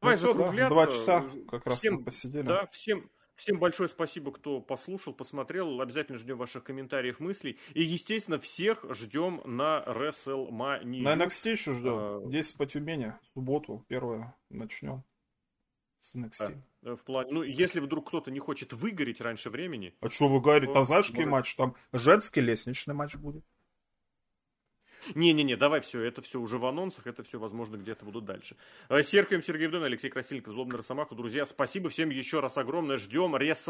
Давай 0.00 0.16
ну, 0.16 0.22
закругляться. 0.22 0.56
Да, 0.56 0.68
два 0.68 0.86
часа 0.86 1.24
как 1.48 1.66
раз 1.66 1.78
всем, 1.78 2.04
посидели. 2.04 2.42
Да, 2.42 2.66
всем, 2.68 3.10
всем 3.36 3.58
большое 3.58 3.88
спасибо, 3.88 4.32
кто 4.32 4.60
послушал, 4.60 5.12
посмотрел. 5.12 5.80
Обязательно 5.80 6.18
ждем 6.18 6.38
ваших 6.38 6.64
комментариев, 6.64 7.20
мыслей. 7.20 7.58
И, 7.74 7.82
естественно, 7.82 8.38
всех 8.38 8.84
ждем 8.94 9.42
на 9.44 9.84
WrestleMania. 9.86 11.02
На 11.02 11.16
NXT 11.16 11.50
еще 11.50 11.72
ждем. 11.72 11.92
А... 11.94 12.22
10 12.26 12.56
по 12.56 12.66
Тюмени. 12.66 13.14
В 13.22 13.34
субботу 13.34 13.84
первое 13.88 14.34
начнем 14.48 15.04
с 15.98 16.16
NXT. 16.16 16.58
Да, 16.82 16.96
в 16.96 17.04
плане, 17.04 17.30
ну, 17.30 17.42
если 17.42 17.80
вдруг 17.80 18.08
кто-то 18.08 18.30
не 18.30 18.40
хочет 18.40 18.72
выгореть 18.72 19.20
раньше 19.20 19.50
времени. 19.50 19.94
А 20.00 20.08
что 20.08 20.28
вы 20.28 20.40
говорите? 20.40 20.72
Там 20.72 20.86
знаешь, 20.86 21.08
какие 21.08 21.26
матчи? 21.26 21.56
Там 21.56 21.76
женский 21.92 22.40
лестничный 22.40 22.94
матч 22.94 23.16
будет. 23.16 23.44
Не-не-не, 25.14 25.56
давай 25.56 25.80
все, 25.80 26.00
это 26.02 26.22
все 26.22 26.40
уже 26.40 26.58
в 26.58 26.66
анонсах, 26.66 27.06
это 27.06 27.22
все, 27.22 27.38
возможно, 27.38 27.76
где-то 27.76 28.04
будут 28.04 28.24
дальше. 28.24 28.56
Э, 28.88 29.02
Серхием 29.02 29.42
Сергей 29.42 29.68
Вдон, 29.68 29.84
Алексей 29.84 30.10
Красильников, 30.10 30.54
Злобный 30.54 30.78
Росомаха. 30.78 31.14
Друзья, 31.14 31.46
спасибо 31.46 31.88
всем 31.90 32.10
еще 32.10 32.40
раз 32.40 32.56
огромное. 32.58 32.96
Ждем 32.96 33.36
Ресл 33.36 33.60